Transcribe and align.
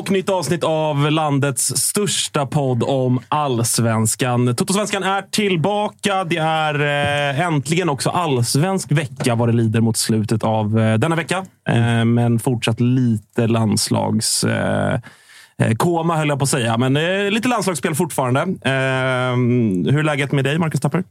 och 0.00 0.10
nytt 0.10 0.28
avsnitt 0.28 0.64
av 0.64 1.10
landets 1.10 1.76
största 1.76 2.46
podd 2.46 2.82
om 2.82 3.20
allsvenskan. 3.28 4.54
Totosvenskan 4.54 5.02
är 5.02 5.22
tillbaka. 5.22 6.24
Det 6.24 6.36
är 6.36 6.80
eh, 6.80 7.40
äntligen 7.40 7.88
också 7.88 8.10
allsvensk 8.10 8.92
vecka 8.92 9.34
vad 9.34 9.48
det 9.48 9.52
lider 9.52 9.80
mot 9.80 9.96
slutet 9.96 10.44
av 10.44 10.78
eh, 10.78 10.98
denna 10.98 11.16
vecka. 11.16 11.44
Eh, 11.68 12.04
men 12.04 12.38
fortsatt 12.38 12.80
lite 12.80 13.46
landslags... 13.46 14.44
Koma 15.76 16.16
höll 16.16 16.28
jag 16.28 16.38
på 16.38 16.42
att 16.42 16.48
säga, 16.48 16.78
men 16.78 16.94
lite 17.34 17.48
landslagsspel 17.48 17.94
fortfarande. 17.94 18.40
Hur 19.90 19.98
är 19.98 20.02
läget 20.02 20.32
med 20.32 20.44
dig, 20.44 20.58
Marcus 20.58 20.80
Tapper? 20.80 21.04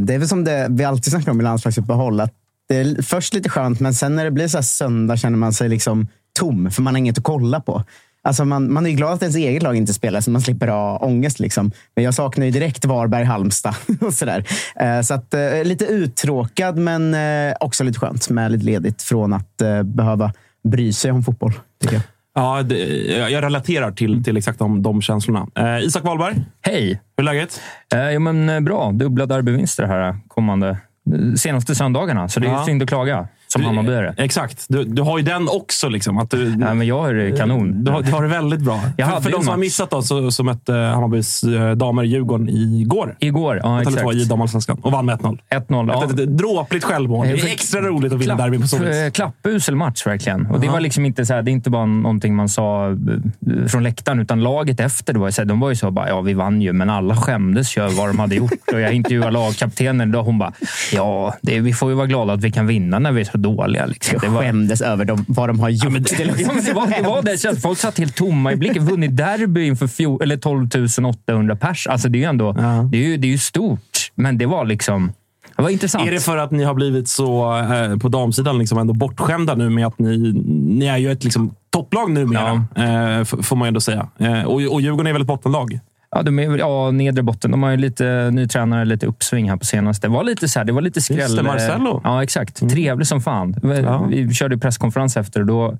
Det 0.00 0.14
är 0.14 0.18
väl 0.18 0.28
som 0.28 0.44
det 0.44 0.66
vi 0.70 0.84
alltid 0.84 1.12
snackar 1.12 1.30
om 1.30 1.40
i 1.40 1.44
landslagsuppehåll. 1.44 2.20
Att 2.20 2.32
det 2.68 2.76
är 2.76 3.02
först 3.02 3.34
lite 3.34 3.48
skönt, 3.48 3.80
men 3.80 3.94
sen 3.94 4.16
när 4.16 4.24
det 4.24 4.30
blir 4.30 4.48
så 4.48 4.62
söndag 4.62 5.16
känner 5.16 5.38
man 5.38 5.52
sig 5.52 5.68
liksom 5.68 6.06
tom, 6.36 6.70
för 6.70 6.82
man 6.82 6.94
har 6.94 6.98
inget 6.98 7.18
att 7.18 7.24
kolla 7.24 7.60
på. 7.60 7.82
Alltså 8.22 8.44
man, 8.44 8.72
man 8.72 8.86
är 8.86 8.90
ju 8.90 8.96
glad 8.96 9.12
att 9.12 9.22
ens 9.22 9.36
eget 9.36 9.62
lag 9.62 9.76
inte 9.76 9.94
spelar, 9.94 10.20
så 10.20 10.30
man 10.30 10.40
slipper 10.42 10.68
ha 10.68 10.98
ångest. 10.98 11.40
Liksom. 11.40 11.70
Men 11.94 12.04
jag 12.04 12.14
saknar 12.14 12.44
ju 12.44 12.50
direkt 12.50 12.84
Varberg-Halmstad. 12.84 13.74
och 14.00 14.12
sådär. 14.14 14.44
Eh, 14.76 15.00
Så 15.00 15.14
att, 15.14 15.34
eh, 15.34 15.64
lite 15.64 15.84
uttråkad, 15.84 16.76
men 16.78 17.14
eh, 17.14 17.54
också 17.60 17.84
lite 17.84 17.98
skönt 17.98 18.28
med 18.30 18.52
lite 18.52 18.64
ledigt 18.64 19.02
från 19.02 19.32
att 19.32 19.60
eh, 19.60 19.82
behöva 19.82 20.32
bry 20.68 20.92
sig 20.92 21.10
om 21.12 21.22
fotboll. 21.24 21.52
Tycker 21.80 21.94
jag. 21.94 22.02
Ja, 22.34 22.62
det, 22.62 22.76
jag 23.30 23.42
relaterar 23.42 23.90
till, 23.90 24.24
till 24.24 24.36
exakt 24.36 24.58
de, 24.58 24.82
de 24.82 25.02
känslorna. 25.02 25.46
Eh, 25.54 25.84
Isak 25.84 26.04
Wahlberg, 26.04 26.44
Hej! 26.62 27.00
hur 27.16 27.22
är 27.28 27.34
läget? 27.34 27.60
Eh, 27.94 28.10
jo, 28.10 28.20
men, 28.20 28.64
bra. 28.64 28.92
Dubbla 28.92 29.26
derbyvinster 29.26 29.84
här 29.86 30.16
kommande 30.28 30.78
senaste 31.36 31.74
söndagarna, 31.74 32.28
så 32.28 32.40
det 32.40 32.46
är 32.46 32.50
Ja. 32.52 32.64
synd 32.66 32.82
att 32.82 32.88
klaga 32.88 33.28
som 33.58 33.64
Hammarbyare. 33.66 34.14
Exakt. 34.18 34.64
Du, 34.68 34.84
du 34.84 35.02
har 35.02 35.18
ju 35.18 35.24
den 35.24 35.48
också. 35.48 35.88
Liksom, 35.88 36.18
att 36.18 36.30
du, 36.30 36.56
Ja, 36.60 36.74
men 36.74 36.86
jag 36.86 37.00
har 37.02 37.14
det 37.14 37.36
kanon. 37.38 37.84
du, 37.84 37.90
har, 37.90 38.02
du 38.02 38.12
har 38.12 38.22
det 38.22 38.28
väldigt 38.28 38.60
bra. 38.60 38.80
Jag 38.96 39.08
för 39.14 39.20
för 39.20 39.30
de 39.30 39.42
som 39.42 39.48
har 39.50 39.56
missat 39.56 39.90
då, 39.90 40.02
så, 40.02 40.30
så 40.30 40.42
mötte 40.44 40.72
Hammarbys 40.72 41.42
eh, 41.44 41.70
damer 41.72 42.02
Djurgården 42.02 42.48
igår. 42.48 43.16
Igår, 43.20 43.60
ja 43.62 43.68
Tele2 43.68 44.12
i 44.12 44.16
exakt. 44.16 44.28
damallsvenskan 44.30 44.78
och 44.82 44.92
vann 44.92 45.06
med 45.06 45.18
1-0. 45.18 45.38
1-0. 45.50 45.90
Ja. 45.92 46.04
Ett, 46.04 46.10
ett, 46.12 46.20
ett 46.20 46.36
dråpligt 46.38 46.84
självmål. 46.84 47.26
Det 47.26 47.32
är 47.32 47.36
Eh, 47.46 47.52
extra 47.52 47.80
roligt 47.80 48.12
att 48.12 48.18
vinna 48.20 48.34
Klapp- 48.34 48.44
derbyn 48.46 48.60
på 48.60 48.68
så 48.68 48.76
vis. 48.78 48.96
eh, 48.96 49.10
Klappusel 49.10 49.76
match 49.76 50.06
verkligen. 50.06 50.46
Och 50.46 50.60
det 50.60 50.68
var 50.68 50.80
liksom 50.80 51.04
inte 51.06 51.26
så 51.26 51.34
här, 51.34 51.42
det 51.42 51.50
är 51.50 51.52
inte 51.52 51.70
bara 51.70 51.86
någonting 51.86 52.36
man 52.36 52.48
sa 52.48 52.90
eh, 52.90 52.96
från 53.68 53.82
läktaren, 53.82 54.20
utan 54.20 54.40
laget 54.42 54.80
efter. 54.80 55.12
Det 55.12 55.18
var 55.18 55.30
så 55.30 55.40
här, 55.42 55.46
de 55.46 55.60
var 55.60 55.68
ju 55.68 55.76
så 55.76 55.90
bara, 55.90 56.08
ja 56.08 56.20
vi 56.20 56.34
vann 56.34 56.62
ju, 56.62 56.72
men 56.72 56.90
alla 56.90 57.16
skämdes 57.16 57.76
ju 57.76 57.82
över 57.82 57.94
vad 57.94 58.08
de 58.08 58.18
hade 58.18 58.34
gjort. 58.34 58.52
Och 58.72 58.80
jag 58.80 58.92
intervjuade 58.92 59.30
lagkaptenen 59.30 60.14
och 60.14 60.24
hon 60.24 60.38
bara, 60.38 60.52
ja, 60.92 61.34
det, 61.42 61.60
vi 61.60 61.72
får 61.72 61.90
ju 61.90 61.94
vara 61.96 62.06
glada 62.06 62.32
att 62.32 62.40
vi 62.42 62.50
kan 62.52 62.66
vinna 62.66 62.98
när 62.98 63.12
vi 63.12 63.20
är 63.20 63.24
så 63.24 63.38
dåliga. 63.46 63.86
Liksom. 63.86 64.18
Det 64.22 64.28
var, 64.28 64.40
skämdes 64.42 64.80
över 64.80 65.04
dem, 65.04 65.24
vad 65.28 65.48
de 65.48 65.60
har 65.60 65.68
gjort. 65.68 65.84
Ja, 65.84 65.90
men 65.90 66.02
det, 66.02 66.18
ja, 66.42 66.52
men 66.54 66.64
det, 66.64 66.72
var, 66.72 66.86
det 66.86 67.02
var 67.08 67.22
det. 67.52 67.60
Folk 67.62 67.78
satt 67.78 67.98
helt 67.98 68.14
tomma 68.16 68.52
i 68.52 68.56
blicken. 68.56 68.84
Vunnit 68.86 69.16
derby 69.16 69.66
inför 69.66 69.86
fjol, 69.86 70.22
eller 70.22 70.36
12 70.36 70.68
800 71.06 71.56
pers. 71.56 71.86
Alltså 71.86 72.08
det 72.08 72.18
är 72.18 72.20
ju 72.20 72.26
ändå 72.26 72.54
Ja. 72.58 72.88
det 72.92 72.98
är 72.98 73.02
ju, 73.08 73.16
det 73.16 73.26
är 73.26 73.30
ju 73.30 73.38
stort, 73.38 74.10
men 74.14 74.38
det 74.38 74.46
var 74.46 74.64
liksom... 74.64 75.12
Det 75.56 75.62
var 75.62 75.70
intressant. 75.70 76.08
Är 76.08 76.12
det 76.12 76.20
för 76.20 76.36
att 76.36 76.50
ni 76.50 76.64
har 76.64 76.74
blivit 76.74 77.08
så, 77.08 77.56
eh, 77.58 77.96
på 77.98 78.08
damsidan, 78.08 78.58
liksom 78.58 78.78
ändå 78.78 78.94
bortskämda 78.94 79.54
nu 79.54 79.70
med 79.70 79.86
att 79.86 79.98
ni, 79.98 80.32
ni 80.78 80.86
är 80.86 80.96
ju 80.96 81.12
ett 81.12 81.24
liksom, 81.24 81.54
topplag 81.72 82.10
numera, 82.10 82.64
eh, 82.76 83.20
f- 83.20 83.34
får 83.42 83.56
man 83.56 83.66
ju 83.66 83.68
ändå 83.68 83.80
säga. 83.80 84.08
Eh, 84.18 84.42
och, 84.42 84.54
och 84.54 84.80
Djurgården 84.80 85.06
är 85.06 85.12
väl 85.12 85.22
ett 85.22 85.28
bottenlag? 85.28 85.80
Ja, 86.16 86.22
de 86.22 86.38
är, 86.38 86.58
ja, 86.58 86.90
nedre 86.90 87.22
botten. 87.22 87.50
De 87.50 87.62
har 87.62 87.70
ju 87.70 87.76
lite 87.76 88.30
ny 88.32 88.48
tränare, 88.48 88.84
lite 88.84 89.06
uppsving 89.06 89.50
här 89.50 89.56
på 89.56 89.64
senaste. 89.64 90.06
Det 90.06 90.12
var 90.12 90.24
lite, 90.24 90.48
så 90.48 90.58
här, 90.58 90.64
det 90.66 90.72
var 90.72 90.82
lite 90.82 91.00
skräll. 91.00 91.18
Just 91.18 91.36
det, 91.36 91.42
Marcello. 91.42 92.00
Ja, 92.04 92.22
exakt. 92.22 92.70
Trevlig 92.70 93.06
som 93.06 93.20
fan. 93.20 93.56
Vi, 93.62 93.80
Ja. 93.80 94.06
vi 94.10 94.34
körde 94.34 94.58
presskonferens 94.58 95.16
efter 95.16 95.40
och 95.40 95.46
då, 95.46 95.76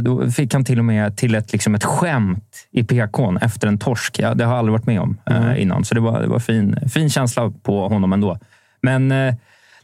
då, 0.00 0.30
fick 0.30 0.54
han 0.54 0.64
till 0.64 0.78
och 0.78 0.84
med 0.84 1.16
till 1.16 1.34
ett, 1.34 1.52
liksom 1.52 1.74
ett 1.74 1.84
skämt 1.84 2.66
i 2.70 2.84
PKn 2.84 3.36
efter 3.40 3.68
en 3.68 3.78
torsk. 3.78 4.18
Ja, 4.18 4.34
det 4.34 4.44
har 4.44 4.52
jag 4.52 4.58
aldrig 4.58 4.72
varit 4.72 4.86
med 4.86 5.00
om 5.00 5.18
eh, 5.30 5.62
innan, 5.62 5.84
så 5.84 5.94
det 5.94 6.00
var, 6.00 6.20
det 6.20 6.28
var 6.28 6.38
fin, 6.38 6.76
fin 6.92 7.10
känsla 7.10 7.52
på 7.62 7.88
honom 7.88 8.12
ändå. 8.12 8.38
Men 8.82 9.12
eh, 9.12 9.34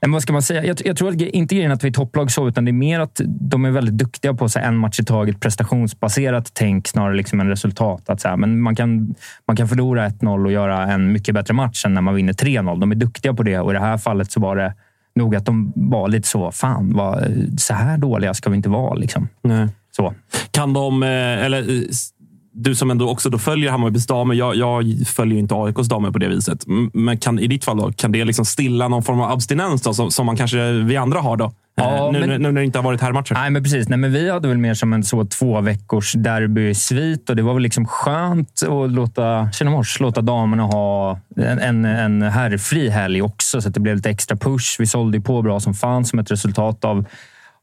men 0.01 0.13
vad 0.13 0.23
ska 0.23 0.33
man 0.33 0.43
säga? 0.43 0.65
Jag, 0.65 0.77
jag 0.85 0.97
tror 0.97 1.09
att, 1.09 1.21
inte 1.21 1.55
grejen 1.55 1.73
att 1.73 1.85
vi 1.85 1.89
är 1.89 1.93
topplag 1.93 2.31
så, 2.31 2.49
utan 2.49 2.65
det 2.65 2.71
är 2.71 2.73
mer 2.73 3.01
att 3.01 3.21
de 3.25 3.65
är 3.65 3.71
väldigt 3.71 3.99
duktiga 3.99 4.35
på 4.35 4.49
så 4.49 4.59
här, 4.59 4.67
en 4.67 4.77
match 4.77 5.01
i 5.01 5.05
taget, 5.05 5.41
prestationsbaserat 5.41 6.51
tänk 6.55 6.89
snarare 6.89 7.17
liksom 7.17 7.41
än 7.41 7.49
resultat. 7.49 8.11
Att, 8.11 8.21
så 8.21 8.29
här, 8.29 8.37
men 8.37 8.61
man, 8.61 8.77
kan, 8.77 9.15
man 9.47 9.57
kan 9.57 9.69
förlora 9.69 10.09
1-0 10.09 10.45
och 10.45 10.53
göra 10.53 10.93
en 10.93 11.13
mycket 11.13 11.35
bättre 11.35 11.55
match 11.55 11.85
än 11.85 11.95
när 11.95 12.01
man 12.01 12.15
vinner 12.15 12.33
3-0. 12.33 12.81
De 12.81 12.91
är 12.91 12.97
duktiga 12.97 13.35
på 13.35 13.43
det 13.43 13.59
och 13.59 13.71
i 13.71 13.75
det 13.75 13.81
här 13.81 13.99
fallet 13.99 14.33
så 14.33 14.41
var 14.41 14.57
det 14.57 14.75
nog 15.15 15.37
att 15.37 15.47
de 15.47 15.73
var 15.77 16.09
lite 16.09 16.29
så, 16.29 16.51
fan, 16.51 16.93
vad, 16.93 17.33
så 17.59 17.75
här 17.75 17.99
dåliga 17.99 18.35
ska 18.35 18.51
vi 18.51 18.57
inte 18.57 18.69
vara. 18.69 18.95
Liksom. 18.95 19.29
Nej. 19.43 19.69
Så. 19.97 20.15
Kan 20.51 20.73
de, 20.73 21.03
eh, 21.03 21.09
eller 21.45 21.59
eh, 21.59 21.83
du 22.59 22.75
som 22.75 22.91
ändå 22.91 23.11
också 23.11 23.31
då 23.31 23.39
följer 23.39 23.71
Hammarbys 23.71 24.07
damer. 24.07 24.35
Jag, 24.35 24.57
jag 24.57 24.85
följer 25.07 25.39
inte 25.39 25.55
AIKs 25.55 25.89
damer 25.89 26.11
på 26.11 26.19
det 26.19 26.29
viset. 26.29 26.65
Men 26.93 27.19
kan, 27.19 27.39
i 27.39 27.47
ditt 27.47 27.65
fall, 27.65 27.77
då, 27.79 27.93
kan 27.93 28.13
det 28.13 28.25
liksom 28.25 28.45
stilla 28.45 28.89
någon 28.89 29.03
form 29.03 29.21
av 29.21 29.31
abstinens 29.31 29.83
då, 29.83 29.95
som, 29.95 30.11
som 30.11 30.27
man 30.27 30.37
kanske 30.37 30.73
vi 30.73 30.97
andra 30.97 31.21
har? 31.21 31.37
då? 31.37 31.53
Ja, 31.79 32.07
Eh, 32.07 32.13
nu, 32.13 32.21
men- 32.21 32.29
nu, 32.29 32.39
nu 32.39 32.53
när 32.53 32.61
det 32.61 32.65
inte 32.65 32.79
har 32.79 32.85
varit 32.85 33.01
herrmatcher. 33.01 33.35
Nej, 33.35 33.51
men 33.51 33.63
precis. 33.63 33.89
Nej, 33.89 33.99
men 33.99 34.13
vi 34.13 34.31
hade 34.31 34.49
väl 34.49 34.59
mer 34.59 34.75
som 34.75 34.93
en 34.93 35.05
så 35.05 35.25
två 35.25 35.61
veckors 35.61 36.13
derbysvit 36.13 37.31
och 37.31 37.37
det 37.37 37.43
var 37.43 37.55
väl 37.55 37.63
liksom 37.63 37.87
skönt 37.87 38.63
att 38.63 38.93
låta 38.93 39.51
Kinnamors, 39.53 40.01
låta 40.01 40.21
damerna 40.21 40.63
ha 40.63 41.21
en, 41.37 41.59
en, 41.59 41.85
en 41.85 42.23
herrfri 42.23 42.89
helg 42.89 43.23
också 43.23 43.61
så 43.61 43.69
att 43.69 43.75
det 43.75 43.81
blev 43.81 43.97
lite 43.97 44.11
extra 44.11 44.37
push. 44.37 44.77
Vi 44.79 44.87
sålde 44.87 45.19
ju 45.19 45.23
på 45.25 45.43
bra 45.43 45.61
som 45.61 45.75
fan 45.75 46.05
som 46.05 46.19
ett 46.19 46.31
resultat 46.31 46.85
av 46.85 47.05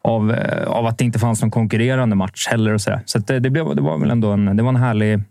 av, 0.03 0.31
eh, 0.31 0.67
av 0.67 0.85
att 0.85 0.97
det 0.97 1.05
inte 1.05 1.19
fanns 1.19 1.41
någon 1.41 1.51
konkurrerande 1.51 2.15
match 2.15 2.47
heller. 2.47 2.73
Och 2.73 2.81
så 2.81 2.89
där. 2.89 3.01
så 3.05 3.17
att 3.17 3.27
det, 3.27 3.39
det, 3.39 3.49
blev, 3.49 3.75
det 3.75 3.81
var 3.81 3.97
väl 3.97 4.11
ändå 4.11 4.31
en, 4.31 4.57
det 4.57 4.63
var 4.63 4.69
en 4.69 4.75
härlig... 4.75 5.23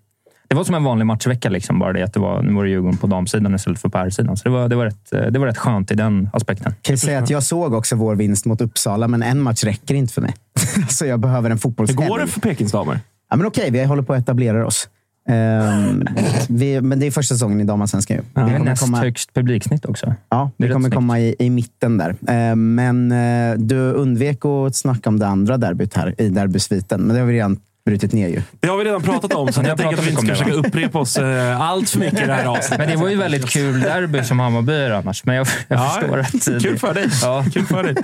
Det 0.48 0.56
var 0.56 0.64
som 0.64 0.74
en 0.74 0.84
vanlig 0.84 1.06
matchvecka, 1.06 1.48
liksom, 1.48 1.78
bara 1.78 1.92
det 1.92 2.02
att 2.02 2.12
det 2.12 2.20
var, 2.20 2.42
nu 2.42 2.52
var 2.52 2.64
det 2.64 2.70
Djurgården 2.70 2.98
på 2.98 3.06
damsidan 3.06 3.54
istället 3.54 3.80
för 3.80 3.88
på 3.88 3.98
herrsidan. 3.98 4.36
Så 4.36 4.44
det 4.44 4.50
var, 4.50 4.68
det, 4.68 4.76
var 4.76 4.84
rätt, 4.84 5.12
eh, 5.12 5.26
det 5.26 5.38
var 5.38 5.46
rätt 5.46 5.58
skönt 5.58 5.90
i 5.90 5.94
den 5.94 6.30
aspekten. 6.32 6.74
Kan 6.82 6.92
jag 6.92 6.98
säga 6.98 7.18
att 7.18 7.30
jag 7.30 7.42
såg 7.42 7.74
också 7.74 7.96
vår 7.96 8.14
vinst 8.14 8.46
mot 8.46 8.60
Uppsala, 8.60 9.08
men 9.08 9.22
en 9.22 9.40
match 9.40 9.64
räcker 9.64 9.94
inte 9.94 10.14
för 10.14 10.22
mig. 10.22 10.34
så 10.88 11.06
jag 11.06 11.20
behöver 11.20 11.50
en 11.50 11.56
Hur 11.56 11.58
fotbollshelg. 11.58 12.08
går 12.08 12.18
det 12.18 12.26
för 12.26 12.40
Pekings 12.40 12.72
damer? 12.72 13.00
Ja, 13.30 13.36
men 13.36 13.46
okej, 13.46 13.70
vi 13.70 13.84
håller 13.84 14.02
på 14.02 14.12
att 14.12 14.20
etablera 14.20 14.66
oss. 14.66 14.88
Ehm, 15.28 16.04
vi, 16.48 16.80
men 16.80 17.00
det 17.00 17.06
är 17.06 17.10
första 17.10 17.34
säsongen 17.34 17.60
i 17.60 17.64
damallsvenskan. 17.64 18.16
ju. 18.16 18.22
Det 18.34 18.40
är 18.54 18.58
näst 18.58 18.82
komma- 18.82 18.98
högst 18.98 19.34
publiksnitt 19.34 19.84
också. 19.84 20.14
Ja, 20.28 20.50
Det 20.56 20.66
det 20.66 20.72
kommer 20.72 20.84
snyggt. 20.88 20.94
komma 20.94 21.20
i, 21.20 21.34
i 21.38 21.50
mitten 21.50 21.98
där. 21.98 22.10
Eh, 22.50 22.56
Men 22.56 23.12
eh, 23.12 23.58
du 23.58 23.76
undvek 23.78 24.44
att 24.44 24.74
snacka 24.76 25.08
om 25.10 25.18
det 25.18 25.26
andra 25.26 25.56
derbyt 25.56 25.94
här 25.94 26.14
i 26.20 26.28
derbysviten. 26.28 27.00
Men 27.02 27.14
det 27.14 27.20
har 27.20 27.26
vi 27.26 27.34
redan 27.34 27.60
brutit 27.86 28.12
ner 28.12 28.28
ju. 28.28 28.42
Det 28.60 28.68
har 28.68 28.76
vi 28.78 28.84
redan 28.84 29.02
pratat 29.02 29.32
om, 29.34 29.52
så 29.52 29.62
jag 29.66 29.78
tänker 29.78 29.98
att 29.98 30.06
vi 30.06 30.10
inte 30.10 30.22
ska 30.22 30.30
det, 30.32 30.36
försöka 30.38 30.52
upprepa 30.68 30.98
oss 30.98 31.16
eh, 31.16 31.60
allt 31.60 31.90
för 31.90 31.98
mycket 31.98 32.22
i 32.22 32.26
det 32.26 32.32
här 32.34 32.46
avsnittet. 32.56 32.78
Men 32.78 32.88
det 32.88 32.96
var 32.96 33.08
ju 33.08 33.16
väldigt 33.16 33.48
kul 33.50 33.80
derby 33.80 34.24
som 34.24 34.40
Hammarby 34.40 34.84
annars. 34.92 35.24
Men 35.24 35.34
jag, 35.36 35.46
jag 35.68 35.78
Ja, 35.78 35.88
förstår 36.00 36.18
att... 36.18 36.62
Kul 36.62 36.78
för 36.78 36.94
dig. 36.94 37.06
Ja. 37.22 37.44
Kul 37.54 37.66
för 37.66 37.82
dig. 37.82 37.94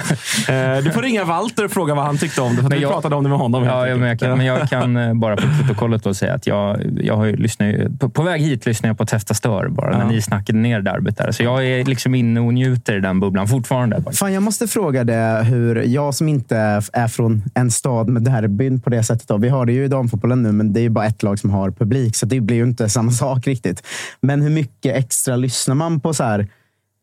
Eh, 0.76 0.84
Du 0.84 0.90
får 0.90 1.02
ringa 1.02 1.24
Walter 1.24 1.64
och 1.64 1.70
fråga 1.70 1.94
vad 1.94 2.04
han 2.04 2.18
tyckte 2.18 2.40
om 2.40 2.50
det. 2.50 2.62
För 2.62 2.68
Men 2.68 2.78
vi 2.78 2.82
jag- 2.82 2.92
pratade 2.92 3.16
om 3.16 3.22
det 3.22 3.28
med 3.30 3.38
honom. 3.38 3.64
Ja, 3.64 3.88
ja, 3.88 3.96
men, 3.96 4.08
jag 4.08 4.18
kan, 4.20 4.36
men 4.36 4.46
jag 4.46 4.68
kan 4.68 4.96
eh, 4.96 5.14
bara 5.14 5.36
på 5.36 5.42
protokollet 5.60 6.02
då 6.04 6.14
säga 6.14 6.34
att 6.34 6.46
jag, 6.46 6.80
jag 7.02 7.16
har 7.16 7.24
ju 7.24 7.36
lyssnat, 7.36 7.74
på, 8.00 8.08
på 8.08 8.22
väg 8.22 8.40
hit 8.40 8.66
lyssnade 8.66 8.90
jag 8.90 8.98
på 8.98 9.06
Testa 9.06 9.34
Stör 9.34 9.68
bara 9.68 9.90
när 9.90 10.04
Ja. 10.04 10.10
ni 10.10 10.22
snackade 10.22 10.58
ner 10.58 10.80
derbyt 10.80 11.16
där. 11.16 11.32
Så 11.32 11.42
jag 11.42 11.66
är 11.66 11.84
liksom 11.84 12.14
inne 12.14 12.40
och 12.40 12.54
njuter 12.54 12.96
i 12.96 13.00
den 13.00 13.20
bubblan 13.20 13.48
fortfarande. 13.48 14.02
Fan, 14.12 14.32
jag 14.32 14.42
måste 14.42 14.66
fråga 14.68 15.04
det 15.04 15.44
hur 15.48 15.82
jag 15.82 16.14
som 16.14 16.28
inte 16.28 16.56
är 16.92 17.08
från 17.08 17.42
en 17.54 17.70
stad 17.70 18.08
med 18.08 18.22
derbyn 18.22 18.80
på 18.80 18.90
det 18.90 19.02
sättet. 19.02 19.28
Då. 19.28 19.36
Vi 19.36 19.48
har 19.48 19.67
det 19.68 19.74
ju 19.74 19.84
i 19.84 19.88
damfotbollen 19.88 20.42
nu, 20.42 20.52
men 20.52 20.72
det 20.72 20.80
är 20.80 20.82
ju 20.82 20.88
bara 20.88 21.06
ett 21.06 21.22
lag 21.22 21.38
som 21.38 21.50
har 21.50 21.70
publik, 21.70 22.16
så 22.16 22.26
det 22.26 22.40
blir 22.40 22.56
ju 22.56 22.62
inte 22.62 22.88
samma 22.88 23.10
sak 23.10 23.46
riktigt. 23.46 23.82
Men 24.20 24.42
hur 24.42 24.50
mycket 24.50 24.96
extra 24.96 25.36
lyssnar 25.36 25.74
man 25.74 26.00
på 26.00 26.14
så 26.14 26.24
här 26.24 26.48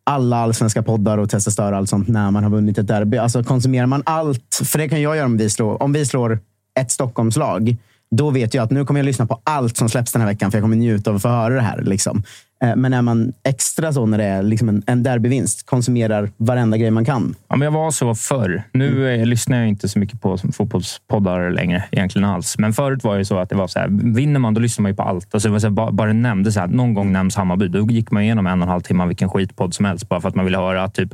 alla 0.04 0.38
allsvenska 0.38 0.84
poddar 0.84 1.18
och 1.18 1.30
testa 1.30 1.52
större 1.52 1.72
och 1.72 1.78
allt 1.78 1.90
sånt 1.90 2.08
när 2.08 2.32
man 2.32 2.44
har 2.44 2.50
vunnit 2.50 2.78
ett 2.78 2.88
derby? 2.88 3.18
Alltså 3.18 3.44
konsumerar 3.44 3.86
man 3.86 4.04
allt? 4.06 4.62
För 4.64 4.80
det 4.80 4.90
kan 4.90 5.02
jag 5.02 5.16
göra 5.16 5.26
om 5.26 5.38
vi 5.38 5.50
slår, 5.50 5.84
om 5.84 5.94
vi 5.94 6.06
slår 6.06 6.40
ett 6.80 6.92
Stockholmslag. 6.92 7.78
Då 8.18 8.32
vet 8.32 8.54
jag 8.54 8.64
att 8.64 8.72
nu 8.72 8.86
kommer 8.86 9.00
jag 9.00 9.06
lyssna 9.06 9.26
på 9.26 9.42
allt 9.44 9.78
som 9.78 9.90
släpps 9.90 10.12
den 10.12 10.22
här 10.22 10.30
veckan, 10.30 10.52
för 10.52 10.58
jag 10.58 10.64
kommer 10.64 10.76
njuta 10.76 11.10
av 11.10 11.16
att 11.16 11.22
få 11.22 11.28
höra 11.28 11.54
det 11.54 11.62
här. 11.62 11.82
Liksom. 11.82 12.24
Eh, 12.64 12.76
Men 12.76 12.94
är 12.94 13.02
man 13.02 13.34
extra 13.44 13.94
så 13.94 14.06
när 14.06 14.18
det 14.18 14.24
är 14.24 14.44
liksom 14.44 14.70
en, 14.70 14.84
en 14.88 15.04
derbyvinst, 15.04 15.66
konsumerar 15.66 16.30
varenda 16.38 16.78
grej 16.78 16.92
man 16.92 17.06
kan? 17.06 17.36
Ja, 17.48 17.56
men 17.56 17.66
jag 17.66 17.72
var 17.72 17.92
så 17.92 18.16
förr. 18.16 18.64
Nu 18.72 19.14
eh, 19.14 19.26
lyssnar 19.26 19.58
jag 19.58 19.68
inte 19.68 19.90
så 19.90 20.00
mycket 20.00 20.22
på 20.22 20.38
fotbollspoddar 20.38 21.50
längre 21.50 21.84
egentligen 21.92 22.30
alls. 22.30 22.58
Men 22.58 22.74
förut 22.74 23.04
var 23.04 23.18
det 23.18 23.26
så 23.26 23.38
att 23.38 23.50
det 23.50 23.56
var 23.56 23.68
så 23.68 23.80
här, 23.80 23.88
vinner 24.16 24.40
man 24.40 24.54
då 24.54 24.62
lyssnar 24.62 24.82
man 24.82 24.92
ju 24.92 24.96
på 24.96 25.04
allt. 25.04 25.28
Alltså, 25.34 25.50
det 25.50 25.54
var 25.54 25.60
så 25.60 25.68
här, 25.68 25.72
bara, 25.72 25.92
bara 25.92 26.52
så 26.52 26.60
här, 26.60 26.68
någon 26.68 26.94
gång 26.94 27.12
nämns 27.12 27.36
Hammarby. 27.36 27.68
Då 27.68 27.92
gick 27.92 28.12
man 28.12 28.24
igenom 28.24 28.48
en 28.48 28.60
och 28.62 28.66
en 28.66 28.70
halv 28.72 28.82
timme 28.82 29.06
vilken 29.06 29.30
skitpodd 29.30 29.74
som 29.74 29.86
helst 29.86 30.10
bara 30.10 30.22
för 30.22 30.30
att 30.30 30.36
man 30.36 30.46
ville 30.46 30.58
höra 30.58 30.90
typ, 30.90 31.10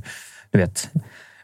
du 0.51 0.57
vet, 0.57 0.89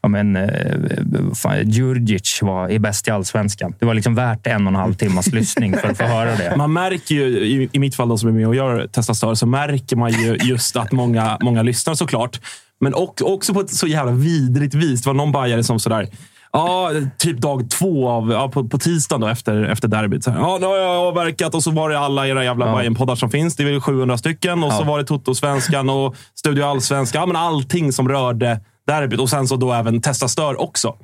Ja, 0.01 0.09
men, 0.09 0.35
eh, 0.35 1.61
Djurdjic 1.63 2.39
var, 2.41 2.69
är 2.69 2.79
bäst 2.79 3.07
i 3.07 3.11
allsvenskan. 3.11 3.73
Det 3.79 3.85
var 3.85 3.93
liksom 3.93 4.15
värt 4.15 4.47
en 4.47 4.67
och 4.67 4.73
en 4.73 4.79
halv 4.79 4.93
timmas 4.93 5.27
lyssning 5.27 5.73
för 5.77 5.87
att 5.87 5.97
få 5.97 6.03
höra 6.03 6.35
det. 6.35 6.53
Man 6.57 6.73
märker 6.73 7.15
ju, 7.15 7.23
i, 7.39 7.69
i 7.71 7.79
mitt 7.79 7.95
fall 7.95 8.09
då, 8.09 8.17
som 8.17 8.29
är 8.29 8.33
med 8.33 8.47
och 8.47 8.55
gör 8.55 8.87
Testa 8.87 9.13
Stör, 9.13 9.35
så 9.35 9.45
märker 9.45 9.95
man 9.95 10.11
ju 10.11 10.37
just 10.41 10.75
att 10.75 10.91
många, 10.91 11.37
många 11.41 11.61
lyssnar 11.61 11.93
såklart. 11.95 12.39
Men 12.79 12.93
och, 12.93 13.21
också 13.33 13.53
på 13.53 13.59
ett 13.59 13.69
så 13.73 13.87
jävla 13.87 14.11
vidrigt 14.11 14.73
vis. 14.75 15.01
Det 15.01 15.09
var 15.09 15.13
någon 15.13 15.31
bajare 15.31 15.63
som 15.63 15.79
sådär, 15.79 16.07
ja, 16.53 16.91
typ 17.17 17.37
dag 17.37 17.69
två 17.69 18.09
av, 18.09 18.31
ja, 18.31 18.49
på, 18.49 18.67
på 18.67 18.77
tisdagen 18.77 19.21
då, 19.21 19.27
efter, 19.27 19.63
efter 19.63 19.87
derbyt. 19.87 20.23
Så 20.23 20.31
här, 20.31 20.39
ja, 20.39 20.57
nu 20.61 20.65
har 20.65 20.77
jag 20.77 21.07
avverkat 21.07 21.55
och 21.55 21.63
så 21.63 21.71
var 21.71 21.89
det 21.89 21.99
alla 21.99 22.27
era 22.27 22.43
jävla 22.43 22.65
Ja. 22.65 22.71
Bajen-poddar 22.71 23.15
som 23.15 23.29
finns. 23.29 23.55
Det 23.55 23.63
är 23.63 23.71
väl 23.71 23.81
700 23.81 24.17
stycken. 24.17 24.63
Och 24.63 24.71
så 24.73 24.81
Ja. 24.81 24.85
var 24.85 24.97
det 24.99 25.05
Toto-svenskan 25.05 25.89
och 25.89 26.15
Studio 26.35 26.63
Allsvenskan. 26.63 27.19
Ja, 27.19 27.25
men 27.25 27.35
allting 27.35 27.91
som 27.93 28.09
rörde 28.09 28.59
derbyt. 28.87 29.19
Och 29.19 29.29
sen 29.29 29.47
så 29.47 29.55
då 29.55 29.73
även 29.73 30.01
Testa 30.01 30.27
Stör 30.27 30.61
också. 30.61 30.95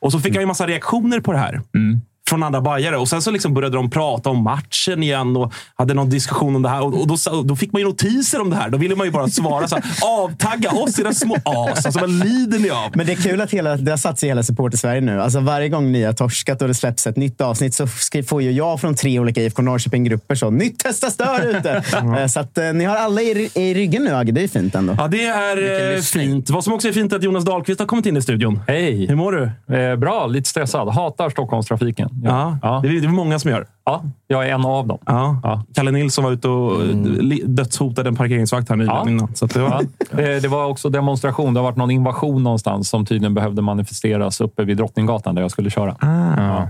Och 0.00 0.12
så 0.12 0.20
fick 0.20 0.34
han 0.34 0.42
ju 0.42 0.46
massa 0.46 0.66
reaktioner 0.66 1.20
på 1.20 1.32
det 1.32 1.38
här. 1.38 1.60
Mm. 1.74 2.00
Från 2.32 2.42
andra 2.42 2.60
bajare. 2.60 2.96
Och 2.96 3.08
sen 3.08 3.22
så 3.22 3.30
liksom 3.30 3.54
började 3.54 3.76
de 3.76 3.90
prata 3.90 4.30
om 4.30 4.42
matchen 4.44 5.02
igen 5.02 5.36
och 5.36 5.52
hade 5.74 5.94
någon 5.94 6.10
diskussion 6.10 6.56
om 6.56 6.62
det 6.62 6.68
här. 6.68 6.82
Och, 6.82 7.00
och 7.00 7.06
då, 7.06 7.42
då 7.42 7.56
fick 7.56 7.72
man 7.72 7.82
ju 7.82 7.88
notiser 7.88 8.40
om 8.40 8.50
det 8.50 8.56
här. 8.56 8.70
Då 8.70 8.78
ville 8.78 8.96
man 8.96 9.06
ju 9.06 9.10
bara 9.10 9.28
svara 9.28 9.68
så 9.68 9.74
här. 9.74 9.84
Avtagga 10.02 10.70
oss 10.70 10.98
era 10.98 11.12
små 11.12 11.36
as. 11.44 11.86
Alltså 11.86 12.00
vad 12.00 12.10
lider 12.10 12.58
ni 12.58 12.70
av? 12.70 12.90
Men 12.94 13.06
det 13.06 13.12
är 13.12 13.16
kul 13.16 13.40
att 13.40 13.50
hela, 13.50 13.76
det 13.76 13.90
har 13.90 13.96
satt 13.96 14.18
sig 14.18 14.26
i 14.26 14.30
hela 14.30 14.42
supporter-Sverige 14.42 15.00
nu. 15.00 15.22
Alltså 15.22 15.40
varje 15.40 15.68
gång 15.68 15.92
ni 15.92 16.02
har 16.02 16.12
torskat 16.12 16.62
och 16.62 16.68
det 16.68 16.74
släpps 16.74 17.06
ett 17.06 17.16
nytt 17.16 17.40
avsnitt 17.40 17.74
så 17.74 17.86
får 18.26 18.42
ju 18.42 18.52
jag 18.52 18.80
från 18.80 18.94
tre 18.94 19.18
olika 19.18 19.42
IFK 19.42 19.62
Norrköping-grupper 19.62 20.34
så 20.34 20.50
nytt 20.50 20.78
testa 20.78 21.10
stör 21.10 21.56
ute. 21.58 21.82
Eh, 22.18 22.26
så 22.26 22.40
att 22.40 22.58
eh, 22.58 22.72
ni 22.72 22.84
har 22.84 22.96
alla 22.96 23.22
i, 23.22 23.50
i 23.54 23.74
ryggen 23.74 24.04
nu, 24.04 24.14
Agge. 24.14 24.32
Det 24.32 24.42
är 24.42 24.48
fint 24.48 24.74
ändå. 24.74 24.94
Ja, 24.98 25.08
det 25.08 25.26
är 25.26 25.94
eh, 25.94 26.00
fint. 26.00 26.50
Vad 26.50 26.64
som 26.64 26.72
också 26.72 26.88
är 26.88 26.92
fint 26.92 27.12
är 27.12 27.16
att 27.16 27.22
Jonas 27.22 27.44
Dahlqvist 27.44 27.80
har 27.80 27.86
kommit 27.86 28.06
in 28.06 28.16
i 28.16 28.22
studion. 28.22 28.60
Hej! 28.66 29.06
Hur 29.06 29.16
mår 29.16 29.32
du? 29.32 29.76
Eh, 29.76 29.96
bra, 29.96 30.26
lite 30.26 30.48
stressad. 30.48 30.88
Hatar 30.88 31.30
Stockholmstrafiken. 31.30 32.21
Ja, 32.30 32.58
ja. 32.62 32.80
Det, 32.82 32.88
är, 32.88 32.92
det 33.00 33.06
är 33.06 33.08
många 33.08 33.38
som 33.38 33.50
gör. 33.50 33.66
ja 33.84 34.02
jag 34.26 34.48
är 34.48 34.54
en 34.54 34.64
av 34.64 34.86
dem. 34.86 34.98
Ja. 35.06 35.40
Ja. 35.42 35.62
Kalle 35.74 35.90
Nilsson 35.90 36.24
var 36.24 36.30
ute 36.32 36.48
och 36.48 36.84
li- 37.04 37.42
dödshotade 37.46 38.08
en 38.08 38.16
parkeringsvakt 38.16 38.68
här 38.68 38.76
nyligen. 38.76 38.96
Ja. 39.04 39.10
innan. 39.10 39.34
Så 39.34 39.44
att 39.44 39.54
det 39.54 39.60
var, 39.60 39.82
Ja. 40.10 40.20
Eh, 40.22 40.42
Det 40.42 40.48
var 40.48 40.66
också 40.66 40.88
demonstration. 40.88 41.54
Det 41.54 41.60
har 41.60 41.64
varit 41.64 41.76
någon 41.76 41.90
invasion 41.90 42.42
någonstans 42.42 42.88
som 42.88 43.06
tydligen 43.06 43.34
behövde 43.34 43.62
manifesteras 43.62 44.40
uppe 44.40 44.64
vid 44.64 44.76
Drottninggatan 44.76 45.34
där 45.34 45.42
jag 45.42 45.50
skulle 45.50 45.70
köra. 45.70 45.96
Ja. 46.00 46.68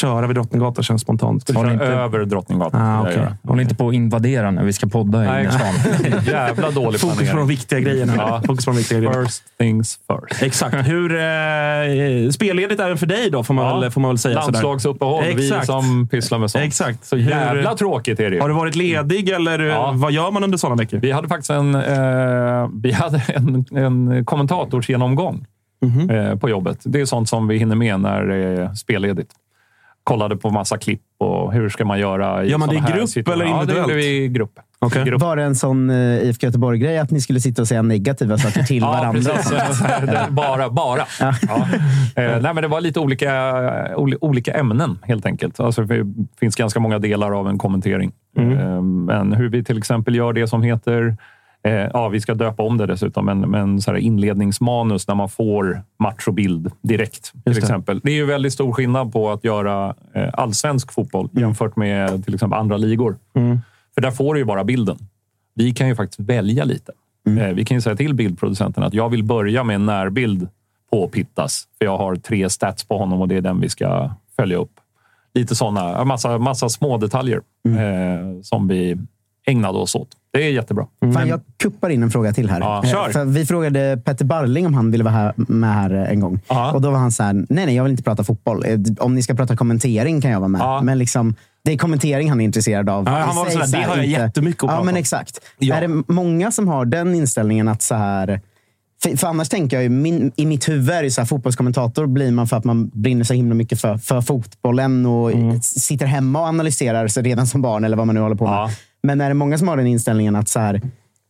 Köra 0.00 0.26
vid 0.26 0.36
Drottninggatan 0.36 0.84
känns 0.84 1.02
spontant. 1.02 1.52
Köra 1.54 1.72
inte- 1.72 1.84
över 1.84 2.24
Drottninggatan. 2.24 2.80
Ah, 2.82 3.10
göra. 3.10 3.36
Håll 3.42 3.60
inte 3.60 3.74
på 3.74 3.88
att 3.88 3.94
invadera 3.94 4.50
när 4.50 4.64
vi 4.64 4.72
ska 4.72 4.86
podda 4.86 5.24
i 5.24 5.26
Nej. 5.26 5.40
innerstan. 5.44 6.22
Jävla 6.26 6.70
dålig 6.70 7.00
Fokus 7.00 7.16
på 7.16 7.20
de 7.24 7.26
planering. 7.26 7.48
viktiga 7.48 7.80
grejerna. 7.80 8.12
Ja. 8.16 8.42
Fokus 8.46 8.64
på 8.64 8.70
de 8.70 8.76
viktiga 8.76 8.98
grejerna. 9.00 9.24
First 9.24 9.42
things 9.58 9.98
first. 10.28 10.42
Exakt. 10.42 10.74
Hur 10.88 11.12
eh, 11.14 12.30
spelledigt 12.30 12.80
även 12.80 12.98
för 12.98 13.06
dig 13.06 13.30
då, 13.30 13.42
får 13.44 13.54
man, 13.54 13.66
Ja. 13.66 13.78
väl, 13.80 13.90
får 13.90 14.00
man 14.00 14.10
väl 14.10 14.18
säga. 14.18 14.34
Landslagsuppehåll. 14.34 15.24
Vi 15.36 15.46
Exakt. 15.48 15.66
som 15.66 16.08
pysslar 16.10 16.38
med 16.38 16.50
sånt. 16.50 16.64
Exakt. 16.64 17.04
Så 17.04 17.16
Hur- 17.16 17.30
jävla 17.30 17.74
tråkigt 17.74 18.20
är 18.20 18.30
det 18.30 18.36
ju. 18.36 18.40
Har 18.42 18.48
du 18.48 18.54
varit 18.54 18.74
ledig 18.74 19.28
eller 19.28 19.58
eh, 19.58 19.66
Ja. 19.66 19.92
vad 19.94 20.12
gör 20.12 20.30
man 20.30 20.44
under 20.44 20.58
sådana 20.58 20.76
veckor? 20.76 20.98
Vi 20.98 21.12
hade 21.12 21.28
faktiskt 21.28 21.50
en, 21.50 21.74
eh, 21.74 22.68
vi 22.82 22.92
hade 22.92 23.22
en, 23.34 23.64
en 23.76 24.24
kommentatorsgenomgång 24.24 25.46
Mhm. 25.82 26.10
eh, 26.10 26.36
på 26.36 26.48
jobbet. 26.48 26.78
Det 26.84 27.00
är 27.00 27.04
sånt 27.04 27.28
som 27.28 27.48
vi 27.48 27.58
hinner 27.58 27.76
med 27.76 28.00
när 28.00 28.22
det 28.26 28.36
är 28.36 28.74
spelledigt. 28.74 29.30
Kollade 30.04 30.36
på 30.36 30.50
massa 30.50 30.78
klipp 30.78 31.00
och 31.18 31.52
hur 31.52 31.68
ska 31.68 31.84
man 31.84 31.98
göra 32.00 32.44
i 32.44 32.50
Gör 32.50 32.58
man 32.58 32.68
det 32.68 32.74
i 32.74 32.82
grupp 32.92 33.08
situationer. 33.08 33.44
eller 33.44 33.54
Ja, 33.54 33.60
individuellt? 33.60 33.88
det 33.88 33.94
gjorde 33.94 34.06
vi 34.08 34.24
i 34.24 34.28
grupp. 34.28 34.52
Okej. 34.78 35.04
grupp. 35.04 35.22
Var 35.22 35.36
det 35.36 35.42
en 35.42 35.54
sån 35.54 35.90
uh, 35.90 36.24
IFK 36.28 36.46
Göteborg-grej 36.46 36.98
att 36.98 37.10
ni 37.10 37.20
skulle 37.20 37.40
sitta 37.40 37.62
och 37.62 37.68
säga 37.68 37.82
negativa 37.82 38.38
saker 38.38 38.62
till 38.62 38.76
Ja, 38.82 38.86
varandra? 38.92 39.32
Det- 40.00 40.26
bara. 40.30 40.70
bara. 40.70 41.02
Ja. 41.20 41.28
Eh, 42.22 42.40
nej, 42.42 42.54
men 42.54 42.56
det 42.56 42.68
var 42.68 42.80
lite 42.80 43.00
olika, 43.00 43.30
oli- 43.96 44.18
olika 44.20 44.52
ämnen, 44.52 44.98
helt 45.02 45.26
enkelt. 45.26 45.60
Alltså, 45.60 45.82
det 45.82 46.06
finns 46.40 46.56
ganska 46.56 46.80
många 46.80 46.98
delar 46.98 47.38
av 47.40 47.48
en 47.48 47.58
kommentering. 47.58 48.12
Mm. 48.36 48.58
Eh, 48.58 48.82
men 48.82 49.32
hur 49.32 49.48
vi 49.48 49.64
till 49.64 49.78
exempel 49.78 50.14
gör 50.14 50.32
det 50.32 50.48
som 50.48 50.62
heter... 50.62 51.16
Eh, 51.64 51.90
ja, 51.92 52.08
vi 52.08 52.20
ska 52.20 52.34
döpa 52.34 52.62
om 52.62 52.78
det 52.78 52.86
dessutom, 52.86 53.26
men, 53.26 53.40
men 53.40 53.80
så 53.80 53.90
här 53.90 53.98
inledningsmanus 53.98 55.08
när 55.08 55.14
man 55.14 55.28
får 55.28 55.82
match 55.98 56.28
och 56.28 56.34
bild 56.34 56.70
direkt. 56.82 57.32
Till 57.32 57.40
det. 57.44 57.58
exempel. 57.58 58.00
det 58.02 58.10
är 58.10 58.14
ju 58.14 58.26
väldigt 58.26 58.52
stor 58.52 58.72
skillnad 58.72 59.12
på 59.12 59.30
att 59.30 59.44
göra 59.44 59.94
eh, 60.12 60.28
allsvensk 60.32 60.92
fotboll 60.92 61.28
jämfört 61.32 61.76
med 61.76 62.24
till 62.24 62.34
exempel 62.34 62.58
andra 62.58 62.76
ligor. 62.76 63.16
För 63.94 64.00
där 64.00 64.10
får 64.10 64.34
du 64.34 64.40
ju 64.40 64.46
bara 64.46 64.64
bilden. 64.64 64.98
Vi 65.54 65.72
kan 65.72 65.88
ju 65.88 65.94
faktiskt 65.96 66.20
välja 66.20 66.64
lite. 66.64 66.92
Eh, 67.26 67.48
Vi 67.48 67.64
kan 67.64 67.76
ju 67.76 67.80
säga 67.80 67.96
till 67.96 68.14
bildproducenten 68.14 68.82
att 68.82 68.94
jag 68.94 69.08
vill 69.08 69.24
börja 69.24 69.64
med 69.64 69.74
en 69.74 69.86
närbild 69.86 70.48
på 70.90 71.08
Pittas. 71.08 71.68
För 71.78 71.84
jag 71.84 71.98
har 71.98 72.16
tre 72.16 72.50
stats 72.50 72.84
på 72.84 72.98
honom 72.98 73.20
och 73.20 73.28
det 73.28 73.36
är 73.36 73.40
den 73.40 73.60
vi 73.60 73.68
ska 73.68 74.10
följa 74.36 74.56
upp. 74.56 74.80
Lite 75.34 75.54
sådana, 75.54 76.04
massa, 76.04 76.38
massa 76.38 76.68
små 76.68 76.96
detaljer 76.98 77.40
eh, 77.68 78.42
som 78.42 78.68
vi 78.68 78.96
ägnade 79.46 79.78
oss 79.78 79.94
åt. 79.94 80.08
Det 80.32 80.44
är 80.46 80.50
jättebra. 80.50 80.86
Fan, 81.14 81.28
jag 81.28 81.40
kuppar 81.62 81.90
in 81.90 82.02
en 82.02 82.10
fråga 82.10 82.32
till 82.32 82.50
här. 82.50 82.60
Ja, 82.60 82.82
Eh, 82.84 82.90
kör. 82.90 83.10
För 83.10 83.24
vi 83.24 83.46
frågade 83.46 84.00
Petter 84.04 84.24
Barling 84.24 84.66
om 84.66 84.74
han 84.74 84.90
ville 84.90 85.04
vara 85.04 85.14
här, 85.14 85.32
med 85.36 85.74
här 85.74 85.94
eh, 85.94 86.10
en 86.10 86.20
gång. 86.20 86.40
Ja. 86.48 86.72
Och 86.72 86.80
Då 86.80 86.90
var 86.90 86.98
han 86.98 87.12
så 87.12 87.22
här, 87.22 87.32
nej, 87.32 87.46
nej, 87.66 87.74
jag 87.76 87.82
vill 87.84 87.90
inte 87.90 88.02
prata 88.02 88.24
fotboll. 88.24 88.64
Eh, 88.66 88.78
Om 88.98 89.14
ni 89.14 89.22
ska 89.22 89.34
prata 89.34 89.56
kommentering 89.56 90.20
kan 90.20 90.30
jag 90.30 90.40
vara 90.40 90.48
med. 90.48 90.60
Ja. 90.60 90.82
Men 90.82 90.98
liksom, 90.98 91.34
det 91.64 91.72
är 91.72 91.78
kommentering 91.78 92.28
han 92.30 92.40
är 92.40 92.44
intresserad 92.44 92.90
av. 92.90 93.04
Ja, 93.06 93.10
han 93.12 93.36
var 93.36 93.50
sådär, 93.50 93.66
så 93.66 93.76
det 93.76 93.82
har 93.82 93.96
jag 93.96 94.04
inte- 94.06 94.20
jättemycket 94.20 94.62
att 94.62 94.68
Ja, 94.68 94.72
prata 94.72 94.84
men 94.84 94.94
om. 94.94 94.98
exakt. 94.98 95.40
Ja. 95.58 95.74
Är 95.74 95.88
det 95.88 96.02
många 96.08 96.50
som 96.50 96.68
har 96.68 96.84
den 96.84 97.14
inställningen 97.14 97.68
att 97.68 97.82
så 97.82 97.94
här... 97.94 98.40
För, 99.02 99.16
för 99.16 99.26
annars 99.28 99.48
tänker 99.48 99.76
jag 99.76 99.82
ju, 99.82 99.88
min, 99.88 100.32
i 100.36 100.46
mitt 100.46 100.68
huvud 100.68 100.90
är 100.90 101.02
det 101.02 101.10
så 101.10 101.20
här, 101.20 101.26
fotbollskommentator 101.26 102.06
blir 102.06 102.30
man 102.30 102.46
för 102.46 102.56
att 102.56 102.64
man 102.64 102.88
brinner 102.88 103.24
så 103.24 103.34
himla 103.34 103.54
mycket 103.54 103.80
för, 103.80 103.96
för 103.98 104.20
fotbollen 104.20 105.06
och 105.06 105.32
Mm. 105.32 105.60
sitter 105.60 106.06
hemma 106.06 106.40
och 106.40 106.46
analyserar 106.46 107.08
sig 107.08 107.22
redan 107.22 107.46
som 107.46 107.62
barn 107.62 107.84
eller 107.84 107.96
vad 107.96 108.06
man 108.06 108.14
nu 108.14 108.20
håller 108.20 108.36
på 108.36 108.44
med. 108.44 108.54
Ja. 108.54 108.70
Men 109.04 109.20
är 109.20 109.28
det 109.28 109.34
många 109.34 109.58
som 109.58 109.68
har 109.68 109.76
den 109.76 109.86
inställningen 109.86 110.36
att 110.36 110.48
så 110.48 110.60
här, 110.60 110.80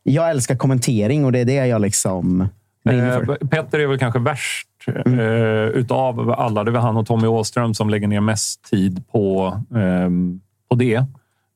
jag 0.02 0.30
älskar 0.30 0.56
kommentering 0.56 1.24
och 1.24 1.32
det 1.32 1.38
är 1.38 1.44
det 1.44 1.66
jag 1.66 1.80
liksom 1.80 2.48
brinner 2.84 3.24
för? 3.24 3.38
Eh, 3.42 3.48
Petter 3.48 3.78
är 3.78 3.86
väl 3.86 3.98
kanske 3.98 4.18
värst 4.18 4.68
eh, 5.06 5.68
utav 5.74 6.30
alla. 6.30 6.64
Det 6.64 6.70
väl 6.70 6.80
han 6.80 6.96
och 6.96 7.06
Tommy 7.06 7.26
Åström 7.26 7.74
som 7.74 7.90
lägger 7.90 8.08
ner 8.08 8.20
mest 8.20 8.70
tid 8.70 9.04
på, 9.12 9.52
ehm, 9.76 10.40
på 10.68 10.74
det. 10.74 11.04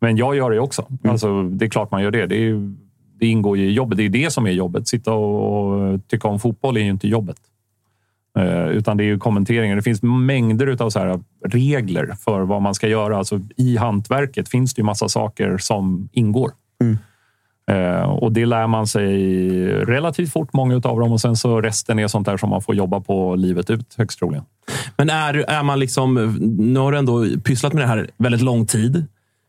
Men 0.01 0.17
jag 0.17 0.37
gör 0.37 0.51
det 0.51 0.61
också. 0.61 0.87
Alltså, 1.05 1.43
det 1.43 1.65
är 1.65 1.71
klart 1.71 1.91
man 1.91 2.03
gör 2.03 2.11
det. 2.11 2.27
Det, 2.27 2.37
är, 2.37 2.75
det 3.21 3.27
ingår 3.27 3.59
ju 3.59 3.69
i 3.69 3.73
jobbet. 3.73 3.99
Det 3.99 4.05
är 4.05 4.09
det 4.09 4.33
som 4.33 4.47
är 4.47 4.51
jobbet. 4.51 4.89
Sitta 4.89 5.13
och, 5.13 5.69
och 5.69 6.01
tycka 6.09 6.29
om 6.29 6.39
fotboll 6.39 6.77
är 6.77 6.81
ju 6.81 6.91
inte 6.91 7.09
jobbet. 7.09 7.37
Eh, 8.39 8.69
utan 8.69 8.97
det 8.97 9.05
är 9.05 9.07
ju 9.07 9.19
kommenteringen. 9.19 9.77
Det 9.77 9.83
finns 9.83 10.03
mängder 10.03 10.83
av 10.83 10.91
så 10.91 10.99
här 10.99 11.21
regler 11.45 12.15
för 12.25 12.41
vad 12.41 12.63
man 12.63 12.75
ska 12.75 12.89
göra. 12.89 13.19
Alltså, 13.19 13.41
I 13.57 13.77
hantverket 13.77 14.49
finns 14.49 14.75
det 14.75 14.81
ju 14.81 14.85
massa 14.85 15.09
saker 15.09 15.59
som 15.59 16.09
ingår. 16.13 16.51
Eh, 17.71 18.03
och 18.03 18.33
det 18.33 18.47
lär 18.47 18.67
man 18.67 18.87
sig 18.87 19.13
relativt 19.85 20.33
fort, 20.33 20.53
många 20.53 20.75
av 20.75 20.81
dem. 20.81 21.13
Och 21.13 21.21
sen 21.21 21.37
så 21.37 21.61
resten 21.61 21.99
är 21.99 22.09
sånt 22.09 22.27
där 22.27 22.37
som 22.37 22.51
man 22.51 22.63
får 22.63 22.75
jobba 22.75 23.01
på 23.01 23.35
livet 23.35 23.71
ut, 23.71 23.95
högst 23.99 24.19
troligen. 24.19 24.45
Men 24.97 25.11
är, 25.11 25.35
är 25.35 25.63
man 25.63 25.79
liksom... 25.79 26.15
Nu 26.59 26.81
har 26.81 26.93
du 26.93 26.99
ändå 26.99 27.25
pysslat 27.45 27.73
med 27.73 27.83
det 27.83 27.87
här 27.87 28.11
väldigt 28.17 28.43
lång 28.43 28.67
tid. 28.67 29.07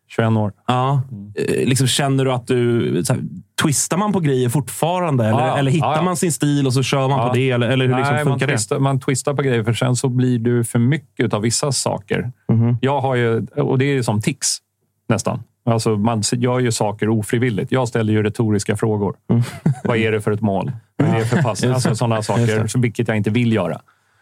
21 0.08 0.32
år. 0.32 0.52
Ja. 0.68 1.02
Eh, 1.36 1.68
Liksom, 1.68 1.88
känner 1.88 2.26
du 2.26 2.32
att 2.32 2.48
du... 2.48 3.04
Så 3.04 3.14
här, 3.14 3.22
twistar 3.70 3.98
man 3.98 4.14
på 4.14 4.20
grejer 4.20 4.50
fortfarande? 4.50 5.26
Eller, 5.26 5.48
Ja, 5.48 5.58
eller 5.58 5.72
hittar 5.72 5.96
ja, 5.96 6.02
man 6.02 6.18
sin 6.18 6.32
stil 6.32 6.68
och 6.68 6.74
så 6.74 6.84
kör 6.84 7.08
man 7.08 7.20
Ja. 7.20 7.28
på 7.28 7.34
det? 7.36 7.52
Eller, 7.52 7.70
eller 7.70 7.88
hur 7.88 7.96
liksom 7.96 8.16
Nej, 8.16 8.26
man 8.26 8.34
funkar 8.34 8.48
det? 8.48 8.54
twistar, 8.54 8.80
man 8.80 9.00
twistar 9.00 9.34
på 9.34 9.42
grejer, 9.42 9.64
för 9.64 9.74
sen 9.74 9.96
så 9.96 10.10
blir 10.10 10.40
du 10.40 10.64
för 10.64 10.80
mycket 10.80 11.34
av 11.34 11.42
vissa 11.42 11.72
saker. 11.72 12.32
Mhm. 12.52 12.78
Jag 12.82 13.02
har 13.02 13.16
ju, 13.16 13.46
och 13.56 13.78
det 13.78 13.86
är 13.86 14.02
som 14.02 14.22
tics, 14.22 14.58
nästan. 15.10 15.44
Alltså, 15.66 15.90
man 15.98 16.22
gör 16.32 16.60
ju 16.60 16.72
saker 16.72 17.10
ofrivilligt. 17.10 17.72
Jag 17.72 17.88
ställer 17.88 18.14
ju 18.14 18.24
retoriska 18.24 18.78
frågor. 18.78 19.16
Mm. 19.30 19.44
Vad 19.84 19.98
är 19.98 20.12
det 20.12 20.22
för 20.22 20.32
ett 20.32 20.42
mål? 20.42 20.72
Vad 20.98 21.10
är 21.10 21.20
det 21.20 21.26
för 21.26 21.42
pass? 21.42 21.64
Alltså, 21.64 21.96
sådana 21.96 22.22
saker, 22.24 22.78
vilket 22.82 23.08
jag 23.08 23.18
inte 23.18 23.30
vill 23.30 23.54
göra. 23.54 23.82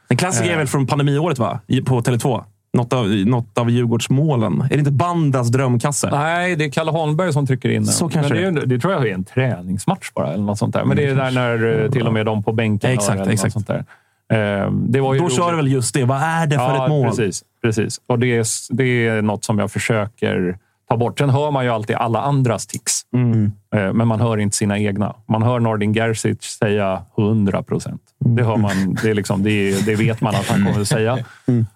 En 0.09 0.17
klassiker 0.17 0.49
är 0.49 0.53
Eh. 0.53 0.57
väl 0.57 0.67
från 0.67 0.87
pandemiåret 0.87 1.39
va? 1.39 1.59
På 1.85 2.01
Tele2? 2.01 2.43
Något 2.77 2.93
av, 2.93 3.07
något 3.07 3.57
av 3.57 3.69
Djurgårdsmålen. 3.69 4.61
Är 4.61 4.69
det 4.69 4.75
inte 4.79 4.91
Bandas 4.91 5.49
drömkasse? 5.49 6.09
Nej, 6.11 6.55
det 6.55 6.65
är 6.65 6.69
Kalle 6.69 6.91
Holmberg 6.91 7.33
som 7.33 7.47
trycker 7.47 7.69
in 7.69 7.83
den. 7.83 7.85
Så 7.93 8.09
kanske 8.09 8.33
Men 8.33 8.55
det, 8.55 8.61
är, 8.61 8.65
det 8.65 8.79
tror 8.79 8.93
jag 8.93 9.07
är 9.07 9.13
en 9.13 9.23
träningsmatch 9.23 10.11
bara. 10.15 10.33
Eller 10.33 10.43
något 10.43 10.57
sånt 10.57 10.73
där. 10.73 10.85
Men 10.85 10.97
det 10.97 11.05
är 11.05 11.15
där 11.15 11.31
när 11.31 11.83
eh, 11.83 11.91
till 11.91 12.07
och 12.07 12.13
med 12.13 12.25
de 12.25 12.43
på 12.43 12.51
bänken 12.53 12.91
Exakt, 12.91 13.21
eller 13.21 13.31
exakt. 13.31 13.53
sånt 13.53 13.67
där. 13.67 13.85
Eh, 14.33 14.71
Det 14.71 14.99
var 14.99 15.13
ju 15.13 15.19
Då 15.19 15.25
roligt. 15.25 15.37
kör 15.37 15.53
väl 15.55 15.67
just 15.67 15.93
det. 15.93 16.03
Vad 16.05 16.21
är 16.21 16.47
det 16.47 16.55
för 16.55 16.63
ja, 16.63 16.83
ett 16.83 16.89
mål? 16.89 17.07
Precis, 17.07 17.43
precis. 17.61 18.01
Och 18.07 18.19
det 18.19 18.27
är, 18.37 18.73
det 18.75 19.07
är 19.07 19.21
något 19.21 19.43
som 19.45 19.59
jag 19.59 19.71
försöker 19.71 20.57
ta 20.89 20.97
bort. 20.97 21.19
Sen 21.19 21.29
hör 21.29 21.51
man 21.51 21.65
ju 21.65 21.71
alltid 21.71 21.95
alla 21.95 22.21
andras 22.21 22.67
tics. 22.67 23.01
Mm. 23.13 23.51
Eh, 23.75 23.93
Men 23.93 24.07
man 24.07 24.19
hör 24.19 24.37
inte 24.37 24.57
sina 24.57 24.79
egna. 24.79 25.15
Man 25.27 25.43
hör 25.43 25.59
Nordin 25.59 25.93
Gerzic 25.93 26.41
säga 26.41 27.01
100 27.17 27.63
procent. 27.63 28.01
Det, 28.19 28.43
hör 28.43 28.57
man, 28.57 28.97
det, 29.03 29.13
liksom, 29.13 29.43
det, 29.43 29.85
det 29.85 29.95
vet 29.95 30.21
man 30.21 30.35
att 30.35 30.47
han 30.47 30.65
kommer 30.65 30.81
att 30.81 30.87
säga. 30.87 31.17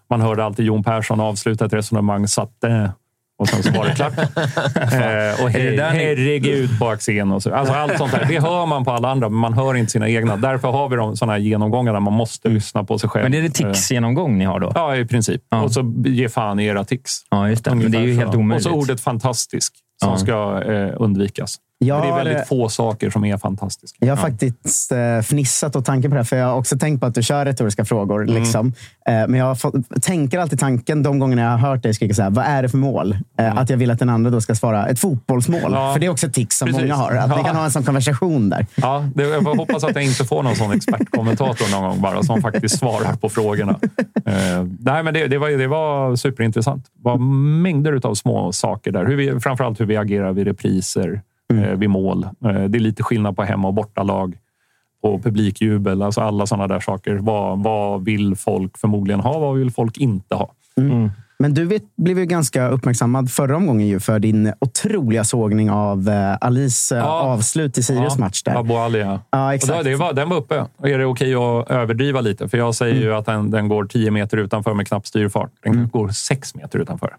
Man 0.09 0.21
hörde 0.21 0.45
alltid 0.45 0.65
Jon 0.65 0.83
Persson 0.83 1.19
avsluta 1.19 1.65
ett 1.65 1.73
resonemang. 1.73 2.27
Satt 2.27 2.63
eh, 2.63 2.89
och 3.41 3.47
sen 3.49 3.63
så 3.63 3.71
var 3.71 3.85
det 3.85 3.95
klart. 3.95 4.17
eh, 4.17 5.43
och 5.43 5.51
ni- 5.53 5.77
herregud 5.77 6.79
på 6.79 6.87
axeln. 6.89 7.31
Och 7.31 7.43
så. 7.43 7.53
Alltså 7.53 7.73
allt 7.73 7.97
sånt 7.97 8.11
där. 8.11 8.25
Det 8.27 8.39
hör 8.39 8.65
man 8.65 8.85
på 8.85 8.91
alla 8.91 9.09
andra, 9.11 9.29
men 9.29 9.39
man 9.39 9.53
hör 9.53 9.75
inte 9.75 9.91
sina 9.91 10.09
egna. 10.09 10.37
Därför 10.37 10.71
har 10.71 10.89
vi 10.89 10.95
de 10.95 11.17
såna 11.17 11.31
här 11.31 11.39
genomgångar 11.39 11.93
där 11.93 11.99
man 11.99 12.13
måste 12.13 12.49
lyssna 12.49 12.83
på 12.83 12.99
sig 12.99 13.09
själv. 13.09 13.23
Men 13.23 13.33
är 13.33 13.41
det 13.41 13.49
tics-genomgång 13.49 14.37
ni 14.37 14.45
har 14.45 14.59
då? 14.59 14.71
Ja, 14.75 14.95
i 14.95 15.05
princip. 15.05 15.41
Ja. 15.49 15.61
Och 15.61 15.71
så 15.71 15.93
ge 16.05 16.29
fan 16.29 16.59
i 16.59 16.65
era 16.65 16.83
tics. 16.83 17.21
Ja, 17.29 17.49
just 17.49 17.63
det. 17.65 17.75
Men 17.75 17.91
det 17.91 17.97
är 17.97 18.01
ju 18.01 18.13
helt 18.15 18.35
omöjligt. 18.35 18.65
Och 18.67 18.71
så 18.71 18.77
ordet 18.77 19.01
fantastisk 19.01 19.73
som 20.03 20.11
Ja. 20.11 20.17
ska 20.17 20.61
eh, 20.73 20.93
undvikas. 20.97 21.55
Men 21.81 22.01
det 22.01 22.07
är 22.07 22.23
väldigt 22.23 22.47
få 22.47 22.69
saker 22.69 23.09
som 23.09 23.25
är 23.25 23.37
fantastiska. 23.37 23.97
Jag 24.05 24.15
har 24.15 24.21
faktiskt 24.21 24.91
eh, 24.91 25.17
fnissat 25.21 25.75
åt 25.75 25.85
tanken 25.85 26.11
på 26.11 26.17
det 26.17 26.23
för 26.25 26.35
jag 26.37 26.45
har 26.47 26.55
också 26.55 26.77
tänkt 26.77 26.99
på 26.99 27.05
att 27.05 27.15
du 27.15 27.23
kör 27.23 27.45
retoriska 27.45 27.85
frågor. 27.85 28.23
Mm. 28.23 28.35
Liksom. 28.35 28.73
Eh, 29.07 29.13
men 29.13 29.33
jag 29.33 29.57
tänker 30.01 30.39
alltid 30.39 30.59
tanken, 30.59 31.03
de 31.03 31.19
gångerna 31.19 31.41
jag 31.41 31.49
har 31.49 31.57
hört 31.69 31.83
dig 31.83 31.93
skrika 31.93 32.13
så 32.13 32.21
här, 32.23 32.29
vad 32.29 32.45
är 32.45 32.61
det 32.63 32.69
för 32.69 32.77
mål? 32.77 33.17
Eh, 33.39 33.57
Att 33.57 33.69
jag 33.69 33.77
vill 33.77 33.91
att 33.91 33.99
den 33.99 34.09
andra 34.09 34.31
då 34.31 34.41
ska 34.41 34.55
svara 34.55 34.87
ett 34.87 34.99
fotbollsmål. 34.99 35.59
Mm. 35.61 35.73
Ja. 35.73 35.93
För 35.93 35.99
det 35.99 36.05
är 36.05 36.09
också 36.09 36.27
ett 36.27 36.33
tics 36.33 36.57
som 36.57 36.65
Precis. 36.67 36.81
många 36.81 36.95
har. 36.95 37.11
Att 37.15 37.29
vi 37.29 37.33
Ja. 37.37 37.43
kan 37.43 37.55
ha 37.55 37.63
en 37.65 37.71
sån 37.71 37.83
konversation 37.83 38.49
där. 38.49 38.65
Ja, 38.75 39.05
det, 39.15 39.23
jag 39.23 39.41
hoppas 39.41 39.83
att 39.83 39.95
jag 39.95 40.03
inte 40.03 40.25
får 40.25 40.43
någon 40.43 40.55
sån 40.55 40.71
expertkommentator 40.71 41.71
någon 41.71 41.89
gång 41.89 42.01
bara, 42.01 42.23
som 42.23 42.41
faktiskt 42.41 42.79
svarar 42.79 43.15
på 43.15 43.29
frågorna. 43.29 43.79
Eh, 44.25 44.33
nej, 44.79 45.03
men 45.03 45.13
det, 45.13 45.27
det, 45.27 45.37
var, 45.37 45.49
det 45.49 45.67
var 45.67 46.15
superintressant. 46.15 46.85
Det 46.85 47.03
var 47.03 47.17
mängder 47.61 47.99
av 48.07 48.15
små 48.15 48.51
saker 48.51 48.91
där. 48.91 49.05
Hur 49.05 49.15
vi, 49.15 49.39
framförallt 49.39 49.79
hur 49.79 49.85
vi 49.85 49.97
agerar 49.97 50.33
vid 50.33 50.47
repriser, 50.47 51.21
Mm. 51.51 51.63
eh, 51.63 51.75
vid 51.75 51.89
mål. 51.89 52.23
Eh, 52.23 52.63
det 52.63 52.77
är 52.77 52.79
lite 52.79 53.03
skillnad 53.03 53.35
på 53.35 53.43
hemma 53.43 53.67
och 53.67 53.73
bortalag. 53.73 54.37
På 55.01 55.19
publikjubel, 55.19 56.01
alltså 56.01 56.21
alla 56.21 56.45
sådana 56.45 56.67
där 56.67 56.79
saker. 56.79 57.15
Vad, 57.15 57.63
vad 57.63 58.05
vill 58.05 58.35
folk 58.35 58.77
förmodligen 58.77 59.19
ha? 59.19 59.39
Vad 59.39 59.55
vill 59.55 59.71
folk 59.71 59.97
inte 59.97 60.35
ha? 60.35 60.51
Men 61.41 61.53
du 61.53 61.65
vet, 61.65 61.83
blev 61.97 62.19
ju 62.19 62.25
ganska 62.25 62.67
uppmärksammad 62.69 63.31
förra 63.31 63.55
omgången 63.57 63.87
ju 63.87 63.99
för 63.99 64.19
din 64.19 64.53
otroliga 64.59 65.23
sågning 65.23 65.71
av 65.71 66.09
eh, 66.09 66.37
Alice 66.41 66.95
eh, 66.97 67.01
Ja. 67.03 67.07
avslut 67.21 67.77
i 67.77 67.83
Sirius 67.83 68.17
match. 68.17 68.43
där. 68.43 68.55
Abu 68.59 68.73
Ali, 68.73 68.99
ja. 68.99 69.19
Ja, 69.31 69.45
Och 69.47 69.53
exakt. 69.53 69.77
då, 69.77 69.83
det 69.83 69.95
var, 69.95 70.13
den 70.13 70.29
var 70.29 70.37
uppe. 70.37 70.65
Och 70.77 70.89
är 70.89 70.97
det 70.97 71.05
okej 71.05 71.35
att 71.35 71.69
överdriva 71.71 72.21
lite? 72.21 72.49
För 72.49 72.57
jag 72.57 72.75
säger 72.75 72.95
ju 72.95 73.13
att 73.13 73.25
den, 73.25 73.51
den 73.51 73.67
går 73.67 73.85
10 73.85 74.11
meter 74.11 74.37
utanför 74.37 74.73
med 74.73 74.87
knapp 74.87 75.07
styrfart. 75.07 75.49
Den 75.63 75.89
går 75.89 76.09
6 76.09 76.55
meter 76.55 76.79
utanför. 76.79 77.13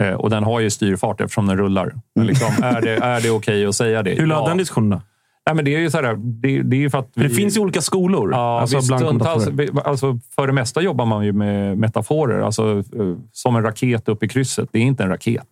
Eh, 0.00 0.08
och 0.12 0.30
den 0.30 0.44
har 0.44 0.60
ju 0.60 0.70
styrfart 0.70 1.20
eftersom 1.20 1.46
den 1.46 1.56
rullar. 1.58 1.92
Men 2.14 2.26
liksom, 2.26 2.48
är 2.62 2.80
det, 2.80 2.96
är 2.96 3.20
det 3.20 3.30
okej 3.30 3.66
att 3.66 3.74
säga 3.74 4.02
det? 4.02 4.10
Hur 4.10 4.26
löd 4.26 4.38
Ja. 4.38 4.48
den 4.48 4.56
diskussionen? 4.58 5.00
Nej, 5.46 5.54
men 5.56 5.64
det 5.64 5.74
är 5.74 5.78
ju 5.78 5.90
så 5.90 5.96
här, 6.02 6.14
det, 6.18 6.62
det 6.62 6.76
är 6.76 6.80
ju 6.80 6.90
för 6.90 6.98
att 6.98 7.10
För 7.14 7.20
det 7.20 7.28
vi- 7.28 7.34
finns 7.34 7.56
ju 7.56 7.60
olika 7.60 7.80
skolor. 7.80 8.30
Ja, 8.32 8.60
alltså 8.60 8.76
visst, 8.76 8.88
bland 8.88 9.04
stundtals, 9.04 9.46
vi- 9.46 9.70
alltså, 9.84 10.18
för 10.34 10.46
det 10.46 10.52
mesta 10.52 10.82
jobbar 10.82 11.06
man 11.06 11.24
ju 11.24 11.32
med 11.32 11.78
metaforer. 11.78 12.40
Alltså, 12.40 12.78
eh, 12.78 13.16
som 13.32 13.56
en 13.56 13.62
raket 13.62 14.08
upp 14.08 14.22
i 14.22 14.28
krysset. 14.28 14.68
Det 14.72 14.78
är 14.78 14.82
inte 14.82 15.02
en 15.02 15.08
raket. 15.08 15.44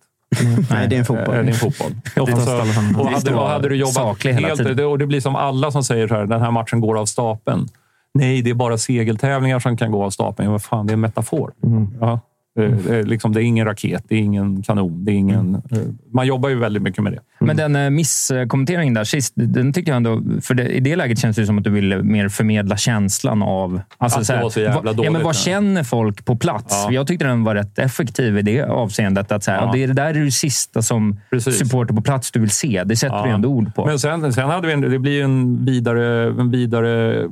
Nej, 0.69 0.87
det 0.87 0.95
är 0.95 0.99
en 0.99 1.05
fotboll. 1.05 1.35
Eh, 1.35 1.41
Det 1.41 1.47
är 1.47 1.47
en 1.47 1.53
fotboll. 1.53 1.91
Oftast 2.23 2.45
fall. 2.47 2.95
och, 3.01 3.07
hade, 3.09 3.29
det 3.29 3.35
och 3.35 3.47
hade 3.47 3.69
du 3.69 3.75
jobbat 3.75 4.23
helt... 4.23 4.79
och 4.81 4.97
det 4.99 5.05
blir 5.07 5.19
som 5.19 5.35
alla 5.35 5.71
som 5.71 5.83
säger 5.83 6.07
så 6.07 6.13
här, 6.15 6.25
den 6.25 6.41
här 6.41 6.51
matchen 6.51 6.79
går 6.81 6.97
av 6.99 7.05
stapeln. 7.05 7.67
Nej, 8.13 8.41
det 8.41 8.49
är 8.49 8.53
bara 8.53 8.77
segeltävlingar 8.77 9.59
som 9.59 9.77
kan 9.77 9.91
gå 9.91 10.03
av 10.03 10.09
stapeln. 10.09 10.45
Ja, 10.45 10.51
vad 10.51 10.63
fan, 10.63 10.87
det 10.87 10.91
är 10.91 10.93
en 10.93 10.99
metafor. 10.99 11.51
Ja, 11.99 12.19
är 12.61 13.03
liksom, 13.03 13.33
det 13.33 13.41
är 13.41 13.43
ingen 13.43 13.65
raket, 13.65 14.05
det 14.07 14.15
är 14.15 14.19
ingen 14.19 14.63
kanon. 14.63 15.05
Det 15.05 15.11
är 15.11 15.15
ingen, 15.15 15.55
eh, 15.55 15.77
Man 16.13 16.27
jobbar 16.27 16.49
ju 16.49 16.55
väldigt 16.59 16.83
mycket 16.83 17.03
med 17.03 17.13
det. 17.13 17.19
Men 17.39 17.57
den 17.57 17.95
misskommenteringen 17.95 18.93
där 18.93 19.03
sist, 19.03 19.33
den 19.35 19.73
tycker 19.73 19.91
jag 19.91 19.97
ändå... 19.97 20.21
För 20.41 20.53
det, 20.53 20.67
I 20.67 20.79
det 20.79 20.95
läget 20.95 21.19
känns 21.19 21.35
det 21.35 21.45
som 21.45 21.57
att 21.57 21.63
du 21.63 21.69
ville 21.69 22.03
mer 22.03 22.29
förmedla 22.29 22.77
känslan 22.77 23.41
av... 23.43 23.81
Alltså, 23.97 24.19
Att 24.19 24.27
det 24.27 24.43
var 24.43 24.49
så 24.49 24.59
jävla 24.59 24.91
ja, 24.91 24.93
dåligt, 24.93 25.11
men 25.11 25.23
vad 25.23 25.35
ja. 25.35 25.39
känner 25.39 25.83
folk 25.83 26.25
på 26.25 26.35
plats? 26.35 26.83
Ja. 26.85 26.91
Jag 26.91 27.07
tyckte 27.07 27.25
den 27.25 27.43
var 27.43 27.55
rätt 27.55 27.79
effektiv 27.79 28.37
i 28.37 28.41
det 28.41 28.61
avseendet. 28.61 29.31
Att 29.31 29.43
så 29.43 29.51
här, 29.51 29.57
Ja. 29.57 29.65
ja. 29.65 29.71
det, 29.73 29.83
är 29.83 29.87
det 29.87 29.93
där 29.93 30.13
är 30.13 30.25
det 30.25 30.31
sista 30.31 30.81
som 30.81 31.19
Precis. 31.29 31.59
supporter 31.59 31.93
på 31.93 32.01
plats 32.01 32.31
du 32.31 32.39
vill 32.39 32.49
se. 32.49 32.83
Det 32.85 32.95
sätter 32.95 33.15
Ja. 33.15 33.25
du 33.25 33.29
ändå 33.29 33.49
ord 33.49 33.75
på. 33.75 33.85
Men 33.85 33.99
sen, 33.99 34.33
sen 34.33 34.49
hade 34.49 34.67
vi 34.67 34.73
en, 34.73 34.81
det 34.81 34.99
blir 34.99 35.23
en 35.23 35.65
vidare, 35.65 36.27
en 36.41 36.51
vidare 36.51 37.23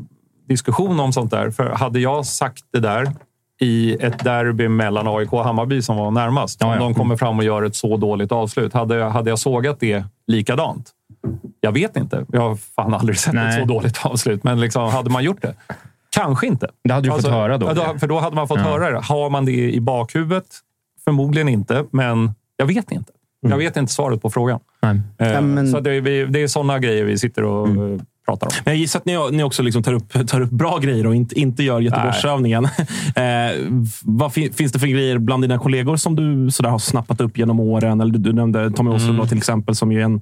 diskussion 0.49 0.99
om 0.99 1.13
sånt 1.13 1.31
där. 1.31 1.51
För 1.51 1.69
hade 1.69 1.99
jag 1.99 2.25
sagt 2.25 2.63
det 2.73 2.79
där 2.79 3.07
i 3.61 3.93
ett 3.99 4.23
derby 4.23 4.67
mellan 4.67 5.07
AIK 5.07 5.33
och 5.33 5.43
Hammarby 5.43 5.81
som 5.81 5.97
var 5.97 6.11
närmast. 6.11 6.63
Om 6.63 6.69
ja. 6.71 6.79
de 6.79 6.93
kommer 6.93 7.17
fram 7.17 7.37
och 7.37 7.43
gör 7.43 7.63
ett 7.63 7.75
så 7.75 7.97
dåligt 7.97 8.31
avslut. 8.31 8.73
Hade, 8.73 8.95
jag- 8.95 9.09
hade 9.09 9.29
jag 9.29 9.39
sågat 9.39 9.79
det 9.79 10.03
likadant? 10.27 10.89
Jag 11.59 11.71
vet 11.71 11.97
inte. 11.97 12.25
Jag 12.31 12.41
har 12.41 12.55
fan 12.55 12.93
aldrig 12.93 13.19
sett 13.19 13.33
Nej. 13.33 13.47
ett 13.61 13.67
så 13.67 13.73
dåligt 13.73 14.05
avslut. 14.05 14.43
Men 14.43 14.59
liksom, 14.59 14.89
hade 14.91 15.09
man 15.09 15.23
gjort 15.23 15.41
det? 15.41 15.55
Kanske 16.09 16.47
inte. 16.47 16.67
Det 16.83 16.93
hade 16.93 17.07
du 17.07 17.11
fått 17.11 17.27
höra 17.31 17.57
då. 17.57 17.71
ja, 17.75 17.95
För 17.99 18.07
då 18.07 18.19
hade 18.19 18.35
man 18.35 18.47
fått 18.47 18.57
Ja. 18.59 18.63
höra 18.63 18.91
det. 18.91 18.99
Har 18.99 19.29
man 19.29 19.45
det 19.45 19.71
i 19.73 19.79
bakhuvudet? 19.81 20.45
Förmodligen 21.03 21.49
inte, 21.49 21.85
men 21.91 22.31
jag 22.57 22.65
vet 22.65 22.91
inte. 22.91 23.11
Jag 23.47 23.57
vet 23.57 23.77
inte 23.77 23.93
svaret 23.93 24.21
på 24.21 24.29
frågan. 24.29 24.59
Nej. 24.81 25.01
Eh, 25.19 25.31
Ja, 25.31 25.41
men- 25.41 25.67
Så 25.71 25.79
det 25.79 25.93
är, 25.95 26.01
vi- 26.01 26.25
det 26.25 26.43
är 26.43 26.47
sådana 26.47 26.79
grejer 26.79 27.05
vi 27.05 27.17
sitter 27.17 27.43
och 27.43 27.67
Mm. 27.67 28.01
Pratar 28.31 28.47
om. 28.47 28.51
Men 28.65 28.73
jag 28.73 28.79
gissar 28.79 28.99
att 28.99 29.05
ni, 29.05 29.31
ni 29.31 29.43
också 29.43 29.63
liksom 29.63 29.83
tar, 29.83 29.93
upp, 29.93 30.27
tar 30.27 30.41
upp 30.41 30.49
bra 30.49 30.77
grejer 30.77 31.07
och 31.07 31.15
inte, 31.15 31.39
inte 31.39 31.63
gör 31.63 31.79
Göteborgsövningen. 31.79 32.67
Eh, 33.15 33.51
vad 34.03 34.33
fin, 34.33 34.53
finns 34.53 34.71
det 34.71 34.79
för 34.79 34.87
grejer 34.87 35.17
bland 35.17 35.43
dina 35.43 35.57
kollegor 35.57 35.95
som 35.95 36.15
du 36.15 36.51
sådär 36.51 36.69
har 36.69 36.79
snappat 36.79 37.21
upp 37.21 37.37
genom 37.37 37.59
åren? 37.59 38.01
Eller 38.01 38.13
du, 38.13 38.19
du 38.19 38.33
nämnde 38.33 38.71
Tommy 38.71 38.91
Åström 38.91 39.17
då, 39.17 39.25
till 39.25 39.37
exempel, 39.37 39.75
som 39.75 39.91
ju 39.91 39.99
är 39.99 40.05
en 40.05 40.21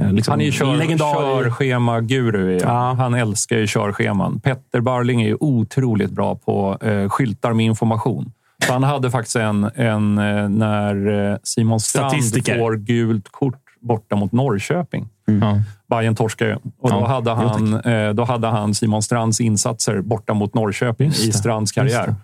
eh, 0.00 0.12
liksom, 0.12 0.32
Han 0.32 0.40
är 0.40 0.44
ju 0.44 0.52
kör, 0.52 0.76
legendar. 0.76 1.42
körschema-guru. 1.44 2.58
Ja. 2.62 2.94
Han 2.98 3.14
älskar 3.14 3.58
ju 3.58 3.66
körscheman. 3.66 4.40
Petter 4.40 4.80
Barling 4.80 5.22
är 5.22 5.26
ju 5.26 5.36
otroligt 5.40 6.10
bra 6.10 6.34
på 6.34 6.78
eh, 6.80 7.08
skyltar 7.08 7.52
med 7.52 7.66
information. 7.66 8.32
Så 8.66 8.72
han 8.72 8.82
hade 8.82 9.10
faktiskt 9.10 9.36
en, 9.36 9.70
en 9.74 10.18
eh, 10.18 10.48
när 10.48 11.30
eh, 11.32 11.36
Simon 11.42 11.80
Strand 11.80 12.10
Statistiker. 12.10 12.58
får 12.58 12.76
gult 12.76 13.28
kort 13.30 13.60
borta 13.80 14.16
mot 14.16 14.32
Norrköping. 14.32 15.08
Ja. 15.38 15.60
Bayern 15.90 16.14
torskade 16.14 16.50
ju. 16.50 16.56
Och 16.56 16.90
då, 16.90 16.96
Ja, 16.96 17.06
hade 17.06 17.30
han, 17.30 17.74
eh, 17.80 18.10
då 18.14 18.24
hade 18.24 18.46
han 18.46 18.74
Simon 18.74 19.02
Strands 19.02 19.40
insatser 19.40 20.00
borta 20.00 20.34
mot 20.34 20.54
Norrköping 20.54 21.10
i 21.10 21.32
Strands 21.32 21.72
karriär. 21.72 22.14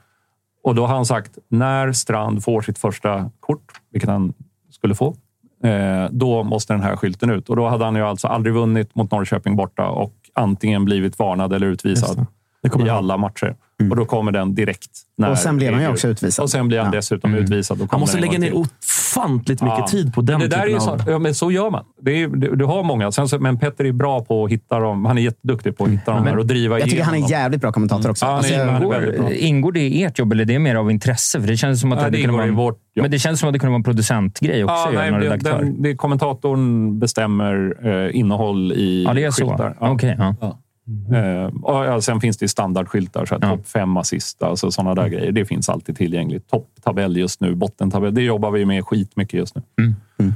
Och 0.64 0.74
då 0.74 0.86
har 0.86 0.94
han 0.94 1.06
sagt, 1.06 1.38
när 1.48 1.92
Strand 1.92 2.44
får 2.44 2.60
sitt 2.62 2.78
första 2.78 3.30
kort, 3.40 3.72
vilket 3.92 4.10
han 4.10 4.32
skulle 4.70 4.94
få, 4.94 5.16
eh, 5.64 6.06
då 6.10 6.42
måste 6.42 6.72
den 6.72 6.82
här 6.82 6.96
skylten 6.96 7.30
ut. 7.30 7.48
Och 7.48 7.56
då 7.56 7.68
hade 7.68 7.84
han 7.84 7.96
ju 7.96 8.02
alltså 8.02 8.28
aldrig 8.28 8.54
vunnit 8.54 8.94
mot 8.94 9.10
Norrköping 9.10 9.56
borta 9.56 9.88
och 9.88 10.12
antingen 10.34 10.84
blivit 10.84 11.18
varnad 11.18 11.52
eller 11.52 11.66
utvisad 11.66 12.26
i 12.86 12.90
alla 12.90 13.16
matcher. 13.16 13.54
Och 13.90 13.96
då 13.96 14.04
kommer 14.04 14.32
den 14.32 14.54
direkt. 14.54 14.90
När 15.18 15.30
Och 15.30 15.38
sen 15.38 15.56
blev 15.56 15.72
han 15.72 15.80
ju 15.82 15.86
det 15.86 15.92
också 15.92 16.08
ut. 16.08 16.12
utvisad. 16.12 16.42
Och 16.42 16.50
sen 16.50 16.68
blir 16.68 16.78
han 16.78 16.86
Ja. 16.92 16.98
dessutom 16.98 17.34
utvisad. 17.34 17.78
Då 17.78 17.86
Han 17.90 18.00
måste 18.00 18.20
lägga 18.20 18.38
ner 18.38 18.52
ofantligt 18.56 19.62
mycket 19.62 19.78
Ja. 19.78 19.86
tid 19.86 20.14
på 20.14 20.20
den 20.20 20.38
Men 20.40 20.50
det 20.50 20.56
där 20.56 20.62
är 20.62 20.66
typen 20.66 20.80
ju 20.84 20.90
av... 20.90 20.98
så, 20.98 21.10
ja, 21.10 21.18
men 21.18 21.34
så 21.34 21.50
gör 21.50 21.70
man. 21.70 21.84
Det 22.02 22.22
är, 22.22 22.28
du, 22.28 22.56
du 22.56 22.64
har 22.64 22.82
många. 22.82 23.12
Sen 23.12 23.28
så, 23.28 23.38
men 23.38 23.58
Petter 23.58 23.84
är 23.84 23.92
bra 23.92 24.20
på 24.24 24.44
att 24.44 24.50
hitta 24.50 24.78
dem. 24.78 25.04
Han 25.04 25.18
är 25.18 25.22
jätteduktig 25.22 25.76
på 25.78 25.84
att 25.84 25.90
hitta 25.90 26.12
dem 26.14 26.26
här 26.26 26.38
och 26.38 26.46
driva 26.46 26.78
Jag 26.78 26.90
tycker 26.90 27.04
han 27.04 27.14
är 27.14 27.30
jävligt 27.30 27.60
bra 27.60 27.72
kommentator 27.72 28.10
också. 28.10 28.26
Ja, 28.26 28.32
Alltså, 28.36 28.54
bra. 28.54 28.76
Ingår, 28.76 29.32
ingår 29.32 29.72
det 29.72 29.80
i 29.80 30.02
ert 30.04 30.18
jobb 30.18 30.32
eller 30.32 30.42
är 30.42 30.46
det 30.46 30.58
mer 30.58 30.74
av 30.74 30.90
intresse? 30.90 31.40
För 31.40 31.48
det 31.48 31.56
känns 31.56 31.80
som 31.80 31.92
att 31.92 31.98
Nej, 31.98 32.10
det 32.10 32.16
kunde 32.16 32.32
ingår 32.32 32.38
vara 32.38 32.52
vårt 32.66 32.78
jobb. 32.94 33.04
Men 33.04 33.10
det 33.10 33.18
känns 33.18 33.40
som 33.40 33.48
att 33.48 33.52
det 33.52 33.58
kunde 33.58 33.70
vara 33.70 33.76
en 33.78 33.82
producentgrej 33.84 34.64
också. 34.64 34.74
Ja, 34.74 34.90
Ja, 34.92 35.00
nej, 35.00 35.10
det, 35.10 35.18
redaktör. 35.18 35.58
den, 35.58 35.82
det, 35.82 35.94
kommentatorn 35.96 36.98
bestämmer 36.98 37.76
eh, 38.06 38.16
innehåll 38.16 38.72
i 38.72 39.04
ja, 39.06 39.14
det 39.14 39.24
är 39.24 39.30
så. 39.30 39.48
skyltar. 39.48 39.76
Ja. 39.80 39.90
Okej, 39.90 40.16
ja. 40.40 40.58
Eh, 41.14 41.54
och, 41.62 41.84
ja, 41.84 42.00
sen 42.00 42.20
finns 42.20 42.36
det 42.38 42.44
ju 42.44 42.48
standardskyltar, 42.48 43.26
så 43.26 43.34
här, 43.34 43.40
Ja. 43.42 43.46
Mm. 43.46 43.58
topp 43.58 43.68
fem 43.68 43.96
assist, 43.96 44.42
alltså 44.42 44.70
sådana 44.70 44.94
där 44.94 45.08
grejer. 45.08 45.32
Det 45.32 45.44
finns 45.44 45.68
alltid 45.68 45.96
tillgängligt. 45.96 46.50
Topptabell 46.50 47.16
just 47.16 47.40
nu, 47.40 47.54
bottentabell. 47.54 48.14
Det 48.14 48.22
jobbar 48.22 48.50
vi 48.50 48.64
med 48.64 48.84
skitmycket 48.84 49.38
just 49.38 49.56
nu. 49.56 49.62
Mm. 49.78 50.34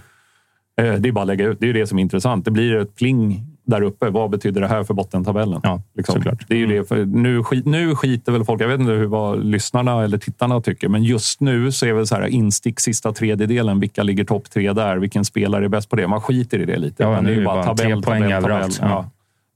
Eh, 0.81 1.01
det 1.01 1.09
är 1.09 1.13
bara 1.13 1.21
att 1.21 1.27
lägga 1.27 1.47
ut. 1.47 1.61
Det 1.61 1.69
är 1.69 1.73
det 1.75 1.87
som 1.87 1.99
är 1.99 2.03
intressant. 2.03 2.45
Det 2.45 2.51
blir 2.51 2.77
ett 2.77 2.97
pling 2.97 3.47
där 3.65 3.83
uppe. 3.83 4.11
Vad 4.11 4.31
betyder 4.31 4.61
det 4.61 4.69
här 4.69 4.85
för 4.85 4.95
bottentabellen? 4.95 5.61
Ja, 5.63 5.83
liksom. 5.97 6.15
såklart. 6.15 6.45
Det 6.49 6.63
är 6.63 6.67
det. 6.67 6.89
För 6.89 7.05
nu, 7.05 7.45
skit, 7.45 7.67
nu 7.67 7.95
skiter 7.95 8.33
väl 8.33 8.45
folk... 8.45 8.63
Jag 8.63 8.69
vet 8.69 8.81
inte 8.81 8.93
hur 8.93 9.07
vad 9.07 9.45
lyssnarna 9.45 10.05
eller 10.05 10.19
tittarna 10.19 10.61
tycker, 10.61 10.89
men 10.89 11.05
just 11.05 11.41
nu 11.41 11.73
så 11.73 11.87
är 11.87 11.93
väl 11.93 12.07
så 12.07 12.15
här 12.15 12.27
instick 12.27 12.81
sista 12.81 13.13
tredjedelen. 13.13 13.81
Vilka 13.81 14.03
ligger 14.03 14.25
topp 14.25 14.51
tre 14.51 14.73
där? 14.73 14.97
Vilken 14.97 15.25
spelare 15.25 15.65
är 15.65 15.69
bäst 15.69 15.91
på 15.91 15.97
det? 15.97 16.09
Man 16.09 16.21
skiter 16.21 16.59
i 16.59 16.65
det 16.65 16.79
lite. 16.79 17.03
Ja, 17.03 17.21
nu 17.21 17.29
det 17.29 17.35
är 17.35 17.39
ju 17.39 17.45
bara 17.45 17.55
bara 17.55 17.77
tabell, 17.77 18.03
tabell, 18.03 18.43
tabell. 18.43 18.71
Ja. 18.81 19.11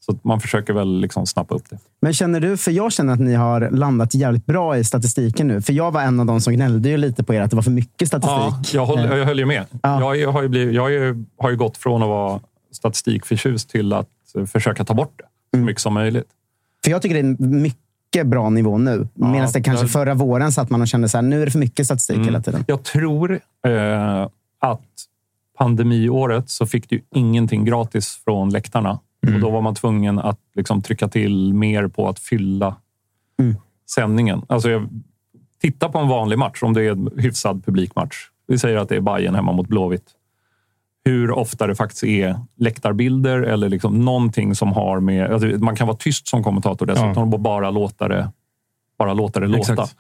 Ja. 0.07 0.15
Så 0.15 0.19
man 0.29 0.41
försöker 0.41 0.73
väl 0.73 1.01
liksom 1.01 1.27
snappa 1.27 1.55
upp 1.55 1.71
det. 1.71 1.79
Men 2.01 2.13
känner 2.13 2.41
du, 2.41 2.57
för 2.57 2.71
jag 2.71 2.93
känner 2.93 3.13
att 3.13 3.21
ni 3.21 3.35
har 3.35 3.71
landat 3.71 4.15
jävligt 4.15 4.47
bra 4.47 4.77
i 4.79 4.85
statistiken 4.85 5.49
nu. 5.49 5.63
För 5.63 5.73
jag 5.73 5.91
var 5.93 6.03
en 6.03 6.21
av 6.21 6.27
de 6.27 6.41
som 6.41 6.53
gnällde 6.53 6.89
ju 6.89 6.97
lite 6.97 7.25
på 7.25 7.35
er 7.35 7.41
att 7.41 7.51
det 7.51 7.57
var 7.57 7.63
för 7.63 7.71
mycket 7.71 8.01
Ja, 8.01 8.07
statistik. 8.07 8.75
jag, 8.75 8.87
håller, 8.87 9.17
jag 9.17 9.25
höll 9.27 9.39
ju 9.39 9.47
med. 9.47 9.65
Ja. 9.83 10.15
Jag, 10.17 10.33
har 10.33 10.43
ju 10.43 10.49
blivit, 10.49 10.75
jag 10.75 10.83
har 11.39 11.51
ju 11.51 11.57
gått 11.57 11.77
från 11.77 12.03
att 12.03 12.09
vara 12.09 12.41
statistikförtjust 12.73 13.71
till 13.71 13.93
att 13.93 14.09
försöka 14.53 14.85
ta 14.85 14.95
bort 14.95 15.13
det 15.17 15.25
så 15.51 15.57
Mm. 15.57 15.67
mycket 15.67 15.83
som 15.83 15.95
möjligt. 15.95 16.27
För 16.85 16.91
jag 16.91 17.03
tycker 17.03 17.15
det 17.23 17.29
är 17.29 17.49
mycket 17.49 18.27
bra 18.27 18.51
nivå 18.51 18.79
nu. 18.79 19.09
Ja, 19.15 19.27
Medan 19.33 19.49
det 19.53 19.61
kanske 19.63 19.85
jag- 19.85 19.91
förra 19.91 20.15
våren 20.15 20.53
satt 20.53 20.71
man 20.71 20.81
och 20.83 20.89
kände 20.89 21.09
så 21.09 21.17
här, 21.19 21.23
nu 21.23 21.43
är 21.43 21.45
det 21.47 21.51
för 21.53 21.59
mycket 21.59 21.87
statistik 21.87 22.15
Mm. 22.17 22.27
hela 22.29 22.41
tiden. 22.43 22.65
Jag 22.67 22.83
tror 22.83 23.41
eh, 23.67 24.23
att 24.61 24.81
pandemiåret 25.59 26.51
så 26.51 26.67
fick 26.67 26.89
du 26.91 27.03
ingenting 27.15 27.65
gratis 27.65 28.21
från 28.25 28.51
läktarna. 28.51 28.99
Och 29.35 29.41
då 29.41 29.51
var 29.51 29.61
man 29.61 29.75
tvungen 29.75 30.19
att 30.19 30.39
liksom 30.55 30.83
trycka 30.83 31.09
till 31.09 31.55
mer 31.55 31.89
på 31.89 32.09
att 32.09 32.19
fylla 32.19 32.77
Mm. 33.41 33.57
sändningen. 33.91 34.43
Alltså 34.49 34.71
jag, 34.71 34.89
titta 35.61 35.89
på 35.89 35.99
en 35.99 36.09
vanlig 36.09 36.39
match, 36.39 36.63
om 36.63 36.73
det 36.73 36.83
är 36.83 36.91
en 36.91 37.11
hyfsad 37.17 37.65
publikmatch. 37.65 38.15
Vi 38.47 38.59
säger 38.59 38.77
att 38.77 38.89
det 38.89 38.97
är 38.97 39.01
Bayern 39.01 39.35
hemma 39.35 39.53
mot 39.53 39.69
Blåvitt. 39.69 40.05
Hur 41.05 41.31
ofta 41.31 41.67
det 41.67 41.75
faktiskt 41.75 42.05
är 42.05 42.37
läktarbilder 42.57 43.39
eller 43.43 43.69
liksom 43.69 44.01
någonting 44.05 44.55
som 44.55 44.73
har 44.73 45.01
med... 45.01 45.31
Alltså 45.33 45.49
man 45.49 45.77
kan 45.77 45.87
vara 45.87 45.97
tyst 45.97 46.29
som 46.29 46.43
kommentator 46.45 46.87
dessutom 46.87 47.35
och 47.35 47.41
bara 47.41 47.71
låta 47.71 48.09
det, 48.09 48.31
bara 48.99 49.15
låta 49.15 49.41
det 49.41 49.47
låta. 49.47 49.73
Exakt. 49.73 49.97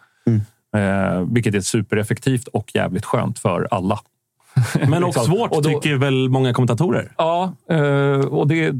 Eh, 0.76 1.20
vilket 1.32 1.54
är 1.54 1.60
supereffektivt 1.60 2.48
och 2.48 2.70
jävligt 2.74 3.04
skönt 3.04 3.38
för 3.38 3.68
alla. 3.70 4.00
Men 4.88 5.04
också 5.04 5.20
Liksom. 5.20 5.24
svårt, 5.36 5.50
Och 5.50 5.62
då- 5.62 5.68
tycker 5.70 5.96
väl 5.96 6.28
många 6.28 6.52
kommentatorer. 6.54 7.12
Ja, 7.18 7.52
eh, 7.70 8.20
och 8.26 8.48
det... 8.48 8.72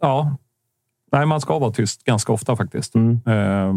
Ja. 0.00 0.36
Nej, 1.12 1.26
man 1.26 1.40
ska 1.40 1.58
vara 1.58 1.70
tyst 1.70 2.04
ganska 2.04 2.32
ofta 2.32 2.56
faktiskt. 2.56 2.94
Mm. 2.94 3.20
Eh, 3.26 3.74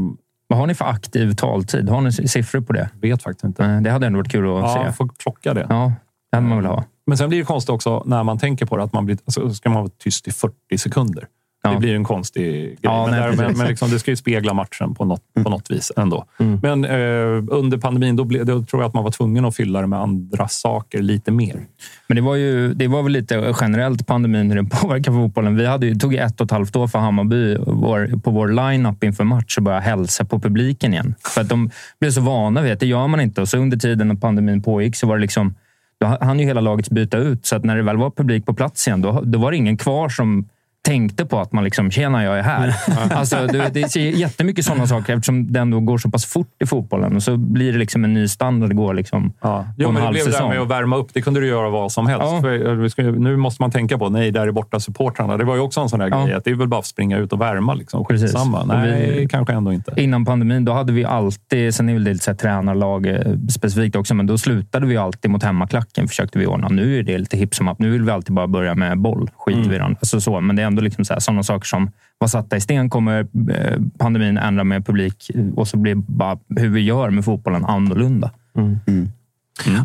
Vad 0.47 0.59
har 0.59 0.67
ni 0.67 0.75
för 0.75 0.85
aktiv 0.85 1.33
taltid? 1.33 1.89
Har 1.89 2.01
ni 2.01 2.11
siffror 2.11 2.61
på 2.61 2.73
det? 2.73 2.89
vet 3.01 3.23
faktiskt 3.23 3.43
inte. 3.43 3.63
Det 3.79 3.89
hade 3.91 4.07
ändå 4.07 4.19
varit 4.19 4.31
kul 4.31 4.45
att 4.45 4.63
Ja, 4.75 4.83
se. 4.87 4.91
får 4.93 5.07
klocka 5.17 5.53
det. 5.53 5.65
Ja, 5.69 5.93
det 6.31 6.37
hade 6.37 6.47
man 6.47 6.57
väl 6.57 6.65
ha. 6.65 6.83
Men 7.05 7.17
sen 7.17 7.29
blir 7.29 7.39
det 7.39 7.45
konstigt 7.45 7.69
också 7.69 8.03
när 8.05 8.23
man 8.23 8.37
tänker 8.39 8.65
på 8.65 8.77
det 8.77 8.83
att 8.83 8.93
man 8.93 9.05
blir, 9.05 9.17
alltså, 9.25 9.53
ska 9.53 9.69
man 9.69 9.81
vara 9.83 9.91
tyst 9.97 10.27
i 10.27 10.31
40 10.31 10.77
sekunder. 10.77 11.27
Ja. 11.65 11.71
Det 11.71 11.79
blir 11.79 11.95
en 11.95 12.03
konstig 12.03 12.43
grej. 12.43 12.77
Ja, 12.81 13.07
men 13.07 13.19
nej, 13.19 13.29
där, 13.29 13.37
men, 13.37 13.57
men 13.57 13.67
liksom, 13.67 13.89
det 13.89 13.99
ska 13.99 14.11
ju 14.11 14.15
spegla 14.15 14.53
matchen 14.53 14.95
på 14.95 15.05
något, 15.05 15.21
på 15.43 15.49
något 15.49 15.71
vis 15.71 15.91
ändå. 15.97 16.25
Mm. 16.39 16.59
Men 16.63 16.85
eh, 16.85 17.57
under 17.57 17.77
pandemin 17.77 18.15
då, 18.15 18.23
blev, 18.23 18.45
då 18.45 18.63
tror 18.63 18.81
jag 18.81 18.87
att 18.87 18.93
man 18.93 19.03
var 19.03 19.11
tvungen 19.11 19.45
att 19.45 19.55
fylla 19.55 19.81
det 19.81 19.87
med 19.87 19.99
andra 19.99 20.47
saker 20.47 21.01
lite 21.01 21.31
mer. 21.31 21.65
Men 22.07 22.15
det 22.15 22.21
var, 22.21 22.35
ju, 22.35 22.73
det 22.73 22.87
var 22.87 23.03
väl 23.03 23.11
lite 23.11 23.55
generellt 23.61 24.07
pandemin 24.07 24.49
hur 24.49 24.55
den 24.55 24.69
påverkar 24.81 25.11
fotbollen. 25.11 25.55
Vi 25.55 25.65
hade 25.65 25.85
ju, 25.85 25.95
tog 25.95 26.13
ju 26.13 26.19
ett 26.19 26.41
och 26.41 26.45
ett 26.45 26.51
halvt 26.51 26.75
år 26.75 26.87
för 26.87 26.99
Hammarby 26.99 27.57
vår, 27.57 28.19
på 28.21 28.31
vår 28.31 28.47
line-up 28.47 29.03
inför 29.03 29.23
match 29.23 29.57
att 29.57 29.63
börja 29.63 29.79
hälsa 29.79 30.25
på 30.25 30.39
publiken 30.39 30.93
igen. 30.93 31.15
För 31.23 31.41
att 31.41 31.49
de 31.49 31.69
blev 31.99 32.11
så 32.11 32.21
vana 32.21 32.61
vid 32.61 32.73
att 32.73 32.79
det 32.79 32.87
gör 32.87 33.07
man 33.07 33.21
inte. 33.21 33.41
Och 33.41 33.49
så 33.49 33.57
under 33.57 33.77
tiden 33.77 34.07
när 34.07 34.15
pandemin 34.15 34.61
pågick 34.61 34.95
så 34.95 35.07
var 35.07 35.15
det 35.15 35.21
liksom... 35.21 35.55
Då 35.99 36.17
hann 36.21 36.39
ju 36.39 36.45
hela 36.45 36.61
laget 36.61 36.89
byta 36.89 37.17
ut. 37.17 37.45
Så 37.45 37.55
att 37.55 37.63
när 37.63 37.75
det 37.75 37.83
väl 37.83 37.97
var 37.97 38.09
publik 38.09 38.45
på 38.45 38.53
plats 38.53 38.87
igen, 38.87 39.01
då, 39.01 39.21
då 39.25 39.39
var 39.39 39.51
det 39.51 39.57
ingen 39.57 39.77
kvar 39.77 40.09
som 40.09 40.47
tänkte 40.87 41.25
på 41.25 41.39
att 41.39 41.51
man 41.51 41.63
liksom, 41.63 41.91
tjena, 41.91 42.23
jag 42.23 42.39
är 42.39 42.43
här. 42.43 42.75
alltså, 43.11 43.35
det, 43.47 43.69
det 43.73 43.81
är 43.95 43.97
jättemycket 43.97 44.65
sådana 44.65 44.87
saker 44.87 45.13
eftersom 45.13 45.53
det 45.53 45.59
ändå 45.59 45.79
går 45.79 45.97
så 45.97 46.09
pass 46.09 46.25
fort 46.25 46.61
i 46.63 46.65
fotbollen. 46.65 47.15
Och 47.15 47.23
så 47.23 47.37
blir 47.37 47.71
det 47.71 47.77
liksom 47.77 48.03
en 48.03 48.13
ny 48.13 48.27
standard. 48.27 48.69
Det 48.69 48.75
går 48.75 48.93
liksom 48.93 49.33
Ja. 49.41 49.65
Jo, 49.77 49.87
en 49.87 49.93
men 49.93 50.03
det 50.03 50.09
blev 50.11 50.23
det 50.25 50.29
där 50.29 50.31
säsong. 50.31 50.49
med 50.49 50.59
att 50.61 50.67
värma 50.69 50.95
upp. 50.97 51.07
Det 51.13 51.21
kunde 51.21 51.39
du 51.39 51.47
göra 51.47 51.69
vad 51.69 51.91
som 51.91 52.07
helst. 52.07 52.23
Ja. 52.25 52.41
För, 52.41 52.99
eh, 53.05 53.11
nu 53.13 53.37
måste 53.37 53.61
man 53.63 53.71
tänka 53.71 53.97
på, 53.97 54.09
nej, 54.09 54.31
där 54.31 54.47
är 54.47 54.51
borta 54.51 54.79
supportrarna. 54.79 55.37
Det 55.37 55.43
var 55.43 55.55
ju 55.55 55.61
också 55.61 55.81
en 55.81 55.89
sån 55.89 55.99
där 55.99 56.09
Ja. 56.11 56.25
grej. 56.25 56.33
Att 56.35 56.43
det 56.43 56.51
är 56.51 56.55
väl 56.55 56.67
bara 56.67 56.79
att 56.79 56.85
springa 56.85 57.17
ut 57.17 57.33
och 57.33 57.41
värma. 57.41 57.73
Liksom. 57.73 58.05
Skitsamma. 58.05 58.63
Nej, 58.65 59.11
vi- 59.19 59.27
kanske 59.27 59.53
ändå 59.53 59.73
inte. 59.73 59.93
Innan 59.97 60.25
pandemin, 60.25 60.65
då 60.65 60.73
hade 60.73 60.93
vi 60.93 61.05
alltid, 61.05 61.75
sen 61.75 61.89
är 61.89 61.93
det 61.93 61.99
lite 61.99 62.23
så 62.23 62.31
här 62.31 62.37
tränarlag 62.37 63.05
eh, 63.07 63.19
specifikt 63.49 63.95
också, 63.95 64.15
men 64.15 64.25
då 64.27 64.37
slutade 64.37 64.85
vi 64.85 64.97
alltid 64.97 65.31
mot 65.31 65.43
hemmaklacken. 65.43 66.07
Försökte 66.07 66.39
vi 66.39 66.45
ordna. 66.47 66.67
Nu 66.67 66.99
är 66.99 67.03
det 67.03 67.17
lite 67.17 67.37
hipp 67.37 67.55
som 67.55 67.67
happ. 67.67 67.79
Nu 67.79 67.89
vill 67.89 68.03
vi 68.03 68.11
alltid 68.11 68.35
bara 68.35 68.47
börja 68.47 68.75
med 68.75 68.97
boll. 68.99 69.29
Skiter 69.37 69.57
Mm. 69.59 69.69
vi 69.69 69.75
i 69.75 69.79
den. 69.79 69.91
Alltså 69.99 70.21
så, 70.21 70.41
men 70.41 70.55
det 70.55 70.61
är 70.61 70.72
ändå 70.73 70.81
liksom 70.81 71.05
så 71.05 71.13
här, 71.13 71.19
sådana 71.19 71.43
saker 71.43 71.65
som 71.67 71.91
var 72.17 72.27
satta 72.27 72.55
i 72.57 72.61
sten 72.61 72.89
kommer 72.89 73.19
eh, 73.51 73.79
pandemin 73.97 74.37
ändra 74.37 74.63
med 74.63 74.85
publik 74.85 75.29
eh, 75.35 75.45
och 75.55 75.67
så 75.67 75.77
blir 75.77 75.95
bara 75.95 76.37
hur 76.55 76.69
vi 76.69 76.81
gör 76.81 77.09
med 77.09 77.25
fotbollen 77.25 77.65
annorlunda. 77.65 78.31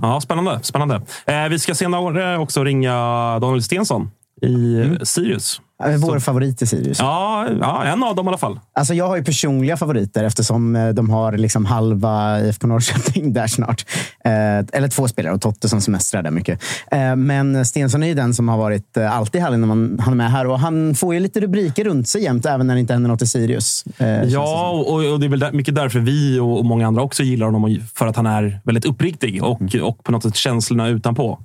Ja, 0.02 0.20
spännande. 0.20 0.58
spännande. 0.62 1.00
Eh, 1.26 1.48
vi 1.50 1.58
ska 1.58 1.74
senare 1.74 2.38
också 2.38 2.64
ringa 2.64 2.92
Daniel 3.40 3.62
Stensson 3.62 4.10
i 4.42 4.76
Mm. 4.82 4.92
eh, 4.92 4.98
Sirius. 5.02 5.60
Vår 5.98 6.18
favorit 6.18 6.62
i 6.62 6.66
Sirius. 6.66 6.98
Ja, 7.00 7.46
ja, 7.60 7.84
en 7.84 8.02
av 8.02 8.14
dem 8.16 8.26
i 8.26 8.28
alla 8.28 8.38
fall. 8.38 8.60
Alltså 8.72 8.94
jag 8.94 9.08
har 9.08 9.16
ju 9.16 9.24
personliga 9.24 9.76
favoriter 9.76 10.24
eftersom 10.24 10.76
eh, 10.76 10.88
de 10.88 11.10
har 11.10 11.32
liksom 11.32 11.64
halva 11.64 12.40
IFK 12.40 12.66
Norrköping 12.66 13.32
där 13.38 13.46
snart. 13.46 13.84
Eh, 14.24 14.32
eller 14.78 14.88
två 14.88 15.08
spelare 15.08 15.34
och 15.34 15.40
Totte 15.40 15.68
som 15.68 15.80
semestrar 15.80 16.22
där 16.22 16.30
mycket. 16.30 16.62
Eh, 16.90 17.16
men 17.16 17.64
Stensson 17.66 18.02
är 18.02 18.06
ju 18.06 18.14
den 18.14 18.34
som 18.34 18.48
har 18.48 18.58
varit 18.58 18.96
eh, 18.96 19.16
alltid 19.16 19.40
härlig 19.40 19.58
när 19.58 19.66
man, 19.66 19.98
han 20.02 20.12
är 20.12 20.16
med 20.16 20.30
här. 20.30 20.46
Och 20.46 20.58
han 20.60 20.94
får 20.94 21.14
ju 21.14 21.20
lite 21.20 21.40
rubriker 21.40 21.84
runt 21.84 22.08
sig 22.08 22.22
jämt, 22.22 22.46
även 22.46 22.66
när 22.66 22.74
det 22.74 22.80
inte 22.80 22.92
händer 22.92 23.08
något 23.08 23.22
i 23.22 23.26
Sirius. 23.26 23.84
Eh, 23.98 24.22
Ja, 24.22 24.70
och, 24.70 25.12
och 25.12 25.20
det 25.20 25.26
är 25.26 25.30
väl 25.30 25.38
där, 25.40 25.52
mycket 25.52 25.74
därför 25.74 26.00
vi 26.00 26.38
och, 26.38 26.58
och 26.58 26.64
många 26.64 26.86
andra 26.86 27.02
också 27.02 27.22
gillar 27.22 27.46
honom. 27.46 27.78
För 27.94 28.06
att 28.06 28.16
han 28.16 28.26
är 28.26 28.60
väldigt 28.64 28.84
uppriktig 28.84 29.42
och, 29.44 29.58
Mm. 29.60 29.84
och 29.84 30.04
på 30.04 30.12
något 30.12 30.22
sätt 30.22 30.36
känslorna 30.36 30.88
utanpå. 30.88 31.38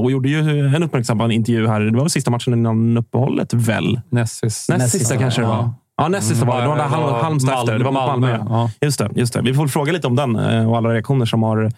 Och 0.00 0.10
gjorde 0.10 0.28
ju 0.28 0.66
en 0.76 0.82
uppmärksammad 0.82 1.32
intervju 1.32 1.66
här. 1.68 1.80
Det 1.80 1.98
var 1.98 2.08
sista 2.08 2.30
matchen 2.30 2.52
innan 2.52 2.96
uppehållet, 2.96 3.54
väl? 3.66 4.00
Näst 4.10 4.40
sista 4.90 5.16
kanske 5.16 5.40
det 5.40 5.46
ja. 5.46 5.56
var. 5.56 5.70
Ja, 5.96 6.08
näst 6.08 6.28
sista 6.28 6.44
var 6.44 6.62
det. 6.62 6.68
Var 6.68 6.76
Halm, 6.76 7.14
Halmstad 7.14 7.58
efter. 7.58 7.78
Det 7.78 7.84
var 7.84 7.92
mot 7.92 8.06
Malmö. 8.06 8.38
Malmö, 8.38 8.54
ja. 8.54 8.70
Just, 8.80 8.98
det, 8.98 9.10
just 9.14 9.32
det. 9.32 9.42
Vi 9.42 9.54
får 9.54 9.68
fråga 9.68 9.92
lite 9.92 10.06
om 10.06 10.16
den 10.16 10.36
eh, 10.36 10.70
och 10.70 10.76
alla 10.76 10.88
reaktioner 10.88 11.26
som 11.26 11.42
har, 11.42 11.72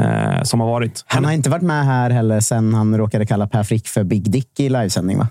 eh, 0.00 0.42
som 0.42 0.60
har 0.60 0.66
varit. 0.66 1.04
Han 1.06 1.24
har 1.24 1.32
inte 1.32 1.50
varit 1.50 1.62
med 1.62 1.84
här 1.84 2.10
heller 2.10 2.40
sen 2.40 2.74
han 2.74 2.98
råkade 2.98 3.26
kalla 3.26 3.46
Per 3.46 3.62
Frick 3.62 3.88
för 3.88 4.04
Big 4.04 4.30
Dick 4.30 4.60
i 4.60 4.68
livesändning, 4.68 5.18
va? 5.18 5.28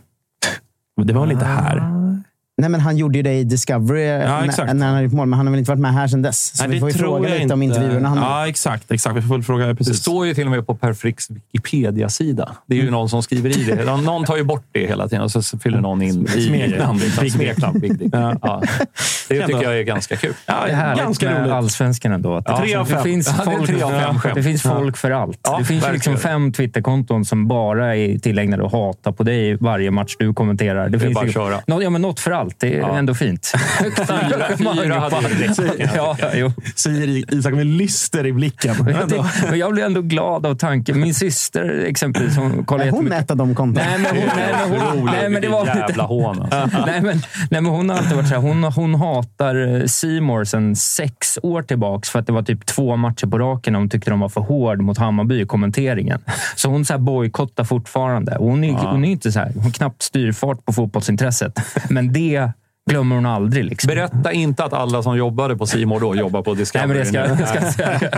Det 1.03 1.13
var 1.13 1.21
väl 1.21 1.31
inte 1.31 1.45
här? 1.45 1.98
Nej, 2.59 2.69
men 2.69 2.79
han 2.79 2.97
gjorde 2.97 3.17
ju 3.17 3.21
det 3.23 3.33
i 3.33 3.43
Discovery 3.43 4.03
Ja, 4.05 4.45
exakt. 4.45 4.67
när, 4.67 4.73
när 4.73 4.85
han 4.85 4.95
hade 4.95 5.03
gjort 5.05 5.13
mål, 5.13 5.27
men 5.27 5.37
han 5.37 5.47
har 5.47 5.51
väl 5.51 5.59
inte 5.59 5.71
varit 5.71 5.79
med 5.81 5.93
här 5.93 6.07
sedan 6.07 6.21
dess. 6.21 6.57
Så 6.57 6.63
Nej, 6.63 6.69
vi 6.69 6.75
det 6.75 6.79
får 6.79 6.89
ju 6.89 6.93
tror 6.97 7.07
fråga 7.07 7.29
lite 7.29 7.41
inte. 7.41 7.53
om 7.53 7.61
intervjuerna 7.61 8.09
han 8.09 8.17
Ja, 8.17 8.47
exakt. 8.47 8.91
exakt. 8.91 9.15
Vi 9.15 9.21
får 9.21 9.35
väl 9.35 9.43
fråga 9.43 9.65
Det 9.67 9.75
precis. 9.75 9.97
står 9.97 10.25
ju 10.27 10.33
till 10.33 10.45
och 10.45 10.51
med 10.51 10.67
på 10.67 10.75
Per 10.75 10.93
Fricks 10.93 11.27
Wikipedia-sida. 11.29 12.49
Det 12.65 12.75
är 12.79 12.83
ju 12.83 12.91
någon 12.91 13.09
som 13.09 13.23
skriver 13.23 13.57
i 13.59 13.63
det. 13.63 13.85
Någon, 14.01 14.25
tar 14.25 14.37
ju 14.37 14.43
bort 14.43 14.63
det 14.71 14.87
hela 14.87 15.07
tiden 15.07 15.23
och 15.23 15.31
så 15.31 15.57
fyller 15.57 15.81
någon 15.81 16.01
in 16.01 16.27
i 16.37 16.41
Smeknamn. 16.41 16.99
Big 16.99 17.19
Dick. 17.19 17.33
Smeknamn. 17.33 17.79
Big 17.79 17.97
Dick. 17.99 18.09
Ja. 18.13 18.35
Ja. 18.41 18.61
Det 19.29 19.45
tycker 19.47 19.63
jag 19.63 19.79
är 19.79 19.83
ganska 19.83 20.15
kul. 20.15 20.33
Ja, 20.45 20.53
Det 20.65 20.71
är 20.71 20.75
härligt 20.75 21.03
ganska 21.03 21.29
med 21.29 21.41
roligt. 21.41 21.53
allsvenskan 21.53 22.11
ändå. 22.11 22.35
Att 22.35 22.45
det, 22.45 22.57
Tre 22.57 22.75
av 22.75 22.85
det 22.87 22.93
fem. 22.93 23.03
finns 23.03 23.27
Ja, 23.27 23.45
det 23.45 23.51
är 23.51 23.55
folk, 23.57 24.21
skämt. 24.21 24.35
det 24.35 24.43
finns 24.43 24.61
folk 24.61 24.97
för 24.97 25.11
allt. 25.11 25.39
Ja, 25.43 25.57
det 25.59 25.65
finns 25.65 25.87
ju 25.87 25.91
liksom 25.93 26.17
fem 26.17 26.51
Twitterkonton 26.53 27.25
som 27.25 27.47
bara 27.47 27.95
är 27.95 28.17
tillägnade 28.19 28.65
att 28.65 28.71
hata 28.71 29.11
på 29.11 29.23
dig 29.23 29.55
varje 29.59 29.91
match 29.91 30.15
du 30.19 30.33
kommenterar. 30.33 30.89
Det, 30.89 30.97
är 30.97 30.99
finns 30.99 31.13
bara 31.13 31.25
att 31.25 31.33
köra. 31.33 31.81
Ja, 31.81 31.89
men 31.89 32.01
något 32.01 32.19
för 32.19 32.31
allt. 32.31 32.48
Det 32.57 32.75
är 32.75 32.79
Ja. 32.79 32.97
ändå 32.97 33.13
fint. 33.13 33.51
Fyra, 33.97 34.47
fyra 34.57 34.99
hade 34.99 35.15
jag 35.95 35.95
ja, 35.95 36.17
jo. 36.33 36.51
Säger 36.75 37.33
Isak 37.33 37.53
med 37.53 37.65
lyster 37.65 38.25
i 38.25 38.33
blicken. 38.33 38.75
Men 38.79 39.07
det- 39.49 39.57
jag 39.57 39.73
blir 39.73 39.83
ändå 39.85 40.01
glad 40.01 40.45
av 40.45 40.55
tanken. 40.55 40.99
Min 40.99 41.13
syster 41.13 41.85
exempelvis, 41.87 42.37
hon 42.37 42.65
kollar 42.65 42.85
Är 42.85 42.91
hon 42.91 43.11
ett 43.11 43.31
av 43.31 43.37
de 43.37 43.55
kontona? 43.55 43.85
Nej, 43.89 43.99
men 43.99 44.15
hon, 44.17 44.29
nej, 44.37 44.53
men 44.69 44.79
hon, 44.81 44.87
Otroligt. 44.89 45.15
nej, 45.21 45.29
men 45.29 45.41
det 45.41 45.47
var 45.47 45.63
Vilken 45.65 45.81
jävla 45.81 46.03
hån. 46.03 46.41
Alltså. 46.41 46.57
nej, 46.85 47.01
men, 47.01 47.21
nej, 47.51 47.61
men 47.61 47.65
hon 47.65 47.89
har 47.89 47.97
alltid 47.97 48.15
varit 48.15 48.27
så 48.27 48.33
här, 48.35 48.41
hon, 48.41 48.63
hon 48.63 48.95
hatar 48.95 49.87
Simor 49.87 50.43
sedan 50.43 50.75
sex 50.75 51.39
år 51.43 51.61
tillbaks 51.61 52.09
för 52.09 52.19
att 52.19 52.27
det 52.27 52.33
var 52.33 52.43
typ 52.43 52.65
två 52.65 52.95
matcher 52.95 53.27
på 53.27 53.37
raken 53.39 53.75
och 53.75 53.81
hon 53.81 53.89
tyckte 53.89 54.09
de 54.09 54.19
var 54.19 54.29
för 54.29 54.41
hård 54.41 54.81
mot 54.81 54.97
Hammarby 54.97 55.41
i 55.41 55.45
kommenteringen. 55.45 56.19
Så 56.55 56.69
hon 56.69 56.85
så 56.85 56.97
bojkottar 56.97 57.63
fortfarande. 57.63 58.37
Och 58.37 58.45
Hon 58.49 58.63
är, 58.63 58.71
hon 58.73 59.05
är 59.05 59.11
inte 59.11 59.31
så 59.31 59.39
här, 59.39 59.51
hon 59.55 59.71
knappt 59.71 60.01
styrfart 60.01 60.65
på 60.65 60.73
fotbollsintresset. 60.73 61.59
Men 61.89 62.13
det 62.13 62.38
glömmer 62.89 63.15
hon 63.15 63.25
aldrig. 63.25 63.65
Liksom. 63.65 63.87
Berätta 63.87 64.31
inte 64.31 64.63
att 64.63 64.73
alla 64.73 65.03
som 65.03 65.17
jobbade 65.17 65.57
på 65.57 65.65
Simor 65.65 65.99
då 65.99 66.15
jobbar 66.15 66.41
på 66.41 66.53
Nej, 66.53 66.57
Discovery. 66.57 66.87
men 66.87 66.97
det 66.97 67.05
ska, 67.05 67.45
ska 67.45 67.71
säga. 67.71 68.11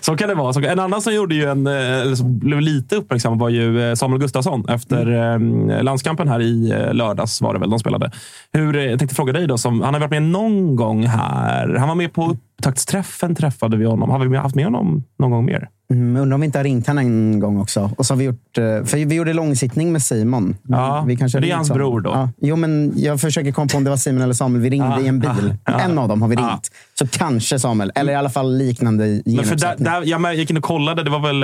Så 0.00 0.16
kan 0.16 0.28
det 0.28 0.34
vara. 0.34 0.70
En 0.70 0.78
annan 0.78 1.02
som 1.02 1.14
gjorde 1.14 1.34
ju 1.34 1.44
en, 1.44 1.66
eh, 1.66 2.14
som 2.14 2.38
blev 2.38 2.60
lite 2.60 2.96
uppmärksam 2.96 3.38
var 3.38 3.48
ju 3.48 3.90
eh, 3.90 3.94
Samuel 3.94 4.20
Gustafsson 4.20 4.68
efter 4.68 5.12
eh, 5.12 5.82
landskampen 5.82 6.28
här 6.28 6.40
i 6.40 6.74
lördags. 6.92 7.40
var 7.40 7.54
det 7.54 7.60
väl 7.60 7.70
de 7.70 7.78
spelade. 7.78 8.10
Hur, 8.52 8.74
jag 8.74 8.98
tänkte 8.98 9.14
fråga 9.16 9.32
dig, 9.32 9.46
då, 9.46 9.58
som, 9.58 9.82
han 9.82 9.94
har 9.94 10.00
varit 10.00 10.10
med 10.10 10.22
någon 10.22 10.76
gång 10.76 11.06
här. 11.06 11.74
Han 11.74 11.88
var 11.88 11.94
med 11.94 12.12
på 12.12 12.26
upptaktsträffen, 12.26 13.34
träffade 13.34 13.76
vi 13.76 13.84
honom. 13.84 14.10
Har 14.10 14.18
vi 14.18 14.36
haft 14.36 14.54
med 14.54 14.64
honom 14.64 15.04
någon 15.18 15.30
gång 15.30 15.44
mer? 15.44 15.68
Mm, 15.92 16.16
undrar 16.22 16.34
om 16.34 16.40
vi 16.40 16.44
inte 16.44 16.58
har 16.58 16.64
ringt 16.64 16.86
honom 16.86 17.04
en 17.06 17.40
gång 17.40 17.60
också. 17.60 17.90
Och 17.98 18.06
så 18.06 18.14
har 18.14 18.18
vi 18.18 18.24
gjort, 18.24 18.58
eh, 18.58 18.64
för 18.84 19.04
vi 19.06 19.14
gjorde 19.14 19.32
långsittning 19.32 19.92
med 19.92 20.02
Simon. 20.02 20.56
Ja, 20.62 21.04
vi 21.06 21.16
kanske 21.16 21.40
det 21.40 21.50
är 21.50 21.54
hans 21.56 21.70
bror 21.70 22.00
då. 22.00 22.10
Ja. 22.10 22.30
Jo, 22.40 22.56
men 22.56 22.92
jag 22.96 23.20
försöker 23.20 23.52
komma 23.52 23.68
på 23.68 23.76
om 23.76 23.84
det 23.84 23.90
var 23.90 23.96
Simon 23.96 24.22
eller 24.22 24.34
Samuel. 24.34 24.62
Vi 24.62 24.70
ringde 24.70 24.86
Ja, 24.88 25.00
i 25.00 25.08
en 25.08 25.20
bil. 25.20 25.54
ja, 25.64 25.80
En 25.80 25.98
av 25.98 26.08
dem 26.08 26.22
har 26.22 26.28
vi 26.28 26.34
ja. 26.34 26.48
ringt. 26.50 26.70
Så 26.98 27.06
kanske 27.06 27.58
Samuel. 27.58 27.92
Eller 27.94 28.12
i 28.12 28.16
alla 28.16 28.30
fall 28.30 28.56
liknande 28.58 29.22
Men 29.26 29.44
för 29.44 29.56
där, 29.56 29.74
där, 29.78 30.02
jag 30.04 30.34
gick 30.34 30.50
in 30.50 30.56
och 30.56 30.62
kollade. 30.62 31.02
Det 31.02 31.10
var 31.10 31.20
väl 31.20 31.42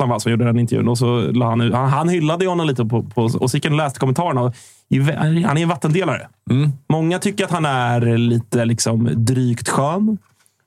eh, 0.00 0.08
va, 0.08 0.20
som 0.20 0.30
gjorde 0.32 0.44
den 0.44 0.58
intervjun. 0.58 0.88
Och 0.88 0.98
så 0.98 1.20
la 1.20 1.48
han, 1.48 1.60
ut- 1.60 1.74
han, 1.74 1.88
han 1.88 2.08
hyllade 2.08 2.44
ju 2.44 2.48
honom 2.48 2.66
lite 2.66 2.84
på, 2.84 3.02
på, 3.02 3.22
och 3.22 3.50
så 3.50 3.56
gick 3.56 3.64
jag 3.64 3.72
och 3.72 3.76
läste 3.78 3.98
kommentarerna. 4.00 4.40
Och 4.42 4.54
han 5.44 5.56
är 5.58 5.62
en 5.62 5.68
vattendelare. 5.68 6.28
Många 6.88 7.18
tycker 7.18 7.44
att 7.44 7.50
han 7.50 7.64
är 7.64 8.16
lite 8.18 8.64
liksom, 8.64 9.08
drygt 9.14 9.68
skön. 9.68 10.18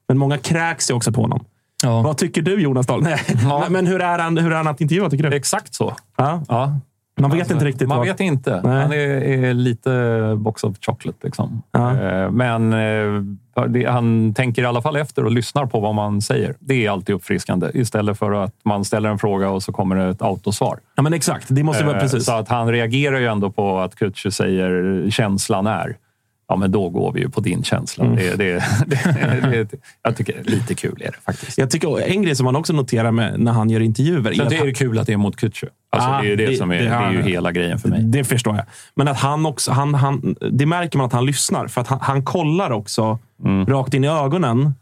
Men 0.07 0.17
många 0.17 0.37
kräks 0.37 0.89
ju 0.89 0.93
också 0.95 1.11
på 1.11 1.21
honom. 1.21 1.45
Ja. 1.83 2.01
Vad 2.01 2.17
tycker 2.17 2.41
du 2.41 2.61
Jonas 2.61 2.87
Dahl? 2.87 3.01
Nej. 3.03 3.19
Men 3.69 3.87
hur 3.87 4.01
är, 4.01 4.19
han, 4.19 4.37
hur 4.37 4.51
är 4.51 4.55
han 4.55 4.67
att 4.67 4.81
intervjua 4.81 5.09
tycker 5.09 5.29
du? 5.29 5.37
Exakt 5.37 5.73
så. 5.73 5.95
Ja. 6.17 6.43
Ja. 6.47 6.79
Man 7.19 7.31
vet 7.31 7.51
inte 7.51 7.65
riktigt. 7.65 7.87
Man 7.87 7.97
vad- 7.97 8.07
vet 8.07 8.19
inte. 8.19 8.61
Nej. 8.63 8.81
Han 8.81 8.91
är, 8.93 8.97
är 8.97 9.53
lite 9.53 10.33
box 10.37 10.63
of 10.63 10.75
chocolate. 10.81 11.17
Liksom. 11.23 11.61
Ja. 11.71 12.01
Eh, 12.01 12.31
Men 12.31 12.73
eh, 12.73 13.65
det, 13.67 13.85
han 13.85 14.33
tänker 14.33 14.61
i 14.61 14.65
alla 14.65 14.81
fall 14.81 14.95
efter 14.95 15.25
och 15.25 15.31
lyssnar 15.31 15.65
på 15.65 15.79
vad 15.79 15.95
man 15.95 16.21
säger. 16.21 16.55
Det 16.59 16.85
är 16.85 16.91
alltid 16.91 17.15
uppfriskande 17.15 17.67
istället 17.73 18.19
för 18.19 18.31
att 18.31 18.53
man 18.65 18.85
ställer 18.85 19.09
en 19.09 19.19
fråga 19.19 19.49
och 19.49 19.63
så 19.63 19.71
kommer 19.71 19.95
det 19.95 20.03
ett 20.09 20.21
autosvar. 20.21 20.79
Ja, 20.95 21.03
men 21.03 21.13
exakt. 21.13 21.45
Det 21.49 21.63
måste 21.63 21.83
vara 21.83 21.95
Eh, 21.95 22.01
precis. 22.01 22.25
Så 22.25 22.31
att 22.33 22.49
han 22.49 22.71
reagerar 22.71 23.19
ju 23.19 23.25
ändå 23.25 23.51
på 23.51 23.79
att 23.79 23.95
Kutcher 23.95 24.29
säger 24.29 25.05
känslan 25.11 25.67
är. 25.67 25.97
Ja, 26.51 26.55
men 26.55 26.71
då 26.71 26.89
går 26.89 27.11
vi 27.11 27.19
ju 27.21 27.29
på 27.29 27.41
din 27.41 27.63
känsla. 27.63 28.05
Mm. 28.05 28.15
Det, 28.17 28.35
det, 28.35 28.63
det, 28.87 29.67
jag 30.03 30.15
tycker 30.17 30.43
lite 30.43 30.75
kul 30.75 31.01
är 31.01 31.11
det 31.11 31.17
faktiskt. 31.25 31.57
Jag 31.57 31.69
tycker 31.69 31.99
en 32.01 32.21
grej 32.21 32.35
som 32.35 32.45
man 32.45 32.55
också 32.55 32.73
noterar 32.73 33.11
med, 33.11 33.39
när 33.39 33.51
han 33.51 33.69
gör 33.69 33.79
intervjuer. 33.79 34.33
Sen 34.33 34.49
det 34.49 34.55
är 34.55 34.57
han- 34.57 34.67
det 34.67 34.73
kul 34.73 34.99
att 34.99 35.07
det 35.07 35.13
är 35.13 35.17
mot 35.17 35.35
Kutcher. 35.35 35.69
Alltså, 35.91 36.09
Ja, 36.09 36.21
det 36.21 36.27
är 36.27 36.29
ju 36.29 36.35
det, 36.35 36.55
som 36.57 36.71
är, 36.71 36.75
det- 36.81 36.87
är 36.89 37.11
ju 37.11 37.21
hela 37.21 37.51
grejen 37.51 37.79
för 37.79 37.89
mig. 37.89 38.03
Det 38.03 38.23
förstår 38.23 38.55
jag. 38.55 38.65
Men 38.95 39.07
att 39.07 39.17
han 39.19 39.45
också, 39.45 39.71
han, 39.71 39.93
han, 39.93 40.35
det 40.51 40.65
märker 40.65 40.97
man 40.97 41.07
att 41.07 41.13
han 41.13 41.25
lyssnar. 41.25 41.67
För 41.67 41.81
att 41.81 41.87
han, 41.87 41.99
han 42.01 42.23
kollar 42.23 42.71
också 42.71 43.19
Mm. 43.45 43.65
rakt 43.65 43.93
in 43.93 44.03
i 44.03 44.07
ögonen 44.07 44.73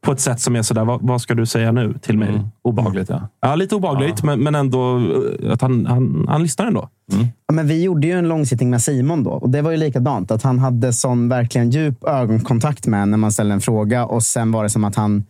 på 0.00 0.12
ett 0.12 0.20
sätt 0.20 0.40
som 0.40 0.56
är 0.56 0.62
sådär, 0.62 0.84
vad, 0.84 1.02
vad 1.02 1.20
ska 1.20 1.34
du 1.34 1.46
säga 1.46 1.72
nu 1.72 1.94
till 2.02 2.18
mig? 2.18 2.28
Mm. 2.28 2.42
Obehagligt, 2.62 3.08
ja. 3.08 3.28
Ja, 3.40 3.54
lite 3.54 3.74
obehagligt, 3.74 4.22
men, 4.22 4.40
men 4.40 4.54
ändå 4.54 4.98
eh, 5.42 5.52
att 5.52 5.60
han, 5.60 5.86
han, 5.86 6.26
han 6.28 6.42
lyssnar 6.42 6.66
ändå. 6.66 6.88
Ja, 7.46 7.54
men 7.54 7.66
vi 7.66 7.82
gjorde 7.82 8.06
ju 8.06 8.12
en 8.12 8.28
långsittning 8.28 8.70
med 8.70 8.82
Simon 8.82 9.24
då. 9.24 9.30
Och 9.30 9.50
Det 9.50 9.62
var 9.62 9.70
ju 9.70 9.76
likadant. 9.76 10.30
Att 10.30 10.42
han 10.42 10.58
hade 10.58 10.92
sån 10.92 11.28
verkligen 11.28 11.70
djup 11.70 12.04
ögonkontakt 12.04 12.86
med 12.86 13.08
när 13.08 13.18
man 13.18 13.32
ställde 13.32 13.54
en 13.54 13.60
fråga. 13.60 14.06
Och 14.06 14.22
sen 14.22 14.52
var 14.52 14.62
det 14.62 14.70
som 14.70 14.84
att 14.84 14.96
han 14.96 15.24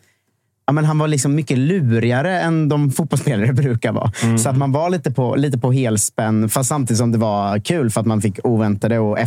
Ja, 0.67 0.73
men 0.73 0.85
han 0.85 0.99
var 0.99 1.09
liksom 1.09 1.35
mycket 1.35 1.59
lurigare 1.59 2.41
än 2.41 2.69
de 2.69 2.91
fotbollsspelare 2.91 3.53
brukar 3.53 3.93
vara. 3.93 4.13
Så 4.39 4.49
att 4.49 4.57
man 4.57 4.73
var 4.73 4.91
lite 4.91 5.11
på, 5.11 5.37
lite 5.37 5.59
på 5.59 5.73
helspänn, 5.73 6.49
fast 6.49 6.69
samtidigt 6.69 6.99
som 6.99 7.13
det 7.13 7.19
var 7.19 7.59
kul 7.59 7.91
för 7.91 8.01
att 8.01 8.07
man 8.07 8.23
fick 8.23 8.39
oväntade 8.45 8.99
och 8.99 9.19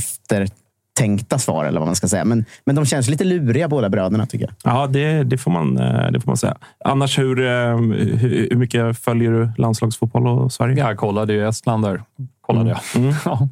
eftertänkta 1.00 1.40
svar. 1.40 1.66
eller 1.66 1.80
vad 1.80 1.88
man 1.88 1.96
ska 1.96 2.08
säga. 2.08 2.26
Men, 2.26 2.46
men 2.66 2.76
de 2.76 2.86
känns 2.86 3.10
lite 3.10 3.24
luriga 3.24 3.68
båda 3.68 3.90
bröderna 3.90 4.26
tycker 4.26 4.46
jag. 4.46 4.74
Ja, 4.74 4.88
det, 4.88 5.24
det, 5.24 5.38
får 5.38 5.52
man, 5.52 5.78
eh, 5.78 6.12
det 6.12 6.20
får 6.20 6.28
man 6.28 6.38
säga. 6.38 6.58
Annars, 6.86 7.20
hur, 7.20 7.40
eh, 7.40 7.78
hur, 7.78 8.48
hur 8.50 8.56
mycket 8.56 9.00
följer 9.00 9.32
du 9.32 9.52
landslagsfotboll 9.58 10.28
och 10.28 10.52
Sverige? 10.52 10.78
Jag 10.78 10.98
kollade 10.98 11.34
ju 11.34 11.48
Estland 11.48 11.84
där. 11.84 12.02
Kollade 12.42 12.70
jag. 12.70 12.80
Ja. 13.26 13.48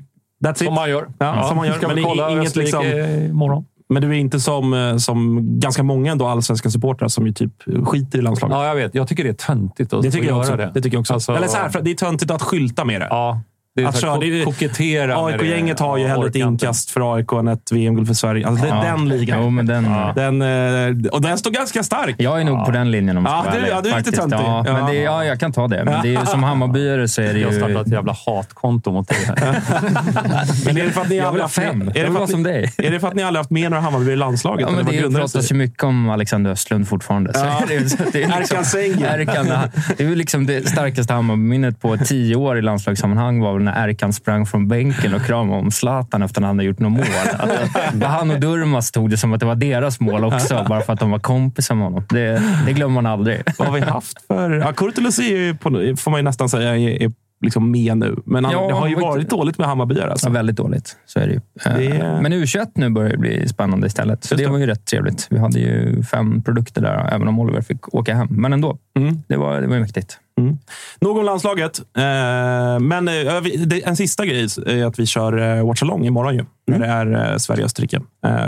That's 0.45 0.51
it. 0.51 0.57
Som 0.57 0.73
man 0.73 0.89
gör. 0.89 1.07
Ja, 1.19 1.43
som 1.47 1.57
man 1.57 1.67
gör. 1.67 1.73
Ska 1.73 1.87
Men 1.87 1.95
vi 1.95 2.01
det 2.01 2.07
är 2.07 2.09
kolla 2.09 2.31
inget 2.31 2.55
liksom- 2.55 2.85
imorgon? 2.85 3.65
Men 3.89 4.01
du 4.01 4.09
är 4.09 4.13
inte 4.13 4.39
som, 4.39 4.73
eh, 4.73 4.97
som 4.97 5.39
ganska 5.59 5.83
många 5.83 6.11
ändå 6.11 6.27
allsvenska 6.27 6.69
supportrar 6.69 7.07
som 7.07 7.27
ju 7.27 7.33
typ 7.33 7.53
skiter 7.85 8.19
i 8.19 8.21
landslaget. 8.21 8.55
Ja, 8.57 8.67
jag 8.67 8.75
vet. 8.75 8.95
Jag 8.95 9.07
tycker 9.07 9.23
det 9.23 9.29
är 9.29 9.33
töntigt 9.33 9.93
att 9.93 10.03
det 10.03 10.11
tycker 10.11 10.25
att 10.25 10.29
jag 10.29 10.35
göra 10.35 10.39
också. 10.39 10.55
det. 10.57 10.71
Det 10.73 10.81
tycker 10.81 10.95
jag 10.95 11.01
också. 11.01 11.13
Alltså, 11.13 11.35
Eller 11.35 11.47
så 11.47 11.57
här, 11.57 11.81
det 11.81 11.91
är 11.91 11.95
töntigt 11.95 12.31
att 12.31 12.41
skylta 12.41 12.85
med 12.85 13.01
det. 13.01 13.07
Ja, 13.09 13.41
det 13.81 13.83
är 13.83 13.87
Att 13.89 14.01
köra- 14.01 14.17
det 14.17 14.25
är- 14.41 14.45
ko- 14.45 14.51
kokettera. 14.51 15.07
med 15.07 15.33
det. 15.33 15.43
AIK-gänget 15.43 15.79
har 15.79 15.97
ju 15.97 16.03
Ja, 16.03 16.09
hellre 16.09 16.27
ett 16.27 16.35
inkast 16.35 16.91
för 16.91 17.15
AIK 17.15 17.33
än 17.39 17.47
ett 17.47 17.71
VM-guld 17.71 18.07
för 18.07 18.13
Sverige. 18.13 18.47
Alltså, 18.47 18.65
det, 18.65 18.69
Ja. 18.71 18.83
Den 18.83 19.09
ligan. 19.09 19.39
Jo, 19.43 19.49
men 19.49 19.65
den, 19.65 19.83
Den, 20.15 20.41
eh, 20.41 21.09
och 21.11 21.21
den 21.21 21.37
står 21.37 21.51
ganska 21.51 21.83
stark. 21.83 22.15
Jag 22.17 22.39
är 22.41 22.45
nog 22.45 22.65
på 22.65 22.71
den 22.71 22.91
linjen 22.91 23.17
om 23.17 23.25
jag 23.25 23.33
Ja, 23.33 23.51
ska 23.51 23.59
du- 23.61 23.67
ja, 23.67 23.81
du 23.81 23.89
är 23.89 23.97
lite 23.97 24.11
töntig. 24.11 24.37
Ja, 24.37 24.63
Ja. 24.67 24.73
men 24.73 24.85
det, 24.85 24.95
ja, 25.01 25.25
jag 25.25 25.39
kan 25.39 25.51
ta 25.53 25.67
det. 25.67 25.83
Men 25.85 26.01
det 26.01 26.07
är, 26.15 26.19
ju- 26.19 26.25
som 26.25 26.43
Hammarbyare 26.43 27.07
så 27.07 27.21
är 27.21 27.33
det 27.33 27.39
Jag 27.39 27.51
ju... 27.51 27.57
startade 27.57 27.81
ett 27.81 27.87
jävla 27.91 28.15
hatkonto 28.25 28.91
mot 28.91 29.11
här. 29.13 29.35
Men 30.65 30.77
är 30.77 30.83
det 30.83 30.91
för 30.91 31.01
att 31.01 31.09
ni 31.09 31.17
Jag 31.17 31.31
vill 31.31 31.41
ha 31.41 31.49
fem. 31.49 31.81
Är 31.81 31.85
Jag 31.85 31.93
det, 31.93 31.99
vill 31.99 32.05
för 32.05 32.13
vara 32.13 32.23
att 32.23 32.29
som 32.29 32.43
ni, 32.43 32.49
dig. 32.51 32.73
är 32.77 32.91
det 32.91 32.99
för 32.99 33.07
att 33.07 33.13
ni 33.13 33.23
aldrig 33.23 33.39
haft 33.39 33.49
med 33.51 33.71
några 33.71 33.81
Hammarby 33.83 34.11
i 34.11 34.15
landslaget? 34.15 34.67
Ja, 34.69 34.75
men 34.75 34.85
det 35.11 35.19
pratas 35.19 35.51
ju 35.51 35.55
mycket 35.55 35.83
om 35.83 36.09
Alexander 36.09 36.51
Östlund 36.51 36.87
fortfarande. 36.87 37.31
Ja. 37.33 37.61
Erkan 38.13 38.65
Sengin. 38.65 38.99
Det 39.97 40.03
är 40.03 40.07
ju 40.09 40.15
liksom 40.15 40.45
det 40.45 40.69
starkaste 40.69 41.13
Hammarbyminnet 41.13 41.81
på 41.81 41.97
tio 41.97 42.35
år 42.35 42.57
i 42.57 42.61
landslagssammanhang 42.61 43.39
var 43.39 43.53
väl 43.53 43.63
när 43.67 43.87
Erkan 43.89 44.13
sprang 44.13 44.45
från 44.45 44.67
bänken 44.67 45.13
och 45.13 45.21
kramade 45.21 45.59
om 45.59 45.71
Zlatan 45.71 46.21
efter 46.21 46.41
att 46.41 46.45
han 46.47 46.57
hade 46.57 46.67
gjort 46.67 46.79
något 46.79 46.91
mål. 46.91 47.05
Alltså, 47.39 47.57
han 48.07 48.31
och 48.31 48.39
Durmaz 48.39 48.91
tog 48.91 49.09
det 49.09 49.17
som 49.17 49.33
att 49.33 49.39
det 49.39 49.45
var 49.45 49.55
deras 49.55 49.99
mål 49.99 50.23
också, 50.23 50.65
bara 50.69 50.81
för 50.81 50.93
att 50.93 50.99
de 50.99 51.11
var 51.11 51.19
kompisar 51.19 51.75
med 51.75 51.83
honom. 51.83 52.03
Det, 52.09 52.41
det 52.65 52.73
glömmer 52.73 52.93
man 52.93 53.05
aldrig. 53.05 53.41
Vad 53.57 53.67
har 53.67 53.75
vi 53.75 53.81
haft 53.81 54.25
för... 54.27 54.51
Ja, 54.59 54.73
Kurtulus 54.73 55.19
är 55.19 55.23
ju, 55.23 55.55
på, 55.55 55.69
får 55.97 56.11
man 56.11 56.19
ju 56.19 56.23
nästan 56.23 56.49
säga, 56.49 56.77
är, 56.77 57.11
liksom 57.41 57.71
med 57.71 57.97
nu. 57.97 58.15
Men 58.25 58.45
han, 58.45 58.53
Ja, 58.53 58.67
det 58.67 58.73
har 58.73 58.87
ju 58.87 58.95
varit 58.95 59.21
inte- 59.23 59.35
dåligt 59.35 59.57
med 59.57 59.67
Hammarbyare. 59.67 60.05
Ja, 60.05 60.11
Alltså. 60.11 60.29
väldigt 60.29 60.55
dåligt. 60.57 60.95
Så 61.05 61.19
är 61.19 61.27
det 61.27 61.33
ju. 61.33 61.39
Eh, 61.65 61.77
Det- 61.77 62.19
Men 62.21 62.33
U21 62.33 62.67
nu 62.75 62.89
börjar 62.89 63.09
det 63.11 63.17
bli 63.17 63.47
spännande 63.47 63.87
istället. 63.87 64.23
Så 64.23 64.35
det 64.35 64.43
det. 64.43 64.49
var 64.49 64.57
ju 64.57 64.65
rätt 64.65 64.85
trevligt. 64.85 65.27
Vi 65.29 65.39
hade 65.39 65.59
ju 65.59 66.03
fem 66.03 66.41
produkter 66.43 66.81
där, 66.81 67.09
även 67.13 67.27
om 67.27 67.39
Oliver 67.39 67.61
fick 67.61 67.93
åka 67.95 68.15
hem. 68.15 68.27
Men 68.31 68.53
ändå. 68.53 68.77
Mm. 68.99 69.21
Det 69.27 69.37
var, 69.37 69.61
det 69.61 69.67
var 69.67 69.75
ju 69.75 69.81
mäktigt. 70.37 70.71
Nog 71.01 71.17
om 71.17 71.25
landslaget. 71.25 71.79
Eh, 71.79 72.79
men 72.79 73.07
eh, 73.07 73.87
en 73.87 73.95
sista 73.95 74.25
grej 74.25 74.47
är 74.65 74.85
att 74.85 74.99
vi 74.99 75.05
kör 75.05 75.57
eh, 75.57 75.67
Watch 75.67 75.81
Along 75.81 76.05
imorgon 76.05 76.35
ju. 76.35 76.45
När 76.67 76.79
det 76.79 76.85
är 76.85 77.37
Sverige-Österrike. 77.37 78.01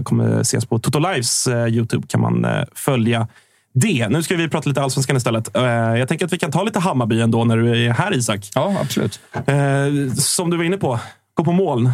Kommer 0.04 0.42
ses 0.42 0.66
på 0.66 0.80
Toto 0.80 1.00
Lives 1.00 1.48
Youtube. 1.48 2.08
kan 2.08 2.22
man 2.22 2.46
följa 2.76 3.28
det. 3.74 4.08
Nu 4.10 4.24
ska 4.24 4.36
vi 4.36 4.50
prata 4.50 4.70
lite 4.70 4.82
allsvenskan 4.82 5.18
istället. 5.18 5.50
Jag 5.54 6.08
tänker 6.08 6.26
att 6.26 6.34
vi 6.34 6.38
kan 6.38 6.52
ta 6.52 6.64
lite 6.64 6.80
Hammarby 6.80 7.22
ändå 7.22 7.44
när 7.44 7.58
du 7.58 7.86
är 7.86 7.94
här 7.94 8.14
Isak. 8.14 8.50
Ja, 8.56 8.76
absolut. 8.82 9.20
Som 10.18 10.50
du 10.50 10.58
var 10.58 10.64
inne 10.64 10.78
på, 10.78 11.00
gå 11.34 11.44
på 11.44 11.52
moln. 11.52 11.92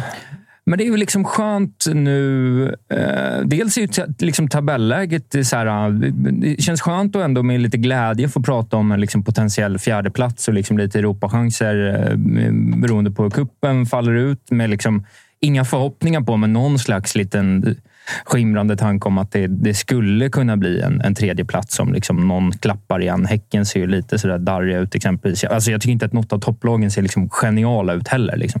Men 0.70 0.78
det 0.78 0.84
är 0.84 0.86
ju 0.86 0.96
liksom 0.96 1.24
skönt 1.24 1.84
nu. 1.94 2.64
Eh, 2.90 3.40
dels 3.44 3.76
är 3.76 3.80
ju 3.80 4.14
liksom 4.18 4.48
tabelläget 4.48 5.30
det 5.30 5.44
så 5.44 5.56
här, 5.56 5.88
eh, 5.88 5.90
Det 6.32 6.62
känns 6.62 6.80
skönt 6.80 7.16
att 7.16 7.22
ändå 7.22 7.42
med 7.42 7.60
lite 7.60 7.76
glädje 7.76 8.28
få 8.28 8.42
prata 8.42 8.76
om 8.76 8.92
en 8.92 9.00
liksom 9.00 9.22
potentiell 9.22 9.78
fjärdeplats 9.78 10.48
och 10.48 10.54
liksom 10.54 10.78
lite 10.78 10.98
Europachanser 10.98 11.88
eh, 11.88 12.44
eh, 12.44 12.52
beroende 12.52 13.10
på 13.10 13.22
hur 13.22 13.30
kuppen 13.30 13.86
faller 13.86 14.12
ut 14.12 14.50
med 14.50 14.70
liksom 14.70 15.06
inga 15.40 15.64
förhoppningar 15.64 16.20
på, 16.20 16.36
men 16.36 16.52
någon 16.52 16.78
slags 16.78 17.14
liten 17.14 17.76
skimrande 18.24 18.76
tanke 18.76 19.08
om 19.08 19.18
att 19.18 19.32
det, 19.32 19.46
det 19.46 19.74
skulle 19.74 20.28
kunna 20.28 20.56
bli 20.56 20.80
en, 20.80 21.00
en 21.00 21.14
tredje 21.14 21.44
plats 21.44 21.80
om 21.80 21.92
liksom 21.92 22.28
någon 22.28 22.52
klappar 22.52 23.00
igen. 23.02 23.26
Häcken 23.26 23.66
ser 23.66 23.80
ju 23.80 23.86
lite 23.86 24.18
sådär 24.18 24.38
darriga 24.38 24.78
ut 24.78 24.94
exempelvis. 24.94 25.44
Alltså 25.44 25.70
jag 25.70 25.80
tycker 25.80 25.92
inte 25.92 26.06
att 26.06 26.12
något 26.12 26.32
av 26.32 26.38
topplagen 26.38 26.90
ser 26.90 27.02
liksom 27.02 27.28
geniala 27.28 27.92
ut 27.92 28.08
heller. 28.08 28.36
Liksom. 28.36 28.60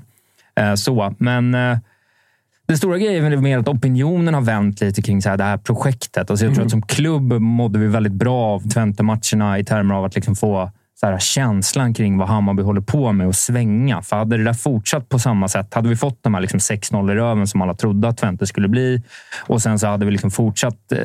Eh, 0.60 0.74
så, 0.74 1.14
men 1.18 1.54
eh, 1.54 1.78
den 2.66 2.78
stora 2.78 2.98
grejen 2.98 3.24
är 3.24 3.36
mer 3.36 3.58
att 3.58 3.68
opinionen 3.68 4.34
har 4.34 4.40
vänt 4.40 4.80
lite 4.80 5.02
kring 5.02 5.22
så 5.22 5.28
här, 5.28 5.36
det 5.36 5.44
här 5.44 5.56
projektet. 5.56 6.30
Alltså 6.30 6.46
jag 6.46 6.54
tror 6.54 6.62
mm. 6.62 6.66
att 6.66 6.70
som 6.70 6.82
klubb 6.82 7.32
mådde 7.32 7.78
vi 7.78 7.86
väldigt 7.86 8.12
bra 8.12 8.44
av 8.44 8.68
Twente-matcherna 8.68 9.58
i 9.58 9.64
termer 9.64 9.94
av 9.94 10.04
att 10.04 10.14
liksom 10.14 10.36
få 10.36 10.70
så 11.00 11.06
här, 11.06 11.18
känslan 11.18 11.94
kring 11.94 12.18
vad 12.18 12.28
Hammarby 12.28 12.62
håller 12.62 12.80
på 12.80 13.12
med 13.12 13.26
och 13.26 13.34
svänga. 13.34 14.02
För 14.02 14.16
hade 14.16 14.36
det 14.36 14.44
där 14.44 14.52
fortsatt 14.52 15.08
på 15.08 15.18
samma 15.18 15.48
sätt, 15.48 15.74
hade 15.74 15.88
vi 15.88 15.96
fått 15.96 16.22
de 16.22 16.34
här 16.34 16.40
liksom 16.40 16.58
6-0 16.58 17.12
i 17.12 17.14
röven 17.14 17.46
som 17.46 17.62
alla 17.62 17.74
trodde 17.74 18.08
att 18.08 18.16
Twente 18.16 18.46
skulle 18.46 18.68
bli 18.68 19.02
och 19.40 19.62
sen 19.62 19.78
så 19.78 19.86
hade 19.86 20.04
vi 20.04 20.10
liksom 20.10 20.30
fortsatt 20.30 20.92
eh, 20.92 20.98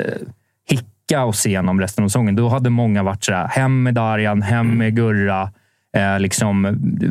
hicka 0.68 1.24
oss 1.24 1.46
igenom 1.46 1.80
resten 1.80 2.04
av 2.04 2.08
säsongen. 2.08 2.36
Då 2.36 2.48
hade 2.48 2.70
många 2.70 3.02
varit 3.02 3.24
så 3.24 3.32
här, 3.32 3.48
hem 3.48 3.82
med 3.82 3.94
Darjan, 3.94 4.42
hem 4.42 4.78
med 4.78 4.96
Gurra. 4.96 5.50
Eh, 5.96 6.20
liksom, 6.20 6.62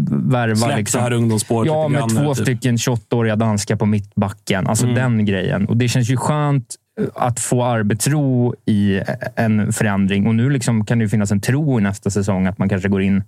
värva, 0.09 0.55
Släpp 0.55 0.77
liksom, 0.77 0.97
det 0.97 1.03
här 1.03 1.13
ungdomsspåret 1.13 1.67
Ja, 1.67 1.87
med 1.87 2.09
två 2.09 2.35
typ. 2.35 2.43
stycken 2.45 2.75
28-åriga 2.75 3.35
danskar 3.35 3.75
på 3.75 3.85
mittbacken. 3.85 4.67
Alltså 4.67 4.85
mm. 4.85 4.95
den 4.95 5.25
grejen. 5.25 5.65
Och 5.65 5.77
Det 5.77 5.87
känns 5.87 6.09
ju 6.09 6.17
skönt 6.17 6.75
att 7.15 7.39
få 7.39 7.63
arbetsro 7.63 8.55
i 8.65 9.01
en 9.35 9.73
förändring. 9.73 10.27
Och 10.27 10.35
nu 10.35 10.49
liksom 10.49 10.85
kan 10.85 10.99
det 10.99 11.09
finnas 11.09 11.31
en 11.31 11.41
tro 11.41 11.79
i 11.79 11.81
nästa 11.81 12.09
säsong 12.09 12.47
att 12.47 12.57
man 12.57 12.69
kanske 12.69 12.89
går 12.89 13.01
in... 13.01 13.23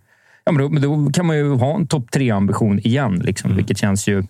Ja, 0.46 0.52
men 0.52 0.82
då, 0.82 0.96
då 0.96 1.12
kan 1.12 1.26
man 1.26 1.38
ju 1.38 1.56
ha 1.56 1.76
en 1.76 1.88
topp 1.88 2.12
tre-ambition 2.12 2.80
igen, 2.80 3.20
liksom, 3.20 3.48
mm. 3.52 3.58
vilket 3.58 3.78
känns 3.78 4.08
ju... 4.08 4.24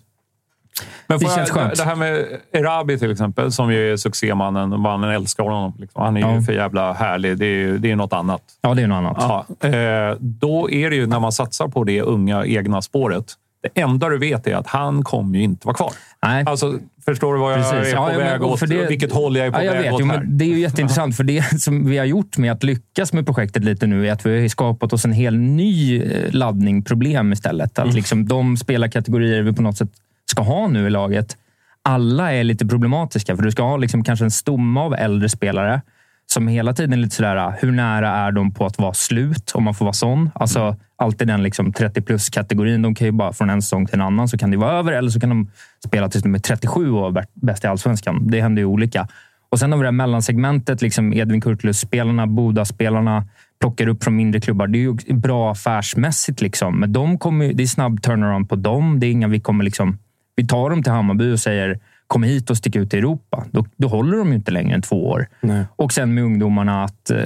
Men 1.06 1.18
det 1.18 1.26
känns 1.34 1.50
skönt. 1.50 1.76
Det 1.76 1.84
här 1.84 1.96
med 1.96 2.26
Erabi 2.52 2.98
till 2.98 3.10
exempel, 3.10 3.52
som 3.52 3.72
ju 3.72 3.92
är 3.92 3.96
succémannen. 3.96 4.80
Mannen 4.80 5.10
älskar 5.10 5.44
honom. 5.44 5.74
Liksom. 5.78 6.02
Han 6.02 6.16
är 6.16 6.20
ja. 6.20 6.34
ju 6.34 6.42
för 6.42 6.52
jävla 6.52 6.92
härlig. 6.92 7.38
Det 7.38 7.46
är, 7.46 7.72
det 7.72 7.90
är 7.90 7.96
något 7.96 8.12
annat. 8.12 8.42
Ja, 8.60 8.74
det 8.74 8.82
är 8.82 8.86
något 8.86 8.96
annat. 8.96 9.46
Ja, 9.62 9.68
eh, 9.68 10.16
då 10.20 10.70
är 10.70 10.90
det 10.90 10.96
ju 10.96 11.06
när 11.06 11.20
man 11.20 11.32
satsar 11.32 11.68
på 11.68 11.84
det 11.84 12.02
unga 12.02 12.46
egna 12.46 12.82
spåret. 12.82 13.34
Det 13.62 13.80
enda 13.80 14.08
du 14.08 14.18
vet 14.18 14.46
är 14.46 14.56
att 14.56 14.66
han 14.66 15.04
kommer 15.04 15.38
ju 15.38 15.44
inte 15.44 15.66
vara 15.66 15.76
kvar. 15.76 15.92
Nej. 16.22 16.44
Alltså, 16.46 16.78
förstår 17.04 17.34
du 17.34 17.40
vad 17.40 17.52
jag 17.52 17.58
Precis. 17.58 17.94
är 17.94 17.96
på 17.96 18.12
ja, 18.12 18.18
väg 18.18 18.42
åt? 18.42 18.60
Det, 18.60 18.86
vilket 18.86 19.12
håll 19.12 19.36
jag 19.36 19.46
är 19.46 19.50
på 19.50 19.58
ja, 19.58 19.64
jag 19.64 19.72
väg 19.72 19.82
vet, 19.82 19.92
åt? 19.92 20.00
Jo, 20.00 20.12
det 20.24 20.44
är 20.44 20.48
ju 20.48 20.60
jätteintressant, 20.60 21.16
för 21.16 21.24
det 21.24 21.62
som 21.62 21.90
vi 21.90 21.98
har 21.98 22.04
gjort 22.04 22.38
med 22.38 22.52
att 22.52 22.62
lyckas 22.62 23.12
med 23.12 23.26
projektet 23.26 23.64
lite 23.64 23.86
nu 23.86 24.08
är 24.08 24.12
att 24.12 24.26
vi 24.26 24.40
har 24.40 24.48
skapat 24.48 24.92
oss 24.92 25.04
en 25.04 25.12
hel 25.12 25.36
ny 25.36 26.02
eh, 26.02 26.32
laddning 26.32 26.82
problem 26.82 27.32
istället. 27.32 27.78
Att 27.78 27.84
mm. 27.84 27.96
liksom 27.96 28.28
de 28.28 28.56
spelarkategorier 28.56 29.42
vi 29.42 29.52
på 29.52 29.62
något 29.62 29.76
sätt 29.76 29.90
ska 30.30 30.42
ha 30.42 30.68
nu 30.68 30.86
i 30.86 30.90
laget, 30.90 31.36
alla 31.82 32.32
är 32.32 32.44
lite 32.44 32.66
problematiska. 32.66 33.36
För 33.36 33.42
du 33.42 33.50
ska 33.50 33.62
ha 33.62 33.76
liksom 33.76 34.04
kanske 34.04 34.24
en 34.24 34.30
stomme 34.30 34.80
av 34.80 34.94
äldre 34.94 35.28
spelare 35.28 35.80
som 36.26 36.48
hela 36.48 36.72
tiden 36.72 36.92
är 36.92 36.96
lite 36.96 37.16
sådär, 37.16 37.54
hur 37.60 37.72
nära 37.72 38.10
är 38.10 38.32
de 38.32 38.54
på 38.54 38.66
att 38.66 38.78
vara 38.78 38.94
slut? 38.94 39.52
Om 39.54 39.64
man 39.64 39.74
får 39.74 39.84
vara 39.84 39.92
sån. 39.92 40.30
Alltså, 40.34 40.60
mm. 40.60 40.76
Alltid 40.96 41.28
den 41.28 41.42
liksom 41.42 41.72
30 41.72 42.02
plus-kategorin. 42.02 42.82
De 42.82 42.94
kan 42.94 43.06
ju 43.06 43.12
bara 43.12 43.32
från 43.32 43.50
en 43.50 43.62
säsong 43.62 43.86
till 43.86 43.94
en 43.94 44.00
annan 44.00 44.28
så 44.28 44.38
kan 44.38 44.50
det 44.50 44.56
vara 44.56 44.72
över 44.72 44.92
eller 44.92 45.10
så 45.10 45.20
kan 45.20 45.28
de 45.28 45.50
spela 45.86 46.08
tills 46.08 46.22
de 46.22 46.34
är 46.34 46.38
37 46.38 46.90
och 46.90 47.12
vara 47.12 47.24
bäst 47.34 47.64
i 47.64 47.66
allsvenskan. 47.66 48.30
Det 48.30 48.40
händer 48.40 48.62
ju 48.62 48.66
olika. 48.66 49.08
Och 49.48 49.58
sen 49.58 49.72
har 49.72 49.78
vi 49.78 49.82
det 49.82 49.86
här 49.86 49.92
mellansegmentet. 49.92 50.82
Liksom 50.82 51.12
Edvin 51.12 51.40
Kurtulus-spelarna, 51.40 52.26
Boda-spelarna 52.26 53.28
plockar 53.60 53.88
upp 53.88 54.04
från 54.04 54.16
mindre 54.16 54.40
klubbar. 54.40 54.66
Det 54.66 54.78
är 54.78 54.80
ju 54.80 55.14
bra 55.14 55.52
affärsmässigt. 55.52 56.40
Liksom. 56.40 56.80
Men 56.80 56.92
de 56.92 57.18
kommer, 57.18 57.52
det 57.52 57.62
är 57.62 57.66
snabb 57.66 58.02
turnaround 58.02 58.48
på 58.48 58.56
dem. 58.56 59.00
Det 59.00 59.06
är 59.06 59.10
inga 59.10 59.28
vi 59.28 59.40
kommer 59.40 59.64
liksom... 59.64 59.98
Vi 60.36 60.46
tar 60.46 60.70
dem 60.70 60.82
till 60.82 60.92
Hammarby 60.92 61.32
och 61.32 61.40
säger 61.40 61.78
kom 62.06 62.22
hit 62.22 62.50
och 62.50 62.56
stick 62.56 62.76
ut 62.76 62.94
i 62.94 62.98
Europa. 62.98 63.44
Då, 63.50 63.66
då 63.76 63.88
håller 63.88 64.18
de 64.18 64.28
ju 64.28 64.34
inte 64.34 64.50
längre 64.50 64.74
än 64.74 64.82
två 64.82 65.06
år. 65.06 65.26
Nej. 65.40 65.64
Och 65.76 65.92
sen 65.92 66.14
med 66.14 66.24
ungdomarna 66.24 66.84
att 66.84 67.10
eh, 67.10 67.18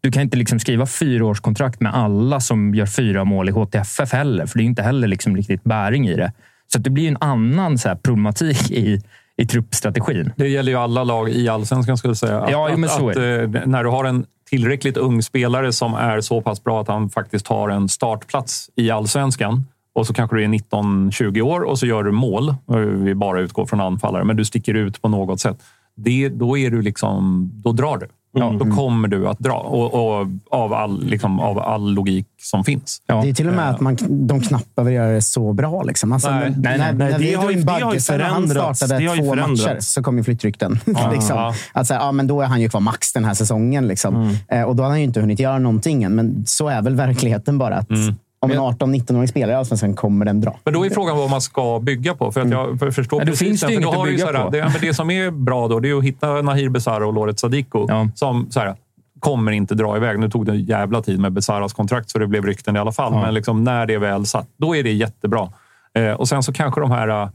du 0.00 0.10
kan 0.10 0.22
inte 0.22 0.36
liksom 0.36 0.58
skriva 0.58 0.86
fyraårskontrakt 0.86 1.80
med 1.80 1.94
alla 1.94 2.40
som 2.40 2.74
gör 2.74 2.86
fyra 2.86 3.24
mål 3.24 3.48
i 3.48 3.52
HTFF 3.52 4.12
heller, 4.12 4.46
för 4.46 4.58
det 4.58 4.64
är 4.64 4.66
inte 4.66 4.82
heller 4.82 5.08
liksom 5.08 5.36
riktigt 5.36 5.64
bäring 5.64 6.08
i 6.08 6.14
det. 6.14 6.32
Så 6.72 6.78
det 6.78 6.90
blir 6.90 7.08
en 7.08 7.16
annan 7.20 7.78
så 7.78 7.96
problematik 7.96 8.70
i, 8.70 9.00
i 9.36 9.46
truppstrategin. 9.46 10.32
Det 10.36 10.48
gäller 10.48 10.72
ju 10.72 10.78
alla 10.78 11.04
lag 11.04 11.30
i 11.30 11.48
allsvenskan, 11.48 11.98
skulle 11.98 12.10
jag 12.10 12.18
säga. 12.18 12.40
Att, 12.40 12.50
ja, 12.50 12.76
men 12.76 12.90
så 12.90 13.10
att, 13.10 13.16
att, 13.16 13.22
eh, 13.22 13.66
när 13.66 13.84
du 13.84 13.90
har 13.90 14.04
en 14.04 14.26
tillräckligt 14.50 14.96
ung 14.96 15.22
spelare 15.22 15.72
som 15.72 15.94
är 15.94 16.20
så 16.20 16.40
pass 16.40 16.64
bra 16.64 16.80
att 16.80 16.88
han 16.88 17.10
faktiskt 17.10 17.48
har 17.48 17.68
en 17.68 17.88
startplats 17.88 18.70
i 18.76 18.90
allsvenskan 18.90 19.64
och 19.94 20.06
så 20.06 20.14
kanske 20.14 20.36
du 20.36 20.44
är 20.44 20.48
19-20 20.48 21.40
år 21.40 21.60
och 21.60 21.78
så 21.78 21.86
gör 21.86 22.04
du 22.04 22.12
mål. 22.12 22.54
Vi 22.96 23.14
bara 23.14 23.40
utgår 23.40 23.66
från 23.66 23.80
anfallare, 23.80 24.24
men 24.24 24.36
du 24.36 24.44
sticker 24.44 24.74
ut 24.74 25.02
på 25.02 25.08
något 25.08 25.40
sätt. 25.40 25.62
Det, 25.96 26.28
då, 26.28 26.58
är 26.58 26.70
du 26.70 26.82
liksom, 26.82 27.50
då 27.54 27.72
drar 27.72 27.96
du. 27.96 28.08
Ja, 28.32 28.54
då 28.58 28.64
kommer 28.76 29.08
du 29.08 29.28
att 29.28 29.38
dra 29.38 29.54
och, 29.54 29.94
och 29.94 30.26
av, 30.50 30.72
all, 30.72 31.04
liksom, 31.04 31.40
av 31.40 31.58
all 31.58 31.94
logik 31.94 32.26
som 32.40 32.64
finns. 32.64 33.02
Ja. 33.06 33.22
Det 33.22 33.28
är 33.28 33.34
till 33.34 33.48
och 33.48 33.54
med 33.54 33.70
att 33.70 33.80
man, 33.80 33.96
de 34.08 34.40
knappt 34.40 34.74
behöver 34.74 34.92
göra 34.92 35.12
det 35.12 35.22
så 35.22 35.52
bra. 35.52 35.82
Liksom. 35.82 36.12
Alltså, 36.12 36.30
nej, 36.30 36.54
när, 36.56 36.78
nej, 36.78 36.94
när, 36.94 37.10
när 37.10 37.18
vi 37.18 37.32
drog 37.32 37.52
in 37.52 37.64
Bagge, 37.64 38.00
när 38.10 38.18
han 38.18 38.48
startade 38.48 39.16
två 39.16 39.34
matcher 39.34 39.76
så 39.80 40.02
kom 40.02 40.18
ju 40.18 40.24
flyttrykten. 40.24 40.78
Ja, 40.86 41.10
liksom. 41.12 41.36
ja. 41.36 41.54
Att 41.72 41.86
säga, 41.86 42.00
ja, 42.00 42.12
men 42.12 42.26
då 42.26 42.40
är 42.40 42.46
han 42.46 42.60
ju 42.60 42.68
kvar 42.68 42.80
max 42.80 43.12
den 43.12 43.24
här 43.24 43.34
säsongen. 43.34 43.86
Liksom. 43.86 44.16
Mm. 44.16 44.36
Eh, 44.48 44.62
och 44.62 44.76
då 44.76 44.82
har 44.82 44.90
han 44.90 44.98
ju 44.98 45.04
inte 45.04 45.20
hunnit 45.20 45.40
göra 45.40 45.58
någonting 45.58 46.02
än. 46.02 46.14
Men 46.14 46.46
så 46.46 46.68
är 46.68 46.82
väl 46.82 46.94
verkligheten 46.94 47.58
bara. 47.58 47.76
Att, 47.76 47.90
mm 47.90 48.14
om 48.40 48.50
en 48.50 48.58
18-19-årig 48.58 49.28
spelare 49.28 49.52
i 49.52 49.54
Allsvenskan 49.54 49.94
kommer 49.94 50.24
den 50.24 50.40
dra. 50.40 50.56
Men 50.64 50.74
då 50.74 50.86
är 50.86 50.90
frågan 50.90 51.16
vad 51.16 51.30
man 51.30 51.40
ska 51.40 51.80
bygga 51.80 52.14
på. 52.14 52.32
För 52.32 52.40
att 52.40 52.50
jag 52.50 52.70
mm. 52.70 52.92
förstår 52.92 53.20
ja, 53.20 53.24
det 53.24 53.30
precis 53.30 53.48
finns 53.48 53.60
det 53.60 53.74
inget 53.74 53.88
att 53.88 54.04
bygga 54.04 54.26
såhär, 54.26 54.44
på. 54.44 54.50
Det, 54.50 54.72
det, 54.80 54.94
som 54.94 55.10
är 55.10 55.30
bra 55.30 55.68
då, 55.68 55.80
det 55.80 55.90
är 55.90 55.98
att 55.98 56.04
hitta 56.04 56.42
Nahir 56.42 56.68
Besara 56.68 57.06
och 57.06 57.12
Loret 57.12 57.38
Sadiko. 57.38 57.86
Ja. 57.88 58.08
Som 58.14 58.50
så 58.50 58.74
kommer 59.20 59.52
inte 59.52 59.74
dra 59.74 59.96
iväg. 59.96 60.18
Nu 60.18 60.30
tog 60.30 60.46
det 60.46 60.52
en 60.52 60.64
jävla 60.64 61.02
tid 61.02 61.20
med 61.20 61.32
Besaras 61.32 61.72
kontrakt 61.72 62.10
så 62.10 62.18
det 62.18 62.26
blev 62.26 62.44
rykten 62.44 62.76
i 62.76 62.78
alla 62.78 62.92
fall. 62.92 63.12
Ja. 63.12 63.20
Men 63.20 63.34
liksom, 63.34 63.64
när 63.64 63.86
det 63.86 63.94
är 63.94 63.98
väl 63.98 64.26
satt, 64.26 64.48
då 64.56 64.76
är 64.76 64.82
det 64.82 64.92
jättebra. 64.92 65.52
Eh, 65.94 66.12
och 66.12 66.28
sen 66.28 66.42
så 66.42 66.52
kanske 66.52 66.80
de 66.80 66.90
här 66.90 67.28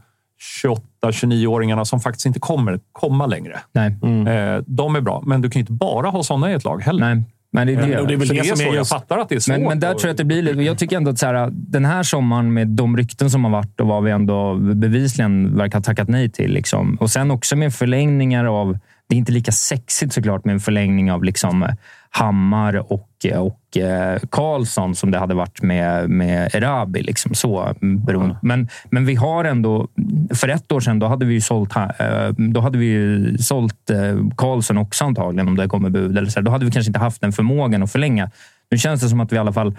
28-29-åringarna 1.04 1.80
uh, 1.80 1.84
som 1.84 2.00
faktiskt 2.00 2.26
inte 2.26 2.40
kommer 2.40 2.80
komma 2.92 3.26
längre. 3.26 3.60
Nej. 3.72 3.96
Mm. 4.02 4.26
Eh, 4.26 4.62
de 4.66 4.96
är 4.96 5.00
bra, 5.00 5.22
men 5.26 5.40
du 5.40 5.50
kan 5.50 5.60
ju 5.60 5.60
inte 5.60 5.72
bara 5.72 6.10
ha 6.10 6.22
sådana 6.22 6.50
i 6.50 6.54
ett 6.54 6.64
lag 6.64 6.82
heller. 6.82 7.14
Nej. 7.14 7.24
Men 7.54 7.66
det, 7.66 7.72
är 7.72 7.86
det. 7.86 8.00
Och 8.00 8.06
det 8.06 8.14
är 8.14 8.16
väl 8.16 8.28
det, 8.28 8.34
det 8.34 8.56
som 8.56 8.66
är, 8.66 8.74
jag 8.74 8.88
fattar 8.88 9.18
att 9.18 9.28
det 9.28 9.34
är 9.34 9.40
svårt. 9.40 9.56
Men, 9.56 9.68
men 9.68 9.80
där 9.80 9.94
tror 9.94 10.02
jag 10.04 10.10
att 10.10 10.16
det 10.16 10.24
blir 10.24 10.42
lite... 10.42 10.62
Jag 10.62 10.78
tycker 10.78 10.96
ändå 10.96 11.10
att 11.10 11.18
så 11.18 11.26
här, 11.26 11.48
den 11.52 11.84
här 11.84 12.02
sommaren 12.02 12.54
med 12.54 12.68
de 12.68 12.96
rykten 12.96 13.30
som 13.30 13.44
har 13.44 13.50
varit 13.50 13.80
och 13.80 13.86
vad 13.86 14.04
vi 14.04 14.10
ändå 14.10 14.54
bevisligen 14.54 15.56
verkar 15.56 15.78
ha 15.78 15.82
tackat 15.82 16.08
nej 16.08 16.30
till. 16.30 16.52
Liksom. 16.52 16.94
Och 17.00 17.10
sen 17.10 17.30
också 17.30 17.56
med 17.56 17.74
förlängningar 17.74 18.44
av... 18.44 18.78
Det 19.08 19.14
är 19.14 19.18
inte 19.18 19.32
lika 19.32 19.52
sexigt 19.52 20.12
såklart 20.12 20.44
med 20.44 20.52
en 20.52 20.60
förlängning 20.60 21.12
av 21.12 21.24
liksom 21.24 21.76
Hammar 22.10 22.92
och, 22.92 23.08
och 23.24 23.76
eh, 23.76 24.18
Karlsson 24.30 24.94
som 24.94 25.10
det 25.10 25.18
hade 25.18 25.34
varit 25.34 25.62
med, 25.62 26.10
med 26.10 26.54
Erabi. 26.54 27.02
Liksom 27.02 27.34
så, 27.34 27.74
beroende. 27.80 28.36
Men, 28.42 28.68
men 28.90 29.06
vi 29.06 29.14
har 29.14 29.44
ändå... 29.44 29.88
För 30.34 30.48
ett 30.48 30.72
år 30.72 30.80
sedan 30.80 30.98
då 30.98 31.06
hade 31.06 31.26
vi 31.26 31.34
ju 31.34 31.40
sålt, 31.40 31.76
eh, 31.76 32.28
då 32.36 32.60
hade 32.60 32.78
vi 32.78 32.86
ju 32.86 33.38
sålt 33.38 33.90
eh, 33.90 34.16
Karlsson 34.36 34.78
också 34.78 35.04
antagligen 35.04 35.48
om 35.48 35.56
det 35.56 35.68
kommer 35.68 35.90
bud. 35.90 36.18
Eller 36.18 36.30
så. 36.30 36.40
Då 36.40 36.50
hade 36.50 36.64
vi 36.64 36.70
kanske 36.70 36.88
inte 36.88 37.00
haft 37.00 37.20
den 37.20 37.32
förmågan 37.32 37.82
att 37.82 37.92
förlänga. 37.92 38.30
Nu 38.70 38.78
känns 38.78 39.00
det 39.00 39.08
som 39.08 39.20
att 39.20 39.32
vi 39.32 39.36
i 39.36 39.38
alla 39.38 39.52
fall 39.52 39.74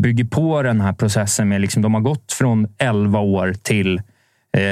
bygger 0.00 0.24
på 0.24 0.62
den 0.62 0.80
här 0.80 0.92
processen. 0.92 1.48
med 1.48 1.60
liksom, 1.60 1.82
De 1.82 1.94
har 1.94 2.00
gått 2.00 2.32
från 2.32 2.66
11 2.78 3.18
år 3.18 3.54
till 3.62 4.02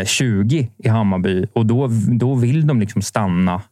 20 0.07 0.71
i 0.79 0.89
Hammarby 0.89 1.47
och 1.53 1.67
då, 1.67 1.89
då 2.09 2.35
vill 2.35 2.67
de 2.67 2.81
liksom 2.81 3.03
stanna 3.03 3.63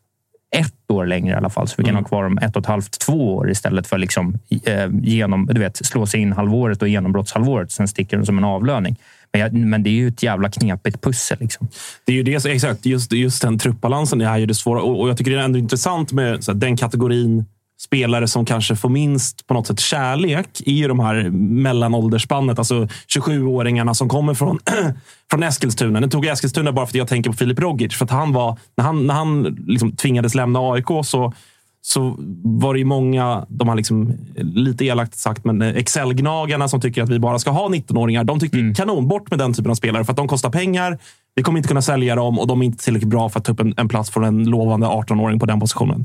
ett 0.57 0.91
år 0.91 1.07
längre 1.07 1.35
i 1.35 1.37
alla 1.37 1.51
fall. 1.51 1.69
Så 1.69 1.75
vi 1.79 1.85
kan 1.85 1.91
mm. 1.91 2.05
ha 2.05 2.09
kvar 2.09 2.23
dem 2.23 2.39
ett 2.39 2.57
och 2.57 2.63
ett 2.63 2.67
halvt, 2.67 2.99
två 2.99 3.37
år 3.37 3.51
istället 3.51 3.87
för 3.87 3.99
liksom, 3.99 4.39
eh, 4.65 4.89
genom, 5.03 5.47
du 5.47 5.61
vet, 5.61 5.77
slå 5.77 6.07
sig 6.07 6.21
in 6.21 6.33
halvåret 6.33 6.83
och 6.83 6.89
genombrottshalvåret. 6.89 7.73
Sen 7.73 7.89
sticker 7.89 8.17
de 8.17 8.27
som 8.27 8.39
en 8.39 8.45
avlöning. 8.45 8.97
Men, 9.33 9.41
jag, 9.41 9.53
men 9.53 9.83
det 9.83 9.91
är 9.91 9.93
ju 9.93 10.09
ett 10.09 10.23
jävla 10.23 10.51
knepigt 10.51 11.03
pussel. 11.03 11.39
Liksom. 11.41 11.69
Det 12.05 12.13
är 12.13 12.17
ju 12.17 12.23
det, 12.23 12.47
exakt. 12.47 12.87
Just, 12.87 13.13
just 13.13 13.43
den 13.43 13.59
truppbalansen 13.59 14.21
är 14.21 14.39
ju 14.39 14.47
det 14.47 14.55
svåra. 14.55 14.83
Och, 14.83 15.01
och 15.01 15.09
jag 15.09 15.17
tycker 15.17 15.31
det 15.31 15.39
är 15.39 15.45
ändå 15.45 15.59
intressant 15.59 16.13
med 16.13 16.45
här, 16.47 16.55
den 16.55 16.77
kategorin 16.77 17.45
spelare 17.85 18.29
som 18.29 18.45
kanske 18.45 18.77
får 18.77 18.89
minst 18.89 19.47
på 19.47 19.55
något 19.55 19.67
sätt 19.67 19.81
kärlek 19.81 20.61
i 20.61 20.83
de 20.83 21.01
här 21.01 21.31
mellanåldersspannet. 21.31 22.59
Alltså 22.59 22.89
27-åringarna 23.17 23.95
som 23.95 24.09
kommer 24.09 24.35
från, 24.35 24.59
från 25.31 25.43
Eskilstuna. 25.43 26.01
Nu 26.01 26.09
tog 26.09 26.25
jag 26.25 26.33
Eskilstuna 26.33 26.73
bara 26.73 26.87
för 26.87 26.91
att 26.91 26.95
jag 26.95 27.09
tänker 27.09 27.31
på 27.31 27.37
Filip 27.37 27.59
Rogic. 27.59 27.95
För 27.95 28.05
att 28.05 28.11
han 28.11 28.33
var, 28.33 28.59
när 28.77 28.85
han, 28.85 29.07
när 29.07 29.15
han 29.15 29.43
liksom 29.67 29.93
tvingades 29.97 30.35
lämna 30.35 30.59
AIK 30.61 30.87
så, 31.05 31.33
så 31.81 32.17
var 32.45 32.75
det 32.75 32.79
ju 32.79 32.85
många, 32.85 33.47
de 33.49 33.69
har 33.69 33.77
liksom, 33.77 34.15
lite 34.37 34.85
elakt 34.85 35.15
sagt, 35.15 35.45
men 35.45 35.63
Excel-gnagarna 35.63 36.69
som 36.69 36.81
tycker 36.81 37.03
att 37.03 37.09
vi 37.09 37.19
bara 37.19 37.39
ska 37.39 37.51
ha 37.51 37.69
19-åringar. 37.69 38.25
De 38.25 38.41
tyckte 38.41 38.59
mm. 38.59 38.75
kanon, 38.75 39.09
bort 39.09 39.31
med 39.31 39.39
den 39.39 39.53
typen 39.53 39.71
av 39.71 39.75
spelare 39.75 40.05
för 40.05 40.13
att 40.13 40.17
de 40.17 40.29
kostar 40.29 40.51
pengar. 40.51 40.99
Vi 41.35 41.43
kommer 41.43 41.59
inte 41.59 41.69
kunna 41.69 41.83
sälja 41.83 42.15
dem 42.15 42.39
och 42.39 42.47
de 42.47 42.63
är 42.63 42.67
inte 42.67 42.85
tillräckligt 42.85 43.11
bra 43.11 43.29
för 43.29 43.39
att 43.39 43.45
ta 43.45 43.53
upp 43.53 43.61
en, 43.61 43.75
en 43.77 43.89
plats 43.89 44.11
för 44.11 44.23
en 44.23 44.45
lovande 44.45 44.87
18-åring 44.87 45.39
på 45.39 45.47
den 45.47 45.61
positionen. 45.61 46.05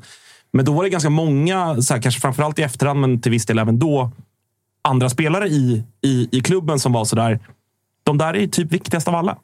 Men 0.53 0.65
då 0.65 0.73
var 0.73 0.83
det 0.83 0.89
ganska 0.89 1.09
många, 1.09 1.81
så 1.81 1.93
här, 1.93 2.01
kanske 2.01 2.21
framförallt 2.21 2.59
i 2.59 2.61
efterhand, 2.61 2.99
men 2.99 3.21
till 3.21 3.31
viss 3.31 3.45
del 3.45 3.59
även 3.59 3.79
då, 3.79 4.11
andra 4.81 5.09
spelare 5.09 5.47
i, 5.47 5.83
i, 6.01 6.29
i 6.31 6.41
klubben 6.41 6.79
som 6.79 6.93
var 6.93 7.05
sådär. 7.05 7.39
De 8.03 8.17
där 8.17 8.35
är 8.35 8.47
typ 8.47 8.71
viktigast 8.71 9.07
av 9.07 9.15
alla. 9.15 9.37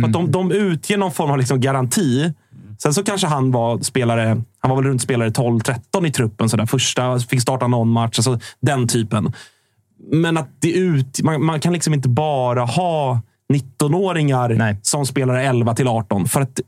För 0.00 0.06
att 0.06 0.12
de, 0.12 0.32
de 0.32 0.52
utger 0.52 0.98
någon 0.98 1.12
form 1.12 1.30
av 1.30 1.38
liksom 1.38 1.60
garanti. 1.60 2.32
Sen 2.78 2.94
så 2.94 3.02
kanske 3.02 3.26
han 3.26 3.52
var 3.52 3.78
spelare, 3.78 4.42
han 4.58 4.70
var 4.70 4.76
väl 4.76 4.84
runt 4.84 5.02
spelare 5.02 5.30
12-13 5.30 6.06
i 6.06 6.12
truppen. 6.12 6.48
Så 6.48 6.56
där. 6.56 6.66
Första, 6.66 7.18
fick 7.18 7.42
starta 7.42 7.66
någon 7.66 7.88
match, 7.88 8.18
alltså 8.18 8.38
den 8.60 8.88
typen. 8.88 9.32
Men 10.12 10.36
att 10.36 10.48
det 10.60 10.72
ut, 10.72 11.22
man, 11.22 11.44
man 11.44 11.60
kan 11.60 11.72
liksom 11.72 11.94
inte 11.94 12.08
bara 12.08 12.64
ha 12.64 13.20
19-åringar 13.52 14.48
Nej. 14.48 14.76
som 14.82 15.06
spelar 15.06 15.34
11 15.34 15.74
till 15.74 15.88
18. 15.88 16.28
För 16.28 16.40
att 16.40 16.60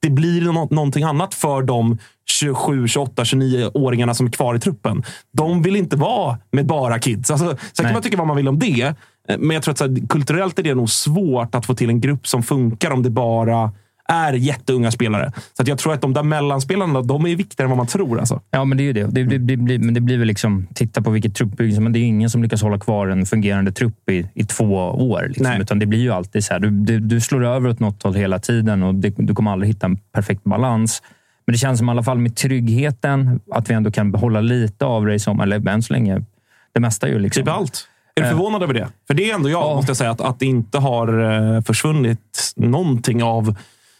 det 0.00 0.10
blir 0.10 0.40
nå 0.40 0.68
någonting 0.70 1.04
annat 1.04 1.34
för 1.34 1.62
de 1.62 1.98
27, 2.30 2.88
28, 2.88 3.22
29-åringarna 3.22 4.14
som 4.14 4.26
är 4.26 4.30
kvar 4.30 4.54
i 4.54 4.58
truppen. 4.60 5.02
De 5.32 5.62
vill 5.62 5.76
inte 5.76 5.96
vara 5.96 6.38
med 6.52 6.66
bara 6.66 6.98
kids. 6.98 7.30
Alltså, 7.30 7.46
sen 7.46 7.56
kan 7.76 7.84
Nej. 7.84 7.92
man 7.92 8.02
tycka 8.02 8.16
vad 8.16 8.26
man 8.26 8.36
vill 8.36 8.48
om 8.48 8.58
det. 8.58 8.82
eh, 9.28 9.38
Men 9.38 9.50
jag 9.50 9.62
tror 9.62 9.72
att 9.72 9.80
här, 9.80 10.08
kulturellt 10.08 10.58
är 10.58 10.62
det 10.62 10.74
nog 10.74 10.90
svårt 10.90 11.54
att 11.54 11.66
få 11.66 11.74
till 11.74 11.88
en 11.90 12.00
grupp 12.00 12.26
som 12.26 12.42
funkar 12.42 12.90
om 12.90 13.02
det 13.02 13.10
bara 13.10 13.72
är 14.08 14.32
jätteunga 14.32 14.90
spelare. 14.90 15.32
Så 15.52 15.62
att 15.62 15.68
jag 15.68 15.78
tror 15.78 15.92
att 15.92 16.00
de 16.00 16.12
där 16.14 16.22
mellanspelarna, 16.22 17.02
de 17.02 17.26
är 17.26 17.36
viktigare 17.36 17.66
än 17.66 17.70
vad 17.70 17.76
man 17.76 17.86
tror. 17.86 18.18
Alltså. 18.18 18.40
Ja, 18.50 18.64
men 18.64 18.78
det 18.78 18.82
är 18.82 18.84
ju 18.84 18.92
det. 18.92 19.06
Det, 19.06 19.24
det, 19.24 19.38
det, 19.38 19.56
blir, 19.56 19.78
men 19.78 19.94
det 19.94 20.00
blir 20.00 20.18
väl 20.18 20.26
liksom, 20.28 20.66
titta 20.74 21.02
på 21.02 21.10
vilket 21.10 21.34
truppbygge. 21.34 21.80
Men 21.80 21.92
det 21.92 21.98
är 21.98 22.02
ingen 22.02 22.30
som 22.30 22.42
lyckas 22.42 22.62
hålla 22.62 22.78
kvar 22.78 23.08
en 23.08 23.26
fungerande 23.26 23.72
trupp 23.72 24.10
i, 24.10 24.26
i 24.34 24.44
två 24.44 24.64
år. 24.88 25.24
Liksom. 25.28 25.46
Nej. 25.46 25.60
Utan 25.60 25.78
det 25.78 25.86
blir 25.86 25.98
ju 26.00 26.10
alltid 26.12 26.44
så 26.44 26.52
här. 26.52 26.60
Du, 26.60 26.70
du, 26.70 26.98
du 27.00 27.20
slår 27.20 27.44
över 27.44 27.68
åt 27.68 27.80
något 27.80 28.02
håll 28.02 28.14
hela 28.14 28.38
tiden 28.38 28.82
och 28.82 28.94
det, 28.94 29.14
du 29.18 29.34
kommer 29.34 29.50
aldrig 29.50 29.68
hitta 29.70 29.86
en 29.86 29.96
perfekt 29.96 30.44
balans. 30.44 31.02
Men 31.46 31.52
det 31.52 31.58
känns 31.58 31.78
som 31.78 31.88
i 31.88 31.90
alla 31.90 32.02
fall 32.02 32.18
med 32.18 32.36
tryggheten 32.36 33.40
att 33.52 33.70
vi 33.70 33.74
ändå 33.74 33.90
kan 33.90 34.12
behålla 34.12 34.40
lite 34.40 34.84
av 34.84 35.06
det 35.06 35.18
som, 35.18 35.40
eller 35.40 35.68
än 35.68 35.82
så 35.82 35.92
länge, 35.92 36.22
det 36.74 36.80
mesta 36.80 37.08
ju 37.08 37.18
liksom... 37.18 37.42
Typ 37.44 37.52
allt. 37.52 37.88
Är 38.14 38.22
du 38.22 38.26
Eh. 38.28 38.32
förvånad 38.32 38.62
över 38.62 38.74
det? 38.74 38.88
För 39.06 39.14
det 39.14 39.30
är 39.30 39.34
ändå 39.34 39.50
jag, 39.50 39.62
Ja. 39.62 39.74
måste 39.74 39.90
jag 39.90 39.96
säga, 39.96 40.10
att, 40.10 40.20
att 40.20 40.38
det 40.38 40.46
inte 40.46 40.78
har 40.78 41.32
eh, 41.56 41.60
försvunnit 41.62 42.52
någonting 42.56 43.22
av 43.22 43.56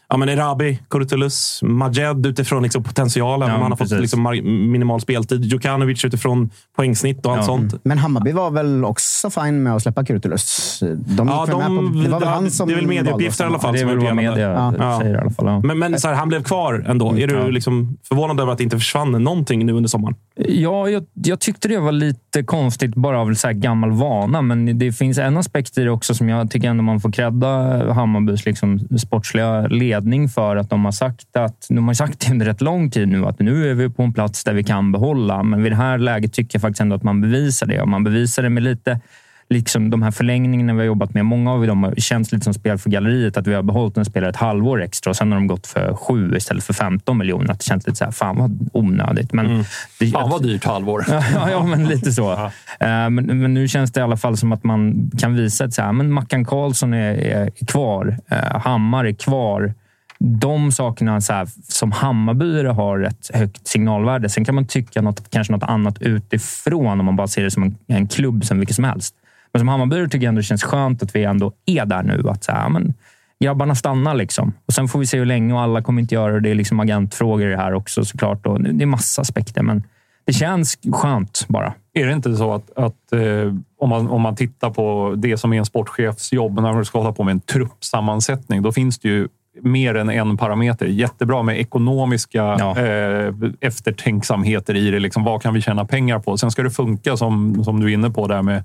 Ja, 0.08 0.16
men 0.16 0.28
Erabi, 0.28 0.78
Kurtulus, 0.90 1.60
Majed 1.62 2.26
utifrån 2.26 2.62
liksom 2.62 2.82
potentialen. 2.84 3.48
Ja, 3.48 3.58
Man 3.58 3.62
har 3.62 3.70
fått 3.70 3.78
precis. 3.78 4.00
liksom 4.00 4.26
mar- 4.26 4.42
minimal 4.68 5.00
speltid. 5.00 5.44
Djukanovic 5.44 6.04
utifrån 6.04 6.50
poängsnitt 6.76 7.26
och 7.26 7.32
allt 7.32 7.40
Ja. 7.40 7.46
sånt. 7.46 7.74
Men 7.84 7.98
Hammarby 7.98 8.32
var 8.32 8.50
väl 8.50 8.84
också 8.84 9.30
fine 9.30 9.62
med 9.62 9.74
att 9.76 9.82
släppa 9.82 10.04
Kurtulus? 10.04 10.78
De 10.96 11.28
Ja, 11.28 11.46
de, 11.46 11.92
på, 11.92 11.98
det 12.02 12.08
var 12.08 12.20
väl 12.20 12.28
han 12.28 12.50
som 12.50 12.68
det 12.68 12.74
är 12.74 12.76
väl 12.76 12.86
medieuppgifter 12.86 13.44
i 13.44 13.46
alla 13.46 13.58
fall. 13.58 13.72
det 13.74 13.80
är 13.80 13.86
väl 13.86 13.98
vad 13.98 14.16
media 14.16 14.72
ja. 14.78 14.98
säger 15.00 15.14
i 15.14 15.18
alla 15.18 15.30
fall. 15.30 15.46
Ja. 15.46 15.60
Men, 15.60 15.78
men 15.78 16.00
så 16.00 16.08
här, 16.08 16.14
han 16.14 16.28
blev 16.28 16.42
kvar 16.42 16.84
ändå. 16.88 17.18
Är 17.18 17.26
du 17.26 17.50
liksom 17.50 17.96
förvånad 18.08 18.40
över 18.40 18.52
att 18.52 18.58
det 18.58 18.64
inte 18.64 18.78
försvann 18.78 19.12
någonting 19.12 19.66
nu 19.66 19.72
under 19.72 19.88
sommaren? 19.88 20.14
Ja, 20.38 20.88
jag, 20.88 21.06
jag 21.12 21.40
tyckte 21.40 21.68
det 21.68 21.78
var 21.78 21.92
lite 21.92 22.42
konstigt 22.42 22.94
bara 22.94 23.20
av 23.20 23.34
så 23.34 23.46
här 23.46 23.54
gammal 23.54 23.90
vana. 23.90 24.42
Men 24.42 24.78
det 24.78 24.92
finns 24.92 25.18
en 25.18 25.36
aspekt 25.36 25.78
i 25.78 25.84
det 25.84 25.90
också 25.90 26.14
som 26.14 26.28
jag 26.28 26.50
tycker 26.50 26.68
ändå 26.68 26.82
man 26.82 27.00
får 27.00 27.12
credda 27.12 27.48
Hammarbys 27.92 28.46
liksom 28.46 28.78
sportsliga 28.98 29.66
ledning 29.66 30.28
för. 30.28 30.56
Att 30.56 30.70
de 30.70 30.84
har 30.84 30.92
sagt 30.92 31.36
att 31.36 31.66
de 31.68 31.86
har 31.86 31.94
sagt 31.94 32.30
under 32.30 32.46
rätt 32.46 32.60
lång 32.60 32.90
tid 32.90 33.08
nu 33.08 33.26
att 33.26 33.38
nu 33.38 33.70
är 33.70 33.74
vi 33.74 33.90
på 33.90 34.02
en 34.02 34.12
plats 34.12 34.44
där 34.44 34.54
vi 34.54 34.64
kan 34.64 34.92
behålla. 34.92 35.42
Men 35.42 35.62
vid 35.62 35.72
det 35.72 35.76
här 35.76 35.98
läget 35.98 36.32
tycker 36.32 36.56
jag 36.56 36.62
faktiskt 36.62 36.80
ändå 36.80 36.96
att 36.96 37.02
man 37.02 37.20
bevisar 37.20 37.66
det. 37.66 37.80
Och 37.80 37.88
man 37.88 38.04
bevisar 38.04 38.42
det 38.42 38.50
med 38.50 38.62
lite 38.62 39.00
liksom 39.48 39.90
de 39.90 40.02
här 40.02 40.10
förlängningarna 40.10 40.72
vi 40.72 40.78
har 40.78 40.86
jobbat 40.86 41.14
med. 41.14 41.24
Många 41.24 41.52
av 41.52 41.66
dem 41.66 41.82
har 41.82 41.94
känts 41.94 42.32
lite 42.32 42.44
som 42.44 42.54
spel 42.54 42.78
för 42.78 42.90
galleriet. 42.90 43.36
Att 43.36 43.46
vi 43.46 43.54
har 43.54 43.62
behållit 43.62 43.96
en 43.96 44.04
spelare 44.04 44.30
ett 44.30 44.36
halvår 44.36 44.82
extra 44.82 45.10
och 45.10 45.16
sen 45.16 45.32
har 45.32 45.38
de 45.38 45.46
gått 45.46 45.66
för 45.66 45.94
sju 45.94 46.36
istället 46.36 46.64
för 46.64 46.72
15 46.72 47.18
miljoner. 47.18 47.50
Att 47.50 47.58
det 47.58 47.64
känns 47.64 47.86
lite 47.86 47.96
så 47.96 48.04
här, 48.04 48.12
fan 48.12 48.36
vad 48.36 48.68
onödigt. 48.72 49.32
Men 49.32 49.64
det, 49.98 50.06
Fan 50.06 50.30
vad 50.30 50.42
dyrt 50.42 50.64
halvår. 50.64 51.04
ja, 51.34 51.50
ja, 51.50 51.62
men 51.62 51.84
lite 51.84 52.12
så. 52.12 52.50
Eh, 52.80 53.10
men, 53.10 53.40
men 53.40 53.54
nu 53.54 53.68
känns 53.68 53.92
det 53.92 54.00
i 54.00 54.02
alla 54.02 54.16
fall 54.16 54.36
som 54.36 54.52
att 54.52 54.64
man 54.64 55.10
kan 55.18 55.34
visa 55.34 55.64
att 55.64 55.74
så 55.74 55.82
här, 55.82 55.92
men 55.92 56.12
Mackan 56.12 56.44
Karlsson 56.44 56.94
är, 56.94 57.14
är 57.14 57.50
kvar. 57.66 58.18
Eh, 58.30 58.60
Hammar 58.60 59.04
är 59.04 59.12
kvar. 59.12 59.74
De 60.18 60.72
sakerna 60.72 61.20
så 61.20 61.32
här, 61.32 61.48
som 61.68 61.92
Hammarbyare 61.92 62.68
har 62.68 63.00
ett 63.00 63.30
högt 63.34 63.66
signalvärde. 63.66 64.28
Sen 64.28 64.44
kan 64.44 64.54
man 64.54 64.66
tycka 64.66 65.02
något, 65.02 65.30
kanske 65.30 65.52
något 65.52 65.62
annat 65.62 66.02
utifrån 66.02 67.00
om 67.00 67.06
man 67.06 67.16
bara 67.16 67.28
ser 67.28 67.44
det 67.44 67.50
som 67.50 67.62
en, 67.62 67.76
en 67.86 68.08
klubb 68.08 68.44
som 68.44 68.58
vilken 68.58 68.74
som 68.74 68.84
helst. 68.84 69.14
Men 69.56 69.60
som 69.60 69.68
Hammarbyare 69.68 70.08
tycker 70.08 70.24
jag 70.24 70.28
ändå 70.28 70.38
det 70.38 70.44
känns 70.44 70.62
skönt 70.62 71.02
att 71.02 71.16
vi 71.16 71.24
ändå 71.24 71.52
är 71.66 71.84
där 71.86 72.02
nu. 72.02 72.28
Att 72.28 72.44
så 72.44 72.52
här, 72.52 72.68
men, 72.68 72.94
grabbarna 73.40 73.74
stannar 73.74 74.14
liksom. 74.14 74.52
Och 74.66 74.72
sen 74.72 74.88
får 74.88 74.98
vi 74.98 75.06
se 75.06 75.18
hur 75.18 75.26
länge 75.26 75.54
och 75.54 75.60
alla 75.60 75.82
kommer 75.82 76.02
inte 76.02 76.14
göra 76.14 76.32
det. 76.32 76.40
Det 76.40 76.50
är 76.50 76.54
liksom 76.54 76.80
agentfrågor 76.80 77.46
i 77.46 77.50
det 77.50 77.56
här 77.56 77.74
också 77.74 78.04
såklart. 78.04 78.46
Och 78.46 78.62
det 78.62 78.84
är 78.84 78.86
massa 78.86 79.22
aspekter, 79.22 79.62
men 79.62 79.82
det 80.24 80.32
känns 80.32 80.78
skönt 80.92 81.44
bara. 81.48 81.72
Är 81.92 82.06
det 82.06 82.12
inte 82.12 82.36
så 82.36 82.54
att, 82.54 82.78
att 82.78 83.12
eh, 83.12 83.54
om, 83.78 83.88
man, 83.88 84.08
om 84.08 84.22
man 84.22 84.36
tittar 84.36 84.70
på 84.70 85.14
det 85.16 85.36
som 85.36 85.52
är 85.52 85.58
en 85.58 85.64
sportchefs 85.64 86.32
jobb, 86.32 86.54
när 86.54 86.72
man 86.72 86.84
ska 86.84 86.98
hålla 86.98 87.12
på 87.12 87.22
med 87.24 87.32
en 87.32 87.40
truppsammansättning, 87.40 88.62
då 88.62 88.72
finns 88.72 88.98
det 88.98 89.08
ju 89.08 89.28
mer 89.62 89.94
än 89.94 90.10
en 90.10 90.36
parameter. 90.36 90.86
Jättebra 90.86 91.42
med 91.42 91.60
ekonomiska 91.60 92.56
Ja. 92.58 92.78
eh, 92.78 93.34
eftertänksamheter 93.60 94.76
i 94.76 94.90
det. 94.90 94.98
Liksom, 94.98 95.24
vad 95.24 95.42
kan 95.42 95.54
vi 95.54 95.60
tjäna 95.60 95.84
pengar 95.84 96.18
på? 96.18 96.36
Sen 96.36 96.50
ska 96.50 96.62
det 96.62 96.70
funka 96.70 97.16
som, 97.16 97.64
som 97.64 97.80
du 97.80 97.86
är 97.86 97.94
inne 97.94 98.10
på 98.10 98.26
där 98.26 98.42
med 98.42 98.64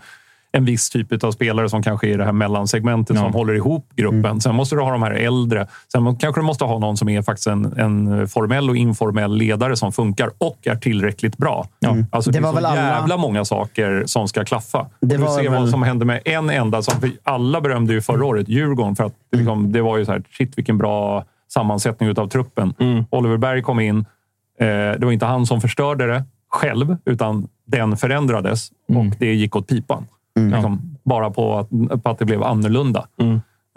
en 0.53 0.65
viss 0.65 0.89
typ 0.89 1.23
av 1.23 1.31
spelare 1.31 1.69
som 1.69 1.83
kanske 1.83 2.07
är 2.07 2.11
i 2.11 2.17
det 2.17 2.25
här 2.25 2.31
mellansegmentet 2.31 3.15
Ja. 3.15 3.21
som 3.23 3.33
håller 3.33 3.53
ihop 3.53 3.85
gruppen. 3.95 4.41
Sen 4.41 4.55
måste 4.55 4.75
du 4.75 4.81
ha 4.81 4.91
de 4.91 5.03
här 5.03 5.11
äldre. 5.11 5.67
Sen 5.91 6.15
kanske 6.15 6.41
du 6.41 6.45
måste 6.45 6.63
ha 6.65 6.79
någon 6.79 6.97
som 6.97 7.09
är 7.09 7.21
faktiskt 7.21 7.47
en, 7.47 7.65
en 7.79 8.27
formell 8.27 8.69
och 8.69 8.75
informell 8.77 9.35
ledare 9.35 9.75
som 9.75 9.91
funkar 9.91 10.31
och 10.37 10.57
är 10.67 10.75
tillräckligt 10.75 11.37
bra. 11.37 11.67
Ja. 11.79 11.95
Alltså, 12.11 12.31
Det 12.31 12.37
det, 12.39 12.41
var 12.43 12.49
är 12.49 12.51
så 12.53 12.55
väl 12.55 12.65
alla- 12.65 12.79
jävla 12.81 13.17
många 13.17 13.45
saker 13.45 14.03
som 14.05 14.27
ska 14.27 14.45
klaffa. 14.45 14.83
Det 14.99 15.07
Det 15.07 15.17
du 15.17 15.23
var 15.23 15.35
ser 15.37 15.49
väl- 15.49 15.59
vad 15.61 15.69
som 15.69 15.83
hände 15.83 16.05
med 16.05 16.21
en 16.25 16.49
enda. 16.49 16.81
Som, 16.81 16.93
alla 17.23 17.61
berömde 17.61 17.93
ju 17.93 18.01
förra 18.01 18.25
året 18.25 18.49
Djurgården 18.49 18.95
för 18.95 19.03
att 19.03 19.13
det 19.31 19.37
liksom, 19.37 19.71
det 19.71 19.81
var 19.81 19.97
ju 19.97 20.05
så 20.05 20.11
här, 20.11 20.23
shit 20.37 20.57
vilken 20.57 20.77
bra 20.77 21.25
sammansättning 21.53 22.09
av 22.19 22.27
truppen. 22.27 22.73
Oliver 23.09 23.37
Berg 23.37 23.61
kom 23.61 23.79
in. 23.79 23.97
Eh, 24.59 24.65
det 24.67 25.01
var 25.01 25.11
inte 25.11 25.25
han 25.25 25.45
som 25.45 25.61
förstörde 25.61 26.07
det 26.07 26.23
själv, 26.49 26.97
utan 27.05 27.47
den 27.67 27.97
förändrades 27.97 28.69
och 28.89 29.05
det 29.19 29.33
gick 29.33 29.55
åt 29.55 29.67
pipan. 29.67 30.07
Liksom, 30.49 30.97
bara 31.03 31.29
på 31.29 31.57
att, 31.57 31.69
på 32.03 32.09
att 32.09 32.19
det 32.19 32.25
blev 32.25 32.43
annorlunda. 32.43 33.07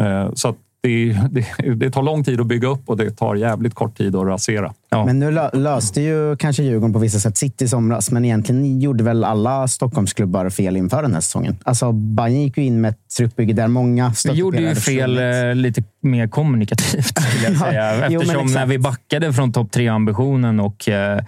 Eh, 0.03 0.33
så 0.35 0.49
att 0.49 0.57
det, 0.83 1.19
det, 1.31 1.75
det 1.75 1.91
tar 1.91 2.03
lång 2.03 2.25
tid 2.25 2.41
att 2.41 2.47
bygga 2.47 2.69
upp 2.69 2.83
och 2.87 2.97
det 2.97 3.11
tar 3.11 3.35
jävligt 3.35 3.75
kort 3.75 3.97
tid 3.99 4.17
att 4.17 4.27
rasera. 4.27 4.73
Ja. 4.91 5.05
Men 5.07 5.19
nu 5.19 5.31
lö- 5.31 5.57
löste 5.57 6.01
ju 6.01 6.37
kanske 6.37 6.63
Djurgården 6.63 6.93
på 6.93 6.99
vissa 6.99 7.19
sätt 7.19 7.37
sitt 7.37 7.63
i 7.63 7.69
somras, 7.69 8.11
men 8.11 8.25
egentligen 8.25 8.81
gjorde 8.81 9.05
väl 9.05 9.25
alla 9.25 9.69
Stockholmsklubbar 9.69 10.51
fel 10.51 10.77
inför 10.77 11.03
den 11.03 11.15
här 11.15 11.21
säsongen. 11.21 11.57
Alltså, 11.63 11.93
Bayern 11.93 12.41
gick 12.41 12.57
ju 12.57 12.65
in 12.65 12.81
med 12.81 12.89
ett 12.91 12.99
truppbygge 13.17 13.53
där 13.53 13.69
många 13.69 14.13
Vi 14.25 14.33
gjorde 14.33 14.59
ju 14.61 14.75
fel 14.75 15.19
eh, 15.19 15.55
lite 15.55 15.83
mer 16.01 16.27
kommunikativt, 16.29 17.19
skulle 17.19 17.45
jag 17.49 17.57
säga. 17.59 17.95
Jo, 17.95 18.01
men 18.11 18.21
Eftersom 18.21 18.37
när 18.37 18.45
exakt. 18.45 18.69
vi 18.71 18.79
backade 18.79 19.33
från 19.33 19.53
topp 19.53 19.71
tre-ambitionen 19.71 20.61
och 20.61 20.89
eh, 20.89 21.21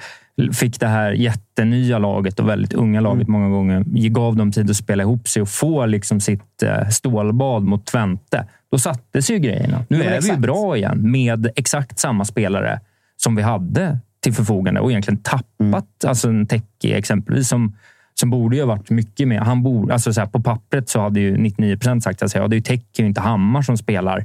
fick 0.52 0.80
det 0.80 0.86
här 0.86 1.12
jättenya 1.12 1.98
laget 1.98 2.40
och 2.40 2.48
väldigt 2.48 2.72
unga 2.72 3.00
laget 3.00 3.28
många 3.28 3.48
gånger, 3.48 4.08
gav 4.08 4.36
dem 4.36 4.52
tid 4.52 4.70
att 4.70 4.76
spela 4.76 5.02
ihop 5.02 5.28
sig 5.28 5.42
och 5.42 5.48
få 5.48 5.86
liksom 5.86 6.20
sitt 6.20 6.62
eh, 6.62 6.88
stålbad 6.88 7.62
mot 7.62 7.86
Twente. 7.86 8.46
Då 8.70 8.78
sattes 8.78 9.30
ju 9.30 9.38
grejerna. 9.38 9.84
Nu 9.88 10.02
är 10.02 10.10
vi 10.10 10.16
exakt. 10.16 10.38
bra 10.38 10.76
igen 10.76 11.10
med 11.10 11.50
exakt 11.56 11.98
samma 11.98 12.24
spelare 12.24 12.80
som 13.16 13.36
vi 13.36 13.42
hade 13.42 13.98
till 14.20 14.32
förfogande 14.32 14.80
och 14.80 14.90
egentligen 14.90 15.22
tappat 15.22 16.04
alltså 16.06 16.28
en 16.28 16.46
Teki 16.46 16.92
exempelvis 16.92 17.48
som 17.48 17.76
som 18.20 18.30
borde 18.30 18.56
ju 18.56 18.62
ha 18.62 18.66
varit 18.66 18.90
mycket 18.90 19.28
mer. 19.28 19.38
Han 19.38 19.62
borde, 19.62 19.92
alltså 19.92 20.12
så 20.12 20.20
här, 20.20 20.26
på 20.28 20.40
pappret 20.42 20.88
så 20.88 21.00
hade 21.00 21.20
ju 21.20 21.36
99 21.38 21.76
procent 21.76 22.02
sagt 22.04 22.22
att 22.22 22.34
ja, 22.34 22.48
det 22.48 22.56
är 22.56 22.60
Teki 22.60 23.02
och 23.02 23.06
inte 23.06 23.20
Hammar 23.20 23.62
som 23.62 23.76
spelar 23.76 24.24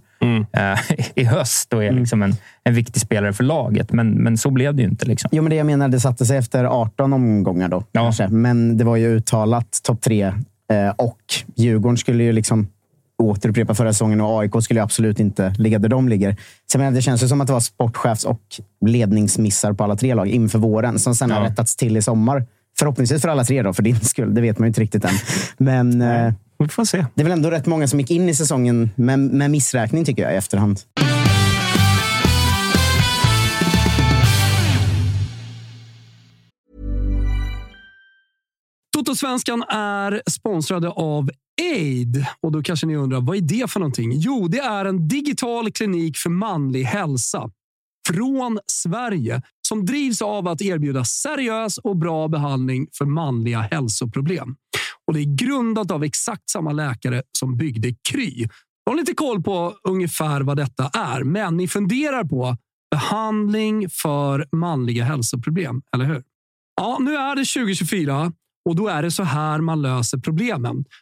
eh, 0.54 0.80
i 1.16 1.24
höst 1.24 1.74
och 1.74 1.84
är 1.84 1.92
liksom 1.92 2.22
en, 2.24 2.36
en 2.64 2.74
viktig 2.74 3.02
spelare 3.02 3.34
för 3.34 3.44
laget. 3.44 3.92
Men, 3.92 4.12
men 4.12 4.38
så 4.38 4.50
blev 4.52 4.76
det 4.76 4.82
ju 4.82 4.88
inte. 4.90 5.06
Liksom. 5.06 5.30
Jo, 5.34 5.44
men 5.44 5.50
det 5.50 5.56
jag 5.56 5.66
menar, 5.66 5.88
det 5.88 6.00
satte 6.00 6.26
sig 6.26 6.38
efter 6.38 6.66
18 6.66 7.14
omgångar 7.14 7.68
då. 7.70 7.84
Ja. 7.92 8.02
Kanske. 8.02 8.28
Men 8.28 8.78
det 8.78 8.84
var 8.84 8.96
ju 8.96 9.08
uttalat 9.08 9.80
topp 9.84 10.02
tre. 10.02 10.24
Eh, 10.72 10.90
och 10.98 11.20
Djurgården 11.56 11.98
skulle 11.98 12.24
ju 12.24 12.32
liksom 12.32 12.68
återupprepa 13.24 13.74
förra 13.74 13.94
säsongen 13.94 14.22
och 14.22 14.40
AIK 14.42 14.52
skulle 14.62 14.80
ju 14.80 14.84
absolut 14.84 15.20
inte 15.20 15.54
ligga 15.58 15.80
där 15.80 15.90
de 15.90 16.10
ligger. 16.10 16.36
Så 16.72 16.78
menar, 16.78 16.92
det 16.92 17.02
känns 17.02 17.24
ju 17.24 17.28
som 17.28 17.42
att 17.42 17.48
det 17.48 17.54
var 17.54 17.60
sportchefs 17.60 18.24
och 18.26 18.42
ledningsmissar 18.86 19.74
på 19.74 19.84
alla 19.84 19.96
tre 19.96 20.14
lag 20.14 20.28
inför 20.28 20.60
våren 20.60 21.00
som 21.00 21.16
sen 21.16 21.32
har 21.32 21.44
Ja. 21.44 21.50
rättats 21.50 21.76
till 21.76 21.98
i 21.98 22.02
sommar. 22.02 22.46
Förhoppningsvis 22.82 23.22
för 23.22 23.30
alla 23.30 23.44
tre 23.44 23.62
då, 23.62 23.74
för 23.74 23.84
din 23.84 24.00
skull. 24.00 24.34
Det 24.36 24.42
vet 24.42 24.60
man 24.60 24.66
ju 24.66 24.68
inte 24.68 24.82
riktigt 24.82 25.06
än. 25.06 25.14
Men 25.58 26.02
eh, 26.28 26.34
Vi 26.58 26.68
får 26.68 26.86
se. 26.86 27.06
det 27.14 27.22
är 27.22 27.24
väl 27.24 27.32
ändå 27.32 27.50
rätt 27.50 27.66
många 27.66 27.88
som 27.88 28.00
gick 28.00 28.12
in 28.12 28.30
i 28.30 28.36
säsongen 28.36 28.90
med, 28.96 29.20
med 29.20 29.52
missräkning, 29.52 30.06
tycker 30.06 30.24
jag, 30.24 30.34
i 30.34 30.36
efterhand. 30.36 30.80
Totosvenskan 38.98 39.64
är 39.70 40.22
sponsrade 40.30 40.90
av 40.90 41.30
Aid. 41.76 42.26
Och 42.42 42.52
då 42.52 42.62
kanske 42.62 42.88
ni 42.88 42.96
undrar, 42.96 43.22
vad 43.22 43.38
är 43.38 43.42
det 43.42 43.72
för 43.72 43.80
någonting? 43.80 44.12
Jo, 44.16 44.48
det 44.48 44.60
är 44.60 44.86
en 44.86 45.08
digital 45.08 45.72
klinik 45.72 46.18
för 46.18 46.30
manlig 46.30 46.84
hälsa. 46.84 47.50
Från 48.10 48.60
Sverige. 48.72 49.42
Som 49.72 49.86
drivs 49.86 50.22
av 50.22 50.48
att 50.48 50.62
erbjuda 50.62 51.06
seriös 51.06 51.78
och 51.78 51.98
bra 51.98 52.28
behandling 52.28 52.88
för 52.98 53.06
manliga 53.06 53.60
hälsoproblem. 53.60 54.56
Och 55.08 55.14
Det 55.14 55.20
är 55.20 55.38
grundat 55.38 55.92
av 55.92 56.04
exakt 56.04 56.50
samma 56.50 56.72
läkare 56.72 57.24
som 57.38 57.58
byggde 57.58 57.96
Kry. 58.10 58.48
Jag 58.86 58.92
har 58.92 58.98
lite 58.98 59.14
koll 59.14 59.44
på 59.44 59.74
ungefär 59.84 60.42
vad 60.42 60.58
detta 60.58 60.90
är, 60.94 61.24
men 61.24 61.58
ni 61.58 61.68
funderar 61.68 62.24
på 62.24 62.58
behandling 62.92 63.90
för 63.90 64.48
manliga 64.52 65.04
hälsoproblem, 65.04 65.82
eller 65.96 66.06
hur? 66.06 66.24
Ja, 66.76 66.98
nu 67.00 67.16
är 67.16 67.36
det 67.36 67.46
2024 67.46 68.32
och 68.70 68.76
då 68.76 68.88
är 68.88 69.02
det 69.02 69.12
så 69.12 69.24
här 69.24 69.62
man 69.62 69.82
löser 69.82 70.18
problemen. 70.18 70.86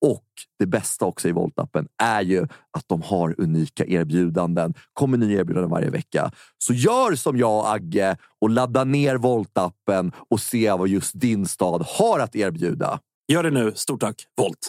Och 0.00 0.24
det 0.58 0.66
bästa 0.66 1.04
också 1.04 1.28
i 1.28 1.32
Voltappen 1.32 1.88
är 2.02 2.22
ju 2.22 2.42
att 2.70 2.84
de 2.86 3.02
har 3.02 3.34
unika 3.38 3.84
erbjudanden. 3.86 4.74
kommer 4.92 5.18
nya 5.18 5.40
erbjudanden 5.40 5.70
varje 5.70 5.90
vecka. 5.90 6.32
Så 6.58 6.72
gör 6.72 7.14
som 7.14 7.38
jag 7.38 7.58
och 7.58 7.72
Agge 7.72 8.16
och 8.40 8.50
ladda 8.50 8.84
ner 8.84 9.16
Voltappen 9.16 10.12
och 10.30 10.40
se 10.40 10.70
vad 10.70 10.88
just 10.88 11.20
din 11.20 11.46
stad 11.46 11.86
har 11.86 12.18
att 12.18 12.36
erbjuda. 12.36 13.00
Gör 13.32 13.42
det 13.42 13.50
nu. 13.50 13.72
Stort 13.74 14.00
tack, 14.00 14.16
Volt! 14.36 14.68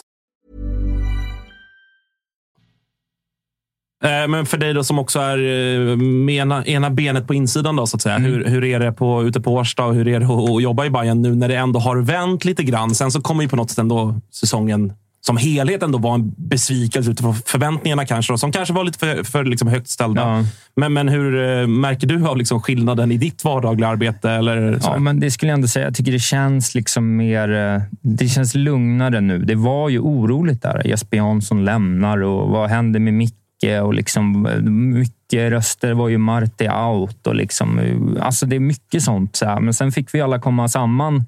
Eh, 4.04 4.28
men 4.28 4.46
för 4.46 4.58
dig 4.58 4.74
då 4.74 4.84
som 4.84 4.98
också 4.98 5.18
är 5.18 5.38
eh, 5.38 5.96
med 5.96 6.34
ena, 6.34 6.66
ena 6.66 6.90
benet 6.90 7.26
på 7.26 7.34
insidan, 7.34 7.76
då, 7.76 7.86
så 7.86 7.96
att 7.96 8.02
säga. 8.02 8.14
Mm. 8.14 8.32
Hur, 8.32 8.44
hur 8.44 8.64
är 8.64 8.80
det 8.80 8.92
på, 8.92 9.22
ute 9.22 9.40
på 9.40 9.54
Årsta 9.54 9.84
och 9.84 9.94
hur 9.94 10.08
är 10.08 10.20
det 10.20 10.26
att 10.26 10.62
jobba 10.62 10.84
i 10.84 10.90
Bayern 10.90 11.22
nu 11.22 11.34
när 11.34 11.48
det 11.48 11.56
ändå 11.56 11.80
har 11.80 11.96
vänt 11.96 12.44
lite 12.44 12.62
grann? 12.62 12.94
Sen 12.94 13.10
så 13.10 13.20
kommer 13.20 13.42
ju 13.42 13.48
på 13.48 13.56
något 13.56 13.70
sätt 13.70 13.78
ändå 13.78 14.14
säsongen 14.30 14.92
som 15.26 15.36
helhet 15.36 15.82
ändå 15.82 15.98
var 15.98 16.14
en 16.14 16.32
besvikelse 16.36 17.10
utifrån 17.10 17.34
förväntningarna 17.34 18.06
kanske. 18.06 18.38
som 18.38 18.52
kanske 18.52 18.74
var 18.74 18.84
lite 18.84 18.98
för, 18.98 19.24
för 19.24 19.44
liksom 19.44 19.68
högt 19.68 19.88
ställda. 19.88 20.20
Ja. 20.20 20.44
Men, 20.76 20.92
men 20.92 21.08
hur 21.08 21.60
eh, 21.60 21.66
märker 21.66 22.06
du 22.06 22.26
av 22.26 22.36
liksom 22.36 22.60
skillnaden 22.60 23.12
i 23.12 23.16
ditt 23.16 23.44
vardagliga 23.44 23.88
arbete? 23.88 24.30
Eller 24.30 24.78
ja, 24.82 24.98
men 24.98 25.20
det 25.20 25.30
skulle 25.30 25.50
jag 25.50 25.56
ändå 25.56 25.68
säga. 25.68 25.86
Jag 25.86 25.94
tycker 25.94 26.12
det 26.12 26.18
känns 26.18 26.74
liksom 26.74 27.16
mer... 27.16 27.74
Eh, 27.74 27.82
det 28.00 28.28
känns 28.28 28.54
lugnare 28.54 29.20
nu. 29.20 29.38
Det 29.38 29.54
var 29.54 29.88
ju 29.88 29.98
oroligt 29.98 30.62
där. 30.62 30.86
Jesper 30.86 31.16
Jansson 31.16 31.64
lämnar 31.64 32.22
och 32.22 32.48
vad 32.48 32.70
händer 32.70 33.00
med 33.00 33.14
Micke? 33.14 33.36
Och 33.82 33.94
liksom, 33.94 34.48
mycket 34.92 35.50
röster 35.50 35.92
var 35.92 36.08
ju 36.08 36.18
Marti 36.18 36.68
out. 36.68 37.26
Och 37.26 37.34
liksom, 37.34 37.80
alltså 38.22 38.46
det 38.46 38.56
är 38.56 38.60
mycket 38.60 39.02
sånt. 39.02 39.36
Så. 39.36 39.58
Men 39.60 39.74
sen 39.74 39.92
fick 39.92 40.14
vi 40.14 40.20
alla 40.20 40.38
komma 40.38 40.68
samman 40.68 41.24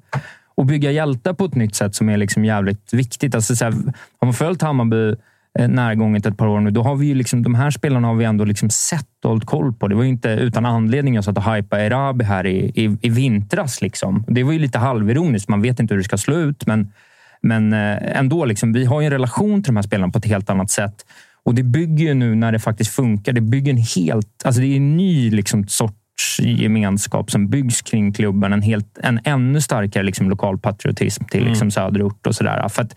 och 0.57 0.65
bygga 0.65 0.91
hjältar 0.91 1.33
på 1.33 1.45
ett 1.45 1.55
nytt 1.55 1.75
sätt 1.75 1.95
som 1.95 2.09
är 2.09 2.17
liksom 2.17 2.45
jävligt 2.45 2.93
viktigt. 2.93 3.35
Alltså, 3.35 3.55
så 3.55 3.65
här, 3.65 3.71
har 4.19 4.25
man 4.25 4.33
följt 4.33 4.61
Hammarby 4.61 5.15
eh, 5.59 5.67
närgånget 5.67 6.25
ett 6.25 6.37
par 6.37 6.47
år 6.47 6.59
nu, 6.59 6.71
då 6.71 6.83
har 6.83 6.95
vi 6.95 7.07
ju 7.07 7.15
liksom, 7.15 7.43
de 7.43 7.55
här 7.55 7.71
spelarna 7.71 8.07
har 8.07 8.15
vi 8.15 8.25
ändå 8.25 8.45
liksom 8.45 8.69
sett 8.69 9.07
och 9.23 9.29
hållit 9.29 9.45
koll 9.45 9.73
på. 9.73 9.87
Det 9.87 9.95
var 9.95 10.03
ju 10.03 10.09
inte 10.09 10.29
utan 10.29 10.65
anledning 10.65 11.15
jag 11.15 11.23
satt 11.23 11.37
och 11.37 11.53
hypade 11.53 11.83
Erabi 11.83 12.25
här 12.25 12.45
i, 12.45 12.71
i, 12.75 12.97
i 13.01 13.09
vintras. 13.09 13.81
Liksom. 13.81 14.23
Det 14.27 14.43
var 14.43 14.51
ju 14.51 14.59
lite 14.59 14.77
halvironiskt. 14.77 15.49
Man 15.49 15.61
vet 15.61 15.79
inte 15.79 15.93
hur 15.93 15.99
det 15.99 16.05
ska 16.05 16.17
slå 16.17 16.37
ut, 16.37 16.67
men, 16.67 16.91
men 17.41 17.73
eh, 17.73 18.17
ändå. 18.19 18.45
Liksom, 18.45 18.73
vi 18.73 18.85
har 18.85 19.01
ju 19.01 19.05
en 19.05 19.11
relation 19.11 19.63
till 19.63 19.73
de 19.73 19.75
här 19.75 19.83
spelarna 19.83 20.11
på 20.11 20.17
ett 20.17 20.25
helt 20.25 20.49
annat 20.49 20.71
sätt. 20.71 21.05
Och 21.43 21.55
det 21.55 21.63
bygger 21.63 22.05
ju 22.05 22.13
nu 22.13 22.35
när 22.35 22.51
det 22.51 22.59
faktiskt 22.59 22.91
funkar. 22.91 23.33
Det 23.33 23.41
bygger 23.41 23.71
en 23.71 23.83
helt... 23.95 24.45
Alltså 24.45 24.61
det 24.61 24.67
är 24.67 24.77
en 24.77 24.97
ny 24.97 25.31
liksom, 25.31 25.67
sort 25.67 26.04
gemenskap 26.39 27.31
som 27.31 27.47
byggs 27.47 27.81
kring 27.81 28.13
klubben. 28.13 28.53
En, 28.53 28.61
helt, 28.61 28.97
en 29.03 29.19
ännu 29.23 29.61
starkare 29.61 30.03
liksom, 30.03 30.29
lokalpatriotism 30.29 31.23
till 31.23 31.41
mm. 31.41 31.51
liksom, 31.51 31.71
söderort 31.71 32.27
och 32.27 32.35
sådär. 32.35 32.69
För 32.69 32.81
att 32.81 32.95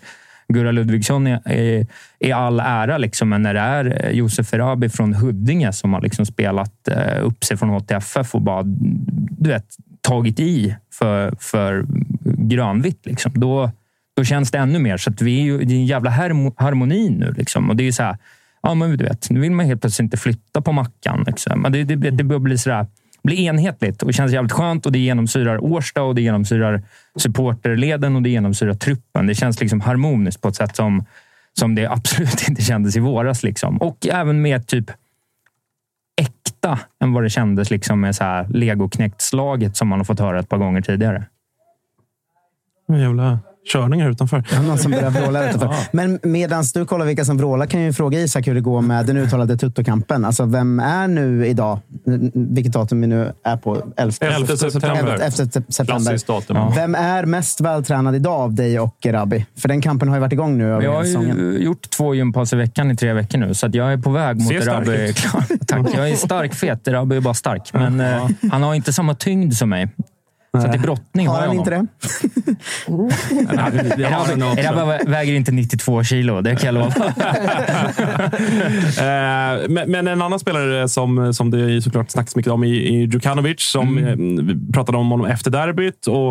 Gurra 0.53 0.73
Ludvigsson 0.73 1.27
är, 1.27 1.87
är, 2.19 2.35
all 2.35 2.61
ära, 2.61 2.99
liksom, 2.99 3.29
men 3.29 3.43
när 3.43 3.55
det 3.55 3.61
är 3.61 4.05
eh, 4.05 4.11
Josef 4.11 4.55
Erabi 4.55 4.89
från 4.89 5.15
Huddinge 5.15 5.73
som 5.73 5.93
har 5.93 6.01
liksom 6.01 6.27
spelat 6.27 6.89
eh, 6.89 7.25
upp 7.27 7.45
sig 7.45 7.57
från 7.57 7.69
HTFF 7.69 8.35
och 8.35 8.43
bara... 8.43 8.63
Du 9.41 9.51
vet, 9.51 9.77
tagit 10.01 10.41
i 10.41 10.77
för, 10.93 11.35
för 11.41 11.87
grönvitt. 12.25 13.07
Liksom. 13.07 13.33
Då, 13.35 13.71
då 14.17 14.25
känns 14.25 14.51
det 14.51 14.59
ännu 14.59 14.79
mer. 14.79 14.97
Så 14.97 15.11
att 15.11 15.23
vi 15.23 15.41
är 15.41 15.45
ju, 15.45 15.59
det 15.59 15.75
är 15.75 15.79
en 15.79 15.87
jävla 15.87 16.11
harmo- 16.11 16.55
harmoni 16.57 17.11
nu. 17.11 17.33
Liksom. 17.33 17.71
Och 17.71 17.77
det 17.77 17.89
är 17.89 17.93
så 17.93 18.03
här, 18.03 18.19
ja, 18.63 18.75
men 18.75 18.97
du 18.97 19.05
vet, 19.05 19.31
nu 19.31 19.41
vill 19.41 19.53
man 19.53 19.67
helt 19.67 19.81
plötsligt 19.81 20.05
inte 20.05 20.17
flytta 20.17 20.61
på 20.63 20.73
mackan. 20.73 21.25
Liksom. 21.27 21.61
Men 21.61 21.73
det, 21.73 21.85
det, 21.85 22.11
det 22.11 22.25
börjar 22.25 22.41
bli 22.41 22.59
sådär, 22.59 22.87
blir 23.29 23.39
enhetligt 23.39 24.03
och 24.03 24.15
känns 24.15 24.33
jävligt 24.33 24.53
skönt. 24.53 24.87
Och 24.87 24.93
Det 24.93 24.99
genomsyrar 24.99 25.65
Årsta 25.65 26.03
och 26.03 26.15
det 26.15 26.23
genomsyrar 26.23 26.83
supporterleden 27.17 28.17
och 28.17 28.23
det 28.23 28.31
genomsyrar 28.31 28.75
truppen. 28.75 29.27
Det 29.27 29.35
känns 29.35 29.61
liksom 29.61 29.81
harmoniskt 29.81 30.43
på 30.43 30.49
ett 30.49 30.57
sätt 30.57 30.77
som, 30.77 31.05
som 31.59 31.75
det 31.75 31.87
absolut 31.87 32.43
inte 32.49 32.63
kändes 32.63 32.97
i 32.97 33.01
våras. 33.01 33.43
Liksom. 33.43 33.77
Och 33.77 34.07
även 34.07 34.43
med 34.43 34.67
typ 34.67 34.91
äkta 36.21 36.79
än 37.01 37.13
vad 37.13 37.23
det 37.23 37.31
kändes 37.31 37.71
liksom 37.71 38.01
med 38.01 38.17
så 38.17 38.25
här 38.25 38.47
legoknäckt-slaget 38.49 39.77
som 39.77 39.89
man 39.89 39.99
har 39.99 40.05
fått 40.05 40.21
höra 40.21 40.41
ett 40.41 40.49
par 40.49 40.59
gånger 40.59 40.81
tidigare. 40.81 41.25
Jävla 42.89 43.39
körning 43.73 44.03
här 44.03 44.11
utanför. 44.11 44.45
Var 44.57 44.63
någon 44.63 44.79
som 44.79 44.91
började 44.91 45.21
vråla 45.21 45.51
utanför. 45.51 45.75
Men 45.93 46.19
medan 46.23 46.65
du 46.75 46.85
kollar 46.85 47.07
vilka 47.07 47.25
som 47.25 47.37
vrålar 47.39 47.67
kan 47.67 47.81
jag 47.81 47.87
ju 47.87 47.93
fråga 47.93 48.21
Isak 48.21 48.47
hur 48.47 48.55
det 48.55 48.61
går 48.61 48.81
med 48.81 49.07
den 49.07 49.17
uttalade 49.17 49.57
tuttokampen. 49.57 50.25
Alltså, 50.25 50.45
vem 50.45 50.81
är 50.81 51.09
nu 51.09 51.47
idag, 51.47 51.79
vilket 52.35 52.73
datum 52.73 53.01
vi 53.01 53.07
nu 53.07 53.33
är 53.45 53.57
på? 53.57 53.83
11 53.97 54.13
11 54.21 54.57
september. 54.57 55.13
11 55.13 55.31
september. 55.71 56.27
Datum. 56.27 56.57
Ja. 56.57 56.73
Vem 56.77 56.95
är 56.95 57.25
mest 57.25 57.61
vältränad 57.61 58.15
idag 58.17 58.41
av 58.41 58.55
dig 58.55 58.81
och 58.81 59.07
Rabbi? 59.07 59.47
För 59.61 59.69
den 59.69 59.81
kampen 59.81 60.09
har 60.09 60.17
ju 60.17 60.21
varit 60.21 60.33
igång 60.33 60.59
nu 60.59 60.69
över 60.73 60.83
Jag 60.83 60.93
har 60.93 61.05
säsongen. 61.05 61.37
ju 61.37 61.59
gjort 61.59 61.91
två 61.91 62.15
gympass 62.15 62.53
i 62.53 62.57
veckan 62.57 62.91
i 62.91 62.97
tre 62.97 63.13
veckor 63.13 63.39
nu, 63.39 63.55
så 63.55 63.67
att 63.67 63.75
jag 63.75 63.93
är 63.93 63.97
på 63.97 64.11
väg 64.11 64.41
mot 64.43 64.53
Erabi. 64.53 65.15
Tack. 65.67 65.87
Jag 65.97 66.11
är 66.11 66.17
stark 66.17 66.55
fet. 66.55 66.89
Erabi 66.89 67.17
är 67.17 67.21
bara 67.21 67.35
stark. 67.35 67.71
Men 67.73 68.01
eh, 68.01 68.29
han 68.51 68.63
har 68.63 68.75
inte 68.75 68.93
samma 68.93 69.15
tyngd 69.15 69.55
som 69.55 69.69
mig. 69.69 69.89
Så 70.63 70.69
att 70.69 70.75
i 70.75 70.79
brottning 70.79 71.29
har, 71.29 71.35
Har 71.35 71.41
han 71.47 71.57
honom. 71.57 71.59
inte 71.59 71.71
det? 73.71 74.63
Erabi 74.63 75.11
väger 75.11 75.33
inte 75.35 75.53
92 75.53 76.05
kilo, 76.05 76.41
det 76.41 76.57
kan 76.57 76.75
jag 76.75 76.75
lova. 76.75 76.93
Eh, 78.99 79.69
men, 79.69 79.91
men 79.91 80.09
en 80.09 80.23
annan 80.23 80.39
spelare 80.39 80.89
som, 80.89 81.35
som 81.35 81.51
det 81.51 81.83
såklart 81.83 82.11
snackas 82.11 82.37
mycket 82.37 82.53
om 82.53 82.65
är, 82.65 82.69
Djukanovic, 82.69 83.61
som 83.63 83.99
Mm. 83.99 84.39
eh, 84.39 84.45
vi 84.45 84.73
pratade 84.73 84.99
om 84.99 85.11
honom 85.11 85.27
efter 85.27 85.51
derbyt. 85.51 86.07
Och, 86.07 86.31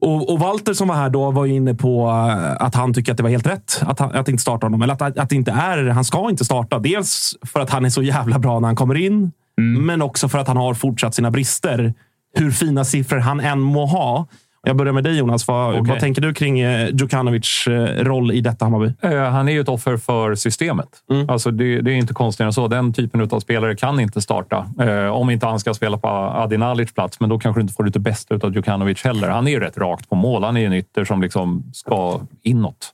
och, 0.00 0.32
och 0.32 0.38
Walter 0.38 0.72
som 0.72 0.88
var 0.88 0.94
här 0.96 1.10
då 1.10 1.30
var 1.30 1.46
inne 1.46 1.74
på 1.74 2.08
eh, 2.08 2.62
att 2.66 2.74
han 2.74 2.94
tycker 2.94 3.12
att 3.12 3.16
det 3.16 3.22
var 3.22 3.30
helt 3.30 3.46
rätt 3.46 3.82
att, 3.86 3.98
han, 3.98 4.12
att 4.14 4.28
inte 4.28 4.42
starta 4.42 4.66
honom. 4.66 4.82
Eller 4.82 4.94
att, 4.94 5.18
att 5.18 5.28
det 5.30 5.36
inte 5.36 5.50
är, 5.50 5.84
han 5.84 6.04
ska 6.04 6.30
inte 6.30 6.44
starta. 6.44 6.78
Dels 6.78 7.34
för 7.42 7.60
att 7.60 7.70
han 7.70 7.84
är 7.84 7.90
så 7.90 8.02
jävla 8.02 8.38
bra 8.38 8.60
när 8.60 8.68
han 8.68 8.76
kommer 8.76 8.94
in, 8.94 9.32
Mm. 9.58 9.86
men 9.86 10.02
också 10.02 10.28
för 10.28 10.38
att 10.38 10.48
han 10.48 10.56
har 10.56 10.74
fortsatt 10.74 11.14
sina 11.14 11.30
brister. 11.30 11.94
Hur 12.36 12.50
fina 12.50 12.84
siffror 12.84 13.18
han 13.18 13.40
än 13.40 13.60
må 13.60 13.86
ha. 13.86 14.26
Jag 14.68 14.76
börjar 14.76 14.92
med 14.92 15.04
dig 15.04 15.18
Jonas. 15.18 15.48
Vad, 15.48 15.70
Okej. 15.70 15.90
vad 15.92 16.00
tänker 16.00 16.22
du 16.22 16.34
kring 16.34 16.60
eh, 16.60 16.88
Djukanovics 16.88 17.66
eh, 17.66 18.04
roll 18.04 18.32
i 18.32 18.40
detta 18.40 18.64
Hammarby? 18.64 18.92
Eh, 19.02 19.30
Han 19.30 19.48
är 19.48 19.52
ju 19.52 19.60
ett 19.60 19.68
offer 19.68 19.96
för 19.96 20.34
systemet. 20.34 20.88
Mm. 21.10 21.30
Alltså 21.30 21.50
det, 21.50 21.80
det 21.80 21.92
är 21.92 21.94
inte 21.94 22.14
konstigare 22.14 22.48
än 22.48 22.52
så. 22.52 22.68
Den 22.68 22.92
typen 22.92 23.28
av 23.30 23.40
spelare 23.40 23.76
kan 23.76 24.00
inte 24.00 24.20
starta. 24.20 24.66
Om 25.12 25.30
inte 25.30 25.46
han 25.46 25.60
ska 25.60 25.74
spela 25.74 25.98
på 25.98 26.08
Adi 26.08 26.56
Nalic 26.56 26.94
plats, 26.94 27.20
men 27.20 27.28
då 27.28 27.38
kanske 27.38 27.60
du 27.60 27.62
inte 27.62 27.74
får 27.74 27.86
ut 27.86 27.92
det 27.92 28.00
bästa 28.00 28.34
av 28.34 28.54
Djukanovic 28.54 29.04
heller. 29.04 29.28
Han 29.28 29.46
är 29.46 29.50
ju 29.50 29.60
rätt 29.60 29.78
rakt 29.78 30.08
på 30.08 30.14
mål. 30.14 30.44
Han 30.44 30.56
är 30.56 30.60
ju 30.60 30.66
en 30.66 30.72
ytter 30.72 31.04
som 31.04 31.22
liksom 31.22 31.70
ska 31.72 32.20
inåt. 32.42 32.92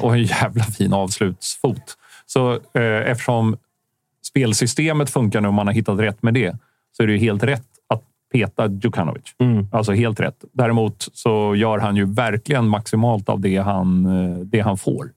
Och 0.00 0.14
en 0.14 0.22
jävla 0.22 0.64
fin 0.64 0.92
avslutsfot. 0.92 1.96
Så 2.26 2.58
eftersom 3.06 3.56
spelsystemet 4.26 5.10
funkar 5.10 5.40
nu 5.40 5.48
och 5.48 5.54
man 5.54 5.66
har 5.66 5.74
hittat 5.74 6.00
rätt 6.00 6.22
med 6.22 6.34
det, 6.34 6.56
så 6.96 7.02
är 7.02 7.06
det 7.06 7.12
ju 7.12 7.18
helt 7.18 7.42
rätt 7.42 7.66
peta 8.34 8.68
Djukanovic. 8.68 9.24
Alltså 9.72 9.92
helt 9.92 10.20
rätt. 10.20 10.44
Däremot 10.52 11.08
så 11.12 11.54
gör 11.56 11.78
han 11.78 11.96
ju 11.96 12.04
verkligen 12.04 12.68
maximalt 12.68 13.28
av 13.28 13.40
det 13.40 13.56
han, 13.56 14.06
eh, 14.06 14.38
det 14.38 14.60
han 14.60 14.78
får 14.78 15.10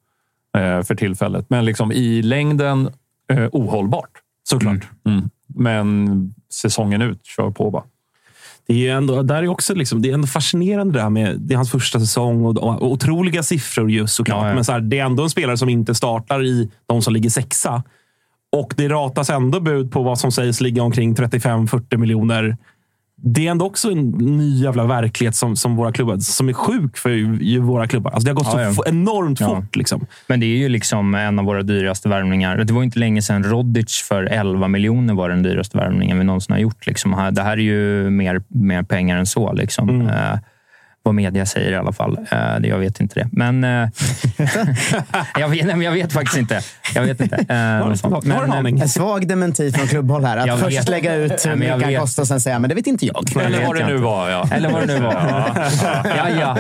eh, 0.58 0.82
för 0.82 0.96
tillfället. 0.96 1.50
Men 1.50 1.66
liksom 1.66 1.92
i 1.92 2.22
längden 2.22 2.90
eh, 3.32 3.48
ohållbart. 3.52 4.12
Såklart. 4.44 4.88
Mm. 5.06 5.30
Men 5.56 6.34
säsongen 6.54 7.02
ut, 7.02 7.26
kör 7.26 7.52
på 7.52 7.72
bara. 7.72 7.84
Det 8.68 8.88
är 8.88 8.96
ändå, 8.96 9.22
där 9.22 9.44
är 9.44 9.48
också 9.48 9.76
liksom, 9.76 10.02
det 10.02 10.10
är 10.10 10.14
ändå 10.14 10.28
fascinerande 10.28 10.94
det 10.94 11.02
här 11.02 11.10
med 11.10 11.40
det 11.40 11.54
är 11.54 11.56
hans 11.56 11.72
första 11.72 12.00
säsong 12.00 12.46
och, 12.46 12.58
och 12.58 12.92
otroliga 12.92 13.44
siffror 13.44 13.92
just 13.92 14.16
såklart. 14.16 14.44
Ja, 14.44 14.48
ja. 14.48 14.56
Men 14.56 14.64
så 14.64 14.72
här, 14.72 14.80
det 14.80 15.00
är 15.00 15.06
ändå 15.06 15.24
en 15.24 15.30
spelare 15.30 15.58
som 15.58 15.70
inte 15.70 15.96
startar 15.96 16.46
i 16.46 16.70
de 16.86 17.02
som 17.02 17.14
ligger 17.14 17.30
sexa. 17.30 17.84
Och 18.52 18.74
det 18.78 18.90
ratas 18.90 19.30
ändå 19.30 19.60
bud 19.60 19.92
på 19.92 20.04
vad 20.04 20.20
som 20.20 20.32
sägs 20.32 20.62
ligga 20.62 20.84
omkring 20.84 21.16
35-40 21.16 21.98
miljoner. 21.98 22.58
Det 23.24 23.48
är 23.48 23.52
ändå 23.52 23.66
också 23.66 23.92
en 23.92 24.10
ny 24.10 24.64
jävla 24.64 24.86
verklighet 24.86 25.36
som, 25.36 25.56
som 25.56 25.76
våra 25.76 25.92
klubbar, 25.92 26.18
som 26.18 26.50
är 26.50 26.54
sjuk 26.54 26.98
för 26.98 27.10
ju, 27.10 27.38
ju 27.42 27.60
våra 27.60 27.88
klubbar. 27.88 28.12
Alltså 28.12 28.26
det 28.26 28.32
har 28.32 28.36
gått 28.36 28.62
Ja, 28.66 28.74
så 28.74 28.84
ja. 28.86 28.90
enormt 28.92 29.40
Ja. 29.40 29.48
fort. 29.48 29.76
Liksom. 29.76 30.06
Men 30.28 30.40
det 30.40 30.46
är 30.46 30.58
ju 30.58 30.70
liksom 30.70 31.16
en 31.16 31.40
av 31.40 31.46
våra 31.46 31.64
dyraste 31.64 32.10
värvningar. 32.10 32.58
Det 32.58 32.74
var 32.74 32.84
inte 32.84 33.00
länge 33.00 33.22
sedan 33.22 33.44
Rodic 33.44 34.02
för 34.10 34.24
11 34.24 34.68
miljoner 34.68 35.14
var 35.14 35.30
den 35.30 35.44
dyraste 35.44 35.78
värvningen 35.78 36.18
vi 36.18 36.24
någonsin 36.24 36.54
har 36.54 36.60
gjort. 36.60 36.88
Liksom. 36.88 37.30
Det 37.32 37.42
här 37.42 37.52
är 37.58 37.62
ju 37.62 38.10
mer, 38.10 38.42
mer 38.48 38.84
pengar 38.84 39.18
än 39.18 39.26
så. 39.26 39.54
Liksom. 39.54 40.02
Eh, 40.08 40.38
vad 41.08 41.16
media 41.16 41.46
säger 41.46 41.72
i 41.72 41.76
alla 41.76 41.92
fall. 41.92 42.18
Eh, 42.32 42.60
det, 42.60 42.68
jag 42.68 42.78
vet 42.78 43.00
inte 43.00 43.20
det. 43.20 43.28
Men, 43.32 43.64
eh, 43.64 43.70
jag, 45.40 45.50
vet, 45.50 45.66
nej, 45.66 45.76
men 45.76 45.82
jag 45.82 45.92
vet 45.92 46.14
faktiskt 46.14 46.38
inte. 46.38 46.62
Jag 46.96 47.02
vet 47.02 47.22
inte. 47.22 47.36
Eh, 47.36 47.46
Men, 48.24 48.76
eh? 48.76 48.82
En 48.82 48.90
svag 48.90 49.28
dementi 49.28 49.72
från 49.72 49.88
klubbhåll 49.88 50.26
här. 50.26 50.38
Att 50.38 50.48
Jag 50.48 50.60
först 50.60 50.78
vet. 50.80 50.90
lägga 50.90 51.16
ut 51.16 51.46
hur 51.46 51.56
mycket 51.56 51.88
vet. 51.88 52.00
kostar 52.00 52.24
och 52.24 52.28
sen 52.28 52.42
säga 52.42 52.60
men 52.60 52.70
det 52.70 52.76
vet 52.76 52.88
inte 52.88 53.06
jag. 53.06 53.42
Eller 53.46 53.66
vad 53.66 53.76
det 53.76 53.88
nu 53.88 53.98
var. 53.98 54.30
Ja. 54.30 54.50
Eller 54.52 54.70
vad 54.70 54.88
det 54.88 54.94
nu 54.94 55.00
var. 55.04 55.14
ja, 56.18 56.30
ja. 56.40 56.58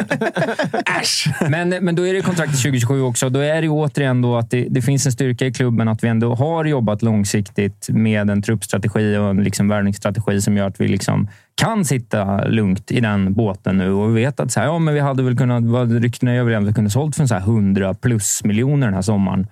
Äsch! 1.02 1.30
Men, 1.50 1.70
men 1.70 1.96
då 1.96 2.08
är 2.08 2.14
det 2.14 2.22
kontraktet 2.22 2.58
2027 2.58 3.02
också. 3.02 3.30
Då 3.30 3.40
är 3.40 3.62
det 3.62 3.70
återigen 3.70 4.22
då 4.22 4.38
att 4.38 4.52
det, 4.52 4.66
det 4.70 4.82
finns 4.82 5.06
en 5.06 5.12
styrka 5.12 5.46
i 5.46 5.54
klubben 5.54 5.88
att 5.88 6.04
vi 6.04 6.08
ändå 6.08 6.36
har 6.36 6.66
jobbat 6.66 7.02
långsiktigt 7.02 7.88
med 7.90 8.30
en 8.30 8.42
truppstrategi 8.42 9.18
och 9.18 9.30
en 9.30 9.44
liksom 9.44 9.68
värvningsstrategi 9.68 10.42
som 10.42 10.58
gör 10.58 10.68
att 10.68 10.82
vi 10.82 10.88
liksom 10.88 11.28
kan 11.62 11.86
sitta 11.86 12.46
lugnt 12.46 12.92
i 12.92 13.00
den 13.00 13.34
båten 13.34 13.78
nu. 13.78 13.92
Och 13.92 14.10
vi 14.18 14.22
vet 14.24 14.40
att 14.40 14.52
så 14.52 14.60
här, 14.60 14.68
ja, 14.68 14.80
men 14.80 14.94
vi 14.94 15.00
hade 15.00 15.24
väl 15.24 15.38
kunnat, 15.38 15.64
vad 15.64 15.92
ryktena 16.02 16.32
är 16.32 16.40
överens, 16.40 16.70
vi 16.70 16.74
kunde 16.74 16.90
sålt 16.90 17.16
för 17.16 17.26
så 17.26 17.34
här 17.34 17.42
100 17.42 17.94
plus 17.94 18.44
miljoner 18.44 18.88
den 18.88 18.94
här 18.94 19.02
sommaren. 19.02 19.48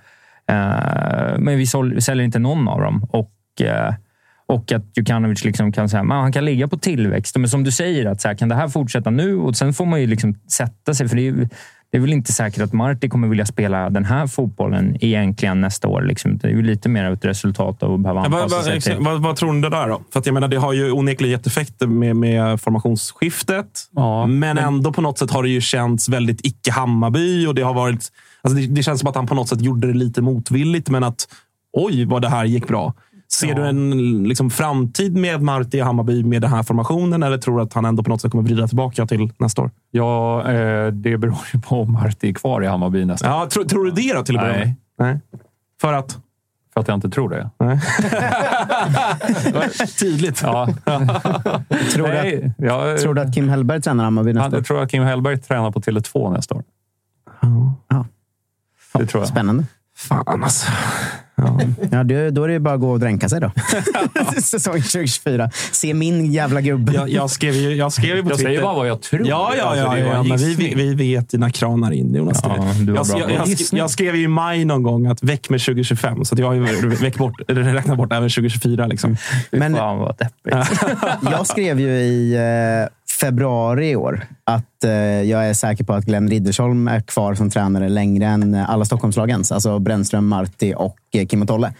Eh, 0.47 1.37
men 1.39 1.57
vi, 1.57 1.65
sål, 1.67 1.93
vi 1.93 2.01
säljer 2.01 2.25
inte 2.25 2.39
någon 2.39 2.67
av 2.67 2.81
dem. 2.81 3.03
Och, 3.09 3.61
eh, 3.61 3.93
och 4.47 4.71
att 4.71 4.97
Djukanovic 4.97 5.43
liksom 5.43 5.71
kan 5.71 5.89
säga, 5.89 6.03
man, 6.03 6.21
han 6.21 6.31
kan 6.31 6.45
ligga 6.45 6.67
på 6.67 6.77
tillväxt. 6.77 7.37
Men 7.37 7.49
som 7.49 7.63
du 7.63 7.71
säger, 7.71 8.05
att 8.05 8.21
så 8.21 8.27
här, 8.27 8.35
kan 8.35 8.49
det 8.49 8.55
här 8.55 8.67
fortsätta 8.67 9.09
nu? 9.09 9.35
Och 9.37 9.55
sen 9.55 9.73
får 9.73 9.85
man 9.85 10.01
ju 10.01 10.07
liksom 10.07 10.33
sätta 10.51 10.93
sig. 10.93 11.07
För 11.09 11.15
det 11.15 11.21
är, 11.21 11.31
ju- 11.31 11.47
det 11.95 11.99
är 11.99 12.01
väl 12.01 12.13
inte 12.13 12.33
säkert 12.33 12.61
att 12.61 12.73
Marti 12.73 13.09
kommer 13.09 13.27
vilja 13.27 13.45
spela 13.45 13.89
den 13.89 14.05
här 14.05 14.27
fotbollen 14.27 14.97
egentligen 15.01 15.61
nästa 15.61 15.87
år. 15.87 16.01
Liksom. 16.01 16.37
Det 16.37 16.47
är 16.47 16.51
ju 16.51 16.61
lite 16.61 16.89
mer 16.89 17.11
ett 17.11 17.25
resultat 17.25 17.83
av 17.83 17.93
att 17.93 17.99
behöva 17.99 18.21
anpassa 18.21 18.63
sig 18.63 18.81
till. 18.81 18.95
vad, 18.99 19.21
vad 19.21 19.35
tror 19.35 19.53
ni 19.53 19.61
det 19.61 19.69
där 19.69 19.87
då? 19.87 20.01
För 20.13 20.19
att 20.19 20.25
jag 20.25 20.33
menar, 20.33 20.47
det 20.47 20.57
har 20.57 20.73
ju 20.73 20.91
onekligen 20.91 21.31
gett 21.31 21.47
effekter 21.47 21.87
med, 21.87 22.15
med 22.15 22.61
formationsskiftet. 22.61 23.67
Ja, 23.91 24.25
men 24.25 24.57
ändå 24.57 24.93
på 24.93 25.01
något 25.01 25.19
sätt 25.19 25.31
har 25.31 25.43
det 25.43 25.49
ju 25.49 25.61
känts 25.61 26.09
väldigt 26.09 26.45
icke-Hammarby. 26.45 27.47
Och 27.47 27.55
det, 27.55 27.61
har 27.61 27.73
varit, 27.73 28.11
alltså 28.41 28.59
det, 28.59 28.67
det 28.67 28.83
känns 28.83 28.99
som 28.99 29.09
att 29.09 29.15
han 29.15 29.27
på 29.27 29.35
något 29.35 29.49
sätt 29.49 29.61
gjorde 29.61 29.87
det 29.87 29.93
lite 29.93 30.21
motvilligt, 30.21 30.89
men 30.89 31.03
att 31.03 31.27
oj 31.73 32.05
vad 32.05 32.21
det 32.21 32.29
här 32.29 32.45
gick 32.45 32.67
bra. 32.67 32.93
Ser 33.39 33.47
Ja. 33.47 33.55
du 33.55 33.67
en 33.67 34.23
liksom, 34.23 34.49
framtid 34.49 35.15
med 35.17 35.41
Marti 35.41 35.77
i 35.77 35.81
Hammarby 35.81 36.23
med 36.23 36.41
den 36.41 36.51
här 36.51 36.63
formationen 36.63 37.23
eller 37.23 37.37
tror 37.37 37.57
du 37.57 37.63
att 37.63 37.73
han 37.73 37.85
ändå 37.85 38.03
på 38.03 38.09
något 38.09 38.21
sätt 38.21 38.31
kommer 38.31 38.43
vrida 38.43 38.67
tillbaka 38.67 39.05
till 39.05 39.31
nästa 39.37 39.61
år? 39.61 39.71
Ja, 39.91 40.39
eh, 40.51 40.87
det 40.87 41.17
beror 41.17 41.37
ju 41.53 41.59
på 41.61 41.81
om 41.81 41.93
Marti 41.93 42.29
är 42.29 42.33
kvar 42.33 42.63
i 42.63 42.67
Hammarby 42.67 43.05
nästa 43.05 43.27
Ja, 43.27 43.47
tro, 43.51 43.63
tror 43.63 43.85
du 43.85 43.91
det 43.91 44.13
då 44.13 44.23
till 44.23 44.37
att 44.37 44.43
börja 44.43 44.57
med? 44.57 44.73
Nej. 44.99 45.09
Nej. 45.09 45.19
För 45.81 45.93
att? 45.93 46.17
För 46.73 46.81
att 46.81 46.87
jag 46.87 46.97
inte 46.97 47.09
tror 47.09 47.29
det. 47.29 47.49
Tydligt. 49.99 50.41
Ja. 50.41 50.67
Tror, 51.93 52.07
du 52.07 52.13
Nej, 52.13 52.53
jag, 52.57 52.93
att, 52.93 53.01
tror 53.01 53.13
du 53.13 53.21
att 53.21 53.33
Kim 53.35 53.49
Hellberg 53.49 53.81
tränar 53.81 54.03
Hammarby 54.03 54.33
nästa 54.33 54.49
jag 54.51 54.59
år? 54.59 54.63
tror 54.63 54.81
att 54.83 54.91
Kim 54.91 55.03
Hellberg 55.03 55.37
tränar 55.37 55.71
på 55.71 55.79
Tele2 55.81 56.33
nästa 56.33 56.55
år. 56.55 56.63
Ja. 57.89 58.05
Det 58.93 59.05
tror 59.07 59.21
jag. 59.21 59.27
Spännande. 59.27 59.65
Fan 59.97 60.43
alltså. 60.43 60.71
Ja, 61.91 62.03
det, 62.03 62.29
då 62.29 62.43
är 62.43 62.47
det 62.47 62.53
ju 62.53 62.59
bara 62.59 62.73
att 62.73 62.79
gå 62.79 62.91
och 62.91 62.99
dränka 62.99 63.29
sig 63.29 63.41
då. 63.41 63.51
Säsong 64.41 64.73
2024. 64.73 65.49
Se 65.71 65.93
min 65.93 66.31
jävla 66.31 66.61
gubbe. 66.61 66.93
Jag, 66.93 67.09
jag 67.09 67.29
skrev 67.29 67.53
ju, 67.53 67.73
jag 67.75 67.93
skrev 67.93 68.15
ju 68.15 68.23
på 68.23 68.29
Jag 68.29 68.37
Twitter. 68.37 68.49
säger 68.51 68.61
bara 68.61 68.73
vad 68.75 68.87
jag 68.87 69.01
tror. 69.01 69.27
Ja, 69.27 69.53
ja, 69.57 69.63
Alltså, 69.63 69.81
ja. 69.83 69.87
bara 69.87 69.99
ja 69.99 70.19
en 70.19 70.27
men 70.27 70.37
vi, 70.37 70.73
vi 70.75 70.93
vet 70.95 71.29
dina 71.29 71.49
kranar 71.51 71.91
in, 71.91 72.15
Jonas. 72.15 72.39
Ja, 72.43 72.55
du 72.79 72.91
var 72.91 72.97
jag, 72.97 73.07
bra 73.07 73.19
jag, 73.19 73.47
jag, 73.47 73.57
jag 73.71 73.89
skrev 73.89 74.15
ju 74.15 74.23
i 74.23 74.27
maj 74.27 74.65
någon 74.65 74.83
gång 74.83 75.07
att 75.07 75.23
väck 75.23 75.49
med 75.49 75.61
2025. 75.61 76.25
Så 76.25 76.35
att 76.35 76.39
jag 76.39 76.47
har 76.47 76.53
ju 76.53 76.89
väck 76.89 77.17
bort, 77.17 77.41
eller 77.47 77.63
räknat 77.63 77.97
bort 77.97 78.11
även 78.11 78.29
2024. 78.29 78.87
Liksom. 78.87 79.17
Men 79.51 79.75
Fan 79.75 79.97
vad 79.97 80.17
deppigt. 80.17 80.71
jag 81.31 81.47
skrev 81.47 81.79
ju 81.79 81.89
i 81.89 82.33
eh, 82.35 82.89
februari 83.19 83.89
i 83.89 83.95
år 83.95 84.25
att 84.43 84.83
eh, 84.83 84.91
jag 85.21 85.49
är 85.49 85.53
säker 85.53 85.83
på 85.83 85.93
att 85.93 86.05
Glenn 86.05 86.29
Riddersholm 86.29 86.87
är 86.87 86.99
kvar 87.01 87.33
som 87.35 87.49
tränare 87.49 87.89
längre 87.89 88.25
än 88.25 88.55
alla 88.55 88.85
Stockholmslagens. 88.85 89.51
Alltså 89.51 89.79
Brännström, 89.79 90.27
Marti 90.27 90.73
och 90.77 90.97
eh, 91.13 91.25
Kim 91.27 91.41
och 91.41 91.47
Tolle. 91.47 91.73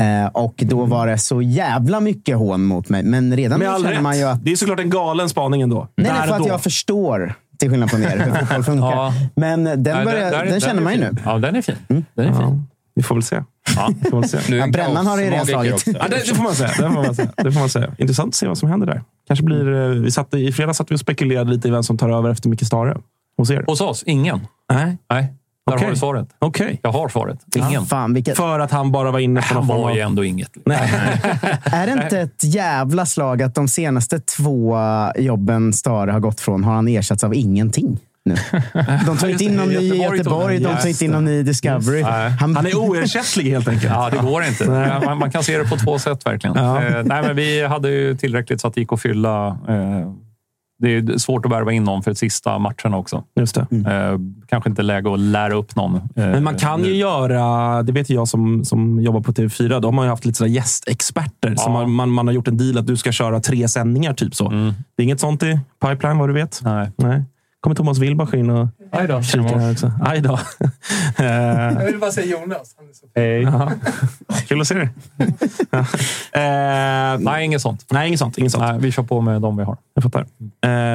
Eh, 0.00 0.26
och 0.32 0.54
då 0.56 0.84
var 0.84 1.06
det 1.06 1.18
så 1.18 1.42
jävla 1.42 2.00
mycket 2.00 2.36
hån 2.36 2.64
mot 2.64 2.88
mig. 2.88 3.02
Men 3.02 3.36
redan 3.36 3.58
Med 3.58 3.68
nu 3.72 3.76
känner 3.78 3.90
rätt. 3.90 4.02
man 4.02 4.18
ju 4.18 4.24
att... 4.24 4.44
Det 4.44 4.52
är 4.52 4.56
såklart 4.56 4.80
en 4.80 4.90
galen 4.90 5.28
spaning 5.28 5.62
ändå. 5.62 5.88
Nej, 5.96 6.06
Där 6.06 6.26
för 6.26 6.34
att 6.34 6.42
då. 6.42 6.48
jag 6.48 6.62
förstår, 6.62 7.34
till 7.58 7.70
skillnad 7.70 7.90
från 7.90 8.02
er, 8.02 8.18
hur 8.24 8.32
fotboll 8.40 8.64
funkar. 8.64 8.86
Ja. 8.96 9.12
Men 9.36 9.64
den, 9.64 9.82
Nej, 9.82 10.04
börjar, 10.04 10.30
där- 10.30 10.38
den, 10.44 10.52
där 10.52 10.60
känner 10.60 10.82
man 10.82 10.92
ju 10.92 10.98
nu. 11.00 11.16
Ja, 11.24 11.38
den 11.38 11.56
är 11.56 11.62
fin. 11.62 11.76
Den 11.88 12.04
är 12.26 12.28
Ja, 12.30 12.34
fin. 12.38 12.66
vi 12.94 13.02
får 13.02 13.14
väl 13.14 13.22
se. 13.22 13.42
Ja. 13.76 13.92
Får 14.10 14.22
se. 14.22 14.56
Ja, 14.56 14.66
brännan 14.66 15.06
har 15.06 15.16
det 15.16 15.30
redan 15.30 15.46
slagit. 15.46 15.86
Ja, 15.86 16.08
det, 16.08 16.16
det, 16.16 16.34
får 16.34 16.42
man 16.42 16.54
säga. 16.54 16.68
det 16.68 16.82
får 16.82 17.02
man 17.02 17.14
säga. 17.14 17.32
Det 17.36 17.52
får 17.52 17.60
man 17.60 17.68
säga. 17.68 17.94
Intressant 17.98 18.28
att 18.28 18.34
se 18.34 18.46
vad 18.48 18.58
som 18.58 18.68
händer 18.68 18.86
där. 18.86 19.02
Kanske 19.26 19.44
blir, 19.44 19.72
eh, 19.72 19.88
vi 19.88 20.10
satt, 20.10 20.34
I 20.34 20.52
fredags 20.52 20.78
satt 20.78 20.90
vi 20.90 20.94
och 20.94 21.00
spekulerade 21.00 21.50
lite 21.50 21.68
i 21.68 21.70
vem 21.70 21.82
som 21.82 21.98
tar 21.98 22.10
över 22.10 22.30
efter 22.30 22.48
Micke 22.48 22.66
Stare. 22.66 22.96
Hos 23.36 23.50
er. 23.50 23.64
Hos 23.66 23.80
oss, 23.80 24.02
ingen. 24.06 24.46
Nej, 24.72 24.96
Nej, 25.10 25.34
där 25.66 25.74
Okej. 25.74 25.84
har 25.84 25.90
du 25.90 25.96
svaret. 25.98 26.28
okej. 26.38 26.80
Jag 26.82 26.92
har 26.92 27.08
svaret. 27.08 27.38
Ingen. 27.56 27.86
Fan, 27.86 28.14
vilket, 28.14 28.36
För 28.36 28.58
att 28.58 28.70
han 28.70 28.92
bara 28.92 29.10
var 29.10 29.18
inne 29.18 29.40
på 29.42 29.54
Han 29.54 29.66
var 29.66 29.94
ju 29.94 30.00
ändå 30.00 30.24
inget. 30.24 30.50
Nej. 30.64 30.78
är 31.64 31.86
det 31.86 31.92
inte 31.92 32.20
ett 32.20 32.44
jävla 32.44 33.06
slag 33.06 33.42
att 33.42 33.54
de 33.54 33.68
senaste 33.68 34.20
två 34.20 34.78
jobben 35.16 35.72
Stare 35.72 36.10
har 36.10 36.20
gått 36.20 36.40
från 36.40 36.64
har 36.64 36.74
han 36.74 36.88
ersatts 36.88 37.24
av 37.24 37.34
ingenting? 37.34 37.98
Nu. 38.24 38.34
De 39.06 39.16
tar 39.18 39.28
inte 39.28 39.44
in 39.44 39.56
någon 39.56 39.68
ny 39.68 39.74
i 39.74 39.96
Göteborg 40.02 40.58
de 40.58 40.64
tar 40.76 40.88
inte 40.88 41.04
in 41.04 41.10
någon 41.10 41.24
ny 41.24 41.38
i 41.38 41.42
Discovery. 41.42 42.02
Han, 42.02 42.56
Han 42.56 42.66
är 42.66 42.76
oersättlig 42.76 43.50
helt 43.50 43.68
enkelt. 43.68 43.92
Ja, 43.92 44.10
det 44.10 44.16
går 44.18 44.44
inte. 44.44 44.66
Man, 45.06 45.18
man 45.18 45.30
kan 45.30 45.42
se 45.42 45.58
det 45.58 45.64
på 45.68 45.76
två 45.76 45.98
sätt 45.98 46.26
verkligen. 46.26 46.56
Ja. 46.56 46.82
Eh, 46.82 47.02
nej, 47.04 47.22
men 47.22 47.36
vi 47.36 47.66
hade 47.66 47.88
ju 47.90 48.16
tillräckligt 48.16 48.60
så 48.60 48.68
att 48.68 48.74
det 48.74 48.80
gick 48.80 48.92
att 48.92 49.02
fylla. 49.02 49.46
Eh, 49.48 50.12
det 50.78 50.88
är 50.96 51.18
svårt 51.18 51.46
att 51.46 51.52
värva 51.52 51.72
in 51.72 51.84
någon 51.84 52.02
för 52.02 52.14
sista 52.14 52.58
matchen 52.58 52.94
också. 52.94 53.24
Just 53.40 53.54
det. 53.54 53.60
Eh, 53.60 54.18
kanske 54.48 54.70
inte 54.70 54.82
läge 54.82 55.12
att 55.12 55.18
lära 55.20 55.54
upp 55.54 55.76
någon. 55.76 55.94
Eh, 55.96 56.00
Men 56.14 56.44
man 56.44 56.54
kan 56.56 56.80
ju 56.84 56.90
nu. 56.90 56.96
göra, 56.96 57.82
det 57.82 57.92
vet 57.92 58.10
ju 58.10 58.14
jag 58.14 58.28
som, 58.28 58.64
som 58.64 59.00
jobbar 59.00 59.20
på 59.20 59.32
TV4, 59.32 59.80
de 59.80 59.98
har 59.98 60.04
ju 60.04 60.10
haft 60.10 60.24
lite 60.24 60.38
sådär 60.38 60.50
gästexperter. 60.50 61.54
Som 61.56 61.72
Ja. 61.72 61.78
man, 61.80 61.90
man, 61.92 62.10
man 62.10 62.26
har 62.26 62.34
gjort 62.34 62.48
en 62.48 62.56
deal 62.56 62.78
att 62.78 62.86
du 62.86 62.96
ska 62.96 63.12
köra 63.12 63.40
tre 63.40 63.68
sändningar, 63.68 64.14
typ 64.14 64.34
så. 64.34 64.46
Mm. 64.50 64.74
Det 64.96 65.02
är 65.02 65.04
inget 65.04 65.20
sånt 65.20 65.42
i 65.42 65.60
pipeline, 65.84 66.18
vad 66.18 66.28
du 66.28 66.32
vet? 66.32 66.60
Nej. 66.64 66.90
Nej. 66.96 67.22
Kommer 67.62 67.74
Thomas 67.76 67.98
Wilbach 67.98 68.34
in 68.34 68.50
och 68.50 68.68
Aj 68.92 69.08
då. 69.08 69.22
kikar 69.22 69.58
här 69.58 69.72
också. 69.72 69.92
Aj 70.02 70.20
då. 70.20 70.38
Eh, 71.18 71.26
Jag 71.26 71.84
vill 71.86 71.98
bara 71.98 72.10
säga 72.12 72.26
Jonas. 72.26 72.74
Han 72.78 72.88
är 72.88 72.92
så 72.92 73.06
Hej. 73.14 73.42
jaha. 73.42 73.72
Kul 74.48 74.60
att 74.60 74.66
se 74.66 74.74
dig. 74.74 74.88
Ja. 75.70 75.78
Eh, 76.40 77.18
Nej, 77.20 77.44
inget 77.44 77.60
sånt. 77.62 77.86
nej, 77.90 78.08
inget 78.08 78.18
sånt. 78.20 78.38
Inget 78.38 78.52
sånt. 78.52 78.64
Nej, 78.64 78.78
vi 78.80 78.92
kör 78.92 79.02
på 79.02 79.20
med 79.20 79.40
de 79.42 79.56
vi 79.56 79.64
har. 79.64 79.76
Jag 79.94 80.02
fattar. 80.04 80.20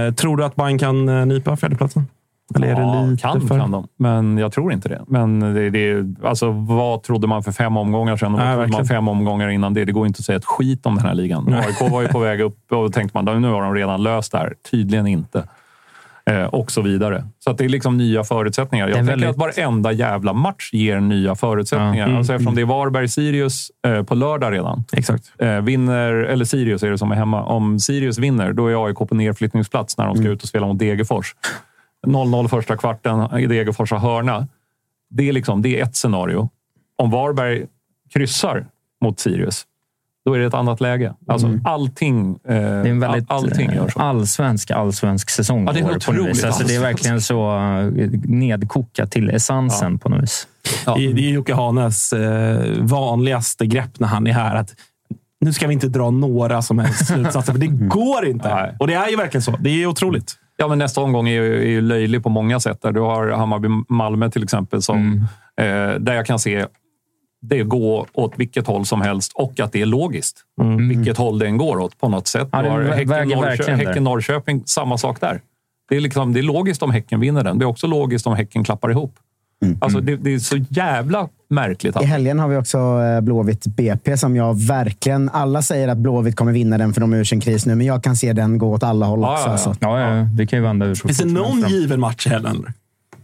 Eh, 0.06 0.14
tror 0.14 0.38
du 0.38 0.46
att 0.46 0.56
Bayern 0.56 0.78
kan 0.80 1.10
eh, 1.10 1.26
nypa 1.26 1.58
fjärdeplatsen? 1.58 2.08
Eller 2.56 2.68
är 2.68 2.76
det 2.76 2.82
Ja, 2.82 3.02
lite 3.06 3.22
kan, 3.22 3.48
för... 3.48 3.60
kan 3.60 3.72
de, 3.72 3.88
men 3.98 4.38
jag 4.38 4.52
tror 4.52 4.74
inte 4.74 4.90
det. 4.90 5.02
Men 5.08 5.40
det, 5.40 5.70
det, 5.70 6.06
alltså, 6.24 6.52
vad 6.52 7.04
trodde 7.04 7.28
man 7.28 7.44
för 7.44 7.52
fem 7.52 7.78
omgångar 7.78 8.18
sedan? 8.18 8.34
Och 8.34 8.40
Nej, 8.40 8.48
vad 8.48 8.56
trodde 8.56 8.72
man 8.72 8.78
verkligen. 8.80 8.98
fem 8.98 9.08
omgångar 9.08 9.50
innan 9.50 9.74
det? 9.74 9.86
Det 9.86 9.92
går 9.92 10.08
inte 10.08 10.20
att 10.20 10.26
säga 10.26 10.38
ett 10.38 10.46
skit 10.46 10.86
om 10.86 10.96
den 10.96 11.06
här 11.06 11.14
ligan. 11.14 11.54
AIK 11.54 11.92
var 11.92 12.02
ju 12.02 12.08
på 12.08 12.20
väg 12.20 12.42
upp 12.42 12.58
och 12.72 12.78
då 12.84 12.90
tänkte 12.90 13.18
man 13.24 13.42
nu 13.42 13.48
har 13.48 13.62
de 13.62 13.74
redan 13.76 14.04
löst 14.04 14.32
det 14.32 14.38
här. 14.38 14.54
Tydligen 14.72 15.08
inte. 15.08 15.44
Eh, 16.28 16.44
och 16.46 16.72
så 16.72 16.82
vidare. 16.82 17.26
Så 17.40 17.54
det 17.54 17.66
är 17.66 17.70
liksom 17.70 17.98
nya 17.98 18.24
förutsättningar. 18.24 18.88
Jag 18.88 18.96
tänker 18.96 19.12
väldigt- 19.12 19.30
att 19.30 19.38
varenda 19.38 19.92
jävla 19.92 20.34
match 20.34 20.70
ger 20.74 21.00
nya 21.00 21.36
förutsättningar. 21.36 21.96
Ja. 21.98 22.04
Mm. 22.06 22.18
Alltså 22.18 22.34
eftersom 22.34 22.56
det 22.56 22.62
är 22.62 22.66
Varberg-Sirius 22.66 23.72
eh, 23.88 24.04
på 24.04 24.16
lördag 24.16 24.54
redan. 24.54 24.84
Exakt. 24.94 25.32
Eh, 25.40 25.62
vinner, 25.62 26.14
eller 26.14 26.46
Sirius 26.46 26.84
är 26.84 26.90
det 26.92 26.98
som 26.98 27.12
är 27.12 27.16
hemma. 27.16 27.44
Om 27.44 27.80
Sirius 27.80 28.18
vinner, 28.18 28.54
då 28.54 28.68
är 28.68 28.86
AIK 28.88 28.98
på 28.98 29.16
nedflyttningsplats 29.16 29.98
när 29.98 30.06
de 30.06 30.16
ska 30.16 30.22
Mm. 30.22 30.34
ut 30.34 30.42
och 30.44 30.50
spela 30.50 30.68
mot 30.68 30.80
Degerfors. 30.80 31.36
0-0 32.08 32.48
första 32.48 32.78
kvarten, 32.78 33.40
i 33.40 33.46
Degerfors 33.46 33.92
har 33.92 34.00
hörna. 34.00 34.48
Det 35.10 35.30
är, 35.30 35.34
liksom, 35.34 35.62
det 35.62 35.80
är 35.80 35.84
ett 35.84 35.96
scenario. 35.96 36.50
Om 36.98 37.12
Varberg 37.12 37.66
kryssar 38.14 38.66
mot 39.02 39.20
Sirius, 39.20 39.64
då 40.28 40.34
är 40.34 40.40
det 40.40 40.46
ett 40.46 40.54
annat 40.54 40.82
läge. 40.82 41.14
Alltså, 41.28 41.60
allting, 41.64 42.40
eh, 42.48 42.54
Det 42.56 42.58
är 42.62 42.86
en 42.86 43.00
väldigt 43.00 43.32
all, 43.32 43.44
allting 43.44 43.72
gör 43.72 43.88
så. 43.90 44.00
allsvensk, 44.00 44.72
allsvensk 44.72 45.30
säsong. 45.30 45.66
Ja, 45.66 45.72
det 45.74 45.80
är 45.80 45.96
otroligt 45.96 46.28
vis. 46.30 46.44
Alltså, 46.44 46.64
det 46.68 46.76
är 46.76 46.80
verkligen 46.82 47.22
så 47.22 47.56
eh, 47.58 48.10
nedkokat 48.24 49.12
till 49.12 49.30
essensen 49.30 50.00
på 50.00 50.10
något 50.10 50.24
vis. 50.24 50.48
Ja. 50.86 50.96
Det 50.96 51.06
är 51.06 51.14
det 51.14 51.22
är 51.22 51.30
Jocke 51.30 51.54
Hanes 51.54 52.14
eh, 52.14 52.62
vanligaste 52.80 53.66
grepp 53.66 54.00
när 54.00 54.08
han 54.08 54.28
är 54.28 54.32
här. 54.32 54.56
Att 54.56 54.70
nu 55.42 55.54
ska 55.54 55.68
vi 55.68 55.74
inte 55.74 55.88
dra 55.88 56.10
några 56.12 56.62
som 56.62 56.80
helst 56.80 57.06
slutsatser, 57.14 57.52
för 57.52 57.60
det 57.60 57.68
går 57.68 58.26
inte. 58.28 58.56
Nej. 58.56 58.76
Och 58.80 58.88
det 58.88 58.94
är 58.94 59.10
ju 59.10 59.16
verkligen 59.16 59.42
så. 59.42 59.56
Det 59.60 59.70
är 59.70 59.86
otroligt. 59.86 60.36
Ja, 60.58 60.68
men 60.68 60.78
nästa 60.78 61.02
omgång 61.02 61.28
är 61.28 61.32
ju, 61.42 61.62
är 61.62 61.70
ju 61.70 61.82
löjlig 61.82 62.24
på 62.24 62.30
många 62.30 62.60
sätt. 62.60 62.82
Där 62.82 62.92
du 62.92 63.00
har 63.00 63.28
Hammarby-Malmö 63.28 64.30
till 64.30 64.44
exempel, 64.44 64.82
som, 64.82 64.98
Mm. 64.98 65.94
eh, 65.94 66.00
där 66.00 66.14
jag 66.14 66.26
kan 66.26 66.40
se 66.40 66.66
det 67.50 67.64
gå 67.64 68.06
åt 68.14 68.34
vilket 68.36 68.68
håll 68.68 68.86
som 68.86 69.02
helst 69.02 69.32
och 69.36 69.60
att 69.60 69.72
det 69.72 69.82
är 69.82 69.86
logiskt. 69.86 70.38
Vilket 70.90 71.18
håll 71.18 71.40
den 71.40 71.58
går 71.58 71.80
åt 71.80 72.00
på 72.00 72.10
något 72.10 72.28
sätt. 72.28 72.48
Ja, 72.52 72.58
vä- 72.62 73.76
Häcken, 73.76 74.04
Norrköping, 74.04 74.64
samma 74.66 74.98
sak 74.98 75.22
där. 75.22 75.42
Det 75.90 75.96
är, 75.96 76.00
liksom, 76.02 76.34
det 76.34 76.40
är 76.40 76.44
logiskt 76.44 76.84
om 76.84 76.92
Häcken 76.92 77.20
vinner 77.20 77.44
den. 77.44 77.60
Det 77.60 77.66
är 77.66 77.68
också 77.68 77.88
logiskt 77.88 78.28
om 78.28 78.36
Häcken 78.36 78.64
klappar 78.64 78.92
ihop. 78.92 79.16
Alltså, 79.80 80.00
det, 80.00 80.16
det 80.16 80.34
är 80.34 80.40
så 80.40 80.58
jävla 80.70 81.30
märkligt. 81.50 81.96
I 81.96 82.00
Att, 82.00 82.06
helgen 82.06 82.40
har 82.40 82.48
vi 82.48 82.58
också 82.58 82.78
eh, 82.78 83.22
Blåvitt 83.22 83.68
BP 83.68 84.18
som 84.18 84.36
jag 84.36 84.60
verkligen... 84.68 85.30
Alla 85.30 85.62
säger 85.62 85.88
att 85.88 85.98
Blåvitt 85.98 86.36
kommer 86.36 86.52
vinna 86.52 86.78
den 86.78 86.94
för 86.94 87.02
de 87.02 87.14
är 87.14 87.18
ur 87.18 87.24
sin 87.24 87.40
kris 87.42 87.66
nu, 87.66 87.76
men 87.76 87.86
jag 87.88 88.04
kan 88.04 88.16
se 88.16 88.34
den 88.34 88.58
gå 88.58 88.72
åt 88.74 88.84
alla 88.84 89.06
håll 89.06 89.20
Ja, 89.22 89.34
också. 89.34 89.44
ja, 89.44 89.48
ja. 89.48 89.52
Alltså. 89.52 89.76
Ja, 89.80 90.18
ja, 90.18 90.24
det 90.24 90.48
kan 90.48 90.60
ju 90.60 90.64
vända 90.64 90.86
ur 90.86 90.96
Finns 90.96 91.18
det 91.18 91.26
någon 91.26 91.60
given 91.70 92.00
match 92.00 92.28
i 92.28 92.30
helgen? 92.30 92.66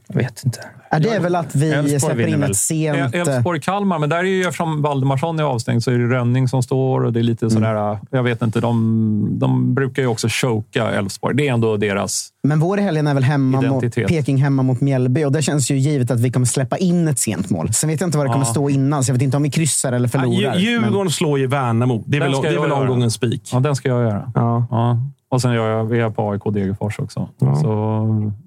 Jag 0.07 0.15
vet 0.15 0.45
inte. 0.45 0.59
Ja, 0.93 0.99
det 0.99 1.09
är 1.09 1.19
väl 1.19 1.35
att 1.35 1.55
vi 1.55 1.99
släpper 1.99 2.27
in 2.27 2.43
ett 2.43 2.55
sent... 2.55 3.15
eh, 3.15 3.21
Elfsborg-Kalmar, 3.21 3.99
men 3.99 4.09
där 4.09 4.17
är 4.17 4.23
ju 4.23 4.41
eftersom 4.41 4.81
Valdemarsson 4.81 5.39
är 5.39 5.43
avstängd 5.43 5.83
så 5.83 5.91
är 5.91 5.97
det 5.97 6.07
Rönning 6.07 6.47
som 6.47 6.63
står 6.63 7.03
och 7.03 7.13
det 7.13 7.19
är 7.19 7.23
lite 7.23 7.49
sådär... 7.49 7.97
Jag 8.09 8.23
vet 8.23 8.41
inte, 8.41 8.59
de, 8.59 9.27
de 9.39 9.73
brukar 9.73 10.01
ju 10.01 10.07
också 10.07 10.27
choka 10.31 10.91
Elfsborg. 10.91 11.35
Det 11.35 11.47
är 11.47 11.53
ändå 11.53 11.77
deras... 11.77 12.29
Men 12.47 12.59
vår 12.59 12.77
helgen 12.77 13.07
är 13.07 13.13
väl 13.13 13.23
hemma 13.23 13.61
mot. 13.61 13.95
Peking 13.95 14.37
hemma 14.37 14.63
mot 14.63 14.81
Mjällby 14.81 15.23
och 15.25 15.31
det 15.31 15.41
känns 15.41 15.71
ju 15.71 15.77
givet 15.77 16.11
att 16.11 16.19
vi 16.19 16.31
kommer 16.31 16.45
släppa 16.45 16.77
in 16.77 17.07
ett 17.07 17.19
sent 17.19 17.49
mål. 17.49 17.73
Sen 17.73 17.89
vet 17.89 18.01
jag 18.01 18.07
inte 18.07 18.17
vad 18.17 18.27
det 18.27 18.31
kommer 18.33 18.45
Ja. 18.45 18.51
stå 18.51 18.69
innan, 18.69 19.03
så 19.03 19.09
jag 19.09 19.13
vet 19.13 19.21
inte 19.21 19.37
om 19.37 19.43
vi 19.43 19.49
kryssar 19.49 19.93
eller 19.93 20.07
förlorar. 20.07 20.55
Dju- 20.55 20.59
Djurgården 20.59 21.11
slår 21.11 21.39
ju 21.39 21.47
Värnamo. 21.47 22.03
Det 22.07 22.17
är 22.17 22.21
Den 22.21 22.31
väl, 22.31 22.41
det 22.41 22.47
är 22.47 22.59
väl 22.61 22.71
omgångens 22.71 23.13
spik. 23.13 23.49
Ja, 23.53 23.59
den 23.59 23.75
ska 23.75 23.89
jag 23.89 24.01
göra. 24.03 24.31
Ja. 24.35 24.67
Ja. 24.71 24.97
Och 25.33 25.41
sen 25.41 25.53
gör 25.53 25.69
jag, 25.69 25.83
vi 25.85 25.99
är 25.99 26.09
på 26.09 26.31
AIK 26.31 26.41
Degerfors 26.53 26.99
också. 26.99 27.29
Ja. 27.39 27.55
Så 27.55 27.67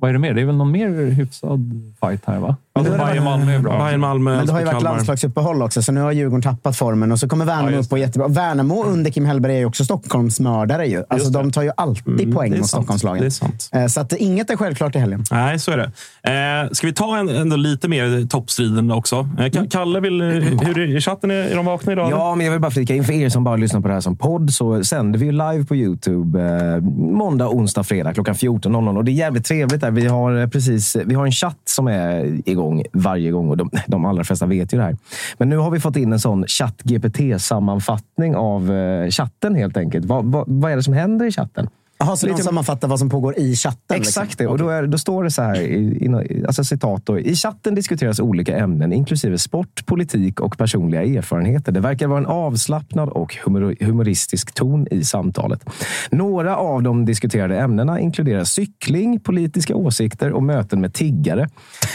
vad 0.01 0.09
är 0.11 0.13
det 0.13 0.19
mer? 0.19 0.35
Det 0.35 0.41
är 0.41 0.45
väl 0.47 0.57
någon 0.57 0.71
mer 0.71 0.89
hyfsad 1.11 1.93
fight 2.01 2.21
här, 2.27 2.39
va? 2.39 2.57
Alltså, 2.73 2.93
det 2.93 2.99
var- 2.99 3.07
Bayern-Malmö 3.07 3.53
är 3.55 3.59
bra. 3.59 3.79
Bayern, 3.85 4.01
Malmö, 4.01 4.37
Men 4.37 4.47
det 4.47 4.53
har 4.53 4.59
ju 4.61 4.65
varit 4.67 4.75
Kalmar. 4.77 4.91
landslagsuppehåll 4.93 5.63
också, 5.63 5.83
så 5.83 5.93
nu 5.93 6.01
har 6.01 6.13
Djurgården 6.13 6.43
tappat 6.43 6.77
formen. 6.77 7.13
Och 7.13 7.19
så 7.19 7.29
kommer 7.29 7.45
Värnamo 7.45 7.71
Ja, 7.71 7.79
upp 7.79 7.93
och 7.93 7.99
jättebra. 7.99 8.29
Värnamo 8.29 8.85
under 8.85 9.11
Kim 9.11 9.25
Hellberg 9.25 9.55
är 9.55 9.59
ju 9.59 9.65
också 9.65 9.85
Stockholmsmördare. 9.85 10.87
Ju. 10.87 11.03
Alltså, 11.09 11.31
de 11.31 11.53
tar 11.53 11.63
ju 11.63 11.71
alltid 11.77 12.21
Mm, 12.21 12.35
poäng 12.35 12.59
mot. 12.59 12.67
Stockholmslagen. 12.67 13.21
Det 13.21 13.27
är 13.27 13.31
sant. 13.31 13.69
Eh, 13.73 13.87
Så 13.87 14.01
att 14.01 14.13
inget 14.13 14.51
är 14.51 14.57
självklart 14.57 14.97
i 14.97 14.99
helgen. 14.99 15.25
Nej, 15.31 15.59
så 15.59 15.71
är 15.71 15.77
det. 15.77 15.85
Eh, 16.65 16.71
ska 16.73 16.87
vi 16.87 16.93
ta 16.93 17.17
en, 17.19 17.29
ändå 17.29 17.57
lite 17.57 17.89
mer 17.89 18.27
toppstriden 18.29 18.91
också? 18.91 19.17
Eh, 19.39 19.43
Ka- 19.45 19.69
Kalle, 19.71 20.01
vill, 20.01 20.23
hur 20.63 20.79
är 20.79 20.97
i 20.97 21.01
chatten? 21.01 21.31
Är, 21.31 21.35
är 21.35 21.57
de 21.57 21.65
vakna 21.65 21.93
idag? 21.93 22.11
Ja, 22.11 22.35
men 22.35 22.47
jag 22.47 22.53
vill 22.53 22.61
bara 22.61 22.71
flika 22.71 22.95
in 22.95 23.05
för 23.05 23.13
er 23.13 23.29
som 23.29 23.45
bara 23.45 23.57
lyssnar 23.57 23.81
på 23.81 23.89
det 23.89 23.95
här 23.95 24.01
som 24.01 24.17
podd 24.17 24.51
så 24.53 24.85
sänder 24.85 25.19
vi 25.19 25.27
ju 25.27 25.33
live 25.33 25.65
på 25.65 25.77
Youtube 25.77 26.41
eh, 26.43 26.76
måndag, 26.81 27.49
onsdag, 27.49 27.85
fredag 27.85 28.15
klockan 28.15 28.35
14.00. 28.35 28.97
Och 28.97 29.05
det 29.05 29.11
är 29.11 29.13
jävligt 29.13 29.45
trevligt. 29.45 29.81
där. 29.81 29.91
Vi 29.91 30.07
har, 30.07 30.41
eh, 30.41 30.49
precis, 30.49 30.97
vi 31.05 31.15
har 31.15 31.27
en 31.27 31.33
chatt 31.33 31.61
som 31.65 31.87
är 31.87 32.41
igång 32.49 32.85
varje 32.93 33.31
gång 33.31 33.51
och 33.51 33.57
de, 33.57 33.71
de 33.87 34.05
allra 34.05 34.25
flesta 34.25 34.47
vet 34.47 34.75
ju 34.75 34.79
det 34.79 34.85
här. 34.85 34.97
Men 35.39 35.49
nu 35.49 35.57
har 35.57 35.71
vi 35.71 35.81
fått 35.81 35.97
in 35.97 36.13
en 36.13 36.21
sån 36.21 36.45
chatt-GPT-sammanfattning 36.47 38.37
av 38.37 38.73
eh, 38.73 39.11
chatten 39.11 39.55
helt 39.55 39.77
enkelt. 39.77 40.05
Va, 40.05 40.21
va, 40.21 40.45
vad 40.47 40.73
är 40.73 40.77
det 40.77 40.83
som 40.83 40.95
händer 40.95 41.27
i 41.27 41.31
chatten? 41.31 41.69
Jaha, 41.99 42.17
så 42.17 42.27
Lite- 42.27 42.39
de 42.39 42.43
sammanfattar 42.43 42.89
vad 42.89 42.99
som 42.99 43.11
pågår 43.11 43.39
i 43.39 43.57
chatten? 43.57 43.97
Exakt 43.97 44.29
liksom. 44.29 44.47
det. 44.47 44.53
Och 44.53 44.59
då, 44.59 44.69
är, 44.69 44.87
då 44.87 44.99
står 44.99 45.25
det 45.25 45.31
så 45.31 45.43
här, 45.43 45.61
i, 45.61 46.07
i, 46.07 46.45
alltså 46.47 46.65
citat 46.65 47.07
då. 47.07 47.19
I 47.19 47.35
chatten 47.35 47.75
diskuteras 47.75 48.21
olika 48.21 48.59
ämnen, 48.59 48.93
inklusive 48.93 49.39
sport, 49.39 49.87
politik 49.87 50.41
och 50.41 50.59
personliga 50.59 51.03
erfarenheter. 51.03 51.73
Det 51.73 51.81
verkar 51.81 52.07
vara 52.07 52.19
en 52.19 52.27
avslappnad 52.27 53.09
och 53.09 53.37
humor, 53.45 53.77
humoristisk 53.81 54.55
ton 54.55 54.87
i 54.91 55.05
samtalet. 55.05 55.65
Några 56.11 56.57
av 56.57 56.83
de 56.83 57.05
diskuterade 57.05 57.59
ämnena 57.59 58.01
inkluderar 58.01 58.45
cykling, 58.45 59.21
politiska 59.21 59.75
åsikter 59.75 60.33
och 60.33 60.43
möten 60.43 60.81
med 60.81 60.95
tiggare. 60.95 61.49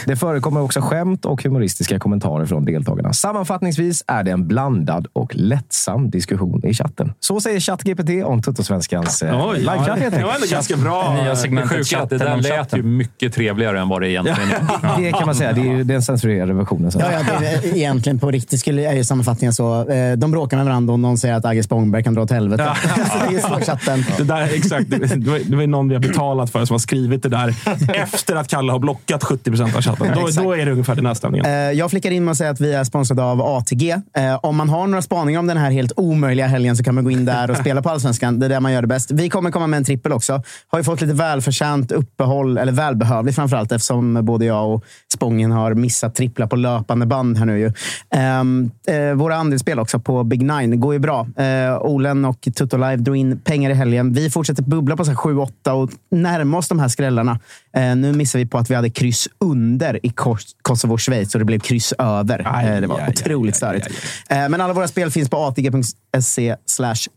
Det 0.06 0.16
förekommer 0.16 0.60
också 0.62 0.80
skämt 0.80 1.24
och 1.24 1.42
humoristiska 1.42 1.98
kommentarer 1.98 2.46
från 2.46 2.64
deltagarna. 2.64 3.12
Sammanfattningsvis 3.12 4.04
är 4.06 4.22
det 4.22 4.30
en 4.30 4.48
blandad 4.48 5.06
och 5.12 5.36
lättsam 5.36 6.10
diskussion 6.10 6.60
i 6.64 6.74
chatten. 6.74 7.12
Så 7.20 7.40
säger 7.40 7.60
ChatGPT 7.60 8.10
om 8.24 8.42
Tuttosvenskans 8.42 9.22
eh, 9.22 9.48
Oj, 9.48 9.64
Det 9.96 10.10
var 10.24 10.34
ändå 10.34 10.46
ganska 10.50 10.76
bra. 10.76 11.14
Nya 11.14 11.30
Det 11.30 11.36
segmentet 11.36 11.70
sjuka 11.78 11.98
är 11.98 12.02
att 12.02 12.10
det 12.10 12.18
chatten 12.18 12.26
där 12.28 12.34
om 12.34 12.40
lät 12.40 12.52
chatten. 12.52 12.78
ju 12.78 12.84
mycket 12.84 13.34
trevligare 13.34 13.80
än 13.80 13.88
vad 13.88 14.00
det 14.02 14.10
egentligen 14.10 14.50
är. 14.50 15.00
Det 15.02 15.12
kan 15.12 15.26
man 15.26 15.34
säga. 15.34 15.52
Det 15.52 15.60
är 15.60 15.76
ju 15.76 15.84
den 15.84 16.02
censurerade 16.02 16.52
versionen. 16.52 16.92
Så. 16.92 16.98
Ja, 17.00 17.06
ja, 17.12 17.40
det 17.40 17.46
är, 17.46 17.76
egentligen 17.76 18.18
på 18.18 18.30
riktigt 18.30 18.60
skulle, 18.60 18.88
är 18.90 18.94
ju 18.94 19.04
sammanfattningen 19.04 19.52
så. 19.52 19.88
Eh, 19.90 20.12
de 20.16 20.30
bråkar 20.30 20.56
med 20.56 20.66
varandra 20.66 20.92
och 20.92 21.00
någon 21.00 21.18
säger 21.18 21.34
att 21.34 21.44
Agge 21.44 21.62
Spångberg 21.62 22.02
kan 22.02 22.14
dra 22.14 22.22
åt 22.22 22.30
helvete. 22.30 22.70
så 23.12 23.30
det 23.30 23.36
är 23.36 23.40
så 23.40 23.64
chatten. 23.72 24.04
Det 24.18 24.24
där, 24.24 24.42
exakt. 24.54 24.90
Det, 24.90 24.98
var, 25.30 25.50
det 25.50 25.56
var 25.56 25.66
någon 25.66 25.88
vi 25.88 25.94
har 25.94 26.02
betalat 26.02 26.50
för 26.50 26.64
som 26.64 26.74
har 26.74 26.78
skrivit 26.78 27.22
det 27.22 27.28
där 27.28 27.54
efter 27.94 28.36
att 28.36 28.48
Kalle 28.48 28.72
har 28.72 28.78
blockat 28.78 29.24
70 29.24 29.50
procent 29.50 29.76
av 29.76 29.82
chatten. 29.82 30.06
Då, 30.14 30.42
då 30.42 30.52
är 30.56 30.66
det 30.66 30.72
ungefär 30.72 30.94
den 30.94 31.06
här 31.06 31.14
stämningen. 31.14 31.46
Eh, 31.46 31.52
Jag 31.52 31.90
flickar 31.90 32.10
in 32.10 32.24
med 32.24 32.32
att 32.32 32.38
säga 32.38 32.50
att 32.50 32.60
vi 32.60 32.72
är 32.74 32.84
sponsrade 32.84 33.22
av 33.22 33.40
ATG. 33.42 33.90
Eh, 33.90 34.34
Om 34.42 34.56
man 34.56 34.68
har 34.68 34.86
några 34.86 35.02
spaningar 35.02 35.40
om 35.40 35.46
den 35.46 35.56
här 35.56 35.70
helt 35.70 35.92
omöjliga 35.96 36.46
helgen 36.46 36.76
så 36.76 36.84
kan 36.84 36.94
man 36.94 37.04
gå 37.04 37.10
in 37.10 37.24
där 37.24 37.50
och 37.50 37.56
spela 37.56 37.82
på 37.82 37.90
Allsvenskan. 37.90 38.38
Det 38.38 38.46
är 38.46 38.50
där 38.50 38.60
man 38.60 38.72
gör 38.72 38.82
det 38.82 38.88
bäst. 38.88 39.10
Vi 39.10 39.28
kommer 39.30 39.50
komma 39.50 39.66
med 39.66 39.76
en 39.82 39.86
trippel 39.86 40.12
också. 40.12 40.42
Har 40.68 40.78
ju 40.78 40.84
fått 40.84 41.00
lite 41.00 41.14
välförtjänt 41.14 41.92
uppehåll, 41.92 42.58
eller 42.58 42.72
välbehövligt 42.72 43.36
framförallt, 43.36 43.72
eftersom 43.72 44.24
både 44.24 44.44
jag 44.44 44.74
och 44.74 44.84
Spången 45.14 45.50
har 45.50 45.74
missat 45.74 46.14
tripplar 46.14 46.46
på 46.46 46.56
löpande 46.56 47.06
band 47.06 47.38
här 47.38 47.46
nu. 47.46 47.58
Ju. 47.58 47.72
Ehm, 48.10 48.70
eh, 48.86 49.14
våra 49.14 49.36
andelsspel 49.36 49.78
också 49.78 49.98
på 49.98 50.24
Big 50.24 50.42
Nine 50.42 50.80
går 50.80 50.92
ju 50.92 50.98
bra. 50.98 51.26
Eh, 51.36 51.82
Olen 51.82 52.24
och 52.24 52.40
Tutto 52.40 52.76
Live 52.76 52.96
drog 52.96 53.16
in 53.16 53.40
pengar 53.40 53.70
i 53.70 53.74
helgen. 53.74 54.12
Vi 54.12 54.30
fortsätter 54.30 54.62
bubbla 54.62 54.96
på 54.96 55.04
7-8 55.04 55.70
och 55.70 55.90
närma 56.10 56.58
oss 56.58 56.68
de 56.68 56.78
här 56.78 56.88
skrällarna. 56.88 57.38
Eh, 57.76 57.96
nu 57.96 58.12
missar 58.12 58.38
vi 58.38 58.46
på 58.46 58.58
att 58.58 58.70
vi 58.70 58.74
hade 58.74 58.90
kryss 58.90 59.28
under 59.40 60.06
i 60.06 60.08
Kos- 60.08 60.54
Kosovo-Schweiz 60.62 61.34
och 61.34 61.38
det 61.38 61.44
blev 61.44 61.58
kryss 61.58 61.92
över. 61.98 62.42
Aj, 62.54 62.66
Eh, 62.68 62.80
det 62.80 62.86
var 62.86 62.98
aj, 63.00 63.08
otroligt 63.08 63.54
aj, 63.54 63.56
störigt. 63.56 63.86
aj, 64.28 64.38
Eh, 64.38 64.48
Men 64.48 64.60
alla 64.60 64.72
våra 64.72 64.88
spel 64.88 65.10
finns 65.10 65.28
på 65.30 65.36
atg.se 65.36 66.56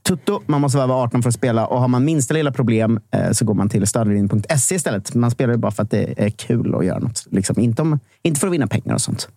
tutto. 0.08 0.42
Man 0.48 0.62
måste 0.62 0.78
vara 0.78 0.84
över 0.86 0.94
18 1.04 1.22
för 1.24 1.30
att 1.30 1.36
spela 1.36 1.66
och 1.68 1.80
har 1.82 1.88
man 1.88 2.06
minsta 2.06 2.34
lilla 2.34 2.52
problem 2.52 3.00
eh, 3.12 3.32
så 3.32 3.46
går 3.46 3.54
man 3.54 3.70
till 3.70 3.88
stödlinjen.se 3.88 4.76
istället. 4.76 5.16
Man 5.16 5.32
spelar 5.32 5.54
ju 5.54 5.58
bara 5.60 5.72
för 5.72 5.84
att 5.84 5.92
det 5.92 6.14
är 6.18 6.30
kul 6.30 6.76
att 6.76 6.86
göra 6.86 7.00
något. 7.00 7.26
Liksom, 7.32 7.60
inte, 7.60 7.82
om, 7.82 8.00
inte 8.24 8.40
för 8.40 8.48
att 8.48 8.54
vinna 8.54 8.68
pengar 8.68 8.94
och 8.94 9.02
sånt. 9.02 9.28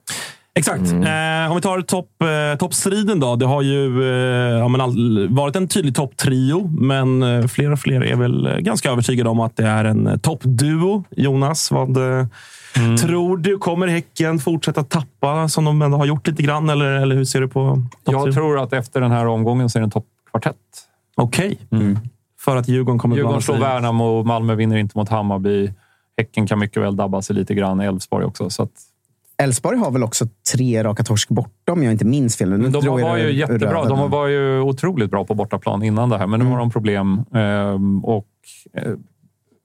Exakt. 0.59 0.93
Eh, 0.93 1.51
om 1.51 1.57
vi 1.57 1.61
tar 1.63 1.83
topp, 1.83 2.23
eh, 2.23 2.59
toppstriden 2.59 3.21
då. 3.21 3.37
Det 3.37 3.47
har 3.47 3.63
ju 3.63 4.03
eh, 4.03 4.59
ja, 4.59 4.83
all, 4.83 5.29
varit 5.29 5.57
en 5.57 5.69
tydlig 5.69 5.95
topptrio, 5.95 6.71
men 6.79 7.23
eh, 7.23 7.47
fler 7.47 7.73
och 7.73 7.79
fler 7.79 8.05
är 8.05 8.17
väl 8.17 8.47
eh, 8.47 8.57
ganska 8.57 8.91
övertygade 8.91 9.31
om 9.31 9.41
att 9.41 9.57
det 9.57 9.67
är 9.67 9.85
en 9.85 10.07
eh, 10.07 10.17
toppduo. 10.17 11.05
Jonas, 11.11 11.71
vad 11.71 11.97
eh, 11.97 12.27
tror 13.01 13.37
du? 13.37 13.59
Kommer 13.59 13.87
Häcken 13.87 14.39
fortsätta 14.39 14.85
tappa 14.85 15.49
som 15.49 15.65
de 15.65 15.83
ändå 15.83 15.99
har 15.99 16.07
gjort 16.07 16.27
lite 16.27 16.43
grann? 16.43 16.71
Eller, 16.71 16.87
eller 16.87 17.17
hur 17.17 17.25
ser 17.25 17.41
du 17.41 17.49
på 17.49 17.83
Jag 18.05 18.35
tror 18.35 18.63
att 18.63 18.73
efter 18.73 19.01
den 19.01 19.11
här 19.11 19.27
omgången 19.27 19.71
så 19.71 19.79
är 19.79 19.81
det 19.81 19.85
en 19.85 19.91
toppkvartett. 19.91 20.57
Okej. 21.15 21.59
För 22.41 22.57
att 22.57 22.69
Djurgården 22.69 22.99
kommer 22.99 23.17
Djurgården 23.17 23.43
slår. 23.43 23.57
Värnamo, 23.57 24.25
Malmö 24.25 24.55
vinner 24.55 24.77
inte 24.77 24.99
mot 24.99 25.09
Hammarby. 25.09 25.73
Häcken 26.17 26.47
kan 26.47 26.59
mycket 26.59 26.83
väl 26.83 26.97
dabba 26.97 27.23
sig 27.23 27.37
lite 27.37 27.55
grann. 27.55 27.81
Elfsborg 27.81 28.25
också. 28.25 28.51
Så 28.51 28.63
att, 28.63 28.71
Elfsborg 29.43 29.79
har 29.79 29.91
väl 29.91 30.03
också 30.03 30.27
tre 30.53 30.85
raka 30.85 31.05
torsk 31.05 31.29
borta 31.29 31.73
om 31.73 31.83
jag 31.83 31.93
inte 31.93 32.05
minns 32.05 32.37
fel. 32.37 32.51
Nu 32.51 32.69
de 32.69 32.87
var 32.87 33.17
ju 33.17 33.33
jättebra. 33.33 33.75
röven. 33.75 33.89
De 33.89 34.11
var 34.11 34.27
ju 34.27 34.61
otroligt 34.61 35.11
bra 35.11 35.25
på 35.25 35.35
bortaplan 35.35 35.83
innan 35.83 36.09
det 36.09 36.19
här, 36.19 36.27
men 36.27 36.41
nu 36.41 36.47
har 36.47 36.59
de 36.59 36.71
problem. 36.71 37.25
Ehm, 37.35 38.05
och 38.05 38.27
eh, 38.75 38.93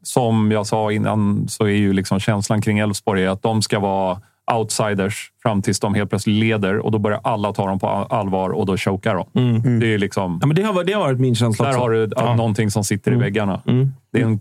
som 0.03 0.51
jag 0.51 0.67
sa 0.67 0.91
innan 0.91 1.47
så 1.47 1.63
är 1.63 1.75
ju 1.75 1.93
liksom 1.93 2.19
känslan 2.19 2.61
kring 2.61 2.79
Elfsborg 2.79 3.27
att 3.27 3.41
de 3.41 3.61
ska 3.61 3.79
vara 3.79 4.21
outsiders 4.51 5.31
fram 5.43 5.61
tills 5.61 5.79
de 5.79 5.93
helt 5.93 6.09
plötsligt 6.09 6.35
leder 6.35 6.77
och 6.79 6.91
då 6.91 6.99
börjar 6.99 7.19
alla 7.23 7.53
ta 7.53 7.67
dem 7.67 7.79
på 7.79 7.87
allvar 7.87 8.49
och 8.49 8.65
då 8.65 8.77
chokar 8.77 9.15
de. 9.33 9.79
Det 9.79 9.93
är 9.93 9.97
liksom... 9.97 10.37
Ja, 10.41 10.47
men 10.47 10.55
det, 10.55 10.61
har, 10.63 10.73
varit- 10.73 10.87
det 10.87 10.93
har 10.93 10.99
varit 10.99 11.19
min 11.19 11.35
känsla 11.35 11.65
Där 11.65 11.71
också. 11.71 11.81
har 11.81 11.89
du 11.91 12.09
Ja. 12.15 12.35
någonting 12.35 12.71
som 12.71 12.83
sitter 12.83 13.13
i 13.13 13.15
väggarna. 13.15 13.61
Det 14.13 14.21
är 14.21 14.25
en 14.25 14.39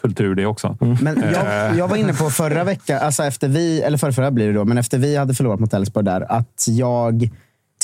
kultur 0.00 0.34
det 0.34 0.46
också. 0.46 0.76
Men 0.80 1.22
jag, 1.34 1.76
jag 1.76 1.88
var 1.88 1.96
inne 1.96 2.12
på 2.14 2.30
förra 2.30 2.64
veckan, 2.64 2.98
alltså 3.02 3.22
efter 3.24 3.48
vi, 3.48 3.80
eller 3.82 3.98
förra, 3.98 4.12
förra 4.12 4.30
blir 4.30 4.46
det 4.46 4.52
då, 4.52 4.64
men 4.64 4.78
efter 4.78 4.98
vi 4.98 5.16
hade 5.16 5.34
förlorat 5.34 5.60
mot 5.60 5.72
Elfsborg 5.74 6.04
där, 6.04 6.32
att 6.32 6.64
jag 6.68 7.28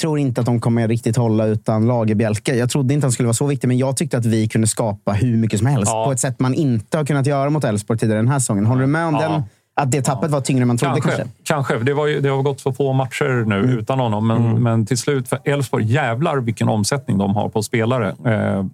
tror 0.00 0.18
inte 0.18 0.40
att 0.40 0.46
de 0.46 0.60
kommer 0.60 0.88
riktigt 0.88 1.16
hålla 1.16 1.46
utan 1.46 1.86
Lagerbjälke. 1.86 2.54
Jag 2.54 2.70
trodde 2.70 2.94
inte 2.94 3.04
han 3.04 3.12
skulle 3.12 3.26
vara 3.26 3.34
så 3.34 3.46
viktig, 3.46 3.68
men 3.68 3.78
jag 3.78 3.96
tyckte 3.96 4.18
att 4.18 4.26
vi 4.26 4.48
kunde 4.48 4.66
skapa 4.66 5.12
hur 5.12 5.36
mycket 5.36 5.58
som 5.58 5.66
helst 5.66 5.92
Ja. 5.94 6.04
på 6.06 6.12
ett 6.12 6.20
sätt 6.20 6.40
man 6.40 6.54
inte 6.54 6.96
har 6.98 7.04
kunnat 7.04 7.26
göra 7.26 7.50
mot 7.50 7.64
Elfsborg 7.64 7.98
tidigare 7.98 8.18
den 8.18 8.28
här 8.28 8.38
säsongen. 8.38 8.66
Håller 8.66 8.80
du 8.80 8.86
med 8.86 9.06
om 9.06 9.14
Ja. 9.14 9.20
den? 9.28 9.42
Att 9.77 9.91
det 9.91 10.03
tappet 10.03 10.31
var 10.31 10.41
tyngre 10.41 10.62
än 10.62 10.68
man 10.68 10.79
trodde 10.79 11.01
Kanske. 11.01 11.22
kanske? 11.22 11.35
kanske. 11.45 11.79
Det, 11.79 11.95
var 11.95 12.07
ju, 12.07 12.20
det 12.20 12.29
har 12.29 12.43
gått 12.43 12.61
så 12.61 12.72
få 12.72 12.93
matcher 12.93 13.45
nu 13.45 13.57
utan 13.57 14.01
honom, 14.01 14.27
men, 14.27 14.62
men 14.62 14.87
till 14.87 14.99
slut 14.99 15.29
för 15.29 15.39
Elfsborg, 15.45 15.85
jävlar 15.85 16.37
vilken 16.37 16.68
omsättning 16.68 17.18
de 17.18 17.37
har 17.37 17.49
på 17.49 17.62
spelare. 17.62 18.14
Eh, 18.25 18.64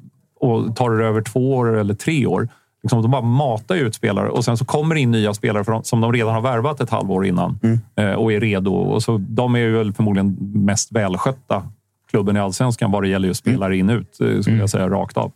och 0.41 0.77
tar 0.77 0.91
det 0.91 1.05
över 1.05 1.23
två 1.23 1.57
år 1.57 1.77
eller 1.77 1.95
tre 1.95 2.27
år, 2.27 2.49
liksom, 2.83 3.03
de 3.03 3.11
bara 3.11 3.23
matar 3.23 3.75
ut 3.75 3.95
spelare 3.95 4.29
och 4.29 4.45
sen 4.45 4.57
så 4.57 4.65
kommer 4.65 4.95
in 4.95 5.11
nya 5.11 5.35
spelare 5.35 5.65
från, 5.65 5.85
som 5.85 6.01
de 6.01 6.13
redan 6.13 6.35
har 6.35 6.41
värvat 6.41 6.81
ett 6.81 6.91
halvår 6.91 7.27
innan 7.27 7.59
eh, 7.97 8.13
och 8.13 8.33
är 8.33 8.41
redo. 8.41 8.75
Och 8.75 9.03
så, 9.03 9.19
de 9.19 9.55
är 9.55 9.59
ju 9.59 9.77
väl 9.77 9.93
förmodligen 9.93 10.37
mest 10.55 10.93
välskötta 10.93 11.63
klubben 12.11 12.37
i 12.37 12.41
allsvenskan 12.41 12.91
vad 12.91 13.03
det 13.03 13.09
gäller 13.09 13.29
just 13.29 13.41
spelare 13.41 13.77
in 13.77 13.91
ut, 13.91 14.21
eh, 14.21 14.41
skulle 14.41 14.57
jag 14.57 14.71
säga 14.71 14.89
rakt 14.89 15.17
av. 15.17 15.33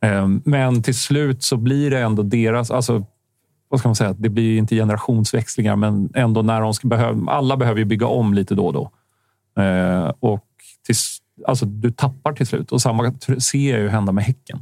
Eh, 0.00 0.28
men 0.44 0.82
till 0.82 0.94
slut 0.94 1.42
så 1.42 1.56
blir 1.56 1.90
det 1.90 1.98
ändå 1.98 2.22
deras... 2.22 2.70
Alltså, 2.70 3.04
vad 3.68 3.80
ska 3.80 3.88
man 3.88 3.96
säga? 3.96 4.14
Det 4.18 4.28
blir 4.28 4.58
inte 4.58 4.74
generationsväxlingar, 4.74 5.76
men 5.76 6.08
ändå 6.14 6.42
när 6.42 6.60
de 6.60 6.74
ska 6.74 6.88
behöva... 6.88 7.32
Alla 7.32 7.56
behöver 7.56 7.78
ju 7.78 7.84
bygga 7.84 8.06
om 8.06 8.34
lite 8.34 8.54
då 8.54 8.66
och 8.66 8.72
då. 8.72 8.90
Eh, 9.62 10.12
och 10.20 10.46
tills, 10.86 11.18
alltså, 11.46 11.66
du 11.66 11.90
tappar 11.90 12.32
till 12.32 12.46
slut. 12.46 12.72
Och 12.72 12.82
samma 12.82 13.12
ser 13.38 13.72
jag 13.72 13.80
ju 13.80 13.88
hända 13.88 14.12
med 14.12 14.24
Häcken. 14.24 14.58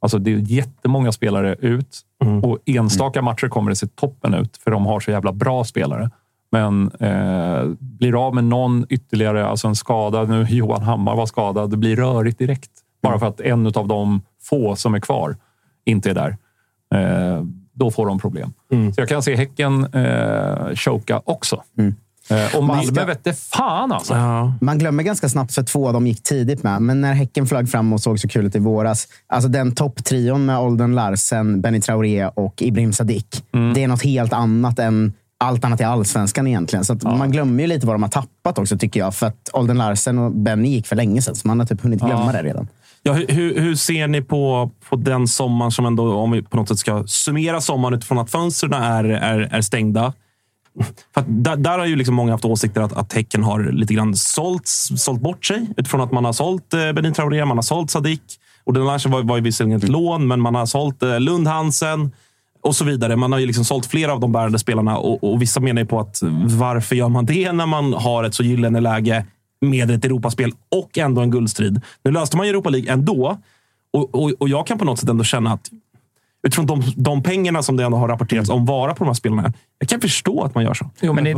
Alltså, 0.00 0.18
det 0.18 0.32
är 0.32 0.38
jättemånga 0.38 1.12
spelare 1.12 1.56
ut 1.60 2.00
och 2.42 2.58
enstaka 2.66 3.22
matcher 3.22 3.48
kommer 3.48 3.70
det 3.70 3.76
se 3.76 3.86
toppen 3.86 4.34
ut 4.34 4.56
för 4.56 4.70
de 4.70 4.86
har 4.86 5.00
så 5.00 5.10
jävla 5.10 5.32
bra 5.32 5.64
spelare. 5.64 6.10
Men 6.50 6.90
eh, 7.00 7.64
blir 7.78 8.26
av 8.26 8.34
med 8.34 8.44
någon 8.44 8.86
ytterligare, 8.88 9.46
alltså 9.46 9.68
en 9.68 9.76
skada. 9.76 10.24
Nu 10.24 10.46
Johan 10.48 10.82
Hammar 10.82 11.16
var 11.16 11.26
skadad. 11.26 11.70
Det 11.70 11.76
blir 11.76 11.96
rörigt 11.96 12.38
direkt. 12.38 12.70
Bara 13.02 13.18
för 13.18 13.26
att 13.26 13.40
en 13.40 13.66
av 13.66 13.88
de 13.88 14.20
få 14.42 14.76
som 14.76 14.94
är 14.94 15.00
kvar 15.00 15.36
inte 15.84 16.10
är 16.10 16.14
där. 16.14 16.36
Eh, 16.94 17.44
då 17.78 17.90
får 17.90 18.06
de 18.06 18.18
problem. 18.18 18.52
Så 18.94 19.00
jag 19.00 19.08
kan 19.08 19.22
se 19.22 19.36
Häcken 19.36 19.84
eh, 19.94 20.74
choka 20.74 21.20
också. 21.24 21.62
Eh, 22.30 22.56
och 22.56 22.64
Malmö 22.64 22.82
ska- 22.82 23.04
vette 23.04 23.32
fan 23.32 23.92
alltså. 23.92 24.14
Ja. 24.14 24.52
Man 24.60 24.78
glömmer 24.78 25.02
ganska 25.02 25.28
snabbt 25.28 25.54
för 25.54 25.62
två 25.62 25.86
av 25.86 25.92
dem 25.92 26.06
gick 26.06 26.22
tidigt 26.22 26.62
med. 26.62 26.82
Men 26.82 27.00
när 27.00 27.12
Häcken 27.12 27.46
flög 27.46 27.68
fram 27.70 27.92
och 27.92 28.00
såg 28.00 28.20
så 28.20 28.28
kul 28.28 28.46
ut 28.46 28.56
i 28.56 28.58
våras. 28.58 29.08
Alltså 29.26 29.48
den 29.48 29.72
topptrion 29.74 30.46
med 30.46 30.58
Olden 30.58 30.94
Larsen, 30.94 31.60
Benny 31.60 31.80
Traoré 31.80 32.26
och 32.26 32.62
Ibrahim 32.62 32.92
Sadiq. 32.92 33.26
Det 33.74 33.84
är 33.84 33.88
något 33.88 34.02
helt 34.04 34.32
annat 34.32 34.78
än 34.78 35.12
allt 35.40 35.64
annat 35.64 35.80
i 35.80 35.84
allsvenskan 35.84 36.46
egentligen. 36.46 36.84
Så 36.84 36.92
att 36.92 37.02
man 37.02 37.30
glömmer 37.32 37.62
ju 37.62 37.66
lite 37.66 37.86
vad 37.86 37.94
de 37.94 38.02
har 38.02 38.10
tappat 38.10 38.58
också 38.58 38.78
tycker 38.78 39.00
jag. 39.00 39.14
För 39.14 39.26
att 39.26 39.50
Olden 39.52 39.78
Larsen 39.78 40.18
och 40.18 40.32
Benny 40.32 40.68
gick 40.68 40.86
för 40.86 40.96
länge 40.96 41.22
sedan. 41.22 41.34
Så 41.34 41.48
man 41.48 41.58
har 41.58 41.66
typ 41.66 41.80
hunnit 41.80 42.00
glömma 42.00 42.32
det 42.32 42.42
redan. 42.42 42.68
Ja, 43.02 43.12
hur, 43.12 43.60
hur, 43.60 43.74
ser 43.74 44.08
ni 44.08 44.22
på, 44.22 44.70
på 44.88 44.96
den 44.96 45.28
sommaren 45.28 45.70
som 45.70 45.86
ändå, 45.86 46.14
om 46.14 46.30
vi 46.30 46.42
på 46.42 46.56
något 46.56 46.68
sätt 46.68 46.78
ska 46.78 47.06
summera 47.06 47.60
sommaren 47.60 47.94
utifrån 47.94 48.18
att 48.18 48.30
fönstren 48.30 48.72
är, 48.72 49.04
är, 49.04 49.38
är 49.52 49.60
stängda? 49.60 50.12
För 51.14 51.20
att 51.20 51.26
där, 51.28 51.56
där 51.56 51.78
har 51.78 51.86
ju 51.86 51.96
liksom 51.96 52.14
många 52.14 52.32
haft 52.32 52.44
åsikter 52.44 52.80
att, 52.80 52.92
att 52.92 53.12
Häcken 53.12 53.42
har 53.42 53.72
lite 53.72 53.94
grann 53.94 54.16
sålt, 54.16 54.66
sålt 54.96 55.20
bort 55.20 55.44
sig 55.44 55.66
utifrån 55.76 56.00
att 56.00 56.12
man 56.12 56.24
har 56.24 56.32
sålt 56.32 56.74
eh, 56.74 56.92
Benin 56.92 57.12
Traoré, 57.12 57.44
man 57.44 57.56
har 57.56 57.62
sålt 57.62 57.90
Sadik. 57.90 58.22
Och 58.64 58.74
den 58.74 58.86
här 58.86 59.08
var, 59.08 59.22
var 59.22 59.36
ju 59.36 59.42
visserligen 59.42 59.78
ett 59.78 59.88
lån, 59.88 60.28
men 60.28 60.40
man 60.40 60.54
har 60.54 60.66
sålt 60.66 61.02
eh, 61.02 61.20
Lund 61.20 61.48
Hansen 61.48 62.12
och 62.62 62.76
så 62.76 62.84
vidare. 62.84 63.16
Man 63.16 63.32
har 63.32 63.38
ju 63.38 63.46
liksom 63.46 63.64
sålt 63.64 63.86
flera 63.86 64.12
av 64.12 64.20
de 64.20 64.32
bärande 64.32 64.58
spelarna 64.58 64.98
och, 64.98 65.32
och 65.32 65.42
vissa 65.42 65.60
menar 65.60 65.82
ju 65.82 65.86
på 65.86 66.00
att 66.00 66.18
varför 66.44 66.96
gör 66.96 67.08
man 67.08 67.26
det 67.26 67.52
när 67.52 67.66
man 67.66 67.92
har 67.92 68.24
ett 68.24 68.34
så 68.34 68.42
gyllene 68.42 68.80
läge 68.80 69.26
med 69.60 69.90
ett 69.90 70.04
Europaspel 70.04 70.52
och 70.68 70.98
ändå 70.98 71.20
en 71.20 71.30
guldstrid? 71.30 71.80
Nu 72.04 72.10
löste 72.10 72.36
man 72.36 72.46
ju 72.46 72.50
Europa 72.50 72.68
League 72.70 72.92
ändå 72.92 73.38
och, 73.92 74.14
och, 74.14 74.32
och 74.38 74.48
jag 74.48 74.66
kan 74.66 74.78
på 74.78 74.84
något 74.84 74.98
sätt 74.98 75.08
ändå 75.08 75.24
känna 75.24 75.52
att 75.52 75.70
utifrån 76.46 76.66
de, 76.66 76.82
de 76.96 77.22
pengarna 77.22 77.62
som 77.62 77.76
det 77.76 77.84
ändå 77.84 77.98
har 77.98 78.08
rapporterats 78.08 78.50
om 78.50 78.66
vara 78.66 78.94
på 78.94 79.04
de 79.04 79.06
här 79.08 79.14
spelarna. 79.14 79.52
Jag 79.78 79.88
kan 79.88 80.00
förstå 80.00 80.42
att 80.42 80.54
man 80.54 80.64
gör 80.64 80.74
så. 80.74 80.90
Men 81.14 81.24
det, 81.24 81.36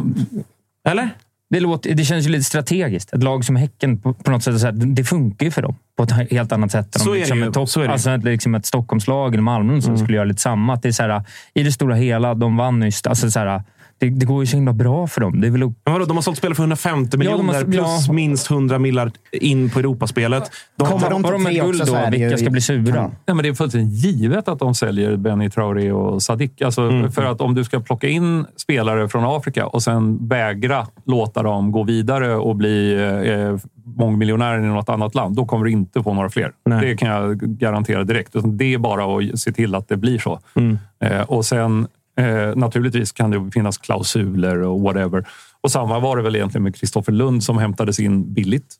Eller? 0.90 1.08
det, 1.50 1.60
låter, 1.60 1.94
det 1.94 2.04
känns 2.04 2.26
ju 2.26 2.30
lite 2.30 2.44
strategiskt. 2.44 3.12
Ett 3.12 3.22
lag 3.22 3.44
som 3.44 3.56
Häcken, 3.56 3.98
på, 3.98 4.12
på 4.14 4.30
något 4.30 4.42
sätt, 4.42 4.60
så 4.60 4.66
här, 4.66 4.72
det 4.72 5.04
funkar 5.04 5.46
ju 5.46 5.50
för 5.52 5.62
dem 5.62 5.74
på 5.96 6.02
ett 6.02 6.30
helt 6.30 6.52
annat 6.52 6.72
sätt. 6.72 6.94
Så 7.00 7.04
om 7.04 7.08
är 7.08 7.12
det 7.14 7.18
liksom 7.20 7.38
ju. 7.38 7.52
topp- 7.52 7.68
Så 7.68 7.80
är 7.80 7.84
det 7.84 7.88
ju. 7.88 7.92
Alltså 7.92 8.16
liksom 8.16 8.54
ett 8.54 8.66
Stockholmslag 8.66 9.34
eller 9.34 9.42
Malmö 9.42 9.80
som 9.80 9.98
skulle 9.98 10.14
göra 10.16 10.24
lite 10.24 10.40
samma. 10.40 10.74
Att 10.74 10.82
det 10.82 10.88
är 10.88 10.92
så 10.92 11.02
här, 11.02 11.22
I 11.54 11.62
det 11.62 11.72
stora 11.72 11.94
hela, 11.94 12.34
de 12.34 12.56
vann 12.56 12.80
nyss. 12.80 13.06
Alltså 13.06 13.30
så 13.30 13.38
här, 13.38 13.62
det, 14.00 14.10
det 14.10 14.26
går 14.26 14.42
ju 14.42 14.46
så 14.46 14.56
himla 14.56 14.72
bra 14.72 15.06
för 15.06 15.20
dem. 15.20 15.40
Det 15.40 15.46
är 15.46 15.50
väl 15.50 15.60
Men 15.60 15.74
vadå, 15.84 16.04
de 16.04 16.16
har 16.16 16.22
sålt 16.22 16.38
spelare 16.38 16.54
för 16.54 16.62
150 16.62 17.10
de 17.10 17.16
miljoner 17.18 17.54
har- 17.54 17.64
plus 17.64 18.06
ja. 18.06 18.12
minst 18.12 18.50
100 18.50 18.78
millar 18.78 19.12
in 19.32 19.70
på 19.70 19.78
Europaspelet. 19.78 20.50
De, 20.76 20.88
Kommer 20.88 21.10
de 21.10 21.22
på 21.22 21.30
de 21.30 21.42
med 21.42 21.54
guld 21.54 21.82
då? 21.86 21.98
Vilka 22.10 22.36
ska 22.36 22.50
bli 22.50 22.60
sura? 22.60 22.94
kanon. 22.94 23.10
Ja, 23.26 23.34
men 23.34 23.42
det 23.42 23.48
är 23.48 23.54
fullständigt 23.54 24.04
givet 24.04 24.48
att 24.48 24.58
de 24.58 24.74
säljer 24.74 25.16
Benny 25.16 25.50
Traoré 25.50 25.92
och 25.92 26.22
Sadik. 26.22 26.62
Alltså, 26.62 27.08
För 27.14 27.24
att 27.24 27.40
om 27.40 27.54
du 27.54 27.64
ska 27.64 27.80
plocka 27.80 28.08
in 28.08 28.46
spelare 28.56 29.08
från 29.08 29.24
Afrika 29.36 29.66
och 29.66 29.82
sen 29.82 30.28
vägra 30.28 30.86
låta 31.06 31.42
dem 31.42 31.72
gå 31.72 31.82
vidare 31.84 32.34
och 32.36 32.56
bli, 32.56 32.92
eh, 33.24 33.56
mångmiljonären 33.96 34.64
i 34.64 34.68
något 34.68 34.88
annat 34.88 35.14
land, 35.14 35.36
då 35.36 35.44
kommer 35.46 35.64
du 35.64 35.70
inte 35.70 36.02
få 36.02 36.14
några 36.14 36.30
fler. 36.30 36.52
Nej. 36.64 36.80
Det 36.86 36.96
kan 36.96 37.08
jag 37.08 37.38
garantera 37.40 38.04
direkt. 38.04 38.32
Det 38.44 38.74
är 38.74 38.78
bara 38.78 39.16
att 39.16 39.38
se 39.38 39.52
till 39.52 39.74
att 39.74 39.88
det 39.88 39.96
blir 39.96 40.18
så. 40.18 40.40
Mm. 40.54 40.78
Eh, 41.04 41.20
och 41.20 41.44
sen 41.44 41.86
eh, 42.20 42.56
naturligtvis 42.56 43.12
kan 43.12 43.30
det 43.30 43.50
finnas 43.50 43.78
klausuler 43.78 44.62
och 44.62 44.80
whatever. 44.80 45.24
Och 45.60 45.70
samma 45.70 45.98
var 45.98 46.16
det 46.16 46.22
väl 46.22 46.36
egentligen 46.36 46.62
med 46.62 46.76
Kristoffer 46.76 47.12
Lund 47.12 47.44
som 47.44 47.58
hämtades 47.58 48.00
in 48.00 48.34
billigt. 48.34 48.74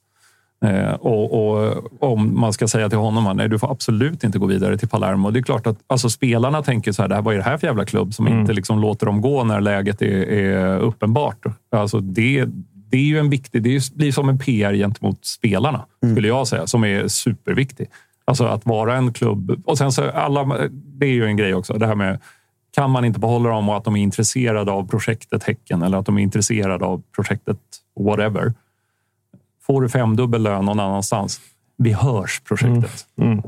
Eh, 0.65 0.93
och, 0.93 1.33
och 1.33 2.13
om 2.13 2.41
man 2.41 2.53
ska 2.53 2.69
säga 2.69 2.89
till 2.89 2.99
honom 2.99 3.27
att 3.27 3.37
nej, 3.37 3.49
du 3.49 3.59
får 3.59 3.73
absolut 3.73 4.25
inte 4.25 4.39
gå 4.39 4.47
vidare 4.47 4.79
till 4.79 4.89
Palermo. 4.89 5.31
Det 5.31 5.39
är 5.39 5.43
klart 5.43 5.67
att 5.67 5.79
alltså, 5.87 6.11
spelarna 6.11 6.63
tänker 6.63 6.93
så 6.93 7.03
här, 7.03 7.09
det 7.09 7.15
här, 7.15 7.23
vad 7.23 7.35
är 7.35 7.39
det 7.39 7.45
här 7.45 7.59
för 7.59 7.67
jävla 7.67 7.85
klubb 7.85 8.15
som 8.15 8.27
Mm. 8.27 8.41
inte 8.41 8.53
liksom 8.53 8.81
låter 8.81 9.07
dem 9.07 9.21
gå 9.21 9.45
när 9.45 9.61
läget 9.61 10.03
är, 10.03 10.29
är 10.29 10.79
uppenbart? 10.79 11.45
Alltså, 11.73 12.01
det, 12.01 12.45
det 12.91 12.97
är 12.97 13.05
ju 13.05 13.19
en 13.19 13.31
viktig, 13.31 13.63
det 13.63 13.95
blir 13.95 14.13
som 14.13 14.29
en 14.29 14.39
PR 14.39 14.75
gentemot 14.75 15.25
spelarna, 15.25 15.85
skulle 16.13 16.29
jag 16.29 16.49
säga, 16.49 16.67
som 16.67 16.85
är 16.85 17.09
superviktig. 17.09 17.89
Alltså 18.25 18.45
att 18.45 18.67
vara 18.67 18.97
en 18.97 19.13
klubb. 19.13 19.63
Och 19.67 19.79
sen 19.79 19.93
så 19.93 20.11
alla, 20.11 20.69
det 20.71 21.07
är 21.07 21.13
ju 21.13 21.25
en 21.25 21.37
grej 21.37 21.55
också, 21.55 21.73
det 21.73 21.87
här 21.87 21.95
med 21.95 22.19
kan 22.75 22.91
man 22.91 23.05
inte 23.05 23.21
behålla 23.21 23.49
dem 23.49 23.69
och 23.69 23.77
att 23.77 23.85
de 23.85 23.97
är 23.97 24.03
intresserade 24.03 24.73
av 24.73 24.89
projektet 24.89 25.43
Häcken 25.43 25.83
eller 25.83 25.99
att 25.99 26.07
de 26.07 26.19
är 26.19 26.23
intresserade 26.23 26.85
av 26.85 27.03
projektet 27.15 27.59
whatever. 28.01 28.55
Får 29.67 29.83
du 29.83 29.89
femdubbel 29.89 30.43
lön 30.43 30.65
någon 30.65 30.81
annanstans, 30.81 31.41
vi 31.77 31.93
hörs 31.93 32.41
projektet. 32.41 33.07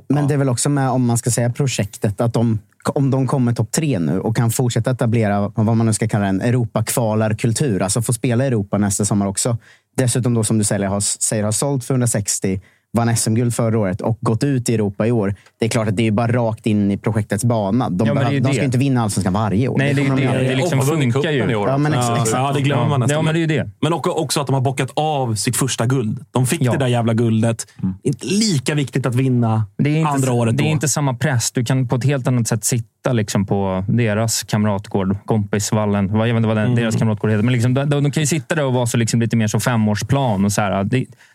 Men 0.09 0.29
det 0.29 0.35
är 0.35 0.39
väl 0.39 0.49
också 0.49 0.69
med, 0.69 0.91
om 0.91 1.07
man 1.07 1.19
ska 1.19 1.31
säga 1.31 1.51
projektet, 1.51 2.21
att 2.21 2.35
de, 2.35 2.59
om 2.85 3.11
de 3.11 3.27
kommer 3.27 3.53
topp 3.53 3.71
tre 3.73 3.99
nu 3.99 4.21
och 4.21 4.37
kan 4.37 4.51
fortsätta 4.51 4.91
etablera 4.91 5.53
vad 5.55 5.77
man 5.77 5.87
nu 5.87 5.93
ska 5.93 6.09
kalla 6.09 6.27
en 6.27 6.41
Europakvalarkultur, 6.41 7.83
alltså 7.83 8.03
få 8.03 8.13
spela 8.13 8.45
i 8.45 8.47
Europa 8.47 8.79
nästa 8.79 9.05
sommar 9.05 9.27
också. 9.27 9.59
Dessutom 9.97 10.35
då 10.35 10.45
som 10.45 10.59
du 10.59 10.65
säger 10.65 10.87
har, 10.87 11.01
säger, 11.01 11.45
har 11.45 11.53
sålt 11.53 11.85
för 11.85 11.95
160, 11.95 12.61
vann 12.97 13.17
SM-guld 13.17 13.55
förra 13.55 13.79
året 13.79 14.01
och 14.01 14.19
gått 14.21 14.45
ut 14.45 14.69
i 14.69 14.75
Europa 14.75 15.07
i 15.07 15.13
år. 15.13 15.35
Det 15.61 15.65
är 15.67 15.69
klart 15.71 15.89
att 15.89 15.97
det 15.97 16.07
är 16.07 16.11
bara 16.11 16.33
rakt 16.33 16.67
in 16.67 16.91
i 16.91 16.97
projektets 16.99 17.45
bana. 17.45 17.91
De, 17.91 18.07
Ja, 18.09 18.15
det 18.15 18.19
behöver, 18.21 18.41
de 18.41 18.49
det. 18.49 18.55
ska 18.55 18.65
inte 18.65 18.79
vinna 18.79 19.03
allsvenskan 19.03 19.33
varje 19.33 19.69
år. 19.69 19.79
Nej, 19.79 19.95
det 19.95 20.03
ju 20.03 20.09
de 20.09 20.17
det. 20.21 20.33
Det 20.49 20.55
liksom 20.57 20.81
funkar 20.83 21.31
i 21.31 21.35
ju. 21.37 21.55
år. 21.55 21.69
Ja, 21.69 21.79
men 21.79 21.93
Ja, 21.93 21.99
exakt. 22.13 22.31
ja, 22.33 22.53
det 22.55 22.61
glömmer 22.61 22.89
man 22.89 23.01
nästan. 23.01 23.17
Ja, 23.17 23.23
men 23.23 23.35
det 23.35 23.43
är 23.43 23.47
det. 23.47 23.71
Men 23.81 23.93
också- 23.93 24.11
också 24.11 24.41
att 24.41 24.47
de 24.47 24.55
har 24.55 24.61
bockat 24.61 24.91
av 24.95 25.35
sitt 25.35 25.57
första 25.57 25.87
guld. 25.87 26.25
De 26.31 26.47
fick 26.47 26.63
Ja. 26.63 26.73
det 26.73 26.79
där 26.79 26.87
jävla 26.87 27.15
guldet. 27.15 27.67
Inte 28.03 28.27
lika 28.27 28.75
viktigt 28.75 29.07
att 29.07 29.15
vinna 29.15 29.67
Det 29.79 29.91
är 29.91 29.97
inte, 29.97 30.11
andra 30.11 30.33
året 30.33 30.57
det 30.57 30.63
är 30.63 30.65
då. 30.65 30.71
inte 30.71 30.89
samma 30.89 31.15
press. 31.15 31.53
Du 31.53 31.65
kan 31.65 31.89
på 31.89 31.97
ett 31.97 32.05
helt 32.05 32.29
annat 32.29 32.49
sätt 32.49 32.65
sitta 32.65 33.13
liksom 33.13 33.47
på 33.47 33.85
deras 33.89 34.43
kamratgård, 34.43 35.17
kompisvallen. 35.25 36.09
Jag 36.09 36.23
vet 36.25 36.37
inte 36.37 36.49
vad 36.49 36.57
den, 36.57 36.65
Mm. 36.67 36.77
deras 36.77 36.97
kamratgård 36.97 37.31
heter. 37.31 37.43
Men 37.43 37.53
liksom, 37.53 37.75
de, 37.75 37.91
de 37.91 38.11
kan 38.11 38.23
ju 38.23 38.27
sitta 38.27 38.55
där 38.55 38.65
och 38.65 38.73
vara 38.75 38.87
så 38.87 38.97
liksom 38.97 39.21
lite 39.21 39.37
mer 39.37 39.47
så 39.47 39.61
femårsplan. 39.61 40.45
Och 40.45 40.53
så 40.53 40.61
här. 40.61 40.85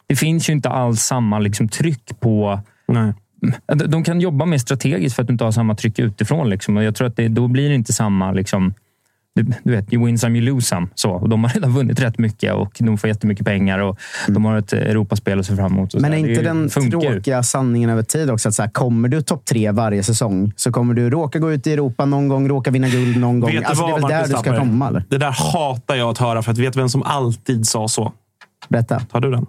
Det, 0.08 0.16
finns 0.16 0.50
ju 0.50 0.54
inte 0.54 0.70
alls 0.70 1.02
samma 1.02 1.40
liksom 1.40 1.70
tryck 1.70 2.20
på... 2.20 2.60
Nej. 2.88 3.14
De, 3.88 4.04
kan 4.04 4.22
jobba 4.22 4.46
mer 4.46 4.58
strategiskt 4.58 5.16
för 5.16 5.24
att 5.24 5.28
du 5.28 5.32
inte 5.32 5.44
har 5.44 5.52
samma 5.52 5.76
tryck 5.76 6.00
utifrån. 6.00 6.50
Liksom. 6.50 6.78
Och 6.78 6.84
jag 6.84 6.96
tror 6.96 7.08
att 7.08 7.16
det, 7.16 7.28
då 7.28 7.48
blir 7.48 7.70
det 7.70 7.76
inte 7.76 7.94
samma... 7.94 8.32
Liksom, 8.32 8.74
du, 9.38 9.54
du 9.64 9.72
vet, 9.72 9.94
you 9.94 10.06
win 10.06 10.18
some, 10.18 10.40
you 10.40 10.46
lose 10.46 10.68
some. 10.68 10.88
Så, 10.96 11.12
och 11.12 11.30
de 11.30 11.44
har 11.44 11.52
redan 11.52 11.72
vunnit 11.72 12.00
rätt 12.00 12.18
mycket 12.18 12.54
och 12.54 12.78
de 12.80 12.98
får 12.98 13.08
jättemycket 13.08 13.46
pengar. 13.46 13.80
Och 13.80 14.00
De 14.28 14.46
har 14.46 14.58
ett 14.58 14.74
Europaspel 14.74 15.40
att 15.40 15.46
se 15.46 15.56
fram 15.56 15.74
emot. 15.74 15.94
Men 15.94 16.14
är 16.14 16.18
inte 16.18 16.42
den 16.42 16.70
tråkiga 16.70 17.44
sanningen 17.44 17.90
över 17.90 18.04
tid 18.04 18.30
också 18.30 18.50
att 18.50 18.56
så 18.56 18.62
här, 18.62 18.70
kommer 18.70 19.10
du 19.10 19.22
topp 19.22 19.46
tre 19.46 19.72
varje 19.72 20.04
säsong 20.04 20.54
så 20.56 20.72
kommer 20.72 20.94
du 20.94 21.10
råka 21.10 21.40
gå 21.40 21.54
ut 21.54 21.68
i 21.68 21.74
Europa 21.74 22.06
någon 22.06 22.28
gång, 22.28 22.48
råka 22.48 22.72
vinna 22.72 22.90
guld 22.90 23.18
någon 23.18 23.40
gång. 23.40 23.52
Vet 23.52 23.66
Alltså, 23.66 23.88
det 23.88 23.92
är 23.92 24.00
väl 24.00 24.10
där 24.10 24.28
du 24.28 24.34
ska 24.34 24.58
komma? 24.58 24.88
Eller? 24.88 25.04
Det 25.10 25.18
där 25.18 25.54
hatar 25.54 25.96
jag 25.96 26.10
att 26.10 26.18
höra, 26.18 26.44
för 26.44 26.52
att 26.52 26.58
vet 26.58 26.76
vem 26.76 26.90
som 26.90 27.04
alltid 27.04 27.68
sa 27.68 27.88
så? 27.88 28.14
Berätta. 28.70 29.00
Tar 29.00 29.20
du 29.20 29.32
den? 29.32 29.46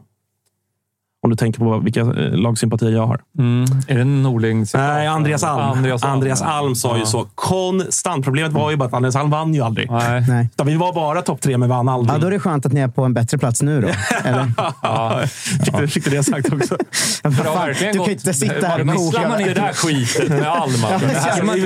Om 1.23 1.31
du 1.31 1.37
tänker 1.37 1.59
på 1.61 1.79
vilka 1.79 2.01
eh, 2.01 2.07
lagsympatier 2.33 2.91
jag 2.91 3.07
har. 3.07 3.21
Mm. 3.39 3.65
Är 3.89 3.99
det 3.99 4.05
Norling? 4.05 4.67
Nej, 4.75 5.07
Andreas 5.07 5.45
Alm. 5.45 5.61
Andreas 5.61 6.03
Andreas 6.05 6.43
Alm, 6.43 6.51
Alm, 6.51 6.69
ja. 6.69 6.75
sa 6.75 6.95
ju 6.97 7.01
Ja. 7.01 7.07
så 7.07 7.27
konstant. 7.35 8.25
Problemet 8.25 8.53
var 8.53 8.71
ju 8.71 8.77
bara 8.77 8.85
att 8.85 8.95
Andreas 8.95 9.17
Alm 9.17 9.31
vann 9.31 9.55
ju 9.55 9.63
aldrig. 9.63 9.91
Nej. 9.91 10.25
Nej. 10.29 10.49
Vi 10.65 10.75
var 10.77 10.93
bara 10.93 11.23
topp 11.23 11.41
tre, 11.41 11.59
men 11.59 11.69
vann 11.69 11.89
aldrig. 11.89 12.15
Ja, 12.17 12.19
då 12.21 12.27
är 12.27 12.31
det 12.31 12.39
skönt 12.39 12.67
att 12.67 12.73
ni 12.73 12.81
är 12.81 12.89
på 12.89 13.05
en 13.05 13.15
bättre 13.15 13.39
plats 13.39 13.63
nu 13.63 13.81
då. 13.81 13.89
Eller? 14.29 14.53
Ja. 14.83 15.21
Fick, 15.65 15.77
du, 15.79 15.89
fick 15.89 16.05
du 16.05 16.11
det 16.11 16.23
sagt 16.25 16.53
också? 16.53 16.77
Fan, 17.23 17.69
du 17.69 17.75
kan 17.75 18.05
ju 18.05 18.13
inte 18.13 18.35
sitta 18.35 18.67
här 18.67 18.81
och 18.81 18.87
Missar 18.87 19.21
man 19.21 19.31
koka. 19.31 19.41
inte 19.41 19.55
det 19.55 19.61
där 19.61 19.73
skitet 19.73 20.29
med 20.29 20.47
Alm? 20.49 20.63
alltså? 20.63 20.81
Man 20.89 21.01
Vi- 21.01 21.05
vann- 21.05 21.47
Man 21.47 21.57
ju 21.57 21.63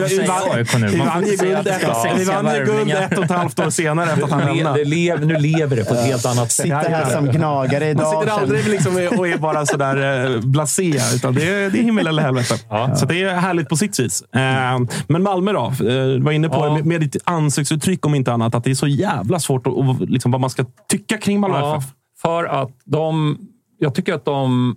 guld 1.37 1.67
ett- 1.67 1.67
vi 1.67 2.11
sexiga 2.11 2.43
vann 2.43 2.55
ju 2.55 2.59
guld 2.65 2.69
värvningar. 2.71 3.01
ett 3.03 3.19
och 3.19 3.25
ett 3.25 3.31
halvt 3.31 3.61
år 3.61 3.71
senare 3.71 4.11
efter 4.11 4.25
att 4.25 4.31
han 4.31 4.57
lämnade. 4.57 4.85
nu 5.27 5.37
lever 5.39 5.77
det 5.77 5.85
på 5.85 5.95
ett 5.95 6.07
helt 6.07 6.27
annat 6.27 6.53
sätt. 6.53 6.63
Sitter 6.65 6.91
här 6.91 7.11
som 7.11 7.27
gnagare 7.27 7.81
Man 7.85 7.91
idag. 7.91 8.21
sitter 8.23 8.41
aldrig 8.41 8.69
liksom 8.69 8.95
och 9.19 9.29
är 9.29 9.39
bara 9.43 9.52
sådär 9.67 10.27
eh, 10.35 10.41
blasé, 10.41 10.93
utan 11.15 11.35
det 11.35 11.49
är, 11.49 11.71
det 11.71 11.79
är 11.79 11.83
himmel 11.83 12.07
eller 12.07 12.23
helvete. 12.23 12.55
Så 12.97 13.07
det 13.07 13.23
är 13.23 13.35
härligt 13.35 13.69
på 13.69 13.77
sitt 13.77 14.01
vis. 14.01 14.23
Eh, 14.23 14.81
Men 15.09 15.23
Malmö 15.23 15.53
då? 15.53 15.65
Eh, 15.67 15.73
Du 15.79 16.21
var 16.21 16.33
inne 16.33 16.49
på 16.49 16.55
Ja. 16.67 16.75
med, 16.75 16.87
med 16.87 17.01
ditt 17.01 17.17
ansiktsuttryck 17.25 18.07
om 18.07 18.15
inte 18.15 18.33
annat, 18.33 18.55
att 18.55 18.65
det 18.65 18.71
är 18.71 18.75
så 18.75 18.87
jävla 18.87 19.39
svårt 19.39 19.67
att, 19.67 19.73
och 19.73 20.01
liksom, 20.01 20.31
vad 20.33 20.41
man 20.41 20.51
ska 20.51 20.65
tycka 20.89 21.19
kring 21.19 21.41
Malmö 21.41 21.59
Ja, 21.59 21.77
FF. 21.77 21.91
för 22.23 22.45
att 22.45 22.71
de... 22.85 23.39
Jag 23.79 23.95
tycker 23.95 24.15
att 24.15 24.25
de... 24.25 24.77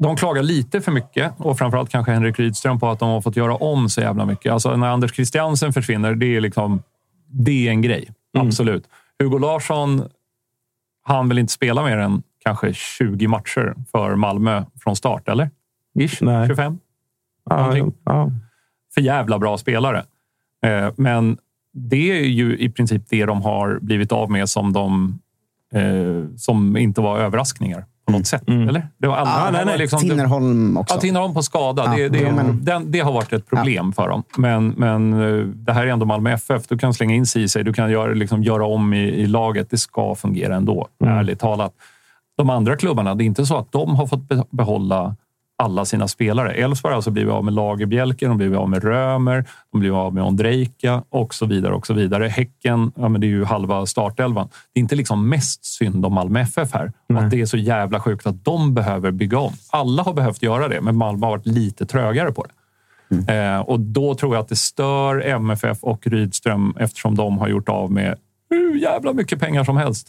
De 0.00 0.16
klagar 0.16 0.42
lite 0.42 0.80
för 0.80 0.92
mycket 0.92 1.32
och 1.38 1.58
framförallt 1.58 1.90
kanske 1.90 2.12
Henrik 2.12 2.38
Rydström 2.38 2.80
på 2.80 2.88
att 2.90 2.98
de 2.98 3.08
har 3.08 3.20
fått 3.20 3.36
göra 3.36 3.54
om 3.56 3.88
så 3.88 4.00
jävla 4.00 4.24
mycket. 4.26 4.52
Alltså 4.52 4.76
när 4.76 4.88
Anders 4.88 5.14
Christiansen 5.14 5.72
försvinner, 5.72 6.14
det 6.14 6.36
är 6.36 6.40
liksom... 6.40 6.82
Det 7.30 7.66
är 7.66 7.70
en 7.70 7.82
grej. 7.82 8.08
Absolut. 8.38 8.84
Hugo 9.22 9.38
Larsson, 9.38 10.02
han 11.04 11.28
vill 11.28 11.38
inte 11.38 11.52
spela 11.52 11.82
mer 11.82 11.96
än 11.98 12.22
kanske 12.44 12.72
20 12.74 13.26
matcher 13.28 13.74
för 13.92 14.14
Malmö 14.16 14.64
från 14.82 14.96
start, 14.96 15.28
eller? 15.28 15.50
Ish, 15.98 16.18
Nej. 16.22 16.46
25? 16.48 16.78
Ja, 17.50 17.76
ja. 18.04 18.30
för 18.94 19.00
jävla 19.00 19.38
bra 19.38 19.58
spelare. 19.58 20.04
Eh, 20.66 20.90
men 20.96 21.38
det 21.72 22.10
är 22.20 22.24
ju 22.24 22.58
i 22.58 22.68
princip 22.70 23.02
det 23.08 23.24
de 23.26 23.42
har 23.42 23.78
blivit 23.82 24.12
av 24.12 24.30
med 24.30 24.48
som 24.48 24.72
de 24.72 25.18
eh, 25.74 26.36
som 26.36 26.76
inte 26.76 27.00
var 27.00 27.18
överraskningar 27.18 27.84
på 28.06 28.12
något 28.12 28.26
sätt. 28.26 28.48
Eller? 28.48 28.88
Det 28.98 29.06
var 29.06 29.16
alla, 29.16 29.30
Ah, 29.30 29.50
nej, 29.50 29.62
nej. 29.66 29.78
liksom- 29.78 30.00
Tinnerholm 30.00 30.76
också. 30.76 30.94
Ja, 30.94 31.00
Tinnerholm 31.00 31.34
på 31.34 31.42
skada. 31.42 31.82
Ja, 31.86 31.96
det, 31.96 32.08
det, 32.08 32.18
jo, 32.18 32.32
men- 32.34 32.64
den, 32.64 32.90
det 32.90 33.00
har 33.00 33.12
varit 33.12 33.32
ett 33.32 33.46
problem 33.46 33.92
för 33.92 34.08
dem. 34.08 34.22
Men, 34.38 34.68
men 34.68 35.12
eh, 35.12 35.44
det 35.46 35.72
här 35.72 35.86
är 35.86 35.90
ändå 35.90 36.06
Malmö 36.06 36.30
FF. 36.32 36.66
Du 36.68 36.78
kan 36.78 36.94
slänga 36.94 37.14
in 37.14 37.26
Ceesay, 37.26 37.62
du 37.62 37.72
kan 37.72 37.90
göra, 37.90 38.12
liksom, 38.14 38.42
göra 38.42 38.66
om 38.66 38.92
i, 38.94 38.98
i 38.98 39.26
laget. 39.26 39.70
Det 39.70 39.76
ska 39.78 40.14
fungera 40.14 40.56
ändå, 40.56 40.88
ärligt 41.04 41.38
talat. 41.40 41.72
De 42.38 42.50
andra 42.50 42.76
klubbarna, 42.76 43.14
det 43.14 43.24
är 43.24 43.26
inte 43.26 43.46
så 43.46 43.56
att 43.56 43.72
de 43.72 43.96
har 43.96 44.06
fått 44.06 44.28
be- 44.28 44.44
behålla 44.50 45.16
alla 45.62 45.84
sina 45.84 46.08
spelare. 46.08 46.52
Elfsborg 46.52 46.92
har 46.92 46.96
alltså 46.96 47.10
blivit 47.10 47.32
av 47.32 47.44
med 47.44 47.54
Lagerbjälke, 47.54 48.24
de 48.24 48.28
har 48.28 48.36
blivit 48.36 48.58
av 48.58 48.68
med 48.68 48.84
Römer, 48.84 49.34
de 49.36 49.44
har 49.72 49.80
blivit 49.80 49.96
av 49.96 50.14
med 50.14 50.24
Ondrejka 50.24 51.02
och 51.10 51.34
så 51.34 51.46
vidare. 51.46 51.74
och 51.74 51.86
så 51.86 51.94
vidare. 51.94 52.28
Häcken, 52.28 52.92
ja, 52.96 53.08
men 53.08 53.20
det 53.20 53.26
är 53.26 53.28
ju 53.28 53.44
halva 53.44 53.86
startelvan. 53.86 54.48
Det 54.74 54.80
är 54.80 54.82
inte 54.82 54.96
liksom 54.96 55.28
mest 55.28 55.64
synd 55.64 56.06
om 56.06 56.12
Malmö 56.14 56.40
FF 56.40 56.72
här. 56.74 56.92
Och 57.08 57.14
att 57.18 57.30
det 57.30 57.40
är 57.40 57.46
så 57.46 57.56
jävla 57.56 58.00
sjukt 58.00 58.26
att 58.26 58.44
de 58.44 58.74
behöver 58.74 59.10
bygga 59.10 59.38
om. 59.38 59.52
Alla 59.70 60.02
har 60.02 60.12
behövt 60.12 60.42
göra 60.42 60.68
det, 60.68 60.80
men 60.80 60.96
Malmö 60.96 61.26
har 61.26 61.30
varit 61.30 61.46
lite 61.46 61.86
trögare 61.86 62.32
på 62.32 62.44
det. 62.44 62.52
Eh, 63.34 63.60
och 63.60 63.80
då 63.80 64.14
tror 64.14 64.34
jag 64.34 64.42
att 64.42 64.48
det 64.48 64.56
stör 64.56 65.20
MFF 65.26 65.78
och 65.80 66.06
Rydström 66.06 66.74
eftersom 66.78 67.14
de 67.16 67.38
har 67.38 67.48
gjort 67.48 67.68
av 67.68 67.92
med 67.92 68.16
hur 68.50 68.74
jävla 68.76 69.12
mycket 69.12 69.40
pengar 69.40 69.64
som 69.64 69.76
helst 69.76 70.08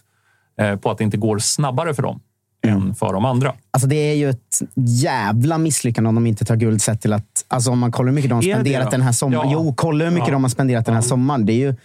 på 0.82 0.92
att 0.92 0.98
det 0.98 1.04
inte 1.04 1.18
går 1.18 1.40
snabbare 1.40 1.94
för 1.94 2.04
dem 2.04 2.20
än 2.68 2.96
för 2.96 3.14
de 3.14 3.26
andra. 3.26 3.54
Alltså 3.72 3.88
det 3.88 3.96
är 3.96 4.16
ju 4.16 4.30
ett 4.30 4.62
jävla 4.76 5.58
misslyckande 5.58 6.08
om 6.08 6.16
de 6.16 6.28
inte 6.28 6.46
tar 6.46 6.56
guld 6.56 6.82
sett 6.82 7.02
till 7.02 7.14
att... 7.14 7.46
Alltså 7.48 7.72
om 7.72 7.80
man 7.80 7.92
kollar 7.92 8.08
hur 8.08 8.16
mycket 8.16 8.30
de 8.30 8.36
har 8.36 8.42
spenderat 8.42 8.92
den 8.92 9.02
här 9.02 9.12
sommaren. 9.12 9.50
Ja. 9.50 9.60
Jo, 9.64 9.74
kolla 9.78 10.06
hur 10.06 10.12
mycket 10.12 10.28
Ja. 10.28 10.34
de 10.34 10.44
har 10.44 10.50
spenderat 10.50 10.86
den 10.86 10.96
här 10.96 11.02
sommaren. 11.02 11.46
Det 11.46 11.54
är 11.54 11.58
ju... 11.58 11.76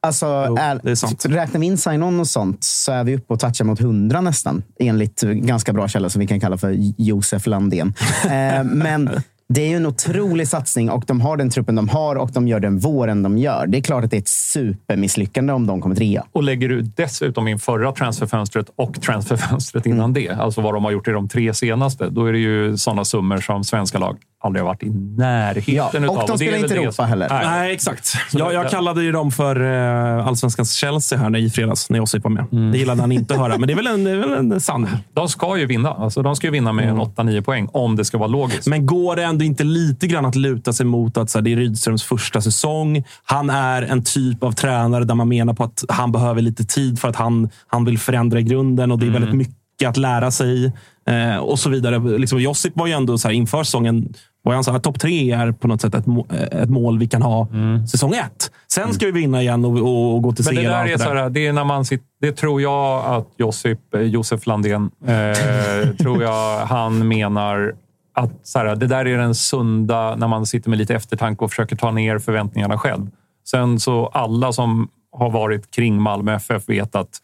Alltså, 0.00 0.54
det 0.54 0.62
är. 0.62 1.28
Räknar 1.28 1.60
vi 1.60 1.66
in 1.66 1.78
sign-on 1.78 2.20
och 2.20 2.26
sånt 2.26 2.64
så 2.64 2.92
är 2.92 3.04
vi 3.04 3.16
uppe 3.16 3.32
och 3.32 3.40
touchar 3.40 3.64
mot 3.64 3.80
100 3.80 4.20
nästan. 4.20 4.62
Enligt 4.78 5.20
ganska 5.20 5.72
bra 5.72 5.88
källor 5.88 6.08
som 6.08 6.20
vi 6.20 6.26
kan 6.26 6.40
kalla 6.40 6.58
för 6.58 6.74
Josef 6.98 7.46
Landén. 7.46 7.94
eh, 8.24 8.64
men 8.64 9.10
det 9.48 9.60
är 9.62 9.68
ju 9.68 9.76
en 9.76 9.86
otrolig 9.86 10.48
satsning 10.48 10.90
och 10.90 11.04
de 11.06 11.20
har 11.20 11.36
den 11.36 11.50
truppen 11.50 11.74
de 11.74 11.88
har 11.88 12.16
och 12.16 12.30
de 12.32 12.48
gör 12.48 12.60
den 12.60 12.78
våren 12.78 13.22
de 13.22 13.38
gör. 13.38 13.66
Det 13.66 13.78
är 13.78 13.82
klart 13.82 14.04
att 14.04 14.10
det 14.10 14.16
är 14.16 14.20
ett 14.20 14.28
supermisslyckande 14.28 15.52
om 15.52 15.66
de 15.66 15.80
kommer 15.80 15.96
trea. 15.96 16.24
Och 16.32 16.42
lägger 16.42 16.68
du 16.68 16.82
dessutom 16.82 17.48
in 17.48 17.58
förra 17.58 17.92
transferfönstret 17.92 18.66
och 18.76 19.02
transferfönstret 19.02 19.86
innan 19.86 20.12
det, 20.12 20.30
alltså 20.30 20.60
vad 20.60 20.74
de 20.74 20.84
har 20.84 20.90
gjort 20.90 21.08
i 21.08 21.10
de 21.10 21.28
tre 21.28 21.54
senaste, 21.54 22.10
då 22.10 22.26
är 22.26 22.32
det 22.32 22.38
ju 22.38 22.76
sådana 22.76 23.04
summor 23.04 23.38
som 23.38 23.64
svenska 23.64 23.98
lag 23.98 24.16
aldrig 24.44 24.62
har 24.62 24.66
varit 24.68 24.82
i 24.82 24.90
närheten 25.18 25.74
Ja, 25.74 25.90
utav. 25.94 26.08
och 26.18 26.28
de 26.28 26.38
spelar 26.38 26.58
inte 26.58 26.74
Europa 26.74 26.92
som- 26.92 27.04
heller. 27.06 27.28
Nej. 27.28 27.46
Nej, 27.46 27.72
exakt. 27.74 28.12
Jag, 28.32 28.52
jag 28.54 28.70
kallade 28.70 29.02
ju 29.02 29.12
dem 29.12 29.30
för 29.30 29.62
uh, 29.62 30.26
allsvenskans 30.26 30.72
Chelsea 30.72 31.18
här 31.18 31.36
i 31.36 31.50
fredags, 31.50 31.90
när 31.90 31.98
Josip 31.98 32.24
var 32.24 32.30
med. 32.30 32.72
Det 32.72 32.78
gillade 32.78 33.00
han 33.00 33.12
inte 33.12 33.34
att 33.34 33.40
höra, 33.40 33.58
men 33.58 33.66
det 33.66 33.72
är 33.72 33.76
väl 33.76 33.86
en, 33.86 34.04
det 34.04 34.10
är 34.10 34.16
väl 34.16 34.32
en 34.32 34.60
sanning. 34.60 34.90
De 35.12 35.28
ska 35.28 35.56
ju 35.58 35.66
vinna. 35.66 35.90
Alltså, 35.90 36.22
de 36.22 36.36
ska 36.36 36.46
ju 36.46 36.50
vinna 36.50 36.72
med 36.72 36.88
en 36.88 36.98
8-9 37.00 37.40
poäng 37.42 37.68
om 37.72 37.96
det 37.96 38.04
ska 38.04 38.18
vara 38.18 38.28
logiskt. 38.28 38.66
Men 38.66 38.86
går 38.86 39.16
det 39.16 39.24
ändå 39.34 39.44
inte 39.44 39.64
lite 39.64 40.06
grann 40.06 40.24
att 40.26 40.34
luta 40.34 40.72
sig 40.72 40.86
mot 40.86 41.16
att 41.16 41.30
så 41.30 41.38
här, 41.38 41.42
det 41.42 41.52
är 41.52 41.56
Rydströms 41.56 42.02
första 42.02 42.40
säsong? 42.40 43.04
Han 43.24 43.50
är 43.50 43.82
en 43.82 44.04
typ 44.04 44.42
av 44.42 44.52
tränare 44.52 45.04
där 45.04 45.14
man 45.14 45.28
menar 45.28 45.54
på 45.54 45.64
att 45.64 45.84
han 45.88 46.12
behöver 46.12 46.42
lite 46.42 46.64
tid 46.64 46.98
för 46.98 47.08
att 47.08 47.16
han, 47.16 47.50
han 47.66 47.84
vill 47.84 47.98
förändra 47.98 48.40
i 48.40 48.42
grunden 48.42 48.92
och 48.92 48.98
det 48.98 49.06
är 49.06 49.10
väldigt 49.10 49.34
mycket 49.34 49.88
att 49.88 49.96
lära 49.96 50.30
sig 50.30 50.72
eh, 51.08 51.36
och 51.36 51.58
så 51.58 51.70
vidare. 51.70 52.18
Liksom, 52.18 52.40
Josip 52.40 52.76
var 52.76 52.86
ju 52.86 52.92
ändå 52.92 53.18
så 53.18 53.28
här, 53.28 53.34
inför 53.34 53.64
säsongen 53.64 54.14
var 54.42 54.54
han 54.54 54.64
sa 54.64 54.76
att 54.76 54.82
topp 54.82 55.00
tre 55.00 55.32
är 55.32 55.52
på 55.52 55.68
något 55.68 55.80
sätt 55.80 55.94
ett, 55.94 56.06
må- 56.06 56.26
ett 56.50 56.70
mål 56.70 56.98
vi 56.98 57.08
kan 57.08 57.22
ha 57.22 57.48
säsong 57.90 58.14
ett. 58.14 58.50
Sen 58.72 58.94
ska 58.94 59.06
vi 59.06 59.12
vinna 59.12 59.42
igen 59.42 59.64
och, 59.64 59.72
och, 59.78 60.14
och 60.14 60.22
gå 60.22 60.32
till 60.32 60.44
Men 60.44 60.54
det 60.54 60.60
serie. 60.60 60.68
och 60.68 60.74
där 60.74 60.80
allt 60.80 60.88
är 60.88 60.92
det 60.92 61.04
så 61.04 61.14
här, 61.14 61.30
det 61.30 61.46
är 61.46 61.52
när 61.52 61.64
man 61.64 61.84
sitter, 61.84 62.06
Det 62.20 62.32
tror 62.32 62.62
jag 62.62 63.04
att 63.04 63.28
Josip, 63.36 63.94
eh, 63.94 64.00
Josef 64.00 64.46
Landén, 64.46 64.90
eh, 65.06 65.96
tror 65.98 66.22
jag 66.22 66.66
han 66.66 67.08
menar 67.08 67.74
att 68.14 68.30
så 68.42 68.58
här, 68.58 68.76
det 68.76 68.86
där 68.86 69.06
är 69.06 69.18
den 69.18 69.34
sunda, 69.34 70.16
när 70.16 70.28
man 70.28 70.46
sitter 70.46 70.70
med 70.70 70.78
lite 70.78 70.94
eftertanke 70.94 71.44
och 71.44 71.50
försöker 71.50 71.76
ta 71.76 71.90
ner 71.90 72.18
förväntningarna 72.18 72.78
själv. 72.78 73.06
Sen 73.46 73.80
så 73.80 74.06
alla 74.06 74.52
som 74.52 74.88
har 75.12 75.30
varit 75.30 75.70
kring 75.70 76.02
Malmö 76.02 76.34
FF 76.34 76.68
vet 76.68 76.94
att 76.96 77.18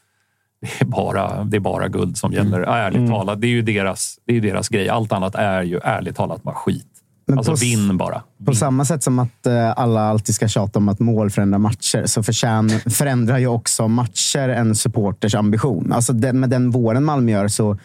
det 0.60 0.80
är 0.80 0.84
bara, 0.86 1.44
det 1.44 1.56
är 1.56 1.60
bara 1.60 1.88
guld 1.88 2.16
som 2.16 2.32
gäller. 2.32 2.60
Ärligt 2.60 2.98
Mm. 2.98 3.10
talat, 3.10 3.40
det 3.40 3.46
är 3.46 3.48
ju 3.48 3.62
deras, 3.62 4.18
det 4.26 4.36
är 4.36 4.40
deras 4.40 4.68
grej. 4.68 4.88
Allt 4.88 5.12
annat 5.12 5.34
är 5.34 5.62
ju 5.62 5.80
ärligt 5.84 6.16
talat 6.16 6.42
bara 6.42 6.54
skit. 6.54 6.86
Men 7.26 7.38
alltså 7.38 7.52
på 7.52 7.56
vinn 7.56 7.96
bara. 7.96 8.22
På 8.46 8.54
samma 8.54 8.84
sätt 8.84 9.02
som 9.02 9.18
att 9.18 9.46
eh, 9.46 9.72
alla 9.76 10.00
alltid 10.00 10.34
ska 10.34 10.48
tjata 10.48 10.78
om 10.78 10.88
att 10.88 10.98
mål 11.00 11.30
förändrar 11.30 11.58
matcher, 11.58 12.06
så 12.06 12.22
förtjän, 12.22 12.70
förändrar 12.70 13.38
ju 13.38 13.46
också 13.46 13.88
matcher 13.88 14.48
en 14.48 14.74
supporters 14.74 15.34
ambition. 15.34 15.92
Alltså 15.92 16.12
det, 16.12 16.32
med 16.32 16.50
den 16.50 16.70
våren 16.70 17.04
Malmö 17.04 17.32
gör 17.32 17.48
så 17.48 17.78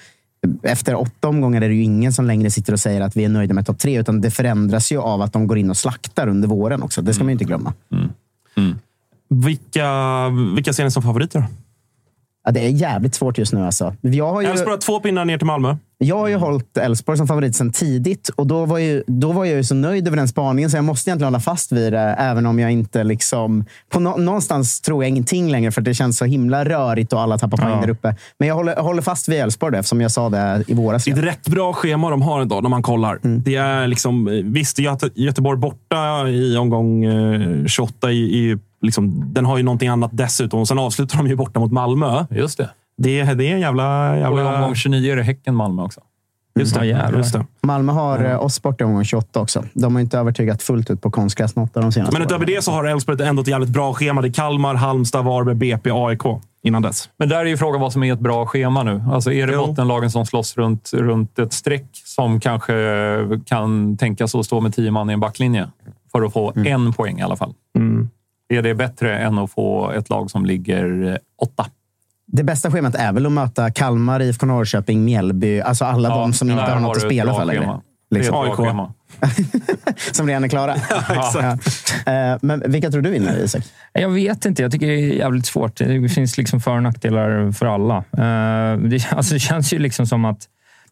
efter 0.63 0.95
åtta 0.95 1.27
omgångar 1.27 1.61
är 1.61 1.69
det 1.69 1.75
ju 1.75 1.83
ingen 1.83 2.13
som 2.13 2.25
längre 2.25 2.51
sitter 2.51 2.73
och 2.73 2.79
säger 2.79 3.01
att 3.01 3.17
vi 3.17 3.25
är 3.25 3.29
nöjda 3.29 3.53
med 3.53 3.65
topp 3.65 3.79
tre, 3.79 3.99
utan 3.99 4.21
det 4.21 4.31
förändras 4.31 4.91
ju 4.91 4.99
av 4.99 5.21
att 5.21 5.33
de 5.33 5.47
går 5.47 5.57
in 5.57 5.69
och 5.69 5.77
slaktar 5.77 6.27
under 6.27 6.47
våren 6.47 6.83
också. 6.83 7.01
Det 7.01 7.13
ska 7.13 7.23
man 7.23 7.29
ju 7.29 7.33
inte 7.33 7.45
glömma. 7.45 7.73
Vilka, 9.29 10.29
vilka 10.55 10.73
ser 10.73 10.83
ni 10.83 10.91
som 10.91 11.03
favoriter? 11.03 11.45
Ja, 12.43 12.51
det 12.51 12.65
är 12.65 12.69
jävligt 12.69 13.15
svårt 13.15 13.37
just 13.37 13.53
nu. 13.53 13.65
Alltså. 13.65 13.95
Jag 14.01 14.31
har 14.33 14.41
ju, 14.41 14.47
Elfsborg 14.47 14.71
har 14.71 14.77
två 14.77 14.99
pinnar 14.99 15.25
ner 15.25 15.37
till 15.37 15.47
Malmö. 15.47 15.77
Jag 15.97 16.17
har 16.17 16.27
ju 16.27 16.35
hållit 16.35 16.77
Elfsborg 16.77 17.17
som 17.17 17.27
favorit 17.27 17.55
sedan 17.55 17.71
tidigt 17.71 18.29
och 18.29 18.47
då 18.47 18.65
var, 18.65 18.77
ju, 18.77 19.03
då 19.07 19.31
var 19.31 19.45
jag 19.45 19.55
ju 19.55 19.63
så 19.63 19.75
nöjd 19.75 20.07
över 20.07 20.17
den 20.17 20.27
spaningen 20.27 20.69
så 20.69 20.77
jag 20.77 20.83
måste 20.83 21.09
egentligen 21.09 21.33
hålla 21.33 21.39
fast 21.39 21.71
vid 21.71 21.93
det, 21.93 21.99
även 21.99 22.45
om 22.45 22.59
jag 22.59 22.71
inte 22.71 23.03
liksom... 23.03 23.65
På 23.89 23.99
nå- 23.99 24.17
någonstans 24.17 24.81
tror 24.81 25.03
jag 25.03 25.09
ingenting 25.09 25.51
längre, 25.51 25.71
för 25.71 25.81
det 25.81 25.93
känns 25.93 26.17
så 26.17 26.25
himla 26.25 26.65
rörigt 26.65 27.13
och 27.13 27.21
alla 27.21 27.37
tappar 27.37 27.57
poäng 27.57 27.69
Ja. 27.69 27.81
där 27.81 27.89
uppe. 27.89 28.15
Men 28.39 28.47
jag 28.47 28.55
håller, 28.55 28.75
håller 28.75 29.01
fast 29.01 29.29
vid 29.29 29.39
Elfsborg 29.39 29.71
då, 29.71 29.77
eftersom 29.79 30.01
jag 30.01 30.11
sa 30.11 30.29
det 30.29 30.63
i 30.67 30.73
våras. 30.73 31.03
Det 31.05 31.11
är 31.11 31.17
ett 31.17 31.23
rätt 31.23 31.47
bra 31.47 31.73
schema 31.73 32.09
de 32.09 32.21
har 32.21 32.41
idag 32.41 32.63
när 32.63 32.69
man 32.69 32.83
kollar. 32.83 33.19
Det 33.23 33.55
är 33.55 33.87
liksom, 33.87 34.41
visst, 34.53 34.79
Göte, 34.79 35.09
Göteborg 35.15 35.59
borta 35.59 36.27
i 36.29 36.57
omgång 36.57 37.03
eh, 37.05 37.65
28. 37.65 38.11
I, 38.11 38.15
i, 38.17 38.57
liksom, 38.81 39.33
den 39.33 39.45
har 39.45 39.57
ju 39.57 39.63
någonting 39.63 39.87
annat 39.89 40.11
dessutom. 40.13 40.59
Och 40.59 40.67
sen 40.67 40.79
avslutar 40.79 41.17
de 41.17 41.27
ju 41.27 41.35
borta 41.35 41.59
mot 41.59 41.71
Malmö. 41.71 42.25
Just 42.29 42.57
det. 42.57 42.69
Det, 42.97 43.19
är- 43.19 43.35
det 43.35 43.45
är 43.47 43.53
en 43.53 43.59
jävla... 43.59 44.09
Och 44.11 44.17
i 44.17 44.19
jävla 44.19 44.55
omgång 44.55 44.75
29 44.75 45.11
är 45.11 45.15
det 45.15 45.23
Häcken-Malmö 45.23 45.81
också. 45.83 46.01
just, 46.59 46.73
det, 46.75 46.79
Ja, 46.85 46.97
jävlar. 46.99 47.17
just 47.17 47.33
det. 47.33 47.45
Malmö 47.61 47.91
har 47.93 48.25
eh, 48.25 48.43
oss 48.43 48.61
borta 48.61 48.83
i 48.83 48.87
omgång 48.87 49.03
28 49.03 49.39
också. 49.39 49.63
De 49.73 49.95
har 49.95 50.01
inte 50.01 50.17
övertygat 50.19 50.61
fullt 50.61 50.89
ut 50.89 51.01
på 51.01 51.11
konstgräs 51.11 51.55
något 51.55 51.77
av 51.77 51.83
de 51.83 51.91
senaste 51.91 52.13
Men 52.13 52.21
utöver 52.27 52.45
det 52.45 52.63
så 52.63 52.71
har 52.71 52.85
Elfsborg 52.85 53.23
ändå 53.23 53.41
ett 53.41 53.47
jävligt 53.47 53.69
bra 53.69 53.93
schema. 53.93 54.21
Det 54.21 54.27
är 54.27 54.33
Kalmar, 54.33 54.75
Halmstad, 54.75 55.25
Varberg, 55.25 55.55
BP, 55.55 55.89
AIK 55.93 56.21
innan 56.63 56.81
dess. 56.81 57.09
Men 57.17 57.29
där 57.29 57.37
är 57.39 57.45
ju 57.45 57.57
frågan 57.57 57.81
vad 57.81 57.93
som 57.93 58.03
är 58.03 58.13
ett 58.13 58.19
bra 58.19 58.45
schema 58.45 58.83
nu. 58.83 59.03
Alltså 59.11 59.31
är 59.31 59.47
det 59.47 59.53
Jo. 59.53 59.65
bottenlagen 59.67 60.11
som 60.11 60.25
slåss 60.25 60.57
runt, 60.57 60.91
runt 60.93 61.39
ett 61.39 61.53
streck 61.53 61.89
som 61.93 62.39
kanske 62.39 62.73
kan 63.45 63.97
tänkas 63.97 64.35
att 64.35 64.45
stå 64.45 64.61
med 64.61 64.75
tio 64.75 64.91
man 64.91 65.09
i 65.09 65.13
en 65.13 65.19
backlinje 65.19 65.67
för 66.11 66.21
att 66.23 66.33
få 66.33 66.53
en 66.55 66.93
poäng 66.93 67.19
i 67.19 67.21
alla 67.21 67.35
fall? 67.35 67.53
Mm. 67.77 68.09
Är 68.49 68.61
det 68.61 68.75
bättre 68.75 69.17
än 69.17 69.37
att 69.37 69.51
få 69.51 69.91
ett 69.91 70.09
lag 70.09 70.31
som 70.31 70.45
ligger 70.45 71.17
åtta? 71.41 71.65
Det 72.35 72.43
bästa 72.43 72.71
schemat 72.71 72.95
är 72.95 73.13
väl 73.13 73.25
att 73.25 73.31
möta 73.31 73.71
Kalmar, 73.71 74.21
IFK 74.21 74.45
Norrköping, 74.45 75.05
Mjällby. 75.05 75.61
Alltså 75.61 75.85
alla 75.85 76.09
de 76.09 76.33
som 76.33 76.49
inte 76.49 76.63
har 76.63 76.79
något 76.79 76.97
att 76.97 77.03
spela 77.03 77.33
för 77.33 77.45
längre. 77.45 77.61
schema. 77.61 77.81
Det 78.09 78.15
är 78.15 78.19
ett 78.19 78.25
Liksom. 78.25 78.31
bra 78.33 78.43
AIK. 78.43 78.55
schema. 78.55 78.93
Som 80.11 80.27
redan 80.27 80.43
är 80.43 80.47
klara. 80.47 80.75
ja. 81.09 81.57
Eh, 82.13 82.37
Men 82.41 82.63
vilka 82.65 82.91
tror 82.91 83.01
du 83.01 83.09
vinner, 83.09 83.37
Isak? 83.43 83.63
Jag 83.93 84.09
vet 84.09 84.45
inte. 84.45 84.61
Jag 84.61 84.71
tycker 84.71 84.87
det 84.87 84.93
är 84.93 85.13
jävligt 85.15 85.45
svårt. 85.45 85.75
Det 85.77 86.09
finns 86.09 86.37
liksom 86.37 86.61
för 86.61 86.71
och 86.75 86.83
nackdelar 86.83 87.51
för 87.51 87.65
alla. 87.65 87.97
Eh, 87.97 88.77
Det, 88.79 89.07
alltså 89.11 89.33
det 89.33 89.39
känns 89.39 89.73
ju 89.73 89.79
liksom 89.79 90.07
som 90.07 90.25
att 90.25 90.39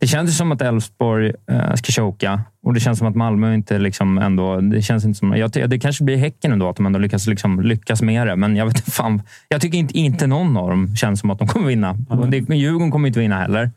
det 0.03 0.07
känns 0.07 0.29
ju 0.29 0.33
som 0.33 0.51
att 0.51 0.61
Elfsborg 0.61 1.31
eh, 1.51 1.73
ska 1.75 1.91
choka 1.91 2.41
och 2.63 2.73
det 2.73 2.79
känns 2.79 2.97
som 2.99 3.07
att 3.07 3.15
Malmö 3.15 3.53
inte 3.53 3.79
liksom 3.79 4.17
ändå... 4.17 4.61
Det 4.61 4.81
känns 4.81 5.05
inte 5.05 5.19
som... 5.19 5.37
Jag, 5.37 5.51
det 5.69 5.79
kanske 5.79 6.03
blir 6.03 6.17
Häcken 6.17 6.51
ändå, 6.51 6.69
att 6.69 6.75
de 6.75 6.85
ändå 6.85 6.99
lyckas, 6.99 7.27
liksom, 7.27 7.61
lyckas 7.61 8.01
med 8.01 8.27
det. 8.27 8.35
Men 8.35 8.55
jag 8.55 8.65
vet 8.65 8.75
inte 8.77 8.91
fan. 9.01 9.21
Jag 9.49 9.61
tycker 9.61 9.77
inte, 9.77 9.97
inte 9.97 10.27
någon 10.27 10.57
av 10.57 10.69
dem 10.69 10.95
känns 10.95 11.19
som 11.19 11.29
att 11.29 11.39
de 11.39 11.47
kommer 11.47 11.67
vinna. 11.67 11.97
Och 12.09 12.27
Det, 12.27 12.37
Djurgården 12.55 12.91
kommer 12.91 13.07
inte 13.07 13.19
vinna 13.19 13.39
heller. 13.39 13.71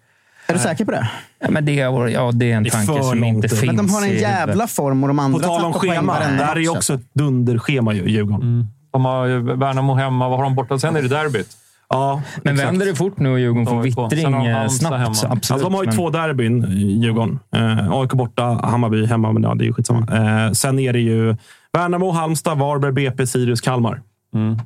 Är 0.49 0.53
du 0.53 0.59
säker 0.59 0.85
på 0.85 0.91
det? 0.91 1.09
Ja, 1.41 1.47
men 1.51 1.65
det, 1.65 1.81
är- 1.81 2.09
ja, 2.09 2.31
det 2.35 2.53
är 2.53 2.57
en 2.57 2.63
Det 2.63 2.69
är 2.69 2.71
tanke 2.71 3.03
som 3.03 3.25
inte 3.25 3.49
finns 3.49 3.63
Men 3.67 3.77
de 3.77 3.91
har 3.91 4.03
en 4.03 4.15
jävla 4.19 4.67
form 4.67 5.03
och 5.05 5.09
de 5.09 5.17
På 5.17 5.23
andra 5.23 5.41
tal 5.41 5.65
om 5.65 5.73
schema. 5.73 6.13
varenda 6.19 6.47
Där 6.55 6.59
är 6.59 6.69
också 6.69 6.95
ett 6.95 7.15
dunderschema, 7.15 7.95
ju, 7.95 8.11
Djurgården. 8.11 8.67
De 8.93 9.05
har 9.05 9.57
Värnamo 9.57 9.95
hemma. 9.95 10.29
Vad 10.29 10.39
har 10.39 10.45
de 10.45 10.55
borta? 10.55 10.79
Sen 10.79 10.97
är 10.97 11.03
det 11.03 11.09
derbyt. 11.09 11.49
Ja, 11.89 12.23
Men 12.43 12.55
exakt. 12.55 12.69
vänder 12.73 12.87
det 12.87 12.95
fort 12.95 13.19
nu 13.19 13.29
och 13.31 13.41
Djurgården 13.41 13.67
får 13.67 13.83
vittring 13.83 14.47
eh, 14.47 14.69
snabbt? 14.69 15.09
Absolut, 15.09 15.33
Alltså, 15.33 15.59
de 15.59 15.75
har 15.75 15.83
ju 15.83 15.87
men- 15.87 15.97
två 15.97 16.11
derbyn, 16.11 16.67
Djurgården. 17.03 17.39
Eh, 17.57 17.91
AIK 17.93 18.11
borta, 18.13 18.43
Hammarby 18.63 19.07
hemma, 19.07 19.33
men 19.33 19.43
ja, 19.43 19.55
det 19.55 19.65
är 19.65 19.67
ju 19.67 19.73
skitsamma. 19.73 20.07
Eh, 20.47 20.53
sen 20.53 20.79
är 20.79 20.93
det 20.93 21.01
ju 21.01 21.37
Värnamo, 21.73 22.11
Halmstad, 22.11 22.59
Varberg, 22.59 22.93
BP, 22.93 23.27
Sirius, 23.27 23.61
Kalmar. 23.61 24.03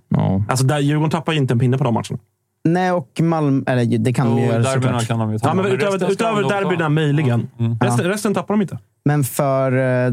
Ja. 0.08 0.44
Alltså, 0.48 0.64
där, 0.66 0.78
Djurgården 0.78 1.10
tappar 1.10 1.32
ju 1.32 1.38
inte 1.38 1.54
en 1.54 1.58
pinne 1.58 1.78
på 1.78 1.84
de 1.84 1.94
matcherna. 1.94 2.18
Nej, 2.64 2.92
och 2.92 3.20
Malmö... 3.20 3.62
Eller 3.66 3.98
det 3.98 4.12
kan 4.12 4.26
de 4.26 4.32
Och 4.32 4.40
ju 4.40 4.46
göra 4.46 4.64
såklart. 4.64 5.06
kan 5.06 5.18
de 5.18 5.32
ju 5.32 5.38
ta. 5.38 5.48
Ja, 5.48 5.54
men 5.54 5.66
utöver 5.66 6.12
utöver 6.12 6.42
de 6.42 6.48
derbyna, 6.48 6.88
möjligen. 6.88 7.48
Resten, 7.80 8.06
resten 8.06 8.34
tappar 8.34 8.54
de 8.54 8.62
inte. 8.62 8.78
Men 9.04 9.24
för 9.24 9.72
eh, 10.06 10.12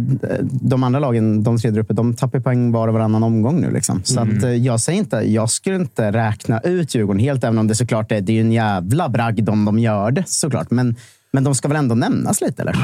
de 0.51 0.83
andra 0.83 0.99
lagen, 0.99 1.43
de 1.43 1.57
tre 1.57 1.71
där 1.71 1.79
uppe, 1.79 1.93
de 1.93 2.13
tappar 2.13 2.39
poäng 2.39 2.71
var 2.71 2.87
och 2.87 2.93
varannan 2.93 3.23
omgång 3.23 3.61
nu. 3.61 3.71
Liksom. 3.71 4.01
Så 4.03 4.19
att, 4.21 4.43
eh, 4.43 4.49
jag, 4.49 4.79
säger 4.79 4.99
inte, 4.99 5.15
jag 5.17 5.49
skulle 5.49 5.75
inte 5.75 6.11
räkna 6.11 6.59
ut 6.59 6.95
Djurgården 6.95 7.19
helt, 7.19 7.43
även 7.43 7.57
om 7.57 7.67
det 7.67 7.75
såklart 7.75 8.11
är, 8.11 8.21
det 8.21 8.37
är 8.37 8.41
en 8.41 8.51
jävla 8.51 9.09
bragd 9.09 9.49
om 9.49 9.65
de 9.65 9.79
gör 9.79 10.11
det. 10.11 10.23
såklart. 10.27 10.71
Men, 10.71 10.95
men 11.38 11.43
de 11.43 11.55
ska 11.55 11.67
väl 11.67 11.77
ändå 11.77 11.95
nämnas 11.95 12.41
lite, 12.41 12.61
eller? 12.61 12.75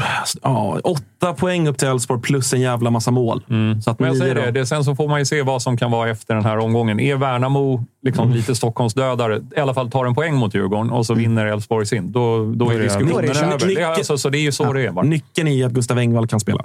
Ja, 0.42 0.78
åtta 0.84 1.34
poäng 1.34 1.68
upp 1.68 1.78
till 1.78 1.88
Elfsborg 1.88 2.20
plus 2.20 2.52
en 2.52 2.60
jävla 2.60 2.90
massa 2.90 3.10
mål. 3.10 3.44
Så 3.84 3.90
att 3.90 3.98
Men 3.98 4.08
jag 4.08 4.16
säger 4.16 4.34
det, 4.34 4.50
det, 4.50 4.66
sen 4.66 4.84
så 4.84 4.94
får 4.94 5.08
man 5.08 5.18
ju 5.18 5.24
se 5.24 5.42
vad 5.42 5.62
som 5.62 5.76
kan 5.76 5.90
vara 5.90 6.10
efter 6.10 6.34
den 6.34 6.44
här 6.44 6.58
omgången. 6.58 7.00
Är 7.00 7.16
Värnamo 7.16 7.84
liksom 8.02 8.24
Mm. 8.24 8.36
lite 8.36 8.54
Stockholmsdödare, 8.54 9.40
i 9.56 9.60
alla 9.60 9.74
fall 9.74 9.90
tar 9.90 10.06
en 10.06 10.14
poäng 10.14 10.34
mot 10.34 10.54
Djurgården 10.54 10.90
och 10.90 11.06
så 11.06 11.14
vinner 11.14 11.46
Elfsborg 11.46 11.86
sin, 11.86 12.12
då, 12.12 12.38
då 12.38 12.44
är 12.44 12.54
Då 12.54 12.70
är 12.70 12.78
diskussionen 12.82 13.24
över. 13.52 13.66
Det 13.66 13.80
är, 13.80 13.86
alltså, 13.86 14.18
så 14.18 14.28
det 14.28 14.38
är 14.38 14.42
ju 14.42 14.52
så 14.52 14.72
det 14.72 14.86
är. 14.86 14.90
Bara. 14.90 15.04
Nyckeln 15.04 15.48
i 15.48 15.64
att 15.64 15.72
Gustav 15.72 15.98
Engvall 15.98 16.26
kan 16.28 16.40
spela. 16.40 16.64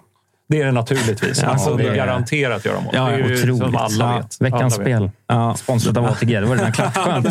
Det 0.50 0.62
är 0.62 0.66
det 0.66 0.72
naturligtvis. 0.72 1.42
Ja, 1.44 1.48
alltså, 1.50 1.76
det 1.76 1.84
det 1.84 1.90
är 1.90 1.92
är- 1.94 1.96
garanterat 1.96 2.66
göra 2.66 2.80
mål. 2.82 2.94
Ja, 2.96 3.06
det 3.06 3.12
är 3.14 3.18
ju 3.18 3.24
otroligt. 3.36 3.58
som 3.58 3.76
alla 3.76 4.14
Ja, 4.14 4.18
vet. 4.18 4.42
Veckans 4.42 4.74
Alla 4.74 4.84
vet. 4.84 4.98
spel. 4.98 5.12
Ja. 5.28 5.56
Sponsrat 5.58 5.98
av 5.98 6.06
ATG. 6.06 6.40
Det 6.40 6.46
var 6.46 6.56
redan 6.56 6.72
klart. 6.72 6.98
Skönt. 6.98 7.28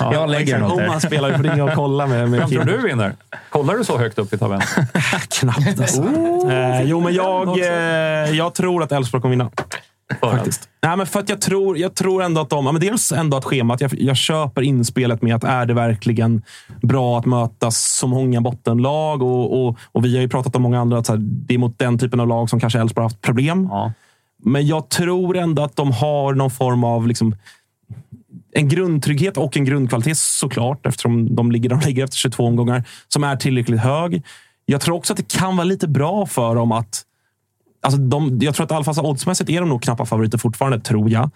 Jag 0.00 0.30
lägger 0.30 0.62
Om 0.62 0.80
er. 0.80 0.86
han 0.86 1.00
spelar, 1.00 1.30
vi 1.30 1.36
får 1.36 1.42
ringa 1.44 1.64
och 1.64 1.74
kolla 1.74 2.06
med, 2.06 2.28
med 2.28 2.40
Vem 2.40 2.50
tror 2.50 2.64
du 2.64 2.78
vinner? 2.78 3.12
Kollar 3.50 3.74
du 3.74 3.84
så 3.84 3.98
högt 3.98 4.18
upp 4.18 4.32
i 4.32 4.38
tabellen? 4.38 4.66
Knappt 5.40 5.80
alltså. 5.80 6.02
eh, 6.50 6.82
jo, 6.82 7.00
men 7.00 7.14
jag, 7.14 7.58
eh, 7.58 8.36
jag 8.36 8.54
tror 8.54 8.82
att 8.82 8.92
Elfsborg 8.92 9.22
kommer 9.22 9.32
vinna. 9.36 9.50
Faktiskt. 10.20 10.68
Nej, 10.82 10.96
men 10.96 11.06
för 11.06 11.20
att 11.20 11.28
jag 11.28 11.40
tror, 11.40 11.78
jag 11.78 11.94
tror 11.94 12.22
ändå 12.22 12.40
att 12.40 12.50
de... 12.50 12.66
Ja, 12.66 12.72
men 12.72 12.80
dels 12.80 13.12
ändå 13.12 13.36
att 13.36 13.44
schemat. 13.44 13.80
Jag, 13.80 13.94
jag 13.94 14.16
köper 14.16 14.62
inspelet 14.62 15.22
med 15.22 15.34
att 15.34 15.44
är 15.44 15.66
det 15.66 15.74
verkligen 15.74 16.42
bra 16.82 17.18
att 17.18 17.26
möta 17.26 17.70
så 17.70 18.06
många 18.06 18.40
bottenlag? 18.40 19.22
Och, 19.22 19.66
och, 19.66 19.78
och 19.92 20.04
vi 20.04 20.14
har 20.14 20.22
ju 20.22 20.28
pratat 20.28 20.56
om 20.56 20.62
många 20.62 20.80
andra 20.80 20.98
att 20.98 21.08
här, 21.08 21.16
det 21.20 21.54
är 21.54 21.58
mot 21.58 21.78
den 21.78 21.98
typen 21.98 22.20
av 22.20 22.28
lag 22.28 22.50
som 22.50 22.60
kanske 22.60 22.80
Elfsborg 22.80 23.04
haft 23.04 23.20
problem. 23.20 23.68
Ja. 23.70 23.92
Men 24.42 24.66
jag 24.66 24.88
tror 24.88 25.36
ändå 25.36 25.62
att 25.62 25.76
de 25.76 25.92
har 25.92 26.34
någon 26.34 26.50
form 26.50 26.84
av 26.84 27.06
liksom, 27.06 27.36
en 28.52 28.68
grundtrygghet 28.68 29.36
och 29.36 29.56
en 29.56 29.64
grundkvalitet 29.64 30.18
såklart, 30.18 30.86
eftersom 30.86 31.34
de 31.34 31.52
ligger 31.52 31.68
där 31.68 31.76
de 31.76 31.86
ligger 31.86 32.04
efter 32.04 32.16
22 32.16 32.44
omgångar, 32.44 32.84
som 33.08 33.24
är 33.24 33.36
tillräckligt 33.36 33.80
hög. 33.80 34.22
Jag 34.66 34.80
tror 34.80 34.96
också 34.96 35.12
att 35.12 35.16
det 35.16 35.28
kan 35.38 35.56
vara 35.56 35.64
lite 35.64 35.88
bra 35.88 36.26
för 36.26 36.54
dem 36.54 36.72
att... 36.72 37.02
Alltså 37.82 38.00
de, 38.00 38.38
jag 38.42 38.54
tror 38.54 38.78
att 38.78 38.84
fall 38.84 39.06
oddsmässigt 39.06 39.50
är 39.50 39.60
de 39.60 39.68
nog 39.68 39.82
knappa 39.82 40.06
favoriter 40.06 40.38
fortfarande, 40.38 40.80
tror 40.80 41.10
jag. 41.10 41.30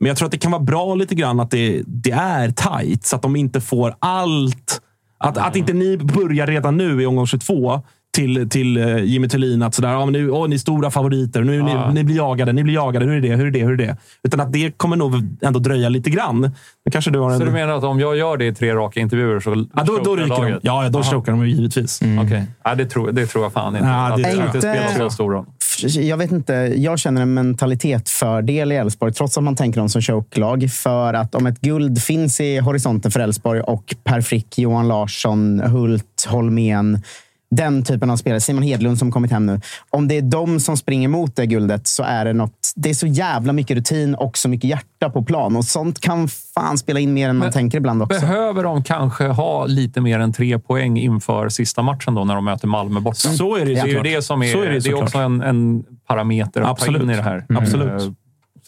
Men 0.00 0.08
jag 0.08 0.16
tror 0.16 0.26
att 0.26 0.32
det 0.32 0.38
kan 0.38 0.52
vara 0.52 0.62
bra 0.62 0.94
lite 0.94 1.14
grann 1.14 1.40
att 1.40 1.50
det, 1.50 1.82
det 1.86 2.10
är 2.10 2.50
tajt, 2.50 3.06
så 3.06 3.16
att 3.16 3.22
de 3.22 3.36
inte 3.36 3.60
får 3.60 3.94
allt. 3.98 4.80
Att, 5.18 5.38
att 5.38 5.56
inte 5.56 5.72
ni 5.72 5.96
börjar 5.96 6.46
redan 6.46 6.76
nu 6.76 7.02
i 7.02 7.06
omgång 7.06 7.26
22 7.26 7.82
till, 8.12 8.48
till 8.48 8.76
eh, 8.76 9.04
Jimmy 9.04 9.28
Thulin 9.28 9.62
att 9.62 9.74
sådär, 9.74 9.92
ja, 9.92 10.04
men 10.04 10.12
nu, 10.12 10.30
åh, 10.30 10.48
ni 10.48 10.54
är 10.54 10.58
stora 10.58 10.90
favoriter, 10.90 11.42
nu, 11.42 11.56
Ja. 11.56 11.88
ni, 11.88 11.94
ni 11.94 12.04
blir 12.04 12.16
jagade, 12.16 12.52
ni 12.52 12.62
blir 12.62 12.74
jagade, 12.74 13.04
hur 13.06 13.14
är 13.14 13.20
det, 13.20 13.36
hur 13.36 13.46
är 13.46 13.50
det, 13.50 13.58
hur 13.58 13.72
är 13.72 13.76
det? 13.76 13.96
Utan 14.22 14.40
att 14.40 14.52
det 14.52 14.78
kommer 14.78 14.96
nog 14.96 15.14
ändå 15.42 15.58
dröja 15.58 15.88
lite 15.88 16.10
grann. 16.10 16.40
Men 16.40 16.92
kanske 16.92 17.10
du 17.10 17.18
har 17.18 17.30
en... 17.30 17.38
Så 17.38 17.44
du 17.44 17.50
menar 17.50 17.74
att 17.74 17.84
om 17.84 18.00
jag 18.00 18.16
gör 18.16 18.36
det 18.36 18.46
i 18.46 18.54
tre 18.54 18.74
raka 18.74 19.00
intervjuer 19.00 19.40
så 19.40 19.66
ja, 19.74 19.82
då, 19.82 19.98
då 20.04 20.16
ryker 20.16 20.28
de. 20.28 20.42
laget? 20.42 20.58
Ja, 20.62 20.84
ja, 20.84 20.90
då 20.90 21.02
chokar 21.02 21.32
de 21.32 21.48
givetvis. 21.48 22.00
Okej. 22.24 22.46
Ja, 22.64 22.74
det, 22.74 22.86
tror, 22.86 23.12
det 23.12 23.26
tror 23.26 23.44
jag 23.44 23.52
fan 23.52 23.76
inte. 23.76 23.88
Ja, 23.88 23.94
det 23.94 24.12
att 24.12 24.36
det 24.36 24.46
inte. 24.46 24.60
spelar 24.60 24.98
så 24.98 25.10
stor 25.10 25.30
roll 25.30 25.46
jag 25.88 26.16
vet 26.16 26.32
inte, 26.32 26.52
jag 26.76 26.98
känner 26.98 27.22
en 27.22 27.34
mentalitetsfördel 27.34 28.72
i 28.72 28.76
Elfsborg, 28.76 29.12
trots 29.12 29.38
att 29.38 29.44
man 29.44 29.56
tänker 29.56 29.80
dem 29.80 29.88
som 29.88 30.02
chokelag. 30.02 30.70
För 30.70 31.14
att 31.14 31.34
om 31.34 31.46
ett 31.46 31.60
guld 31.60 32.02
finns 32.02 32.40
i 32.40 32.58
horisonten 32.58 33.10
för 33.10 33.20
Elfsborg 33.20 33.60
och 33.60 33.94
Per 34.04 34.20
Frick, 34.20 34.58
Johan 34.58 34.88
Larsson, 34.88 35.60
Hult, 35.60 36.26
Holmén, 36.28 37.02
den 37.50 37.82
typen 37.84 38.10
av 38.10 38.16
spelare, 38.16 38.40
Simon 38.40 38.62
Hedlund 38.62 38.98
som 38.98 39.12
kommit 39.12 39.30
hem 39.30 39.46
nu. 39.46 39.60
Om 39.90 40.08
det 40.08 40.16
är 40.16 40.22
de 40.22 40.60
som 40.60 40.76
springer 40.76 41.08
mot 41.08 41.36
det 41.36 41.46
guldet 41.46 41.86
så 41.86 42.02
är 42.02 42.24
det 42.24 42.32
något. 42.32 42.72
Det 42.76 42.90
är 42.90 42.94
så 42.94 43.06
jävla 43.06 43.52
mycket 43.52 43.76
rutin 43.76 44.14
och 44.14 44.38
så 44.38 44.48
mycket 44.48 44.70
hjärta 44.70 45.10
på 45.10 45.22
plan. 45.22 45.56
Och 45.56 45.64
sånt 45.64 46.00
kan 46.00 46.28
fan 46.28 46.78
spela 46.78 47.00
in 47.00 47.14
mer 47.14 47.28
än 47.28 47.36
man 47.36 47.46
Men 47.46 47.52
tänker 47.52 47.78
ibland 47.78 48.02
också. 48.02 48.20
Behöver 48.20 48.64
de 48.64 48.84
kanske 48.84 49.26
ha 49.26 49.66
lite 49.66 50.00
mer 50.00 50.18
än 50.18 50.32
tre 50.32 50.58
poäng 50.58 50.98
inför 50.98 51.48
sista 51.48 51.82
matchen 51.82 52.14
då 52.14 52.24
när 52.24 52.34
de 52.34 52.44
möter 52.44 52.68
Malmö 52.68 53.00
borta? 53.00 53.16
Så 53.16 53.56
är 53.56 53.64
det 53.64 53.70
ju 53.70 53.74
Det 53.74 53.80
är 53.80 53.86
ju 53.86 54.00
det 54.02 54.22
som 54.22 54.42
är, 54.42 54.52
Så 54.52 54.62
är 54.62 54.70
det 54.70 54.78
det 54.78 54.90
är 54.90 55.02
också 55.02 55.18
en, 55.18 55.42
en 55.42 55.84
parameter 56.08 56.60
att 56.60 56.66
ta 56.66 56.72
Absolut. 56.72 57.02
in 57.02 57.10
i 57.10 57.16
det 57.16 57.22
här. 57.22 57.46
Absolut. 57.48 58.16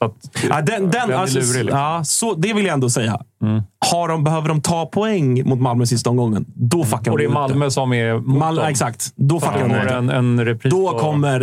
Att, 0.05 0.15
Ja, 0.49 0.61
den, 0.61 0.91
den, 0.91 1.11
är 1.11 1.15
alltså, 1.15 1.39
lurig, 1.39 1.65
liksom. 1.65 1.79
ja, 1.81 2.05
så, 2.05 2.35
det 2.35 2.53
vill 2.53 2.65
jag 2.67 2.73
ändå 2.75 2.91
säga. 2.91 3.21
Har 3.91 4.09
de, 4.09 4.25
behöver 4.25 4.49
de 4.49 4.61
ta 4.63 4.87
poäng 4.87 5.49
mot 5.49 5.61
Malmö 5.61 5.87
sista 5.87 6.11
omgången, 6.11 6.45
då 6.55 6.85
fuckar 6.85 7.13
Och 7.13 7.19
det 7.19 7.25
är 7.25 7.29
de 7.29 7.31
ut 7.31 7.35
Malmö 7.35 7.71
som 7.71 7.93
är 7.93 8.15
mot 8.15 8.39
Mal, 8.39 8.55
dem. 8.57 8.67
Exakt. 8.67 9.13
Då 9.17 9.41
Så 9.41 9.47
fuckar 9.47 9.61
de 9.69 9.75
de 9.75 9.81
ut 9.87 9.91
en, 9.93 10.11
en 10.11 10.45
repris. 10.45 10.71
Då 10.71 10.93
på- 10.93 10.99
kommer 10.99 11.41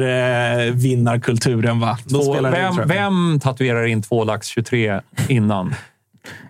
eh, 0.67 0.73
vinnarkulturen. 0.73 1.79
Va? 1.79 1.97
Då 2.05 2.23
Två, 2.23 2.33
spelar 2.33 2.51
det 2.51 2.57
in, 2.57 2.63
vem, 2.63 2.77
jag. 2.79 2.87
vem 2.87 3.39
tatuerar 3.39 3.85
in 3.85 4.01
två 4.01 4.23
lax 4.23 4.47
23 4.47 4.99
innan? 5.27 5.75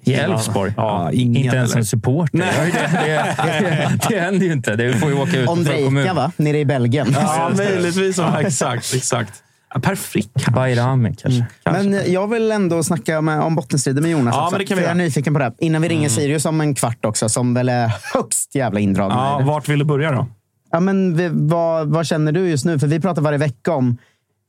I 0.04 0.14
Elfsborg? 0.14 0.74
Ja, 0.78 1.12
ingen, 1.12 1.44
Inte 1.44 1.56
ens 1.58 1.72
eller? 1.72 1.80
en 1.80 1.86
supporter. 1.86 2.38
Det, 2.38 2.46
det, 2.46 3.40
det, 3.60 4.00
det 4.10 4.20
händer 4.20 4.46
ju 4.46 4.54
inte. 4.54 4.76
Det 4.76 4.94
får 4.94 5.10
ju 5.10 5.20
åka 5.22 5.38
ut 5.40 5.50
Ondrejka, 5.50 5.86
kommun. 5.86 6.16
va? 6.16 6.32
Nere 6.38 6.60
i 6.60 6.66
Belgien. 6.66 7.08
Ja, 7.22 7.52
möjligtvis. 7.58 8.18
Ja, 8.18 8.42
exakt. 8.42 8.94
exakt. 8.96 9.34
Ja, 9.74 9.80
Per 9.80 9.96
Frick. 9.96 10.32
Bayrami 10.54 11.16
kanske. 11.16 11.46
kanske. 11.64 11.84
Men 11.84 12.00
eh, 12.00 12.14
jag 12.14 12.28
vill 12.28 12.52
ändå 12.52 12.84
snacka 12.84 13.22
med, 13.22 13.42
om 13.42 13.56
bottenstriden 13.56 14.04
med 14.04 14.12
Jonas 14.12 14.36
Ja, 14.36 14.42
också. 14.44 14.52
men 14.52 14.60
det 14.60 14.66
kan 14.66 14.78
vi 14.78 14.84
jag 14.84 14.92
är 14.92 14.96
nyfiken 14.96 15.34
på 15.34 15.40
det. 15.40 15.54
Innan 15.60 15.82
vi 15.82 15.88
ringer 15.88 16.10
Sirius 16.10 16.46
om 16.46 16.62
en 16.62 16.76
kvart 16.76 17.06
också, 17.06 17.30
som 17.30 17.54
väl 17.54 17.70
är 17.70 17.92
högst 18.14 18.56
jävla 18.56 18.80
indragna. 18.80 19.16
Ja, 19.16 19.42
vart 19.46 19.70
vill 19.70 19.80
du 19.80 19.86
börja 19.86 20.12
då? 20.12 20.28
Ja, 20.72 20.80
men 20.80 21.16
vi, 21.18 21.30
vad, 21.32 21.88
vad 21.88 22.08
känner 22.08 22.32
du 22.32 22.50
just 22.50 22.66
nu? 22.66 22.80
För 22.80 22.88
vi 22.88 23.00
pratar 23.00 23.22
varje 23.22 23.38
vecka 23.38 23.74
om 23.74 23.98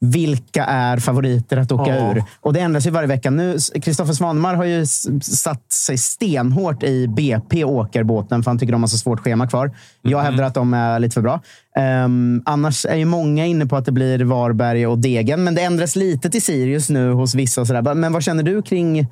vilka 0.00 0.64
är 0.64 0.96
favoriter 0.96 1.56
att 1.56 1.72
åka 1.72 1.96
Ja. 1.96 2.12
ur. 2.12 2.24
Och 2.40 2.52
det 2.52 2.60
ändras 2.60 2.86
ju 2.86 2.90
varje 2.90 3.08
vecka. 3.08 3.30
Nu, 3.30 3.56
Kristoffer 3.82 4.12
Svanemar 4.12 4.54
har 4.54 4.64
ju 4.64 4.86
satt 5.22 5.72
sig 5.72 5.98
stenhårt 5.98 6.82
i 6.82 7.08
BP 7.08 7.64
åkerbåten 7.64 8.42
för 8.42 8.50
han 8.50 8.58
tycker 8.58 8.72
de 8.72 8.82
har 8.82 8.88
så 8.88 8.98
svårt 8.98 9.20
schema 9.20 9.46
kvar. 9.48 9.70
Jag 10.02 10.20
hävdar 10.20 10.44
att 10.44 10.54
de 10.54 10.74
är 10.74 10.98
lite 10.98 11.14
för 11.14 11.20
bra. 11.20 11.40
Ehm, 11.76 12.42
annars 12.46 12.86
är 12.86 12.96
ju 12.96 13.04
många 13.04 13.46
inne 13.46 13.66
på 13.66 13.76
att 13.76 13.84
det 13.84 13.92
blir 13.92 14.24
Varberg 14.24 14.86
och 14.86 14.98
Degen, 14.98 15.44
men 15.44 15.54
det 15.54 15.62
ändras 15.62 15.96
lite 15.96 16.30
till 16.30 16.42
Sirius 16.42 16.90
nu 16.90 17.12
hos 17.12 17.34
vissa. 17.34 17.60
Och 17.60 17.66
sådär. 17.66 17.94
Men 17.94 18.12
vad 18.12 18.22
känner 18.22 18.42
du 18.42 18.62
kring 18.62 19.06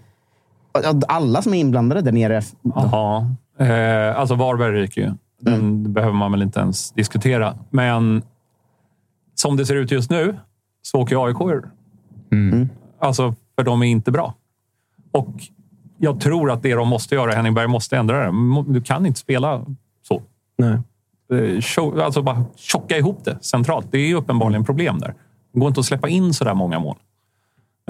alla 1.08 1.42
som 1.42 1.54
är 1.54 1.58
inblandade 1.58 2.00
där 2.00 2.12
nere? 2.12 2.42
Ja, 2.62 3.26
eh, 3.60 4.18
alltså 4.20 4.34
Varberg 4.34 4.72
ryker 4.82 5.00
ju. 5.00 5.12
Den 5.40 5.92
behöver 5.92 6.14
man 6.14 6.32
väl 6.32 6.42
inte 6.42 6.60
ens 6.60 6.90
diskutera. 6.92 7.54
Men 7.70 8.22
som 9.34 9.56
det 9.56 9.66
ser 9.66 9.74
ut 9.74 9.90
just 9.90 10.10
nu 10.10 10.36
så 10.82 10.98
åker 11.00 11.26
AIK 11.26 11.40
ur. 11.40 11.70
Alltså, 13.00 13.34
för 13.56 13.64
de 13.64 13.82
är 13.82 13.86
inte 13.86 14.10
bra. 14.10 14.34
Och 15.12 15.34
jag 15.98 16.20
tror 16.20 16.50
att 16.50 16.62
det 16.62 16.74
de 16.74 16.88
måste 16.88 17.14
göra, 17.14 17.32
Henning 17.32 17.54
Berg 17.54 17.66
måste 17.68 17.96
ändra 17.96 18.26
det. 18.26 18.62
Du 18.72 18.80
kan 18.82 19.06
inte 19.06 19.18
spela 19.20 19.64
så. 20.02 20.22
Nej. 20.58 20.78
Eh, 21.32 22.04
Alltså 22.04 22.22
bara 22.22 22.44
tjocka 22.56 22.96
ihop 22.98 23.24
det 23.24 23.38
centralt. 23.40 23.86
Det 23.90 23.98
är 23.98 24.06
ju 24.06 24.14
uppenbarligen 24.14 24.64
problem 24.64 24.98
där. 24.98 25.14
Det 25.52 25.60
går 25.60 25.68
inte 25.68 25.80
att 25.80 25.86
släppa 25.86 26.08
in 26.08 26.34
så 26.34 26.44
där 26.44 26.54
många 26.54 26.78
mål. 26.78 26.96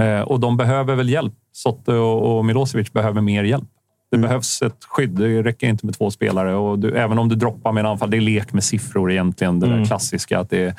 Eh, 0.00 0.20
och 0.20 0.40
de 0.40 0.56
behöver 0.56 0.94
väl 0.94 1.08
hjälp. 1.08 1.34
Sotte 1.52 1.92
och 1.94 2.44
Milosevic 2.44 2.92
behöver 2.92 3.20
mer 3.20 3.44
hjälp. 3.44 3.68
Det 4.10 4.18
behövs 4.18 4.62
ett 4.62 4.84
skydd. 4.84 5.10
Det 5.10 5.42
räcker 5.42 5.66
inte 5.68 5.86
med 5.86 5.98
två 5.98 6.10
spelare. 6.10 6.54
Och 6.54 6.78
du, 6.78 6.96
även 6.96 7.18
om 7.18 7.28
du 7.28 7.36
droppar 7.36 7.72
med 7.72 7.80
en 7.80 7.86
anfall, 7.90 8.10
det 8.10 8.16
är 8.16 8.20
lek 8.20 8.52
med 8.52 8.64
siffror 8.64 9.12
egentligen. 9.12 9.60
Det 9.60 9.66
där 9.66 9.84
klassiska 9.84 10.38
att 10.38 10.50
det 10.50 10.76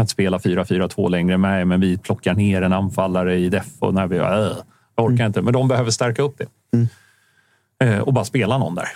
kan 0.00 0.04
inte 0.04 0.12
spela 0.12 0.38
4-4-2 0.38 1.10
längre. 1.10 1.36
Nej, 1.36 1.64
men 1.64 1.80
vi 1.80 1.98
plockar 1.98 2.34
ner 2.34 2.62
en 2.62 2.72
anfallare 2.72 3.36
i 3.38 3.48
def 3.48 3.66
och 3.78 3.94
när 3.94 4.06
vi... 4.06 4.16
Äh, 4.16 4.24
jag 4.96 5.04
orkar 5.06 5.26
inte. 5.26 5.42
Men 5.42 5.52
de 5.52 5.68
behöver 5.68 5.90
stärka 5.90 6.22
upp 6.22 6.36
det. 6.38 6.46
Eh, 7.84 7.98
och 7.98 8.12
bara 8.12 8.24
spela 8.24 8.58
någon 8.58 8.74
där. 8.74 8.88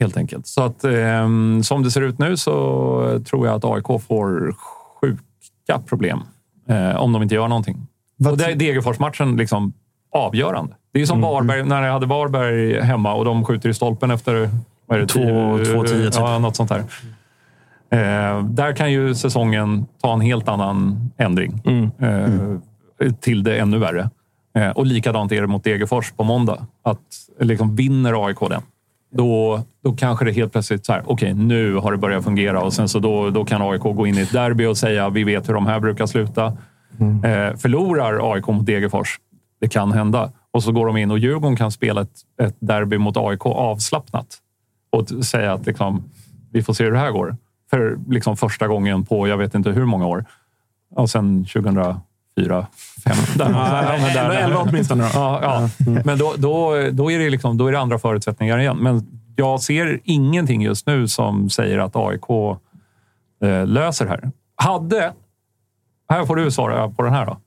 Helt 0.00 0.16
enkelt. 0.16 0.46
Så 0.46 0.62
att 0.62 0.84
ehm, 0.84 1.62
som 1.62 1.82
det 1.82 1.90
ser 1.90 2.00
ut 2.00 2.18
nu 2.18 2.36
så 2.36 3.20
tror 3.30 3.46
jag 3.46 3.56
att 3.56 3.64
AIK 3.64 4.02
får 4.08 4.54
sjuka 5.00 5.78
problem. 5.88 6.20
Eh, 6.68 6.96
om 6.96 7.12
de 7.12 7.22
inte 7.22 7.34
gör 7.34 7.48
någonting. 7.48 7.86
Vad 8.16 8.32
och 8.32 8.38
det 8.38 8.44
är 8.44 8.54
Degerfors-matchen 8.54 9.36
liksom 9.36 9.72
avgörande. 10.12 10.74
Det 10.92 11.00
är 11.02 11.06
som 11.06 11.20
Varberg, 11.20 11.64
när 11.64 11.82
jag 11.82 11.92
hade 11.92 12.06
Varberg 12.06 12.80
hemma 12.80 13.14
och 13.14 13.24
de 13.24 13.44
skjuter 13.44 13.68
i 13.68 13.74
stolpen 13.74 14.10
efter 14.10 14.50
vad 14.86 14.98
är 14.98 15.02
det, 15.02 15.06
Två- 15.08 15.58
tio- 15.58 15.64
två 15.74 15.84
tio, 15.84 16.10
typ. 16.10 16.14
Ja, 16.20 16.38
något 16.38 16.56
sånt 16.56 16.68
där. 16.70 16.84
Eh, 17.92 18.44
där 18.44 18.72
kan 18.72 18.92
ju 18.92 19.14
säsongen 19.14 19.86
ta 20.02 20.12
en 20.12 20.20
helt 20.20 20.48
annan 20.48 21.10
ändring. 21.16 21.62
Eh, 21.98 23.10
Till 23.20 23.42
det 23.42 23.58
ännu 23.58 23.78
värre. 23.78 24.10
Eh, 24.54 24.68
och 24.70 24.86
likadant 24.86 25.32
är 25.32 25.40
det 25.40 25.46
mot 25.46 25.64
Degerfors 25.64 26.12
på 26.12 26.24
måndag. 26.24 26.66
Att 26.84 26.98
liksom 27.40 27.76
vinner 27.76 28.26
AIK 28.26 28.38
den, 28.40 28.62
då, 29.12 29.60
då 29.84 29.92
kanske 29.92 30.24
det 30.24 30.32
helt 30.32 30.52
plötsligt 30.52 30.86
så 30.86 30.92
här, 30.92 31.02
okej, 31.06 31.34
nu 31.34 31.74
har 31.74 31.92
det 31.92 31.98
börjat 31.98 32.24
fungera 32.24 32.62
och 32.62 32.72
sen 32.72 32.88
så 32.88 32.98
då, 32.98 33.30
då 33.30 33.44
kan 33.44 33.62
AIK 33.62 33.82
gå 33.82 34.06
in 34.06 34.14
i 34.18 34.20
ett 34.20 34.32
derby 34.32 34.66
och 34.66 34.76
säga 34.78 35.08
vi 35.08 35.24
vet 35.24 35.48
hur 35.48 35.54
de 35.54 35.66
här 35.66 35.80
brukar 35.80 36.06
sluta. 36.06 36.44
Eh, 37.24 37.56
förlorar 37.56 38.32
AIK 38.34 38.46
mot 38.46 38.66
Degerfors, 38.66 39.18
det 39.60 39.68
kan 39.68 39.92
hända. 39.92 40.32
Och 40.52 40.62
så 40.62 40.72
går 40.72 40.86
de 40.86 40.96
in 40.96 41.10
och 41.10 41.18
Djurgården 41.18 41.56
kan 41.56 41.70
spela 41.72 42.00
ett, 42.00 42.20
ett 42.42 42.56
derby 42.60 42.98
mot 42.98 43.16
AIK 43.16 43.46
avslappnat 43.46 44.26
och 44.90 45.08
säga 45.24 45.52
att 45.52 45.66
liksom, 45.66 46.04
vi 46.52 46.62
får 46.62 46.72
se 46.72 46.84
hur 46.84 46.92
det 46.92 46.98
här 46.98 47.10
går. 47.10 47.36
För 47.70 47.98
liksom 48.08 48.36
första 48.36 48.68
gången 48.68 49.04
på 49.04 49.28
jag 49.28 49.36
vet 49.36 49.54
inte 49.54 49.70
hur 49.70 49.84
många 49.84 50.06
år. 50.06 50.24
Och 50.94 51.10
sen 51.10 51.44
2004, 51.44 51.94
2005. 52.36 52.66
Där, 53.36 53.98
men 53.98 54.14
där- 54.14 54.30
11 54.30 54.58
åtminstone 54.58 55.02
då. 55.04 55.10
Ja, 55.14 55.40
ja. 55.42 55.68
Men 56.04 56.18
då, 56.18 56.34
då, 56.36 56.74
då, 56.92 57.10
är 57.10 57.18
det 57.18 57.30
liksom, 57.30 57.58
då 57.58 57.66
är 57.66 57.72
det 57.72 57.78
andra 57.80 57.98
förutsättningar 57.98 58.58
igen. 58.58 58.76
Men 58.76 59.20
jag 59.36 59.60
ser 59.60 60.00
ingenting 60.04 60.62
just 60.62 60.86
nu 60.86 61.08
som 61.08 61.50
säger 61.50 61.78
att 61.78 61.96
AIK 61.96 62.30
eh, 63.42 63.66
löser 63.66 64.06
här. 64.06 64.30
Hade... 64.56 65.12
Här 66.08 66.24
får 66.26 66.36
du 66.36 66.50
svara 66.50 66.88
på 66.90 67.02
den 67.02 67.12
här 67.12 67.26
då. 67.26 67.38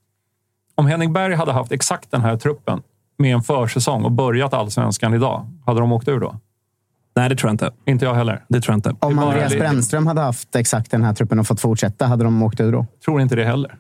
Om 0.76 0.86
Henning 0.86 1.14
Berg 1.14 1.36
hade 1.36 1.52
haft 1.52 1.72
exakt 1.72 2.12
den 2.12 2.22
här 2.22 2.38
truppen 2.38 2.82
med 3.18 3.34
en 3.34 3.42
försäsong 3.42 4.04
och 4.04 4.12
börjat 4.12 4.54
allsvenskan 4.54 5.14
idag, 5.14 5.48
hade 5.66 5.80
de 5.80 5.92
åkt 5.92 6.08
ur 6.08 6.20
då? 6.20 6.36
Nej, 7.16 7.30
det 7.30 7.36
tror 7.36 7.50
jag 7.50 7.54
inte. 7.54 7.72
Inte 7.86 8.06
jag 8.06 8.14
heller. 8.14 8.44
Det 8.50 8.62
tror 8.62 8.74
jag 8.74 8.78
inte. 8.78 9.06
Om 9.06 9.20
Andreas 9.20 9.54
Brännström 9.54 10.08
hade 10.08 10.22
haft 10.22 10.56
exakt 10.56 10.92
den 10.92 11.04
här 11.04 11.14
truppen 11.14 11.40
och 11.40 11.48
fått 11.48 11.60
fortsätta, 11.62 12.06
hade 12.06 12.24
de 12.24 12.44
åkt 12.44 12.60
ur 12.60 12.72
då? 12.72 12.86
Tror 13.06 13.22
inte 13.22 13.36
det 13.36 13.46
heller. 13.46 13.76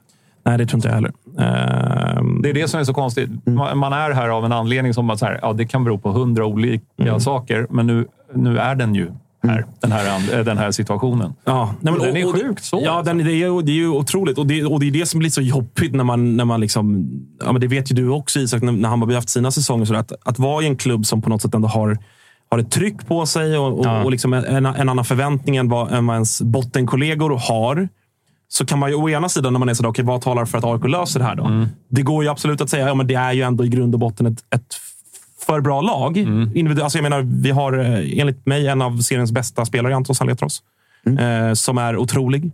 Nej, 0.45 0.57
det 0.57 0.65
tror 0.65 0.77
inte 0.77 0.87
jag 0.87 0.95
heller. 0.95 1.11
Ehm, 1.39 2.41
Det 2.41 2.49
är 2.49 2.53
det 2.53 2.67
som 2.67 2.79
är 2.79 2.83
så 2.83 2.93
konstigt. 2.93 3.29
Man, 3.45 3.77
man 3.77 3.93
är 3.93 4.11
här 4.11 4.29
av 4.29 4.45
en 4.45 4.51
anledning 4.51 4.93
som 4.93 5.09
att 5.09 5.19
så 5.19 5.25
här, 5.25 5.39
ja, 5.41 5.53
det 5.53 5.65
kan 5.65 5.83
bero 5.83 5.97
på 5.97 6.11
hundra 6.11 6.45
olika 6.45 7.19
saker, 7.19 7.67
men 7.69 7.87
nu, 7.87 8.07
nu 8.35 8.57
är 8.57 8.75
den 8.75 8.95
ju 8.95 9.11
här, 9.47 9.65
den, 9.81 9.91
här, 9.91 10.33
eh, 10.39 10.45
den 10.45 10.57
här 10.57 10.71
situationen. 10.71 11.33
Ja, 11.45 11.73
nej, 11.81 11.93
men, 11.93 12.01
Och 12.01 12.07
den 12.07 12.17
är 12.17 12.31
sjukt 12.33 12.63
svår, 12.63 12.81
Ja, 12.83 12.91
alltså. 12.91 13.13
den, 13.13 13.25
det, 13.25 13.31
är, 13.31 13.35
ju- 13.35 13.61
det 13.61 13.71
är 13.71 13.75
ju 13.75 13.89
otroligt. 13.89 14.37
Och 14.37 14.47
det, 14.47 14.65
och 14.65 14.79
det 14.79 14.87
är 14.87 14.91
det 14.91 15.05
som 15.05 15.19
blir 15.19 15.29
så 15.29 15.41
jobbigt 15.41 15.93
när 15.95 16.03
man, 16.03 16.37
när 16.37 16.45
man 16.45 16.61
liksom... 16.61 17.09
Ja, 17.45 17.51
men 17.51 17.61
det 17.61 17.67
vet 17.67 17.91
ju 17.91 17.95
du 17.95 18.09
också 18.09 18.39
Isak, 18.39 18.61
när, 18.61 18.71
när 18.71 18.89
Hammarby 18.89 19.13
haft 19.15 19.29
sina 19.29 19.51
säsonger. 19.51 19.85
Så 19.85 19.95
att, 19.95 20.11
att 20.25 20.39
vara 20.39 20.63
i 20.63 20.67
en 20.67 20.75
klubb 20.75 21.05
som 21.05 21.21
på 21.21 21.29
något 21.29 21.41
sätt 21.41 21.53
ändå 21.55 21.67
har, 21.67 21.97
har 22.53 22.59
ett 22.59 22.71
tryck 22.71 23.07
på 23.07 23.25
sig 23.25 23.57
och, 23.57 23.79
och, 23.79 23.85
Ja. 23.85 24.03
och 24.03 24.11
liksom 24.11 24.33
en, 24.33 24.65
en 24.65 24.89
annan 24.89 25.05
förväntning 25.05 25.55
än 25.57 25.69
vad, 25.69 25.91
än 25.91 26.05
vad 26.07 26.13
ens 26.15 26.41
bottenkollegor 26.41 27.39
har. 27.49 27.89
Så 28.47 28.65
kan 28.65 28.79
man 28.79 28.89
ju 28.89 28.95
å 28.95 29.09
ena 29.09 29.29
sidan, 29.29 29.53
när 29.53 29.59
man 29.59 29.69
är 29.69 29.73
sådär, 29.73 29.89
okej, 29.89 30.05
vad 30.05 30.21
talar 30.21 30.45
för 30.45 30.57
att 30.57 30.63
AIK 30.63 30.87
löser 30.87 31.19
det 31.19 31.25
här 31.25 31.35
då? 31.35 31.65
Det 31.89 32.01
går 32.01 32.23
ju 32.23 32.29
absolut 32.29 32.61
att 32.61 32.69
säga, 32.69 32.87
ja, 32.87 32.93
men 32.93 33.07
det 33.07 33.15
är 33.15 33.33
ju 33.33 33.41
ändå 33.41 33.65
i 33.65 33.67
grund 33.67 33.93
och 33.95 33.99
botten 33.99 34.25
ett, 34.25 34.39
ett 34.55 34.75
för 35.45 35.61
bra 35.61 35.81
lag. 35.81 36.17
Individu- 36.17 36.81
alltså 36.83 36.97
jag 36.97 37.03
menar, 37.03 37.21
vi 37.41 37.51
har 37.51 37.79
eh, 37.79 38.19
enligt 38.19 38.45
mig 38.45 38.67
en 38.67 38.81
av 38.81 38.97
seriens 39.01 39.31
bästa 39.31 39.65
spelare, 39.65 39.95
Anton 39.95 40.15
Saletros, 40.15 40.61
eh, 41.19 41.53
som 41.53 41.77
är 41.77 41.97
otrolig. 41.97 42.51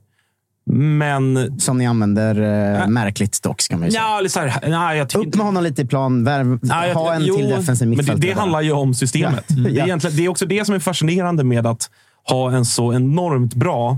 Men... 0.65 1.59
Som 1.59 1.77
ni 1.77 1.87
använder 1.87 2.35
eh, 2.81 2.87
märkligt 2.87 3.43
dock, 3.43 3.61
ska 3.61 3.77
man 3.77 3.85
ju 3.85 3.91
säga. 3.91 4.03
Ja, 4.23 4.29
så 4.29 4.39
här, 4.39 4.69
nej, 4.69 4.97
jag 4.97 5.09
tycker 5.09 5.27
Upp 5.27 5.35
med 5.35 5.45
honom 5.45 5.63
lite 5.63 5.81
i 5.81 5.85
plan. 5.85 6.23
Värv, 6.23 6.59
Nej, 6.61 6.87
jag- 6.87 6.95
ha 6.95 7.13
en 7.13 7.25
jo, 7.25 7.35
till 7.37 7.49
defensiv 7.49 7.87
Men 7.87 7.97
det, 7.97 7.97
mittfältare. 7.97 8.27
det 8.29 8.35
bara. 8.35 8.39
handlar 8.41 8.61
ju 8.61 8.71
om 8.71 8.93
systemet. 8.93 9.45
Ja. 9.47 9.85
Det, 9.85 9.91
är 9.91 10.17
det 10.17 10.25
är 10.25 10.29
också 10.29 10.45
det 10.45 10.65
som 10.65 10.75
är 10.75 10.79
fascinerande 10.79 11.43
med 11.43 11.67
att 11.67 11.89
ha 12.29 12.51
en 12.51 12.65
så 12.65 12.93
enormt 12.93 13.53
bra 13.53 13.97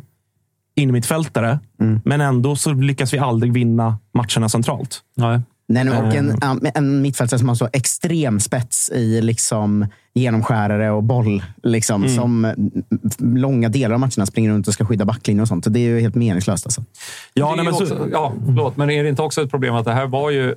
innermittfältare, 0.76 1.60
Mm. 1.82 2.02
men 2.06 2.22
ändå 2.22 2.56
så 2.56 2.74
lyckas 2.74 3.14
vi 3.14 3.18
aldrig 3.20 3.54
vinna 3.54 3.98
matcherna 4.14 4.50
centralt. 4.50 5.02
Nej. 5.18 5.40
Nej, 5.72 5.84
nej, 5.84 5.98
och 5.98 6.16
en, 6.16 6.72
en 6.76 7.02
mittfältare 7.02 7.40
som 7.40 7.48
har 7.48 7.56
så 7.56 7.70
extrem 7.74 8.40
spets 8.40 8.90
i 8.90 9.22
liksom 9.22 9.86
genomskärare 10.14 10.92
och 10.92 11.04
boll. 11.04 11.44
Liksom, 11.64 12.04
Mm. 12.04 12.16
Som 12.16 12.46
mm, 12.46 12.72
långa 13.18 13.70
delar 13.70 13.94
av 13.94 14.00
matcherna 14.00 14.26
springer 14.26 14.50
runt 14.50 14.68
och 14.68 14.74
ska 14.74 14.86
skydda 14.86 15.06
backlinjen 15.06 15.42
och 15.42 15.48
sånt. 15.48 15.66
Det 15.70 15.80
är 15.80 15.90
ju 15.90 16.00
helt 16.00 16.16
meningslöst. 16.16 16.66
Alltså. 16.66 16.84
Ja, 17.34 17.46
det 17.46 17.52
är 17.52 17.56
nej, 17.56 17.66
men 17.66 17.88
så, 17.88 18.08
ja, 18.12 18.34
förlåt, 18.46 18.78
men 18.78 18.90
är 18.90 19.04
det 19.04 19.10
inte 19.10 19.22
också 19.22 19.42
ett 19.42 19.52
problem 19.52 19.76
att 19.76 19.86
det 19.86 19.94
här 19.94 20.08
var 20.08 20.30
ju 20.30 20.56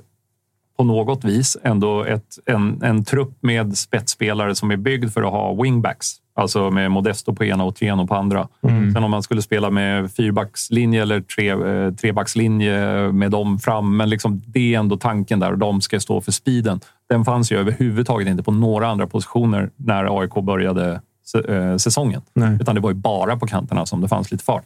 på 0.77 0.83
något 0.83 1.23
vis 1.23 1.57
ändå 1.63 2.03
ett, 2.03 2.39
en, 2.45 2.83
en 2.83 3.03
trupp 3.05 3.37
med 3.41 3.77
spetsspelare 3.77 4.55
som 4.55 4.71
är 4.71 4.77
byggd 4.77 5.13
för 5.13 5.23
att 5.23 5.31
ha 5.31 5.63
wingbacks. 5.63 6.15
Alltså 6.37 6.71
med 6.71 6.91
Modesto 6.91 7.35
på 7.35 7.45
ena 7.45 7.63
och 7.63 7.75
Triano 7.75 8.07
på 8.07 8.15
andra. 8.15 8.47
Sen 8.93 9.03
om 9.03 9.11
man 9.11 9.23
skulle 9.23 9.41
spela 9.41 9.69
med 9.69 10.11
fyrbackslinje 10.11 11.01
eller 11.01 11.21
tre, 11.21 11.49
eh, 11.49 11.93
trebackslinje 11.93 13.11
med 13.11 13.31
dem 13.31 13.59
fram. 13.59 13.97
Men 13.97 14.09
liksom, 14.09 14.41
det 14.45 14.75
är 14.75 14.79
ändå 14.79 14.97
tanken 14.97 15.39
där 15.39 15.51
och 15.51 15.57
de 15.57 15.81
ska 15.81 15.99
stå 15.99 16.21
för 16.21 16.31
speeden. 16.31 16.79
Den 17.09 17.25
fanns 17.25 17.51
ju 17.51 17.57
överhuvudtaget 17.57 18.27
inte 18.27 18.43
på 18.43 18.51
några 18.51 18.87
andra 18.87 19.07
positioner 19.07 19.69
när 19.75 20.21
AIK 20.21 20.33
började 20.33 21.01
eh, 21.47 21.77
säsongen. 21.77 22.21
Nej. 22.33 22.57
Utan 22.61 22.75
det 22.75 22.81
var 22.81 22.89
ju 22.89 22.95
bara 22.95 23.37
på 23.37 23.47
kanterna 23.47 23.85
som 23.85 24.01
det 24.01 24.07
fanns 24.07 24.31
lite 24.31 24.43
fart. 24.43 24.65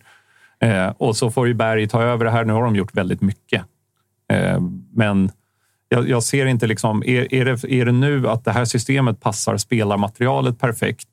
Eh, 0.61 0.87
och 0.97 1.15
så 1.15 1.31
får 1.31 1.47
ju 1.47 1.53
Berg 1.53 1.87
ta 1.87 2.01
över 2.01 2.25
det 2.25 2.31
här. 2.31 2.45
Nu 2.45 2.53
har 2.53 2.63
de 2.63 2.75
gjort 2.75 2.97
väldigt 2.97 3.21
mycket. 3.21 3.63
Eh, 4.31 4.59
men 4.93 5.31
jag, 5.89 6.09
jag 6.09 6.23
ser 6.23 6.45
inte 6.45 6.67
liksom... 6.67 7.03
Är, 7.05 7.33
är, 7.33 7.45
det, 7.45 7.63
är 7.63 7.85
det 7.85 7.91
nu 7.91 8.29
att 8.29 8.45
det 8.45 8.51
här 8.51 8.65
systemet 8.65 9.21
passar 9.21 9.57
spelarmaterialet 9.57 10.59
perfekt? 10.59 11.09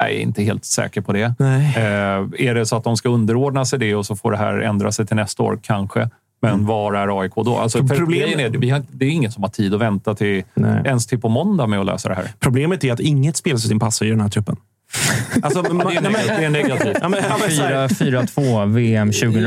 Jag 0.00 0.10
är 0.10 0.20
inte 0.20 0.42
helt 0.42 0.64
säker 0.64 1.00
på 1.00 1.12
det. 1.12 1.34
Nej. 1.38 1.74
Eh, 1.76 2.48
är 2.48 2.54
det 2.54 2.66
så 2.66 2.76
att 2.76 2.84
de 2.84 2.96
ska 2.96 3.08
underordna 3.08 3.64
sig 3.64 3.78
det 3.78 3.94
och 3.94 4.06
så 4.06 4.16
får 4.16 4.30
det 4.30 4.36
här 4.36 4.58
ändra 4.58 4.92
sig 4.92 5.06
till 5.06 5.16
nästa 5.16 5.42
år? 5.42 5.58
Kanske. 5.62 6.10
Men 6.42 6.66
var 6.66 6.92
är 6.94 7.20
AIK 7.20 7.32
då? 7.34 7.56
Alltså, 7.56 7.78
Problemet- 7.78 8.40
är, 8.54 8.58
vi 8.58 8.70
har, 8.70 8.82
det 8.92 9.04
är 9.04 9.10
ingen 9.10 9.32
som 9.32 9.42
har 9.42 9.50
tid 9.50 9.74
att 9.74 9.80
vänta 9.80 10.14
till, 10.14 10.42
Nej. 10.54 10.82
ens 10.84 11.06
till 11.06 11.20
på 11.20 11.28
måndag 11.28 11.66
med 11.66 11.80
att 11.80 11.86
lösa 11.86 12.08
det 12.08 12.14
här. 12.14 12.28
Problemet 12.40 12.84
är 12.84 12.92
att 12.92 13.00
inget 13.00 13.36
spelsystem 13.36 13.78
passar 13.80 14.06
i 14.06 14.10
den 14.10 14.20
här 14.20 14.28
truppen. 14.28 14.56
Alltså, 15.42 15.62
man, 15.74 15.86
Det 15.86 15.94
är, 15.96 16.00
negativt. 16.00 16.26
det 16.28 16.44
är 16.44 16.50
negativt. 16.50 16.96
Ja, 17.00 17.08
men, 17.08 17.20
ja, 17.28 17.36
men, 17.40 17.50
så 17.50 17.62
här- 17.62 17.88
4-2 17.88 18.66
VM 18.74 19.12
2004. 19.12 19.42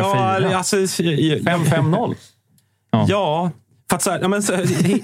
Ja, 0.51 0.57
alltså, 0.57 0.77
jag- 1.03 1.19
jag- 1.19 1.39
5-5-0. 1.39 2.15
Ja, 3.07 3.51
för 3.89 3.95
att 3.95 4.01
så 4.01 4.11
här, 4.11 4.19
ja, 4.21 4.27
men, 4.27 4.43
så, 4.43 4.53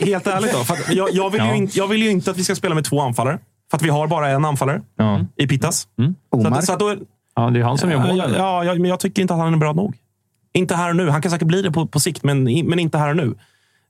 helt 0.05 0.27
ärligt 0.27 0.53
då. 0.53 0.57
För 0.63 0.73
att 0.73 0.93
jag, 0.93 1.09
jag, 1.13 1.29
vill 1.29 1.41
ju 1.41 1.47
Ja. 1.47 1.55
inte, 1.55 1.77
jag 1.77 1.87
vill 1.87 2.03
ju 2.03 2.09
inte 2.09 2.31
att 2.31 2.37
vi 2.37 2.43
ska 2.43 2.55
spela 2.55 2.75
med 2.75 2.83
två 2.85 3.01
anfallare. 3.01 3.39
För 3.71 3.77
att 3.77 3.81
vi 3.83 3.89
har 3.89 4.07
bara 4.07 4.29
en 4.29 4.45
anfallare 4.45 4.81
Ja. 4.95 5.19
i 5.35 5.47
Pittas. 5.47 5.81
Så 5.81 6.13
Omar. 6.29 6.51
att, 6.57 6.65
så 6.65 6.73
att 6.73 6.79
då, 6.79 6.95
Ja, 7.35 7.49
det 7.49 7.59
är 7.59 7.63
han 7.63 7.77
som 7.77 7.91
gör 7.91 7.99
målen. 8.07 8.33
ja, 8.37 8.63
ja, 8.63 8.73
men 8.73 8.85
jag 8.85 8.99
tycker 8.99 9.21
inte 9.21 9.33
att 9.33 9.39
han 9.39 9.53
är 9.53 9.57
bra 9.57 9.73
nog. 9.73 9.95
Inte 10.53 10.75
här 10.75 10.89
och 10.89 10.95
nu. 10.95 11.09
Han 11.09 11.21
kan 11.21 11.31
säkert 11.31 11.47
bli 11.47 11.61
det 11.61 11.71
på, 11.71 11.87
på 11.87 11.99
sikt, 11.99 12.23
men, 12.23 12.43
men 12.43 12.79
inte 12.79 12.97
här 12.97 13.09
och 13.09 13.15
nu. 13.15 13.35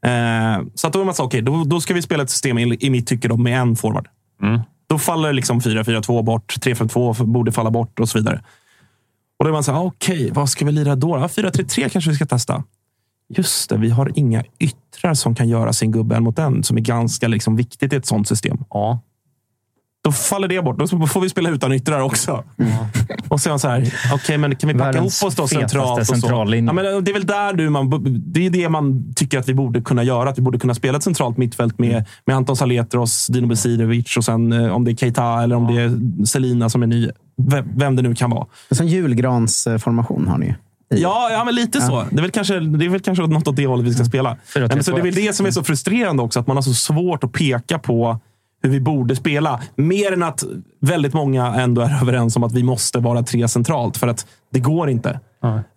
Eh, 0.10 0.62
så 0.76 0.88
att 0.88 0.94
då 0.94 1.04
man 1.06 1.14
så, 1.14 1.24
okej, 1.24 1.42
då, 1.42 1.64
då 1.64 1.82
ska 1.82 1.94
vi 1.94 2.02
spela 2.02 2.24
ett 2.24 2.30
system 2.30 2.58
i, 2.58 2.78
i 2.80 2.90
mitt 2.90 3.08
tycke 3.08 3.28
då, 3.28 3.38
med 3.38 3.60
en 3.62 3.76
forward. 3.76 4.08
Mm. 4.42 4.60
Då 4.88 5.00
faller 5.00 5.34
liksom 5.34 5.60
4-4-2 5.60 6.24
bort, 6.24 6.56
3-5-2 6.66 7.24
borde 7.26 7.52
falla 7.52 7.72
bort 7.72 8.00
och 8.00 8.10
så 8.10 8.18
vidare. 8.18 8.44
Och 9.40 9.46
då 9.46 9.50
är 9.50 9.54
man 9.54 9.64
så 9.64 9.72
här, 9.72 9.82
okej, 9.84 10.30
vad 10.34 10.50
ska 10.50 10.66
vi 10.66 10.72
lira 10.72 10.96
då? 10.96 11.18
Ja, 11.18 11.28
4-3-3 11.28 11.90
kanske 11.90 12.10
vi 12.10 12.16
ska 12.16 12.26
testa. 12.26 12.64
Just 13.30 13.70
det, 13.70 13.78
vi 13.78 13.90
har 13.90 14.12
inga 14.16 14.44
yttrar 14.60 15.14
som 15.14 15.36
kan 15.36 15.50
göra 15.50 15.74
sin 15.74 15.92
gubbe 15.92 16.16
en 16.16 16.24
mot 16.24 16.40
en, 16.40 16.64
som 16.64 16.78
är 16.78 16.82
ganska 16.82 17.28
liksom 17.28 17.56
viktigt 17.56 17.94
i 17.94 17.96
ett 17.96 18.06
sånt 18.06 18.28
system. 18.28 18.58
Ja. 18.70 19.00
Då 20.04 20.12
faller 20.12 20.48
det 20.48 20.62
bort. 20.62 20.80
Då 20.80 21.08
får 21.08 21.22
vi 21.22 21.30
spela 21.30 21.50
utan 21.50 21.74
yttrar 21.74 22.00
också. 22.00 22.44
Och 23.28 23.42
så 23.42 23.50
är 23.50 23.52
man 23.52 23.60
så 23.60 23.68
här, 23.68 23.94
okej, 24.14 24.38
men 24.38 24.56
kan 24.56 24.68
vi 24.68 24.74
packa 24.74 24.86
Världens 24.86 25.22
ihop 25.22 25.28
oss 25.28 25.36
då 25.36 25.48
centralt? 25.48 26.00
Och 26.00 26.08
så? 26.08 26.14
centrallinje. 26.14 26.70
Ja, 26.70 26.74
men 26.74 27.04
det 27.04 27.12
är 27.12 27.14
väl 27.14 27.26
där 27.26 27.54
du 27.54 27.70
man, 27.70 27.90
det 28.26 28.46
är 28.46 28.50
det 28.50 28.70
man 28.70 29.14
tycker 29.16 29.40
att 29.40 29.50
vi 29.50 29.54
borde 29.54 29.82
kunna 29.82 30.04
göra. 30.04 30.30
Att 30.30 30.38
vi 30.38 30.42
borde 30.42 30.60
kunna 30.60 30.76
spela 30.76 30.98
ett 30.98 31.04
centralt 31.04 31.38
mittfält 31.38 31.80
med, 31.80 32.06
med 32.26 32.36
Anton 32.36 32.56
Saletros, 32.56 33.28
Dino 33.28 33.48
Besirovic 33.48 34.18
och 34.18 34.26
sen 34.26 34.52
eh, 34.52 34.76
om 34.76 34.86
det 34.86 34.92
är 34.92 34.96
Keita 34.96 35.44
eller 35.44 35.56
om 35.56 35.76
det 35.76 35.82
är 35.82 36.26
Selina 36.26 36.70
som 36.70 36.84
är 36.84 36.88
ny. 36.88 37.10
Vem, 37.38 37.66
vem 37.76 37.96
det 37.96 38.02
nu 38.02 38.16
kan 38.16 38.30
vara. 38.30 38.48
En 38.80 38.88
julgransformation 38.88 40.28
har 40.28 40.38
ni 40.38 40.46
ju. 40.46 40.54
Ja, 40.90 41.30
ja 41.32 41.44
men 41.46 41.56
lite 41.56 41.82
så. 41.82 42.06
Det 42.12 42.18
är, 42.18 42.22
väl 42.22 42.32
kanske, 42.32 42.60
det 42.60 42.86
är 42.86 42.90
väl 42.90 43.00
kanske 43.00 43.28
något 43.28 43.48
åt 43.48 43.56
det 43.56 43.68
hållet 43.68 43.86
vi 43.86 43.94
ska 43.94 44.06
spela. 44.06 44.38
Fyra, 44.54 44.68
tre, 44.68 44.76
Men 44.76 44.84
så 44.84 44.92
det 44.92 45.00
är 45.00 45.04
väl 45.04 45.14
det 45.14 45.36
som 45.36 45.46
är 45.46 45.52
så 45.52 45.64
frustrerande 45.64 46.24
också, 46.24 46.40
att 46.40 46.48
man 46.48 46.58
har 46.58 46.62
så 46.62 46.74
svårt 46.74 47.24
att 47.24 47.32
peka 47.32 47.80
på 47.80 48.20
hur 48.62 48.70
vi 48.70 48.80
borde 48.80 49.16
spela. 49.16 49.62
Mer 49.76 50.14
än 50.14 50.24
att 50.24 50.44
väldigt 50.82 51.14
många 51.14 51.48
ändå 51.56 51.82
är 51.82 51.98
överens 52.02 52.36
om 52.36 52.44
att 52.44 52.54
vi 52.54 52.64
måste 52.64 53.00
vara 53.00 53.24
tre 53.24 53.48
centralt, 53.48 53.98
för 53.98 54.08
att 54.08 54.28
det 54.54 54.60
går 54.60 54.90
inte. 54.90 55.20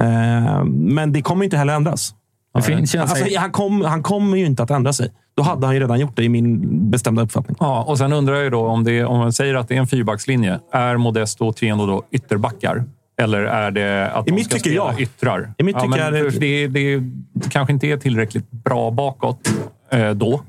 Eh, 0.00 0.64
men 0.64 1.12
det 1.12 1.22
kommer 1.22 1.44
inte 1.44 1.56
heller 1.56 1.74
ändras. 1.74 2.14
Det 2.54 2.62
finns 2.62 2.94
ju 2.94 2.96
en 2.96 3.02
Alltså, 3.02 3.38
han, 3.38 3.50
kom, 3.50 3.80
han 3.82 4.02
kommer 4.02 4.36
ju 4.36 4.46
inte 4.46 4.62
att 4.62 4.70
ändra 4.70 4.92
sig. 4.92 5.12
Då 5.36 5.42
hade 5.42 5.66
han 5.66 5.74
ju 5.74 5.80
redan 5.80 6.00
gjort 6.00 6.16
det, 6.16 6.24
i 6.24 6.28
min 6.28 6.90
bestämda 6.90 7.22
uppfattning. 7.22 7.56
Ja, 7.60 7.84
och 7.84 7.98
sen 7.98 8.12
undrar 8.12 8.34
jag 8.34 8.44
ju 8.44 8.50
då 8.50 8.66
om, 8.66 8.84
det, 8.84 9.04
om 9.04 9.18
man 9.18 9.32
säger 9.32 9.54
att 9.54 9.68
det 9.68 9.74
är 9.74 9.78
en 9.78 9.86
fyrbackslinje. 9.86 10.58
Är 10.72 10.96
Modesto 10.96 11.46
och 11.46 11.56
Tieno 11.56 11.86
då 11.86 12.02
ytterbackar? 12.10 12.84
Eller 13.20 13.38
är 13.40 13.70
det 13.70 14.10
att 14.10 14.26
I 14.26 14.30
de 14.30 14.34
mitt 14.34 14.46
ska 14.46 14.58
spela 14.58 14.74
ja. 14.74 14.94
yttrar? 14.98 15.54
I 15.58 15.62
mitt 15.62 15.76
ja, 15.76 15.80
tycke 15.80 15.90
men 15.90 16.00
är 16.00 16.12
det- 16.12 16.30
det, 16.38 16.66
det, 16.68 17.02
kanske 17.50 17.72
inte 17.72 17.86
är 17.86 17.96
tillräckligt 17.96 18.50
bra 18.50 18.90
bakåt 18.90 19.52
eh, 19.90 20.10
då. 20.10 20.42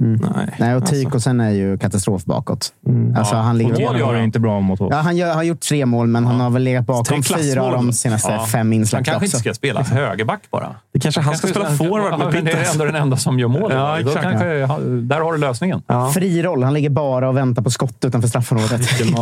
Nej. 0.00 0.54
Nej, 0.58 0.74
och 0.74 0.86
Tykosen 0.86 1.40
är 1.40 1.50
ju 1.50 1.78
katastrof 1.78 2.24
bakåt. 2.24 2.72
Alltså, 3.16 3.34
Ja, 3.34 3.40
han 3.40 3.58
ligger 3.58 3.70
mål 3.70 3.92
Det 3.94 3.98
gör 3.98 4.14
han. 4.14 4.24
inte 4.24 4.38
bra 4.40 4.60
mot 4.60 4.80
oss. 4.80 4.88
Ja, 4.90 4.96
han 4.96 5.16
gör, 5.16 5.34
har 5.34 5.42
gjort 5.42 5.60
tre 5.60 5.86
mål, 5.86 6.06
men 6.06 6.26
han 6.26 6.40
har 6.40 6.50
väl 6.50 6.62
legat 6.62 6.86
Tre 6.86 6.92
bakom 6.94 7.22
fyra 7.22 7.62
av 7.62 7.72
de 7.72 7.92
senaste 7.92 8.32
Ja. 8.32 8.46
fem 8.46 8.58
Han 8.66 8.72
insläppta 8.72 9.04
kanske 9.04 9.26
också. 9.26 9.36
inte 9.36 9.38
ska 9.38 9.54
spela 9.54 9.82
högerback 9.82 10.40
bara. 10.50 10.74
Det 10.92 10.98
kanske 11.00 11.20
han 11.20 11.36
ska 11.36 11.46
spela 11.48 11.70
forward 11.70 12.12
Ja, 12.12 12.16
med 12.16 12.32
men 12.34 12.44
Det 12.44 12.52
är 12.52 12.72
ändå 12.72 12.84
den 12.84 12.94
enda 12.94 13.16
som 13.16 13.38
gör 13.38 13.48
mål. 13.48 13.72
Ja, 13.74 13.92
Då 14.02 14.08
exakt. 14.08 14.22
kanske, 14.22 14.46
där 14.86 15.20
har 15.20 15.32
du 15.32 15.38
lösningen. 15.38 15.82
Ja. 15.86 16.10
Fri 16.10 16.42
roll. 16.42 16.62
Han 16.62 16.74
ligger 16.74 16.90
bara 16.90 17.28
och 17.28 17.36
väntar 17.36 17.62
på 17.62 17.70
skott 17.70 18.04
utanför 18.04 18.28
straffområdet. 18.28 18.80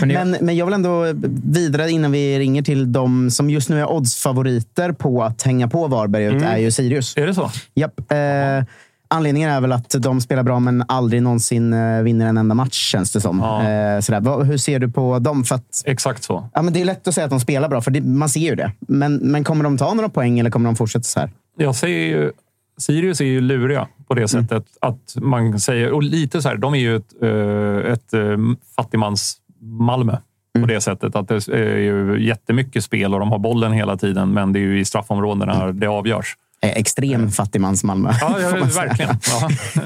Men 0.00 0.08
men, 0.08 0.32
det- 0.32 0.38
men 0.40 0.56
jag 0.56 0.66
vill 0.66 0.74
ändå 0.74 1.04
vidare 1.44 1.90
innan 1.90 2.12
vi 2.12 2.38
ringer 2.38 2.62
till 2.62 2.92
de 2.92 3.30
som 3.30 3.50
just 3.50 3.68
nu 3.68 3.80
är 3.80 3.90
oddsfavoriter 3.92 4.92
på 4.92 5.22
att 5.24 5.42
hänga 5.42 5.68
på 5.68 5.86
Varberg 5.86 6.24
ut, 6.24 6.42
är 6.42 6.56
ju 6.56 6.70
Sirius. 6.70 7.16
Är 7.16 7.26
det 7.26 7.34
så? 7.34 7.50
Japp. 7.74 8.00
Eh, 8.12 8.16
anledningen 9.08 9.50
är 9.50 9.60
väl 9.60 9.72
att 9.72 9.90
de 9.98 10.20
spelar 10.20 10.42
bra 10.42 10.60
men 10.60 10.84
aldrig 10.88 11.22
någonsin 11.22 11.72
eh, 11.72 12.02
vinner 12.02 12.26
en 12.26 12.38
enda 12.38 12.54
match, 12.54 12.90
känns 12.92 13.12
det 13.12 13.20
som. 13.20 13.38
Ja. 13.38 13.68
Eh, 13.68 14.00
sådär. 14.00 14.44
Hur 14.44 14.56
ser 14.56 14.78
du 14.78 14.90
på 14.90 15.18
dem? 15.18 15.44
För 15.44 15.54
att, 15.54 15.82
Exakt 15.84 16.22
så. 16.22 16.48
ja, 16.54 16.62
men 16.62 16.72
det 16.72 16.80
är 16.80 16.84
lätt 16.84 17.08
att 17.08 17.14
säga 17.14 17.24
att 17.24 17.30
de 17.30 17.40
spelar 17.40 17.68
bra, 17.68 17.80
för 17.80 17.90
det, 17.90 18.00
man 18.00 18.28
ser 18.28 18.40
ju 18.40 18.54
det. 18.54 18.72
Men, 18.80 19.16
men 19.16 19.44
kommer 19.44 19.64
de 19.64 19.78
ta 19.78 19.94
några 19.94 20.08
poäng 20.08 20.38
eller 20.38 20.50
kommer 20.50 20.68
de 20.68 20.76
fortsätta 20.76 21.02
så 21.02 21.20
här? 21.20 21.30
Jag 21.56 21.74
säger 21.74 22.06
ju, 22.06 22.32
Sirius 22.78 23.20
är 23.20 23.24
ju 23.24 23.40
luriga 23.40 23.88
på 24.08 24.14
det 24.14 24.28
sättet 24.28 24.64
att 24.80 25.14
man 25.16 25.60
säger, 25.60 25.92
och 25.92 26.02
lite 26.02 26.42
så 26.42 26.48
här, 26.48 26.56
de 26.56 26.74
är 26.74 26.78
ju 26.78 26.96
ett, 26.96 27.22
eh, 27.22 27.92
ett 27.92 28.14
fattigmans-Malmö. 28.76 30.16
På 30.60 30.66
det 30.66 30.80
sättet 30.80 31.16
att 31.16 31.28
det 31.28 31.48
är 31.48 31.78
ju 31.78 32.26
jättemycket 32.26 32.84
spel 32.84 33.14
och 33.14 33.20
de 33.20 33.30
har 33.30 33.38
bollen 33.38 33.72
hela 33.72 33.96
tiden, 33.96 34.32
men 34.32 34.52
det 34.52 34.58
är 34.58 34.60
ju 34.60 34.80
i 34.80 34.84
straffområdena 34.84 35.72
det 35.72 35.86
avgörs. 35.86 36.36
Eh, 36.60 36.70
extrem 36.70 37.30
fattigmans 37.30 37.84
Malmö. 37.84 38.12
Ja, 38.20 38.40
ja 38.40 38.50
verkligen. 38.50 39.16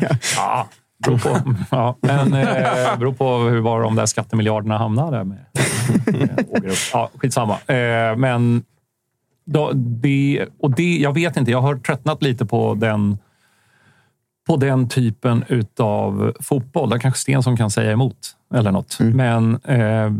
Ja. 0.01 0.17
Ja, 0.37 0.69
beror 1.05 1.19
på, 1.19 1.55
ja, 1.71 1.97
men, 2.01 2.35
eh, 2.35 2.99
beror 2.99 3.13
på 3.13 3.39
hur 3.39 3.61
var 3.61 3.83
de 3.83 3.95
där 3.97 4.07
skattemiljarderna 4.07 4.79
hamnade. 4.79 5.25
Med. 5.25 5.45
Ja, 6.93 7.11
skitsamma. 7.17 7.53
Eh, 7.53 8.17
men 8.17 8.65
då, 9.45 9.73
det, 9.75 10.47
och 10.61 10.71
det, 10.71 10.99
jag 10.99 11.15
vet 11.15 11.37
inte, 11.37 11.51
jag 11.51 11.61
har 11.61 11.77
tröttnat 11.77 12.23
lite 12.23 12.47
på 12.47 12.75
den 12.75 13.19
på 14.47 14.57
den 14.57 14.89
typen 14.89 15.45
utav 15.49 16.33
fotboll. 16.41 16.91
Där 16.91 16.99
kanske 16.99 17.21
Stensson 17.21 17.57
kan 17.57 17.71
säga 17.71 17.93
emot 17.93 18.17
eller 18.55 18.73
något. 18.73 18.99
Men 19.01 19.61
eh, 19.65 20.11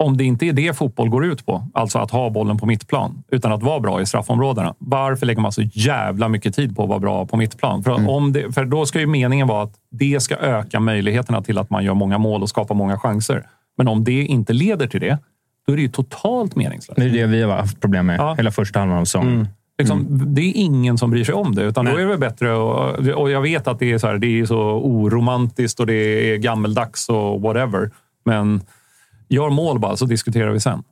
om 0.00 0.16
det 0.16 0.24
inte 0.24 0.46
är 0.46 0.52
det 0.52 0.76
fotboll 0.76 1.08
går 1.08 1.24
ut 1.24 1.46
på, 1.46 1.68
alltså 1.74 1.98
att 1.98 2.10
ha 2.10 2.30
bollen 2.30 2.58
på 2.58 2.66
mittplan, 2.66 3.22
utan 3.30 3.52
att 3.52 3.62
vara 3.62 3.80
bra 3.80 4.00
i 4.00 4.06
straffområdena. 4.06 4.74
Varför 4.78 5.26
lägger 5.26 5.40
man 5.40 5.52
så 5.52 5.62
jävla 5.62 6.28
mycket 6.28 6.54
tid 6.54 6.76
på 6.76 6.82
att 6.82 6.88
vara 6.88 6.98
bra 6.98 7.26
på 7.26 7.36
mittplan? 7.36 7.82
För, 7.82 8.08
om 8.10 8.32
det, 8.32 8.52
för 8.54 8.64
då 8.64 8.86
ska 8.86 9.00
ju 9.00 9.06
meningen 9.06 9.46
vara 9.46 9.62
att 9.62 9.74
det 9.90 10.20
ska 10.20 10.36
öka 10.36 10.80
möjligheterna 10.80 11.42
till 11.42 11.58
att 11.58 11.70
man 11.70 11.84
gör 11.84 11.94
många 11.94 12.18
mål 12.18 12.42
och 12.42 12.48
skapar 12.48 12.74
många 12.74 12.98
chanser. 12.98 13.46
Men 13.78 13.88
om 13.88 14.04
det 14.04 14.22
inte 14.24 14.52
leder 14.52 14.86
till 14.86 15.00
det, 15.00 15.18
då 15.66 15.72
är 15.72 15.76
det 15.76 15.82
ju 15.82 15.88
totalt 15.88 16.56
meningslöst. 16.56 16.96
Det 17.00 17.04
är 17.06 17.10
det 17.10 17.26
vi 17.26 17.42
har 17.42 17.52
haft 17.56 17.80
problem 17.80 18.06
med 18.06 18.20
Ja. 18.20 18.34
hela 18.34 18.50
första 18.50 18.78
halvan 18.78 18.98
av 18.98 19.04
säsongen. 19.04 19.48
Liksom, 19.78 20.06
Det 20.34 20.40
är 20.42 20.52
ingen 20.54 20.98
som 20.98 21.10
bryr 21.10 21.24
sig 21.24 21.34
om 21.34 21.54
det. 21.54 21.62
Utan 21.62 21.84
då 21.84 21.96
är 21.96 22.06
det 22.06 22.18
bättre. 22.18 22.54
Och, 22.54 22.98
och 23.08 23.30
jag 23.30 23.40
vet 23.40 23.68
att 23.68 23.78
det 23.78 23.92
är 23.92 23.98
så, 23.98 24.06
här, 24.06 24.18
det 24.18 24.40
är 24.40 24.46
så 24.46 24.60
oromantiskt 24.72 25.80
och 25.80 25.86
det 25.86 25.94
är 26.32 26.36
gammeldags 26.36 27.08
och 27.08 27.40
whatever. 27.42 27.90
Men 28.24 28.60
gör 29.28 29.50
mål 29.50 29.78
bara 29.78 29.96
så 29.96 30.04
diskuterar 30.04 30.50
vi 30.50 30.60
sen. 30.60 30.82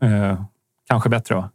Eh, 0.00 0.40
kanske 0.88 1.08
bättre 1.08 1.34
va? 1.34 1.50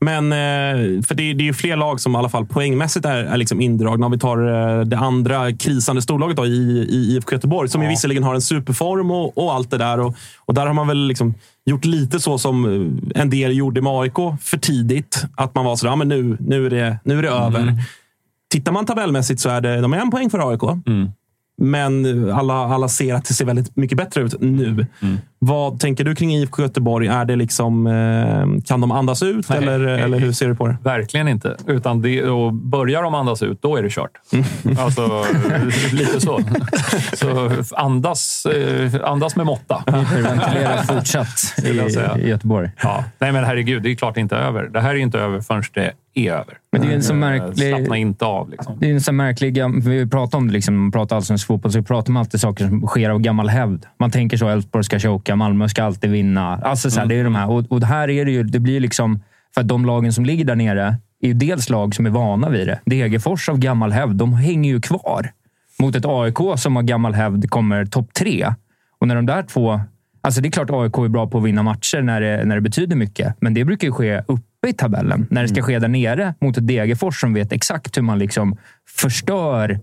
Men 0.00 0.32
eh, 0.32 1.02
för 1.02 1.14
det, 1.14 1.32
det 1.34 1.42
är 1.42 1.46
ju 1.46 1.52
fler 1.52 1.76
lag 1.76 2.00
som 2.00 2.14
i 2.14 2.18
alla 2.18 2.28
fall 2.28 2.46
poängmässigt 2.46 3.06
är, 3.06 3.24
är 3.24 3.36
liksom 3.36 3.60
indragna. 3.60 4.06
Om 4.06 4.12
vi 4.12 4.18
tar 4.18 4.38
eh, 4.78 4.84
det 4.84 4.98
andra 4.98 5.52
krisande 5.52 6.02
storlaget 6.02 6.36
då, 6.36 6.46
i, 6.46 6.86
i 6.90 7.16
IFK 7.16 7.32
Göteborg, 7.32 7.68
som 7.68 7.82
ju 7.82 7.88
visserligen 7.88 8.22
har 8.22 8.34
en 8.34 8.42
superform 8.42 9.10
och, 9.10 9.38
och 9.38 9.54
allt 9.54 9.70
det 9.70 9.78
där. 9.78 10.00
Och, 10.00 10.16
och 10.38 10.54
där 10.54 10.66
har 10.66 10.74
man 10.74 10.88
väl 10.88 11.06
liksom 11.06 11.34
gjort 11.64 11.84
lite 11.84 12.20
så 12.20 12.38
som 12.38 12.64
eh, 13.14 13.22
en 13.22 13.30
del 13.30 13.56
gjorde 13.56 13.82
med 13.82 13.92
AIK 13.92 14.16
för 14.40 14.58
tidigt. 14.58 15.24
Att 15.34 15.54
man 15.54 15.64
var 15.64 15.76
sådär, 15.76 15.92
ja, 15.92 15.96
men 15.96 16.08
nu, 16.08 16.36
nu, 16.40 16.66
är 16.66 16.70
det, 16.70 16.98
nu 17.04 17.18
är 17.18 17.22
det 17.22 17.28
över. 17.28 17.74
tittar 18.50 18.72
man 18.72 18.86
tabellmässigt 18.86 19.40
så 19.40 19.48
är 19.48 19.60
det, 19.60 19.80
de 19.80 19.92
är 19.92 19.98
en 19.98 20.10
poäng 20.10 20.30
för 20.30 20.50
AIK. 20.50 20.62
Men 21.60 22.30
alla, 22.32 22.54
alla 22.54 22.88
ser 22.88 23.14
att 23.14 23.24
det 23.24 23.34
ser 23.34 23.44
väldigt 23.44 23.76
mycket 23.76 23.98
bättre 23.98 24.20
ut 24.20 24.40
nu. 24.40 24.86
Vad 25.38 25.80
tänker 25.80 26.04
du 26.04 26.14
kring 26.14 26.34
IFK 26.34 26.62
Göteborg? 26.62 27.06
Är 27.08 27.24
det 27.24 27.36
liksom, 27.36 27.86
eh, 27.86 28.62
kan 28.64 28.80
de 28.80 28.90
andas 28.90 29.22
ut 29.22 29.48
Nej. 29.48 29.58
eller, 29.58 29.80
eller 29.80 30.18
hur 30.18 30.32
ser 30.32 30.48
du 30.48 30.54
på 30.54 30.66
det? 30.66 30.76
Verkligen 30.82 31.28
inte. 31.28 31.56
Utan 31.66 32.02
det, 32.02 32.22
och 32.22 32.52
börjar 32.52 33.02
de 33.02 33.14
andas 33.14 33.42
ut, 33.42 33.62
då 33.62 33.76
är 33.76 33.82
det 33.82 33.90
kört. 33.90 34.10
Alltså, 34.78 35.24
lite 35.92 36.20
så. 36.20 36.40
Så 37.12 37.50
andas, 37.76 38.46
eh, 38.46 38.92
andas 39.04 39.36
med 39.36 39.46
måtta. 39.46 39.84
Hyperventilera 39.86 40.82
fortsatt 40.82 41.54
i, 41.64 41.68
i 42.22 42.28
Göteborg. 42.28 42.70
Ja. 42.82 43.04
Nej, 43.18 43.32
men 43.32 43.44
herregud, 43.44 43.82
det 43.82 43.90
är 43.90 43.94
klart 43.94 44.16
inte 44.16 44.36
över. 44.36 44.68
Det 44.68 44.80
här 44.80 44.90
är 44.90 44.98
inte 44.98 45.18
över 45.18 45.40
förrän 45.40 45.62
det 45.74 45.92
är 46.14 46.32
över. 46.32 46.58
Men 46.72 46.80
det 46.80 46.86
är 46.88 46.94
en 46.94 47.02
så 47.02 47.12
Eh, 47.12 47.18
märklig- 47.18 47.68
Slappna 47.68 47.96
inte 47.96 48.24
av. 48.24 48.50
Liksom. 48.50 48.76
Det 48.80 48.90
är 48.90 48.94
en 48.94 49.00
sån 49.00 49.16
märklig... 49.16 49.58
Vi 49.84 50.06
pratar 50.06 50.38
om 50.38 50.46
det, 50.46 50.52
liksom, 50.52 50.76
man 50.76 50.92
pratar 50.92 51.16
allsvensk 51.16 51.46
fotboll, 51.46 51.72
så 51.72 51.82
pratar 51.82 52.12
man 52.12 52.20
alltid 52.20 52.40
saker 52.40 52.68
som 52.68 52.86
sker 52.86 53.10
av 53.10 53.18
gammal 53.20 53.48
hävd. 53.48 53.86
Man 53.98 54.10
tänker 54.10 54.36
så, 54.36 54.48
Elfsborg 54.48 54.84
ska 54.84 54.98
choka, 54.98 55.36
Malmö 55.36 55.68
ska 55.68 55.84
alltid 55.84 56.10
vinna. 56.10 56.56
Alltså, 56.56 56.90
så 56.90 57.00
här, 57.00 57.06
det 57.06 57.14
är 57.14 57.24
de 57.24 57.34
här. 57.34 57.50
Och, 57.50 57.72
och 57.72 57.82
här 57.82 58.10
är 58.10 58.24
det 58.24 58.30
ju, 58.30 58.42
det 58.42 58.60
blir 58.60 58.80
liksom... 58.80 59.20
För 59.54 59.60
att 59.60 59.68
de 59.68 59.84
lagen 59.86 60.12
som 60.12 60.24
ligger 60.24 60.44
där 60.44 60.56
nere 60.56 60.96
är 61.20 61.28
ju 61.28 61.34
dels 61.34 61.70
lag 61.70 61.94
som 61.94 62.06
är 62.06 62.10
vana 62.10 62.48
vid 62.48 62.66
det. 62.66 62.80
Degerfors 62.84 63.48
av 63.48 63.58
gammal 63.58 63.92
hävd, 63.92 64.16
de 64.16 64.32
hänger 64.34 64.70
ju 64.70 64.80
kvar. 64.80 65.32
Mot 65.78 65.96
ett 65.96 66.04
AIK 66.06 66.36
som 66.56 66.76
av 66.76 66.82
gammal 66.82 67.14
hävd 67.14 67.50
kommer 67.50 67.84
topp 67.86 68.14
tre. 68.14 68.54
Och 68.98 69.08
när 69.08 69.14
de 69.14 69.26
där 69.26 69.42
två... 69.42 69.80
Alltså 70.20 70.40
det 70.40 70.48
är 70.48 70.50
klart 70.50 70.70
AIK 70.70 70.98
är 70.98 71.08
bra 71.08 71.26
på 71.26 71.38
att 71.38 71.44
vinna 71.44 71.62
matcher 71.62 72.02
när 72.02 72.20
det, 72.20 72.44
när 72.44 72.54
det 72.54 72.60
betyder 72.60 72.96
mycket, 72.96 73.34
men 73.40 73.54
det 73.54 73.64
brukar 73.64 73.88
ju 73.88 73.92
ske 73.92 74.22
uppe 74.62 74.68
i 74.68 74.72
tabellen. 74.72 75.26
När 75.30 75.42
det 75.42 75.48
ska 75.48 75.62
ske 75.62 75.78
där 75.78 75.88
nere 75.88 76.34
mot 76.40 76.56
ett 76.58 76.66
Degerfors 76.66 77.20
som 77.20 77.34
vet 77.34 77.52
exakt 77.52 77.96
hur 77.96 78.02
man 78.02 78.18
liksom 78.18 78.56
förstör 78.98 79.80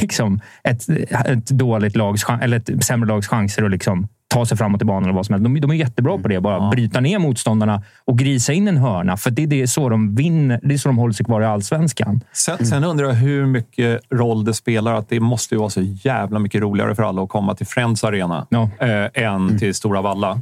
liksom 0.00 0.40
ett, 0.64 0.88
ett 1.26 1.46
dåligt 1.46 1.96
lags, 1.96 2.24
eller 2.42 2.56
ett 2.56 2.84
sämre 2.84 3.08
lags 3.08 3.28
chanser 3.28 3.62
att 3.64 3.70
liksom 3.70 4.08
ta 4.28 4.46
sig 4.46 4.56
framåt 4.58 4.82
i 4.82 4.84
banan 4.84 5.02
eller 5.04 5.12
vad 5.12 5.26
som 5.26 5.32
helst. 5.32 5.44
De, 5.44 5.60
de 5.60 5.70
är 5.70 5.74
jättebra 5.74 6.18
på 6.18 6.28
det. 6.28 6.40
Bara 6.40 6.70
bryta 6.70 7.00
ner 7.00 7.18
motståndarna 7.18 7.82
och 8.04 8.18
grisa 8.18 8.52
in 8.52 8.68
en 8.68 8.76
hörna. 8.76 9.16
För 9.16 9.30
det 9.30 9.42
är 9.42 9.46
det 9.46 9.66
så 9.66 9.88
de 9.88 10.14
vinner. 10.14 10.60
Det 10.62 10.74
är 10.74 10.78
så 10.78 10.88
de 10.88 10.98
håller 10.98 11.12
sig 11.14 11.26
kvar 11.26 11.42
i 11.42 11.44
allsvenskan. 11.44 12.20
Sen, 12.32 12.66
sen 12.66 12.84
undrar 12.84 13.06
jag 13.06 13.14
hur 13.14 13.46
mycket 13.46 14.00
roll 14.10 14.44
det 14.44 14.54
spelar 14.54 14.94
att 14.94 15.08
det 15.08 15.20
måste 15.20 15.54
ju 15.54 15.58
vara 15.58 15.70
så 15.70 15.80
jävla 15.82 16.38
mycket 16.38 16.60
roligare 16.60 16.94
för 16.94 17.02
alla 17.02 17.22
att 17.22 17.28
komma 17.28 17.54
till 17.54 17.66
Friends 17.66 18.04
Arena 18.04 18.46
Ja. 18.50 18.70
eh, 18.80 19.22
än 19.24 19.58
till 19.58 19.74
Stora 19.74 20.02
Valla. 20.02 20.40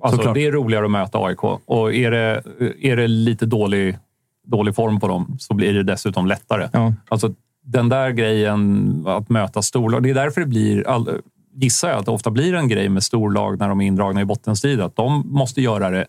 Alltså, 0.00 0.16
Såklart. 0.16 0.34
det 0.34 0.46
är 0.46 0.52
roligare 0.52 0.84
att 0.84 0.90
möta 0.90 1.18
AIK. 1.18 1.44
Och 1.44 1.94
är 1.94 2.10
det, 2.10 2.42
är 2.80 2.96
det 2.96 3.06
lite 3.08 3.46
dålig, 3.46 3.98
dålig 4.46 4.74
form 4.74 5.00
på 5.00 5.08
dem 5.08 5.36
så 5.38 5.54
blir 5.54 5.74
det 5.74 5.82
dessutom 5.82 6.26
lättare. 6.26 6.68
Ja. 6.72 6.94
Alltså, 7.08 7.34
den 7.64 7.88
där 7.88 8.10
grejen 8.10 9.04
att 9.06 9.28
möta 9.28 9.62
storlag. 9.62 10.02
Det 10.02 10.10
är 10.10 10.14
därför 10.14 10.40
det 10.40 10.46
blir, 10.46 10.88
all, 10.88 11.08
gissar 11.54 11.88
jag, 11.88 11.98
att 11.98 12.04
det 12.04 12.10
ofta 12.10 12.30
blir 12.30 12.54
en 12.54 12.68
grej 12.68 12.88
med 12.88 13.02
storlag 13.02 13.58
när 13.58 13.68
de 13.68 13.80
är 13.80 13.86
indragna 13.86 14.20
i 14.20 14.24
bottenstrid. 14.24 14.80
Att 14.80 14.96
de 14.96 15.22
måste 15.26 15.62
göra 15.62 15.90
det 15.90 16.06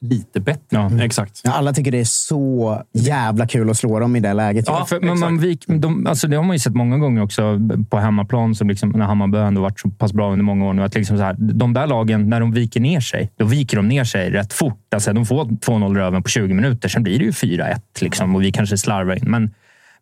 lite 0.00 0.40
bättre. 0.40 0.62
Ja. 0.68 1.02
Exakt. 1.02 1.40
Ja, 1.44 1.52
alla 1.52 1.72
tycker 1.72 1.90
det 1.90 2.00
är 2.00 2.04
så 2.04 2.82
jävla 2.92 3.46
kul 3.46 3.70
att 3.70 3.76
slå 3.76 4.00
dem 4.00 4.16
i 4.16 4.20
det 4.20 4.32
läget. 4.32 4.64
Ja, 4.68 4.84
för, 4.84 5.00
men 5.00 5.18
man 5.18 5.38
vik, 5.38 5.64
de, 5.66 6.06
alltså 6.06 6.28
det 6.28 6.36
har 6.36 6.42
man 6.42 6.54
ju 6.54 6.58
sett 6.58 6.74
många 6.74 6.98
gånger 6.98 7.22
också 7.22 7.60
på 7.90 7.98
hemmaplan, 7.98 8.54
som 8.54 8.68
liksom, 8.68 8.90
när 8.90 9.04
Hammarby 9.04 9.38
ändå 9.38 9.60
varit 9.60 9.80
så 9.80 9.90
pass 9.90 10.12
bra 10.12 10.32
under 10.32 10.44
många 10.44 10.66
år 10.66 10.72
nu. 10.72 10.82
Att 10.82 10.94
liksom 10.94 11.16
så 11.16 11.22
här, 11.22 11.36
de 11.38 11.72
där 11.72 11.86
lagen, 11.86 12.28
när 12.28 12.40
de 12.40 12.52
viker 12.52 12.80
ner 12.80 13.00
sig, 13.00 13.30
då 13.36 13.44
viker 13.44 13.76
de 13.76 13.88
ner 13.88 14.04
sig 14.04 14.30
rätt 14.30 14.52
fort. 14.52 14.94
Alltså, 14.94 15.12
de 15.12 15.26
får 15.26 15.44
2-0 15.44 15.94
röven 15.94 16.22
på 16.22 16.28
20 16.28 16.54
minuter, 16.54 16.88
sen 16.88 17.02
blir 17.02 17.18
det 17.18 17.24
ju 17.24 17.30
4-1 17.30 17.80
liksom, 18.00 18.34
och 18.34 18.42
vi 18.42 18.52
kanske 18.52 18.78
slarvar 18.78 19.14
in. 19.14 19.30
Men, 19.30 19.54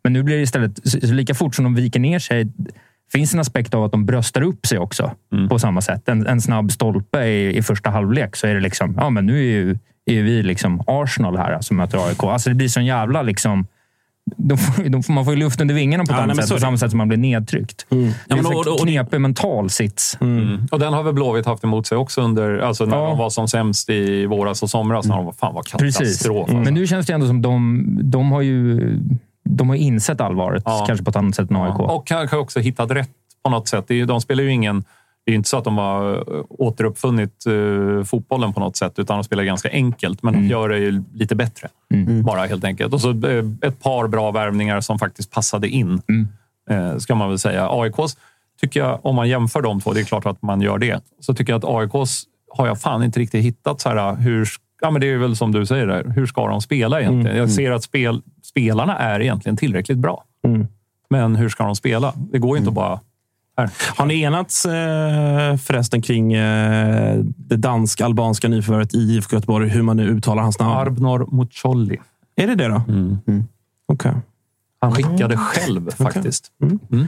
men 0.03 0.13
nu 0.13 0.23
blir 0.23 0.35
det 0.35 0.41
istället, 0.41 0.89
så, 0.89 1.07
så 1.07 1.13
lika 1.13 1.33
fort 1.33 1.55
som 1.55 1.63
de 1.63 1.75
viker 1.75 1.99
ner 1.99 2.19
sig, 2.19 2.51
finns 3.15 3.33
en 3.33 3.39
aspekt 3.39 3.73
av 3.73 3.83
att 3.83 3.91
de 3.91 4.05
bröstar 4.05 4.41
upp 4.41 4.65
sig 4.65 4.79
också 4.79 5.11
på 5.49 5.59
samma 5.59 5.81
sätt. 5.81 6.09
En, 6.09 6.27
en 6.27 6.41
snabb 6.41 6.71
stolpe 6.71 7.23
i, 7.25 7.57
i 7.57 7.61
första 7.61 7.89
halvlek 7.89 8.35
så 8.35 8.47
är 8.47 8.53
det 8.55 8.61
liksom, 8.61 8.95
ja 8.97 9.09
men 9.09 9.25
nu 9.25 9.37
är 9.37 9.43
ju, 9.51 9.77
är 10.05 10.23
vi 10.23 10.43
liksom 10.43 10.83
Arsenal 10.87 11.37
här 11.37 11.61
som 11.61 11.77
möter 11.77 12.07
AIK. 12.07 12.23
Alltså 12.23 12.49
det 12.49 12.55
blir 12.55 12.67
sån 12.67 12.85
jävla 12.85 13.21
liksom... 13.21 13.67
De 14.37 14.57
får, 14.57 14.83
de 14.89 15.03
får, 15.03 15.13
man 15.13 15.25
får 15.25 15.33
ju 15.33 15.39
luft 15.39 15.61
under 15.61 15.75
vingarna 15.75 16.05
på 16.05 16.11
ett 16.11 16.17
Ja, 16.17 16.23
annat 16.23 16.35
nej, 16.35 16.43
sätt, 16.43 16.47
så 16.47 16.53
på 16.53 16.55
är 16.55 16.59
det. 16.59 16.61
samma 16.61 16.77
sätt 16.77 16.89
som 16.91 16.97
man 16.97 17.07
blir 17.07 17.17
nedtryckt. 17.17 17.85
Ja, 17.89 17.95
Det 17.97 18.33
är 18.33 18.37
en 18.37 18.45
och- 18.45 18.51
och, 18.55 18.67
och- 18.67 18.73
och- 18.73 18.79
knepig 18.87 19.21
mental 19.21 19.69
sits. 19.69 20.17
Och 20.71 20.79
den 20.79 20.93
har 20.93 21.03
väl 21.03 21.13
Blåvitt 21.13 21.45
haft 21.45 21.63
emot 21.63 21.87
sig 21.87 21.97
också 21.97 22.21
under, 22.21 22.57
alltså 22.59 22.85
när 22.85 22.97
Ja. 22.97 23.03
de 23.07 23.17
var 23.17 23.29
som 23.29 23.47
sämst 23.47 23.89
i 23.89 24.25
våras 24.25 24.63
och 24.63 24.69
somras. 24.69 25.05
När 25.05 25.15
de 25.15 25.25
var, 25.25 25.31
fan 25.31 25.53
vad 25.53 25.65
Precis. 25.79 25.97
katastrof. 25.99 26.39
alltså. 26.49 26.55
Men 26.57 26.73
nu 26.73 26.87
känns 26.87 27.05
det 27.05 27.13
ändå 27.13 27.27
som 27.27 27.41
de, 27.41 27.83
de 28.03 28.31
har 28.31 28.41
ju 28.41 28.79
de 29.49 29.69
har 29.69 29.75
insett 29.75 30.21
allvaret, 30.21 30.63
Ja. 30.65 30.83
kanske 30.87 31.05
på 31.05 31.09
ett 31.09 31.15
annat 31.15 31.35
sätt 31.35 31.49
än 31.49 31.55
AIK. 31.55 31.75
Ja, 31.77 31.91
Och 31.91 32.07
kanske 32.07 32.37
också 32.37 32.59
hittat 32.59 32.91
rätt 32.91 33.09
på 33.43 33.49
något 33.49 33.67
sätt. 33.67 33.85
Det 33.87 33.93
är, 33.93 33.95
ju- 33.95 34.05
de 34.05 34.21
spelar 34.21 34.43
ju 34.43 34.51
ingen... 34.51 34.83
Det 35.25 35.29
är 35.31 35.33
ju 35.33 35.37
inte 35.37 35.49
så 35.49 35.57
att 35.57 35.63
de 35.63 35.77
har 35.77 36.13
eh, 36.37 36.43
återuppfunnit 36.49 37.45
eh, 37.45 38.03
fotbollen 38.05 38.53
på 38.53 38.59
något 38.59 38.75
sätt, 38.77 38.99
utan 38.99 39.17
de 39.17 39.23
spelar 39.23 39.43
ganska 39.43 39.69
enkelt. 39.71 40.23
Men 40.23 40.33
de 40.33 40.47
gör 40.47 40.69
det 40.69 40.77
ju 40.77 41.03
lite 41.13 41.35
bättre, 41.35 41.67
bara 42.23 42.45
helt 42.45 42.63
enkelt. 42.63 42.93
Och 42.93 43.01
så 43.01 43.09
eh, 43.09 43.45
ett 43.61 43.83
par 43.83 44.07
bra 44.07 44.31
värvningar 44.31 44.81
som 44.81 44.99
faktiskt 44.99 45.31
passade 45.31 45.67
in, 45.67 46.01
eh, 46.69 46.97
ska 46.97 47.15
man 47.15 47.29
väl 47.29 47.39
säga. 47.39 47.67
AIKs, 47.71 48.17
tycker 48.61 48.79
jag, 48.79 48.99
om 49.05 49.15
man 49.15 49.29
jämför 49.29 49.61
de 49.61 49.81
två, 49.81 49.93
det 49.93 49.99
är 49.99 50.03
klart 50.03 50.25
att 50.25 50.41
man 50.41 50.61
gör 50.61 50.77
det, 50.77 50.99
så 51.19 51.33
tycker 51.33 51.53
jag 51.53 51.65
att 51.65 51.93
AIKs 51.95 52.23
har 52.51 52.67
jag 52.67 52.81
fan 52.81 53.03
inte 53.03 53.19
riktigt 53.19 53.43
hittat 53.45 53.81
så 53.81 53.89
här, 53.89 54.15
hur... 54.15 54.47
Ja, 54.81 54.91
men 54.91 55.01
det 55.01 55.07
är 55.07 55.17
väl 55.17 55.35
som 55.35 55.51
du 55.51 55.65
säger, 55.65 55.87
där. 55.87 56.13
hur 56.15 56.25
ska 56.25 56.47
de 56.47 56.61
spela 56.61 57.01
egentligen? 57.01 57.37
Jag 57.37 57.51
ser 57.51 57.71
att 57.71 57.83
spel, 57.83 58.21
spelarna 58.55 58.97
är 58.97 59.19
egentligen 59.21 59.57
tillräckligt 59.57 59.97
bra. 59.97 60.23
Men 61.09 61.35
hur 61.35 61.49
ska 61.49 61.63
de 61.63 61.75
spela? 61.75 62.13
Det 62.31 62.39
går 62.39 62.55
ju 62.55 62.59
inte 62.59 62.69
att 62.69 62.75
bara... 62.75 62.99
Här. 63.57 63.69
Har 63.95 64.05
ni 64.05 64.21
enats 64.21 64.65
eh, 64.65 65.57
förresten 65.57 66.01
kring 66.01 66.33
eh, 66.33 67.17
det 67.25 67.55
dansk-albanska 67.55 68.47
nyförvärvet 68.47 68.93
i 68.95 68.97
IFK 68.97 69.35
Göteborg? 69.35 69.69
Hur 69.69 69.81
man 69.81 69.97
nu 69.97 70.03
uttalar 70.07 70.43
hans 70.43 70.59
namn? 70.59 70.77
Arbnor 70.77 71.27
Mucolli. 71.31 71.97
Är 72.35 72.47
det 72.47 72.55
det 72.55 72.67
då? 72.67 72.81
Okej. 73.85 74.13
Han 74.79 74.91
skickade 74.95 75.37
själv 75.37 75.91
faktiskt. 75.91 76.51
Mm. 76.61 77.07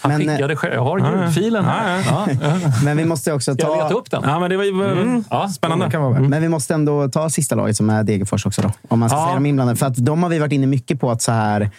Han 0.00 0.12
Men, 0.12 0.28
eh, 0.28 0.34
skickade 0.34 0.56
själv. 0.56 0.74
Jag 0.74 0.84
har 0.84 1.22
ljudfilen 1.24 1.64
här. 1.64 2.02
Ja, 2.06 2.28
ja. 2.42 2.72
Men 2.84 2.96
vi 2.96 3.04
måste 3.04 3.32
också 3.32 3.54
Ska 3.54 3.62
jag 3.66 3.76
leta 3.76 3.88
ta... 3.88 3.94
upp 3.94 4.10
den? 4.10 4.22
Ja, 4.24 4.40
men 4.40 4.50
det 4.50 4.56
var 4.56 4.64
ju 4.64 5.22
Ja. 5.30 5.48
spännande. 5.48 5.90
kan 5.90 6.02
vara 6.02 6.12
med. 6.20 6.30
Men 6.30 6.42
vi 6.42 6.48
måste 6.48 6.74
ändå 6.74 7.08
ta 7.08 7.30
sista 7.30 7.54
laget 7.54 7.76
som 7.76 7.90
är 7.90 8.02
Degerfors 8.02 8.46
också. 8.46 8.62
Då, 8.62 8.72
om 8.88 8.98
man 9.00 9.08
ska 9.08 9.18
säga 9.24 9.34
de 9.34 9.46
inblandade. 9.46 9.76
För 9.76 9.86
att 9.86 9.96
de 10.06 10.22
har 10.22 10.30
vi 10.30 10.38
varit 10.38 10.52
inne 10.52 10.66
mycket 10.66 11.00
på 11.00 11.10
att 11.10 11.22
så 11.22 11.32
här, 11.32 11.70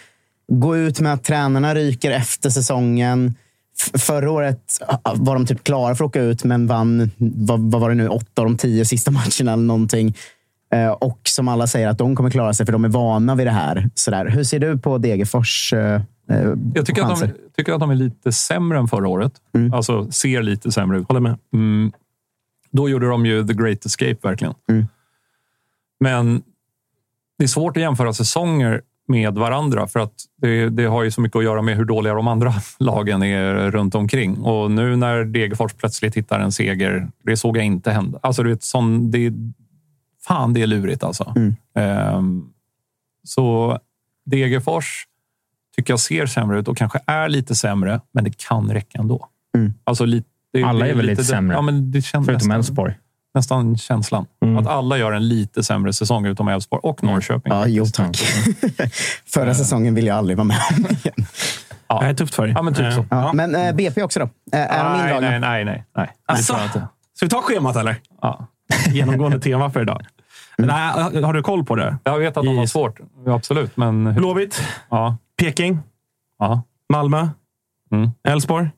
gå 0.52 0.76
ut 0.76 1.00
med 1.00 1.12
att 1.12 1.24
tränarna 1.24 1.74
ryker 1.74 2.10
efter 2.10 2.50
säsongen. 2.50 3.34
Förra 3.98 4.30
året 4.30 4.58
var 5.14 5.34
de 5.34 5.46
typ 5.46 5.64
klara 5.64 5.94
för 5.94 6.04
att 6.04 6.08
åka 6.08 6.20
ut, 6.20 6.44
men 6.44 6.66
vann 6.66 7.10
vad, 7.18 7.60
vad 7.60 7.80
var 7.80 7.88
det 7.88 7.94
nu, 7.94 8.08
åtta 8.08 8.42
av 8.42 8.44
de 8.44 8.56
tio 8.56 8.84
sista 8.84 9.10
matcherna 9.10 9.52
eller 9.52 9.56
någonting. 9.62 10.14
Eh, 10.74 10.88
Och 10.90 11.20
som 11.28 11.48
alla 11.48 11.66
säger 11.66 11.88
att 11.88 11.98
de 11.98 12.16
kommer 12.16 12.30
klara 12.30 12.52
sig 12.54 12.66
för 12.66 12.72
de 12.72 12.84
är 12.84 12.88
vana 12.88 13.34
vid 13.34 13.46
det 13.46 13.50
här. 13.50 13.90
Så 13.94 14.10
där. 14.10 14.26
Hur 14.26 14.44
ser 14.44 14.58
du 14.58 14.78
på 14.78 14.98
Degerfors 14.98 15.72
eh, 15.72 15.80
eh, 15.94 16.00
Jag 16.74 16.86
tycker 16.86 17.02
att, 17.02 17.20
de, 17.20 17.28
tycker 17.56 17.72
att 17.72 17.80
de 17.80 17.90
är 17.90 17.94
lite 17.94 18.32
sämre 18.32 18.78
än 18.78 18.88
förra 18.88 19.08
året. 19.08 19.32
Alltså 19.72 20.10
ser 20.10 20.42
lite 20.42 20.72
sämre 20.72 20.98
ut. 20.98 21.08
Håller 21.08 21.20
med. 21.20 21.38
Mm. 21.52 21.92
Då 22.70 22.88
gjorde 22.88 23.08
de 23.08 23.26
ju 23.26 23.46
the 23.46 23.54
great 23.54 23.84
escape 23.84 24.16
verkligen. 24.22 24.54
Mm. 24.70 24.86
Men 26.00 26.42
det 27.38 27.44
är 27.44 27.48
svårt 27.48 27.76
att 27.76 27.82
jämföra 27.82 28.12
säsonger 28.12 28.82
med 29.08 29.34
varandra 29.34 29.86
för 29.86 30.00
att 30.00 30.12
det, 30.36 30.68
det 30.68 30.84
har 30.84 31.02
ju 31.02 31.10
så 31.10 31.20
mycket 31.20 31.36
att 31.36 31.44
göra 31.44 31.62
med 31.62 31.76
hur 31.76 31.84
dåliga 31.84 32.14
de 32.14 32.28
andra 32.28 32.54
lagen 32.78 33.22
är 33.22 33.70
runt 33.70 33.94
omkring. 33.94 34.38
Och 34.38 34.70
nu 34.70 34.96
när 34.96 35.24
Degerfors 35.24 35.74
plötsligt 35.74 36.16
hittar 36.16 36.40
en 36.40 36.52
seger, 36.52 37.08
det 37.22 37.36
såg 37.36 37.56
jag 37.56 37.64
inte 37.64 37.90
hända. 37.90 38.18
Alltså, 38.22 38.42
du 38.42 38.50
vet, 38.50 38.62
sån, 38.62 39.10
det, 39.10 39.32
fan, 40.26 40.52
det 40.52 40.62
är 40.62 40.66
lurigt 40.66 41.04
alltså. 41.04 41.32
Mm. 41.36 41.56
Ehm, 41.74 42.48
så 43.24 43.78
Degerfors 44.26 45.06
tycker 45.76 45.92
jag 45.92 46.00
ser 46.00 46.26
sämre 46.26 46.58
ut 46.58 46.68
och 46.68 46.76
kanske 46.76 46.98
är 47.06 47.28
lite 47.28 47.54
sämre, 47.54 48.00
men 48.14 48.24
det 48.24 48.38
kan 48.48 48.70
räcka 48.72 48.98
ändå. 48.98 49.26
Mm. 49.56 49.74
Alltså, 49.84 50.04
lite, 50.04 50.28
det, 50.52 50.62
Alla 50.62 50.86
är 50.86 50.94
väl 50.94 51.06
lite 51.06 51.22
det- 51.22 51.26
sämre. 51.26 51.56
Ja, 51.56 51.62
men 51.62 51.90
det 51.90 52.02
känns 52.02 52.26
Förutom 52.26 52.34
nästan, 52.48 52.56
Elfsborg. 52.58 52.94
nästan 53.34 53.76
känslan. 53.78 54.26
Mm. 54.44 54.58
Att 54.58 54.66
alla 54.66 54.96
gör 54.98 55.12
en 55.12 55.28
lite 55.28 55.62
sämre 55.62 55.92
säsong 55.92 56.26
utom 56.26 56.48
Elfsborg 56.48 56.80
och 56.82 57.02
Norrköping. 57.04 57.52
Ja, 57.52 57.66
jo 57.66 57.86
tack. 57.86 58.16
Förra 59.26 59.54
säsongen 59.54 59.94
vill 59.94 60.06
jag 60.06 60.16
aldrig 60.18 60.36
vara 60.36 60.44
med 60.44 60.58
om 60.76 60.84
igen. 60.84 61.26
Ja. 61.88 62.00
Det 62.00 62.06
är 62.06 62.14
tufft 62.14 62.34
för 62.34 62.42
dig. 62.46 62.52
Ja, 62.56 62.62
men 62.62 62.74
typ 62.74 62.92
så. 62.92 63.06
Ja, 63.10 63.32
men 63.32 63.54
eh, 63.54 63.74
BP 63.74 64.02
också 64.02 64.20
då? 64.20 64.28
Eh, 64.58 64.60
är 64.60 64.84
de 64.84 64.92
nej, 64.92 65.00
indragna? 65.14 65.48
nej, 65.48 65.64
nej, 65.64 65.84
nej, 65.96 66.08
inte. 66.64 66.88
Ska 67.14 67.26
vi 67.26 67.30
ta 67.30 67.42
schemat 67.42 67.76
eller? 67.76 67.96
Ja. 68.22 68.46
Genomgående 68.92 69.40
tema 69.40 69.70
för 69.70 69.82
idag. 69.82 70.06
Nej, 70.58 71.22
har 71.22 71.32
du 71.32 71.42
koll 71.42 71.64
på 71.64 71.76
det? 71.76 71.96
Jag 72.04 72.18
vet 72.18 72.36
att 72.36 72.44
de 72.44 72.58
har 72.58 72.66
svårt. 72.66 73.00
Ja, 73.26 73.34
absolut, 73.34 73.76
men... 73.76 74.14
Blåvitt, 74.14 74.62
Ja. 74.90 75.16
Peking, 75.42 75.78
Ja. 76.38 76.62
Malmö, 76.88 77.28
Mm. 77.92 78.10
Elfsborg, 78.28 78.70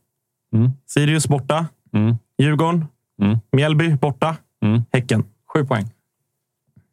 Mm. 0.54 0.70
Sirius 0.86 1.28
borta, 1.28 1.66
Mm. 1.94 2.16
Djurgården, 2.38 2.86
Mm. 3.22 3.38
Mjällby 3.52 3.94
borta, 3.96 4.36
Mm. 4.64 4.82
Häcken. 4.92 5.24
Sju 5.54 5.64
poäng. 5.64 5.84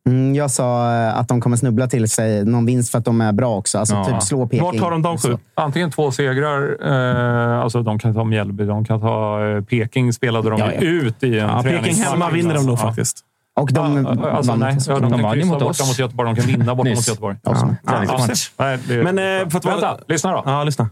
Mm, 0.09 0.35
jag 0.35 0.51
sa 0.51 0.93
eh, 0.95 1.17
att 1.17 1.27
de 1.27 1.41
kommer 1.41 1.57
snubbla 1.57 1.87
till 1.87 2.09
sig 2.09 2.45
någon 2.45 2.65
vinst 2.65 2.91
för 2.91 2.97
att 2.99 3.05
de 3.05 3.21
är 3.21 3.31
bra 3.33 3.57
också. 3.57 3.77
Alltså 3.79 3.95
Ja. 3.95 4.03
typ 4.05 4.23
slå 4.23 4.47
Peking. 4.47 4.65
Vart 4.65 4.79
har 4.79 4.91
de 4.91 5.01
de 5.01 5.17
sju? 5.17 5.37
Antingen 5.53 5.91
två 5.91 6.11
segrar, 6.11 6.77
eh, 6.91 7.59
alltså 7.61 7.83
de 7.83 7.99
kan 7.99 8.13
ta 8.13 8.23
Mjällby, 8.23 8.65
de 8.65 8.85
kan 8.85 9.01
ta 9.01 9.45
eh, 9.47 9.63
Peking 9.63 10.13
spelade 10.13 10.49
de 10.49 10.59
Ja, 10.59 10.71
ja. 10.73 10.81
ut 10.81 11.23
i 11.23 11.39
en 11.39 11.47
Ja, 11.49 11.61
Peking 11.63 11.77
träningsmatch. 11.79 12.09
hemma 12.11 12.29
vinner 12.29 12.53
de 12.55 12.65
nog 12.65 12.73
Ja. 12.73 12.77
faktiskt. 12.81 13.25
Och 13.53 13.73
de 13.73 13.97
Ja, 14.05 14.31
alltså, 14.31 14.51
vann 14.51 14.59
nej, 14.59 14.77
ja, 14.87 14.93
de, 14.93 15.01
De 15.01 15.11
kan 15.11 15.21
vann 15.21 15.37
ju 15.39 15.45
mot 15.45 15.59
borta 15.59 15.65
oss. 15.69 15.87
mot 15.87 15.99
Göteborg. 15.99 16.29
De 16.29 16.35
kan 16.41 16.45
vinna 16.45 16.75
borta 16.75 16.89
mot 16.89 17.07
Göteborg. 17.07 17.37
Ja. 17.43 17.51
Ja, 17.83 17.91
Träningsmatch. 17.91 18.51
nej, 18.57 18.79
det, 18.87 19.03
Men, 19.03 19.19
eh, 19.19 19.49
för 19.49 19.57
att 19.57 19.65
vara- 19.65 19.75
Vänta, 19.75 19.99
lyssna 20.07 20.31
då. 20.31 20.43
Ja, 20.45 20.63
lyssna. 20.63 20.89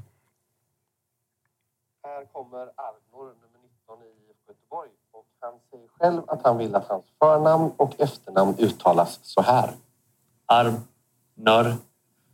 Här 2.03 2.26
kommer 2.34 2.60
Arnor, 2.60 3.26
nummer 3.26 3.60
19 3.64 3.98
i 4.03 4.27
Göteborg. 4.48 4.90
Och 5.14 5.26
han 5.41 5.53
säger 5.72 5.88
själv 5.99 6.22
att 6.27 6.41
han 6.44 6.57
vill 6.57 6.76
att 6.76 6.88
hans 6.90 7.06
förnamn 7.19 7.72
och 7.77 7.95
efternamn 8.02 8.56
uttalas 8.57 9.19
så 9.22 9.41
här. 9.41 9.69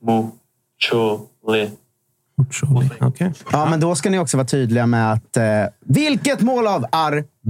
Mo, 0.01 0.31
Chole. 0.79 1.71
Okej. 3.01 3.33
Ja, 3.51 3.65
men 3.69 3.79
då 3.79 3.95
ska 3.95 4.09
ni 4.09 4.19
också 4.19 4.37
vara 4.37 4.47
tydliga 4.47 4.85
med 4.85 5.11
att... 5.13 5.37
Eh, 5.37 5.43
vilket 5.79 6.41
mål 6.41 6.67
av 6.67 6.85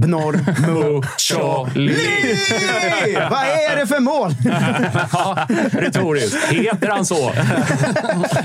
Arbnor 0.02 0.32
Mucholli? 0.66 1.94
Vad 3.30 3.42
är 3.42 3.76
det 3.76 3.86
för 3.86 4.00
mål? 4.00 4.30
Retoriskt. 5.82 6.44
Heter 6.44 6.88
han 6.88 7.06
så? 7.06 7.32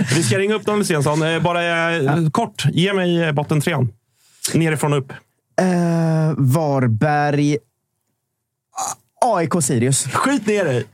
Vi 0.15 0.23
ska 0.23 0.37
ringa 0.37 0.53
upp 0.55 0.65
dem, 0.65 0.83
Stensson. 0.85 1.23
Eh, 1.23 1.41
Bara 1.41 1.95
eh, 1.95 2.29
kort, 2.29 2.65
ge 2.65 2.93
mig 2.93 3.23
eh, 3.23 3.31
botten 3.31 3.61
trean. 3.61 3.93
Nerifrån 4.53 4.93
och 4.93 4.99
upp. 4.99 5.11
Eh, 5.61 6.33
Varberg... 6.37 7.57
AIK 9.25 9.63
Sirius. 9.63 10.07
Skit 10.07 10.47
ner 10.47 10.65
dig! 10.65 10.85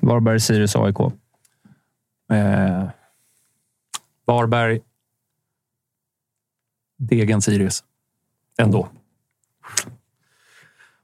Varberg, 0.00 0.40
Sirius, 0.40 0.76
AIK. 0.76 1.00
Eh, 2.32 2.88
Varberg. 4.26 4.80
Degen 6.98 7.42
Sirius. 7.42 7.84
Ändå. 8.58 8.88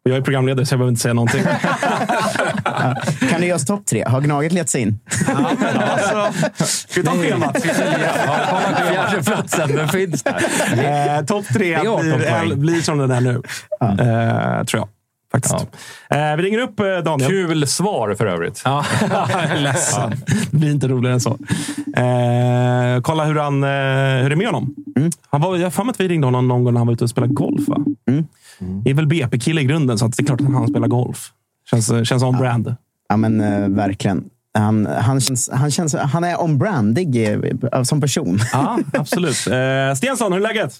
Och 0.07 0.11
jag 0.11 0.17
är 0.19 0.23
programledare 0.23 0.67
så 0.67 0.73
jag 0.73 0.79
behöver 0.79 0.91
inte 0.91 1.01
säga 1.03 1.15
någonting. 1.15 1.43
Kan 3.31 3.41
du 3.41 3.47
ge 3.47 3.53
oss 3.53 3.65
topp 3.67 3.87
tre? 3.87 4.05
Har 4.07 4.21
Gnaget 4.21 4.53
lett 4.53 4.71
sig 4.71 4.83
in? 4.83 5.01
alltså, 5.79 6.33
ska 6.65 7.01
vi 7.01 7.07
ta 7.07 7.13
schemat? 7.13 7.63
Fjärdeplatsen, 8.89 9.77
den 9.77 9.89
finns 9.89 10.23
där. 10.23 11.17
Eh, 11.19 11.25
Topp 11.25 11.45
tre 11.53 11.69
Det 11.69 11.75
är 11.75 11.89
18 11.89 12.03
blir, 12.05 12.31
poäng. 12.31 12.61
blir 12.61 12.83
som 12.83 12.99
den 12.99 13.11
är 13.11 13.21
nu. 13.21 13.43
Eh, 13.81 14.65
tror 14.65 14.81
jag. 14.81 14.89
Faktiskt. 15.41 15.77
Eh, 16.11 16.37
vi 16.37 16.43
ringer 16.43 16.59
upp 16.59 16.81
eh, 16.81 16.87
Daniel. 16.87 17.31
Kul 17.31 17.67
svar 17.67 18.15
för 18.15 18.27
övrigt. 18.27 18.63
Ja, 18.65 18.85
ledsen. 19.57 20.11
Det 20.51 20.57
blir 20.57 20.71
inte 20.71 20.89
roligare 20.89 21.15
än 21.15 21.21
så. 21.21 21.31
Eh, 21.97 23.01
kolla 23.03 23.25
hur, 23.25 23.35
han, 23.35 23.65
eh, 23.65 23.69
hur 24.23 24.29
det 24.29 24.35
är 24.35 24.37
med 24.37 24.47
honom. 24.47 24.75
Han 25.31 25.41
var, 25.41 25.57
jag 25.57 25.63
har 25.63 25.71
för 25.71 25.85
mig 25.85 25.91
att 25.91 26.01
vi 26.01 26.09
ringde 26.09 26.27
honom 26.27 26.49
någon 26.49 26.65
gång 26.65 26.75
när 26.75 26.81
han 26.81 26.87
var 26.87 26.95
ute 26.95 27.05
och 27.05 27.11
spelade 27.11 27.35
golf. 27.35 27.69
Va? 27.69 27.85
Det 28.59 28.91
är 28.91 28.95
väl 28.95 29.07
BP-kille 29.07 29.61
i 29.61 29.65
grunden, 29.65 29.99
så 29.99 30.07
att 30.07 30.17
det 30.17 30.23
är 30.23 30.27
klart 30.27 30.41
att 30.41 30.53
han 30.53 30.69
spelar 30.69 30.89
golf. 30.89 31.33
Känns, 31.71 32.09
känns 32.09 32.23
on 32.23 32.39
brand. 32.39 32.75
Ja, 33.09 33.17
men 33.17 33.41
eh, 33.41 33.69
verkligen. 33.69 34.25
Han, 34.59 34.87
han, 34.87 35.21
känns, 35.21 35.51
han, 35.53 35.71
känns, 35.71 35.95
han 35.95 36.25
är 36.25 36.43
on-brandig 36.43 37.33
eh, 37.73 37.83
som 37.83 38.01
person. 38.01 38.39
Ja, 38.53 38.79
absolut. 38.93 39.47
Eh, 39.47 39.95
Stensson, 39.97 40.33
hur 40.33 40.41
är 40.41 40.43
läget? 40.43 40.75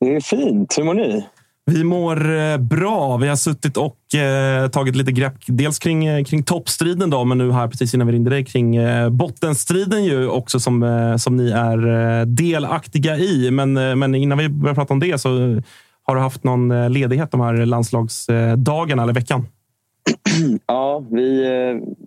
Det 0.00 0.16
är 0.16 0.20
fint. 0.20 0.78
Hur 0.78 0.84
mår 0.84 0.94
ni? 0.94 1.26
Vi 1.70 1.84
mår 1.84 2.36
eh, 2.38 2.58
bra. 2.58 3.16
Vi 3.16 3.28
har 3.28 3.36
suttit 3.36 3.76
och 3.76 4.14
eh, 4.14 4.68
tagit 4.68 4.96
lite 4.96 5.12
grepp. 5.12 5.34
Dels 5.46 5.78
kring, 5.78 6.06
eh, 6.06 6.24
kring 6.24 6.42
toppstriden, 6.42 7.10
då, 7.10 7.24
men 7.24 7.38
nu 7.38 7.52
här 7.52 7.68
precis 7.68 7.94
innan 7.94 8.06
vi 8.06 8.12
ringde 8.12 8.30
dig 8.30 8.44
kring 8.44 8.76
eh, 8.76 9.10
bottenstriden 9.10 10.04
ju 10.04 10.28
också 10.28 10.60
som, 10.60 10.82
eh, 10.82 11.16
som 11.16 11.36
ni 11.36 11.50
är 11.50 11.88
eh, 12.20 12.26
delaktiga 12.26 13.16
i. 13.16 13.50
Men, 13.50 13.76
eh, 13.76 13.96
men 13.96 14.14
innan 14.14 14.38
vi 14.38 14.48
börjar 14.48 14.74
prata 14.74 14.94
om 14.94 15.00
det 15.00 15.20
så 15.20 15.38
eh, 15.38 15.62
har 16.04 16.14
du 16.14 16.20
haft 16.20 16.44
någon 16.44 16.92
ledighet 16.92 17.30
de 17.30 17.40
här 17.40 17.66
landslagsdagarna 17.66 19.02
eller 19.02 19.14
veckan? 19.14 19.46
Ja, 20.66 21.04
vi, 21.10 21.42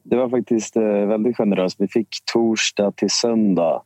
det 0.03 0.15
var 0.15 0.29
faktiskt 0.29 0.75
väldigt 1.07 1.37
generöst. 1.37 1.75
Vi 1.79 1.87
fick 1.87 2.07
torsdag 2.33 2.91
till 2.91 3.09
söndag. 3.09 3.81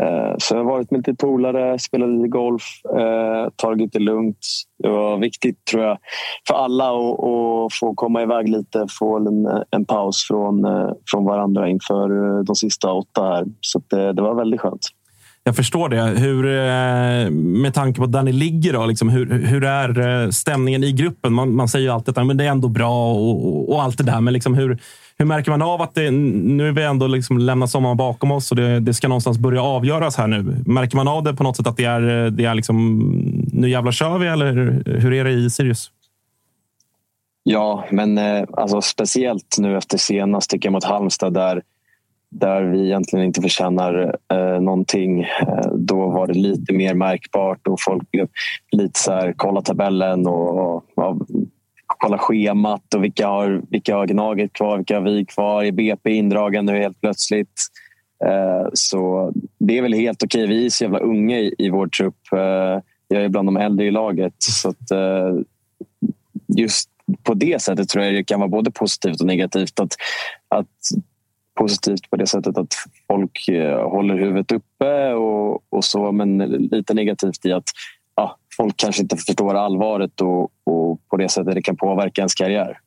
Eh, 0.00 0.34
så 0.38 0.54
jag 0.54 0.64
har 0.64 0.72
varit 0.72 0.90
med 0.90 0.98
lite 0.98 1.14
polare, 1.14 1.78
spelat 1.78 2.08
lite 2.08 2.28
golf, 2.28 2.62
eh, 2.98 3.50
tagit 3.56 3.92
det 3.92 3.98
lugnt. 3.98 4.46
Det 4.82 4.88
var 4.88 5.18
viktigt 5.18 5.64
tror 5.64 5.82
jag 5.82 5.98
för 6.48 6.54
alla 6.54 6.88
att, 6.88 7.72
få 7.80 7.94
komma 7.94 8.22
iväg 8.22 8.48
lite, 8.48 8.86
få 8.98 9.16
en, 9.16 9.62
en 9.70 9.84
paus 9.84 10.26
från, 10.28 10.64
eh, 10.64 10.90
från 11.10 11.24
varandra 11.24 11.68
inför 11.68 12.08
de 12.42 12.56
sista 12.56 12.92
åtta 12.92 13.22
här. 13.22 13.44
Så 13.60 13.82
det, 13.90 14.12
det 14.12 14.22
var 14.22 14.34
väldigt 14.34 14.60
skönt. 14.60 14.86
Jag 15.44 15.56
förstår 15.56 15.88
det. 15.88 16.02
Hur, 16.02 16.42
med 17.30 17.74
tanke 17.74 18.00
på 18.00 18.06
där 18.06 18.22
ni 18.22 18.32
ligger, 18.32 18.72
då, 18.72 18.86
liksom, 18.86 19.08
hur, 19.08 19.46
hur 19.46 19.64
är 19.64 20.30
stämningen 20.30 20.84
i 20.84 20.92
gruppen? 20.92 21.32
Man, 21.32 21.54
man 21.54 21.68
säger 21.68 21.86
ju 21.86 21.92
alltid 21.92 22.18
att 22.18 22.26
men 22.26 22.36
det 22.36 22.44
är 22.44 22.48
ändå 22.48 22.68
bra 22.68 23.12
och, 23.12 23.46
och, 23.46 23.72
och 23.72 23.82
allt 23.82 23.98
det 23.98 24.04
där. 24.04 24.20
Men 24.20 24.34
liksom, 24.34 24.54
hur, 24.54 24.78
hur 25.18 25.26
märker 25.26 25.50
man 25.50 25.62
av 25.62 25.82
att 25.82 25.94
det, 25.94 26.10
nu 26.10 26.68
är 26.68 26.72
vi 26.72 26.82
ändå 26.82 27.06
liksom 27.06 27.38
lämnat 27.38 27.70
sommaren 27.70 27.96
bakom 27.96 28.30
oss 28.30 28.50
och 28.50 28.56
det, 28.56 28.80
det 28.80 28.94
ska 28.94 29.08
någonstans 29.08 29.38
börja 29.38 29.62
avgöras 29.62 30.16
här 30.16 30.26
nu? 30.26 30.62
Märker 30.66 30.96
man 30.96 31.08
av 31.08 31.22
det 31.22 31.34
på 31.34 31.42
något 31.42 31.56
sätt 31.56 31.66
att 31.66 31.76
det 31.76 31.84
är, 31.84 32.30
det 32.30 32.44
är 32.44 32.54
liksom, 32.54 32.98
nu 33.52 33.70
jävlar 33.70 33.92
kör 33.92 34.18
vi? 34.18 34.26
Eller 34.26 34.52
hur 34.86 35.12
är 35.12 35.24
det 35.24 35.30
i 35.30 35.50
Sirius? 35.50 35.90
Ja, 37.42 37.84
men 37.90 38.18
eh, 38.18 38.44
alltså, 38.52 38.80
speciellt 38.80 39.56
nu 39.58 39.76
efter 39.76 39.98
senast 39.98 40.50
tycker 40.50 40.66
jag 40.66 40.72
mot 40.72 40.84
Halmstad 40.84 41.34
där, 41.34 41.62
där 42.30 42.62
vi 42.62 42.84
egentligen 42.84 43.24
inte 43.24 43.42
förtjänar 43.42 44.16
eh, 44.32 44.60
någonting. 44.60 45.20
Eh, 45.22 45.72
då 45.74 46.10
var 46.10 46.26
det 46.26 46.34
lite 46.34 46.72
mer 46.72 46.94
märkbart 46.94 47.66
och 47.66 47.80
folk 47.80 48.08
lite 48.72 49.00
så 49.00 49.12
här, 49.12 49.34
kolla 49.36 49.62
tabellen 49.62 50.26
och, 50.26 50.58
och 50.58 50.84
och 50.96 51.26
kolla 51.98 52.18
schemat 52.18 52.94
och 52.94 53.04
vilka 53.04 53.28
har, 53.28 53.62
vilka 53.70 53.96
har 53.96 54.06
Gnaget 54.06 54.52
kvar, 54.52 54.76
vilka 54.76 54.94
har 54.94 55.02
vi 55.02 55.24
kvar? 55.24 55.64
Är 55.64 55.72
BP 55.72 56.10
indragen 56.10 56.66
nu 56.66 56.78
helt 56.78 57.00
plötsligt? 57.00 57.60
Eh, 58.24 58.68
så 58.72 59.32
det 59.58 59.78
är 59.78 59.82
väl 59.82 59.92
helt 59.92 60.22
okej. 60.22 60.46
Vi 60.46 60.66
är 60.66 60.70
så 60.70 60.84
jävla 60.84 60.98
unga 60.98 61.38
i, 61.38 61.54
i 61.58 61.70
vår 61.70 61.86
trupp. 61.86 62.32
Eh, 62.32 62.82
jag 63.08 63.24
är 63.24 63.28
bland 63.28 63.48
de 63.48 63.56
äldre 63.56 63.86
i 63.86 63.90
laget. 63.90 64.34
Så 64.38 64.68
att, 64.68 64.90
eh, 64.90 65.34
just 66.46 66.90
på 67.22 67.34
det 67.34 67.62
sättet 67.62 67.88
tror 67.88 68.04
jag 68.04 68.14
det 68.14 68.24
kan 68.24 68.40
vara 68.40 68.48
både 68.48 68.70
positivt 68.70 69.20
och 69.20 69.26
negativt. 69.26 69.80
Att, 69.80 69.94
att 70.48 70.66
positivt 71.56 72.10
på 72.10 72.16
det 72.16 72.26
sättet 72.26 72.58
att 72.58 72.74
folk 73.08 73.48
eh, 73.48 73.88
håller 73.90 74.14
huvudet 74.14 74.52
uppe 74.52 75.12
och, 75.12 75.62
och 75.68 75.84
så, 75.84 76.12
men 76.12 76.38
lite 76.70 76.94
negativt 76.94 77.46
i 77.46 77.52
att 77.52 77.64
folk 78.56 78.76
kanske 78.76 79.02
inte 79.02 79.16
förstår 79.16 79.54
allvaret 79.54 80.20
och, 80.20 80.42
och 80.42 81.00
på 81.10 81.16
det 81.16 81.28
sättet 81.28 81.54
det 81.54 81.62
kan 81.62 81.76
påverka 81.76 82.20
ens 82.20 82.34
karriär. 82.34 82.78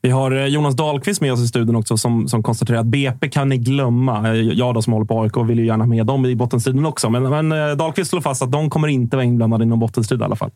Vi 0.00 0.10
har 0.10 0.30
eh, 0.30 0.46
Jonas 0.46 0.76
Dahlqvist 0.76 1.20
med 1.20 1.32
oss 1.32 1.40
i 1.40 1.46
studion 1.46 1.76
också 1.76 1.96
som, 1.96 2.28
som 2.28 2.42
konstaterar 2.42 2.78
att 2.78 2.86
BP 2.86 3.28
kan 3.28 3.48
ni 3.48 3.58
glömma. 3.58 4.28
Eh, 4.28 4.34
Jag 4.34 4.74
då 4.74 4.82
som 4.82 4.92
håller 4.92 5.06
på 5.06 5.22
AIK 5.22 5.36
vill 5.48 5.58
ju 5.58 5.66
gärna 5.66 5.84
ha 5.84 5.88
med 5.88 6.06
dem 6.06 6.26
i 6.26 6.36
bottenstriden 6.36 6.86
också. 6.86 7.10
Men, 7.10 7.22
men 7.22 7.52
eh, 7.52 7.76
Dahlqvist 7.76 8.10
slår 8.10 8.20
fast 8.20 8.42
att 8.42 8.52
de 8.52 8.70
kommer 8.70 8.88
inte 8.88 9.16
vara 9.16 9.24
inblandade 9.24 9.64
i 9.64 9.66
någon 9.66 9.78
bottenstrid 9.78 10.20
i 10.20 10.24
alla 10.24 10.36
fall. 10.36 10.50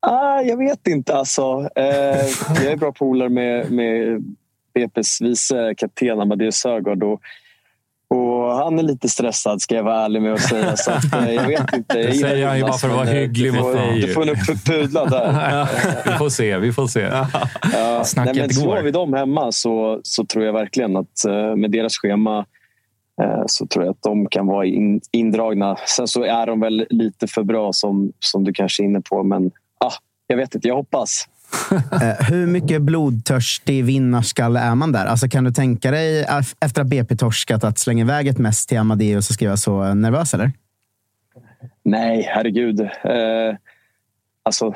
Ah, 0.00 0.40
jag 0.40 0.56
vet 0.56 0.86
inte. 0.86 1.16
Alltså. 1.16 1.68
Eh, 1.76 1.84
jag 2.54 2.72
är 2.72 2.76
bra 2.76 2.92
polare 2.92 3.28
med, 3.28 3.70
med 3.70 4.24
BP's 4.74 5.24
vice 5.24 5.74
kapten 5.76 6.20
Amadeus 6.20 6.56
Sögaard. 6.56 7.02
Och, 7.02 7.20
och 8.10 8.52
han 8.56 8.78
är 8.78 8.82
lite 8.82 9.08
stressad, 9.08 9.60
ska 9.62 9.74
jag 9.74 9.82
vara 9.82 10.04
ärlig 10.04 10.22
med 10.22 10.32
att 10.32 10.40
säga. 10.40 10.76
Så 10.76 10.90
att, 10.90 11.12
eh, 11.14 11.32
jag 11.34 11.46
vet 11.46 11.74
inte. 11.76 11.98
Jag 11.98 12.06
Det 12.10 12.14
säger 12.14 12.46
han 12.46 12.56
ju 12.56 12.62
bara 12.62 12.72
för 12.72 12.88
att 12.88 12.94
vara 12.94 13.04
hygglig 13.04 13.52
du 13.52 13.56
mot 13.60 13.72
får- 13.72 13.74
dig. 13.74 14.00
Du 14.00 14.12
får 14.14 14.24
nog 14.24 14.36
pudla 14.64 15.04
där. 15.06 15.68
vi 16.12 16.18
får 16.18 16.28
se. 16.28 16.58
Vi 16.58 16.72
får 16.72 16.86
se. 16.86 17.00
Ja, 17.74 18.04
Snacket 18.04 18.34
nej, 18.36 18.42
men 18.46 18.50
slår 18.54 18.82
vi 18.82 18.90
dem 18.90 19.12
hemma 19.12 19.52
så, 19.52 20.00
så 20.02 20.24
tror 20.26 20.44
jag 20.44 20.52
verkligen 20.52 20.96
att 20.96 21.24
eh, 21.28 21.56
med 21.56 21.70
deras 21.70 21.96
schema 21.98 22.38
eh, 23.22 23.42
så 23.46 23.66
tror 23.66 23.84
jag 23.84 23.92
att 23.92 24.02
de 24.02 24.26
kan 24.28 24.46
vara 24.46 24.66
in, 24.66 25.00
indragna. 25.12 25.76
Sen 25.96 26.08
så 26.08 26.22
är 26.24 26.46
de 26.46 26.60
väl 26.60 26.86
lite 26.90 27.26
för 27.26 27.42
bra 27.42 27.72
som, 27.72 28.12
som 28.18 28.44
du 28.44 28.52
kanske 28.52 28.82
är 28.82 28.84
inne 28.84 29.00
på. 29.00 29.22
Men 29.22 29.50
ah, 29.84 29.92
jag 30.26 30.36
vet 30.36 30.54
inte, 30.54 30.68
jag 30.68 30.74
hoppas. 30.76 31.24
Eh, 32.02 32.26
hur 32.30 32.46
mycket 32.46 32.82
blodtörstig 32.82 33.84
vinnarskalle 33.84 34.60
är 34.60 34.74
man 34.74 34.92
där? 34.92 35.06
Alltså, 35.06 35.28
kan 35.28 35.44
du 35.44 35.50
tänka 35.50 35.90
dig 35.90 36.26
efter 36.60 36.82
att 36.82 36.86
BP 36.86 37.16
torskat 37.16 37.64
att 37.64 37.78
slänga 37.78 38.04
iväg 38.04 38.28
ett 38.28 38.38
mest 38.38 38.68
till 38.68 38.78
Amadeus 38.78 39.28
och 39.28 39.34
skriva 39.34 39.56
så 39.56 39.94
nervös? 39.94 40.34
Eller? 40.34 40.52
Nej, 41.82 42.22
herregud. 42.28 42.80
Eh, 42.80 43.56
alltså, 44.42 44.74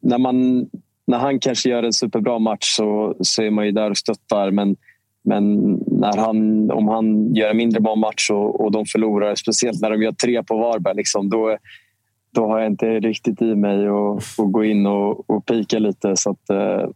när, 0.00 0.18
man, 0.18 0.66
när 1.06 1.18
han 1.18 1.40
kanske 1.40 1.68
gör 1.68 1.82
en 1.82 1.92
superbra 1.92 2.38
match 2.38 2.76
så, 2.76 3.16
så 3.20 3.42
är 3.42 3.50
man 3.50 3.66
ju 3.66 3.72
där 3.72 3.90
och 3.90 3.96
stöttar. 3.96 4.50
Men, 4.50 4.76
men 5.22 5.72
när 5.86 6.16
han, 6.16 6.70
om 6.70 6.88
han 6.88 7.34
gör 7.34 7.50
en 7.50 7.56
mindre 7.56 7.80
bra 7.80 7.94
match 7.94 8.30
och, 8.30 8.60
och 8.60 8.72
de 8.72 8.86
förlorar, 8.86 9.34
speciellt 9.34 9.80
när 9.80 9.90
de 9.90 10.02
gör 10.02 10.12
tre 10.12 10.42
på 10.42 10.56
Varberg, 10.58 10.96
liksom, 10.96 11.30
då, 11.30 11.58
då 12.38 12.46
har 12.46 12.58
jag 12.58 12.66
inte 12.66 12.86
riktigt 12.86 13.42
i 13.42 13.54
mig 13.54 13.88
att 13.88 14.38
att 14.38 14.52
gå 14.52 14.64
in 14.64 14.86
och, 14.86 15.30
och 15.30 15.46
pika 15.46 15.78
lite. 15.78 16.16
Så 16.16 16.30
att, 16.30 16.50
eh, 16.50 16.88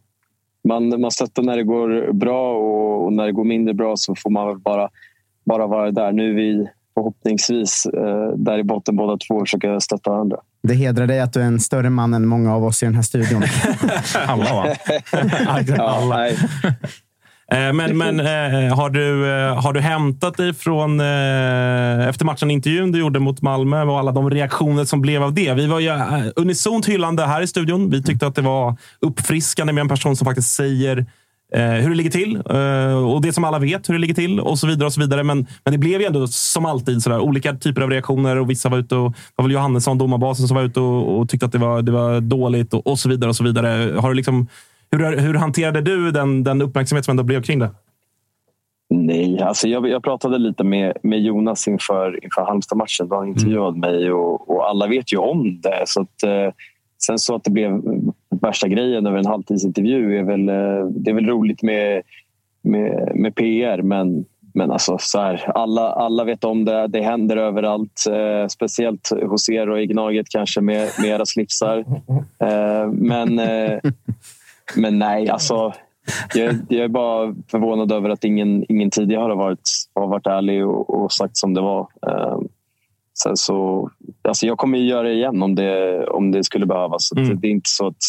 man, 0.63 1.01
man 1.01 1.11
stöttar 1.11 1.43
när 1.43 1.57
det 1.57 1.63
går 1.63 2.13
bra 2.13 2.53
och, 2.53 3.05
och 3.05 3.13
när 3.13 3.25
det 3.25 3.31
går 3.31 3.43
mindre 3.43 3.73
bra 3.73 3.97
så 3.97 4.15
får 4.15 4.29
man 4.29 4.47
väl 4.47 4.59
bara, 4.59 4.89
bara 5.45 5.67
vara 5.67 5.91
där. 5.91 6.11
Nu 6.11 6.29
är 6.29 6.33
vi 6.33 6.67
förhoppningsvis 6.93 7.85
eh, 7.85 8.27
där 8.35 8.59
i 8.59 8.63
botten 8.63 8.95
båda 8.95 9.17
två 9.17 9.35
och 9.35 9.41
försöka 9.41 9.79
stötta 9.79 10.09
varandra. 10.09 10.37
Det 10.61 10.73
hedrar 10.73 11.07
dig 11.07 11.19
att 11.19 11.33
du 11.33 11.41
är 11.41 11.45
en 11.45 11.59
större 11.59 11.89
man 11.89 12.13
än 12.13 12.25
många 12.25 12.55
av 12.55 12.65
oss 12.65 12.83
i 12.83 12.85
den 12.85 12.95
här 12.95 13.01
studion. 13.01 13.43
Alla 14.27 14.53
va? 14.53 14.65
Ja, 15.77 16.07
nej. 16.09 16.37
Eh, 17.53 17.73
men, 17.73 17.97
men 17.97 18.19
eh, 18.19 18.75
har, 18.75 18.89
du, 18.89 19.31
eh, 19.31 19.61
har 19.61 19.73
du 19.73 19.79
hämtat 19.79 20.37
dig 20.37 20.53
från 20.53 20.99
efter 20.99 22.25
matchen 22.25 22.51
intervjun 22.51 22.91
du 22.91 22.99
gjorde 22.99 23.19
mot 23.19 23.41
Malmö 23.41 23.83
och 23.83 23.99
alla 23.99 24.11
de 24.11 24.29
reaktioner 24.29 24.85
som 24.85 25.01
blev 25.01 25.23
av 25.23 25.33
det? 25.33 25.53
Vi 25.53 25.67
var 25.67 25.79
ju 25.79 25.91
unisont 26.35 26.85
hyllande 26.85 27.25
här 27.25 27.41
i 27.41 27.47
studion. 27.47 27.89
Vi 27.89 28.03
tyckte 28.03 28.27
att 28.27 28.35
det 28.35 28.41
var 28.41 28.77
uppfriskande 28.99 29.73
med 29.73 29.81
en 29.81 29.89
person 29.89 30.15
som 30.15 30.25
faktiskt 30.25 30.53
säger 30.53 31.05
hur 31.55 31.89
det 31.89 31.95
ligger 31.95 32.09
till 32.09 32.37
och 33.07 33.21
det 33.21 33.33
som 33.33 33.43
alla 33.43 33.59
vet 33.59 33.89
hur 33.89 33.93
det 33.93 33.99
ligger 33.99 34.13
till 34.13 34.39
och 34.39 34.59
så 34.59 34.67
vidare. 34.67 34.85
och 34.85 34.93
så 34.93 35.01
vidare. 35.01 35.23
Men, 35.23 35.47
men 35.63 35.71
det 35.71 35.77
blev 35.77 36.01
ju 36.01 36.07
ändå 36.07 36.27
som 36.27 36.65
alltid 36.65 37.03
sådär, 37.03 37.19
olika 37.19 37.53
typer 37.53 37.81
av 37.81 37.89
reaktioner 37.89 38.35
och 38.35 38.49
vissa 38.49 38.69
var 38.69 38.77
ute 38.77 38.95
och 38.95 39.13
var 39.35 39.43
väl 39.43 39.51
Johannesson, 39.51 39.97
domarbasen, 39.97 40.47
som 40.47 40.55
var 40.55 40.63
ute 40.63 40.79
och, 40.79 41.19
och 41.19 41.29
tyckte 41.29 41.45
att 41.45 41.51
det 41.51 41.57
var, 41.57 41.81
det 41.81 41.91
var 41.91 42.21
dåligt 42.21 42.73
och, 42.73 42.87
och 42.87 42.99
så 42.99 43.09
vidare. 43.09 43.29
och 43.29 43.35
så 43.35 43.43
vidare. 43.43 43.99
Har 43.99 44.09
du 44.09 44.15
liksom, 44.15 44.47
hur, 44.97 45.17
hur 45.17 45.33
hanterade 45.33 45.81
du 45.81 46.11
den, 46.11 46.43
den 46.43 46.61
uppmärksamhet 46.61 47.05
som 47.05 47.11
ändå 47.11 47.23
blev 47.23 47.41
kring 47.41 47.59
det? 47.59 47.69
Nej, 48.89 49.41
alltså 49.41 49.67
jag, 49.67 49.87
jag 49.87 50.03
pratade 50.03 50.37
lite 50.37 50.63
med, 50.63 50.97
med 51.03 51.21
Jonas 51.21 51.67
inför, 51.67 52.23
inför 52.23 52.41
Halmstad-matchen. 52.41 53.09
då 53.09 53.15
Han 53.15 53.27
intervjuade 53.27 53.79
mig 53.79 54.11
och, 54.11 54.49
och 54.49 54.69
alla 54.69 54.87
vet 54.87 55.13
ju 55.13 55.17
om 55.17 55.61
det. 55.61 55.83
Så 55.85 56.01
att, 56.01 56.23
eh, 56.23 56.53
sen 57.05 57.19
så 57.19 57.35
att 57.35 57.43
det 57.43 57.51
blev 57.51 57.81
värsta 58.41 58.67
grejen 58.67 59.07
över 59.07 59.17
en 59.17 59.25
halvtidsintervju 59.25 60.17
är 60.17 60.23
väl, 60.23 60.49
eh, 60.49 60.85
det 60.85 61.11
är 61.11 61.15
väl 61.15 61.25
roligt 61.25 61.63
med, 61.63 62.01
med, 62.61 63.11
med 63.15 63.35
PR. 63.35 63.81
Men, 63.81 64.25
men 64.53 64.71
alltså, 64.71 64.97
så 64.99 65.19
här, 65.19 65.51
alla, 65.55 65.91
alla 65.91 66.23
vet 66.23 66.43
om 66.43 66.65
det. 66.65 66.87
Det 66.87 67.01
händer 67.01 67.37
överallt. 67.37 68.03
Eh, 68.09 68.47
speciellt 68.47 69.09
hos 69.29 69.49
er 69.49 69.69
och 69.69 69.81
i 69.81 69.85
Gnaget 69.85 70.29
kanske 70.29 70.61
med, 70.61 70.89
med 70.99 71.09
era 71.09 71.25
slipsar. 71.25 71.85
Eh, 72.39 72.87
men, 72.91 73.39
eh, 73.39 73.79
men 74.75 74.99
nej, 74.99 75.29
alltså 75.29 75.73
jag, 76.33 76.55
jag 76.69 76.83
är 76.83 76.87
bara 76.87 77.35
förvånad 77.47 77.91
över 77.91 78.09
att 78.09 78.23
ingen, 78.23 78.65
ingen 78.69 78.89
tidigare 78.89 79.29
har 79.29 79.35
varit, 79.35 79.69
har 79.93 80.07
varit 80.07 80.27
ärlig 80.27 80.67
och, 80.67 81.03
och 81.03 81.11
sagt 81.11 81.37
som 81.37 81.53
det 81.53 81.61
var. 81.61 81.87
Eh, 82.07 82.39
sen 83.23 83.37
så, 83.37 83.89
alltså 84.21 84.47
jag 84.47 84.57
kommer 84.57 84.77
ju 84.77 84.85
göra 84.85 85.03
det 85.03 85.13
igen 85.13 85.43
om 85.43 85.55
det, 85.55 86.05
om 86.07 86.31
det 86.31 86.43
skulle 86.43 86.65
behövas. 86.65 87.11
Mm. 87.11 87.39
Det 87.39 87.47
är 87.47 87.51
inte 87.51 87.69
så 87.69 87.87
att, 87.87 88.03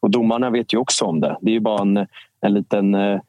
och 0.00 0.10
domarna 0.10 0.50
vet 0.50 0.74
ju 0.74 0.78
också 0.78 1.04
om 1.04 1.20
det. 1.20 1.36
Det 1.40 1.50
är 1.50 1.54
ju 1.54 1.60
bara 1.60 1.82
en, 1.82 2.06
en 2.40 2.54
liten 2.54 2.94
eh, 2.94 3.20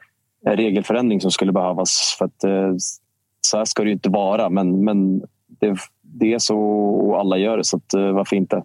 regelförändring 0.45 1.21
som 1.21 1.31
skulle 1.31 1.51
behövas. 1.51 2.15
För 2.17 2.25
att, 2.25 2.43
eh, 2.43 2.73
så 3.41 3.57
här 3.57 3.65
ska 3.65 3.83
det 3.83 3.89
ju 3.89 3.93
inte 3.93 4.09
vara, 4.09 4.49
men, 4.49 4.83
men 4.83 5.19
det, 5.47 5.77
det 6.01 6.33
är 6.33 6.39
så 6.39 6.59
och 6.59 7.19
alla 7.19 7.37
gör 7.37 7.57
det. 7.57 7.63
Så 7.63 7.77
att, 7.77 7.93
eh, 7.93 8.11
varför 8.11 8.35
inte? 8.35 8.63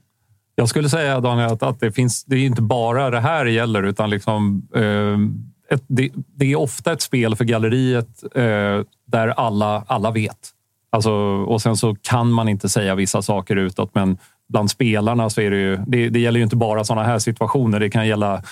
Jag 0.60 0.68
skulle 0.68 0.88
säga 0.88 1.20
Daniel 1.20 1.52
att, 1.52 1.62
att 1.62 1.80
det 1.80 1.92
finns. 1.92 2.24
Det 2.24 2.36
är 2.36 2.46
inte 2.46 2.62
bara 2.62 3.10
det 3.10 3.20
här 3.20 3.44
det 3.44 3.50
gäller 3.50 3.82
utan 3.82 4.10
liksom. 4.10 4.68
Eh, 4.74 5.74
ett, 5.74 5.82
det, 5.86 6.10
det 6.14 6.52
är 6.52 6.56
ofta 6.56 6.92
ett 6.92 7.02
spel 7.02 7.36
för 7.36 7.44
galleriet 7.44 8.22
eh, 8.34 8.80
där 9.06 9.28
alla 9.28 9.84
alla 9.86 10.10
vet. 10.10 10.48
Alltså, 10.90 11.12
och 11.46 11.62
sen 11.62 11.76
så 11.76 11.96
kan 12.02 12.30
man 12.30 12.48
inte 12.48 12.68
säga 12.68 12.94
vissa 12.94 13.22
saker 13.22 13.56
utåt, 13.56 13.94
men 13.94 14.18
bland 14.48 14.70
spelarna 14.70 15.30
så 15.30 15.40
är 15.40 15.50
det 15.50 15.56
ju. 15.56 15.76
Det, 15.86 16.08
det 16.08 16.20
gäller 16.20 16.38
ju 16.38 16.44
inte 16.44 16.56
bara 16.56 16.84
sådana 16.84 17.06
här 17.06 17.18
situationer. 17.18 17.80
Det 17.80 17.90
kan 17.90 18.06
gälla 18.06 18.42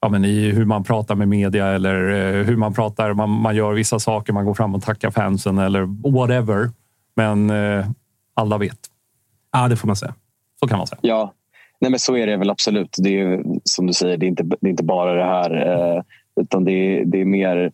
ja, 0.00 0.08
men 0.08 0.24
i 0.24 0.50
hur 0.50 0.64
man 0.64 0.84
pratar 0.84 1.14
med 1.14 1.28
media 1.28 1.66
eller 1.66 2.08
eh, 2.08 2.44
hur 2.44 2.56
man 2.56 2.74
pratar. 2.74 3.12
Man, 3.12 3.30
man 3.30 3.56
gör 3.56 3.72
vissa 3.72 3.98
saker. 3.98 4.32
Man 4.32 4.44
går 4.44 4.54
fram 4.54 4.74
och 4.74 4.82
tackar 4.82 5.10
fansen 5.10 5.58
eller 5.58 6.10
whatever. 6.12 6.70
Men 7.14 7.50
eh, 7.50 7.86
alla 8.34 8.58
vet. 8.58 8.78
Ja, 9.52 9.68
det 9.68 9.76
får 9.76 9.86
man 9.86 9.96
säga. 9.96 10.14
Så 10.60 10.68
kan 10.68 10.78
man 10.78 10.86
säga. 10.86 10.98
Ja, 11.02 11.32
Nej, 11.80 11.90
men 11.90 12.00
så 12.00 12.16
är 12.16 12.26
det 12.26 12.36
väl 12.36 12.50
absolut. 12.50 12.96
Det 12.98 13.08
är 13.08 13.12
ju, 13.12 13.44
som 13.64 13.86
du 13.86 13.92
säger, 13.92 14.16
det 14.16 14.26
är 14.26 14.28
inte, 14.28 14.42
det 14.42 14.66
är 14.66 14.70
inte 14.70 14.84
bara 14.84 15.14
det 15.14 15.24
här. 15.24 15.50
Eh, 15.96 16.02
utan 16.40 16.64
det 16.64 16.72
är, 16.72 17.04
det 17.04 17.20
är 17.20 17.24
mer, 17.24 17.72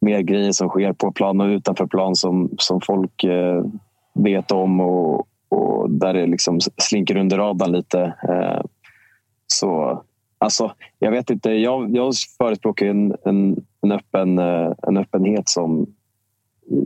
mer 0.00 0.20
grejer 0.20 0.52
som 0.52 0.68
sker 0.68 0.92
på 0.92 1.12
plan 1.12 1.40
och 1.40 1.46
utanför 1.46 1.86
plan 1.86 2.16
som, 2.16 2.50
som 2.58 2.80
folk 2.80 3.24
eh, 3.24 3.64
vet 4.14 4.52
om 4.52 4.80
och, 4.80 5.26
och 5.48 5.90
där 5.90 6.14
det 6.14 6.26
liksom 6.26 6.60
slinker 6.76 7.16
under 7.16 7.38
radarn 7.38 7.72
lite. 7.72 8.00
Eh, 8.28 8.60
så 9.46 10.02
alltså, 10.38 10.72
jag 10.98 11.10
vet 11.10 11.30
inte. 11.30 11.50
Jag, 11.50 11.96
jag 11.96 12.14
förespråkar 12.38 12.86
en, 12.86 13.16
en, 13.24 13.64
en, 13.82 13.92
öppen, 13.92 14.38
eh, 14.38 14.72
en 14.82 14.96
öppenhet 14.96 15.48
som 15.48 15.86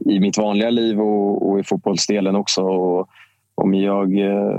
i 0.07 0.21
mitt 0.21 0.39
vanliga 0.39 0.71
liv 0.71 1.01
och, 1.01 1.51
och 1.51 1.61
i 1.61 1.63
fotbollsdelen 1.63 2.37
också. 2.37 2.63
Och, 2.63 3.09
om 3.55 3.75
jag 3.75 4.19
eh, 4.19 4.59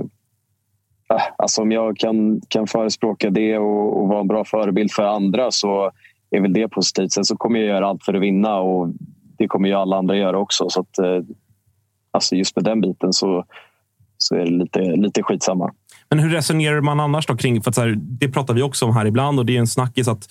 Ah, 1.07 1.21
alltså 1.37 1.61
om 1.61 1.71
jag 1.71 1.97
kan, 1.97 2.41
kan 2.47 2.67
förespråka 2.67 3.29
det 3.29 3.57
och, 3.57 4.01
och 4.01 4.07
vara 4.07 4.19
en 4.19 4.27
bra 4.27 4.45
förebild 4.45 4.91
för 4.91 5.03
andra 5.03 5.51
så 5.51 5.91
är 6.31 6.41
väl 6.41 6.53
det 6.53 6.67
positivt. 6.67 7.11
Sen 7.11 7.25
så 7.25 7.37
kommer 7.37 7.59
jag 7.59 7.67
göra 7.67 7.87
allt 7.87 8.03
för 8.03 8.13
att 8.13 8.21
vinna 8.21 8.55
och 8.55 8.89
det 9.37 9.47
kommer 9.47 9.69
ju 9.69 9.75
alla 9.75 9.97
andra 9.97 10.17
göra 10.17 10.37
också. 10.37 10.69
Så 10.69 10.79
att, 10.81 10.97
eh, 10.97 11.23
alltså 12.11 12.35
just 12.35 12.55
med 12.55 12.65
den 12.65 12.81
biten 12.81 13.13
så, 13.13 13.45
så 14.17 14.35
är 14.35 14.39
det 14.39 14.51
lite, 14.51 14.79
lite 14.79 15.23
skitsamma. 15.23 15.73
Men 16.09 16.19
hur 16.19 16.29
resonerar 16.29 16.81
man 16.81 16.99
annars 16.99 17.25
då 17.25 17.37
kring, 17.37 17.61
för 17.61 17.69
att 17.69 17.75
så 17.75 17.81
här, 17.81 17.95
det 17.97 18.29
pratar 18.29 18.53
vi 18.53 18.61
också 18.61 18.85
om 18.85 18.95
här 18.95 19.05
ibland 19.05 19.39
och 19.39 19.45
det 19.45 19.55
är 19.55 19.59
en 19.59 19.67
snackis 19.67 20.07
att 20.07 20.27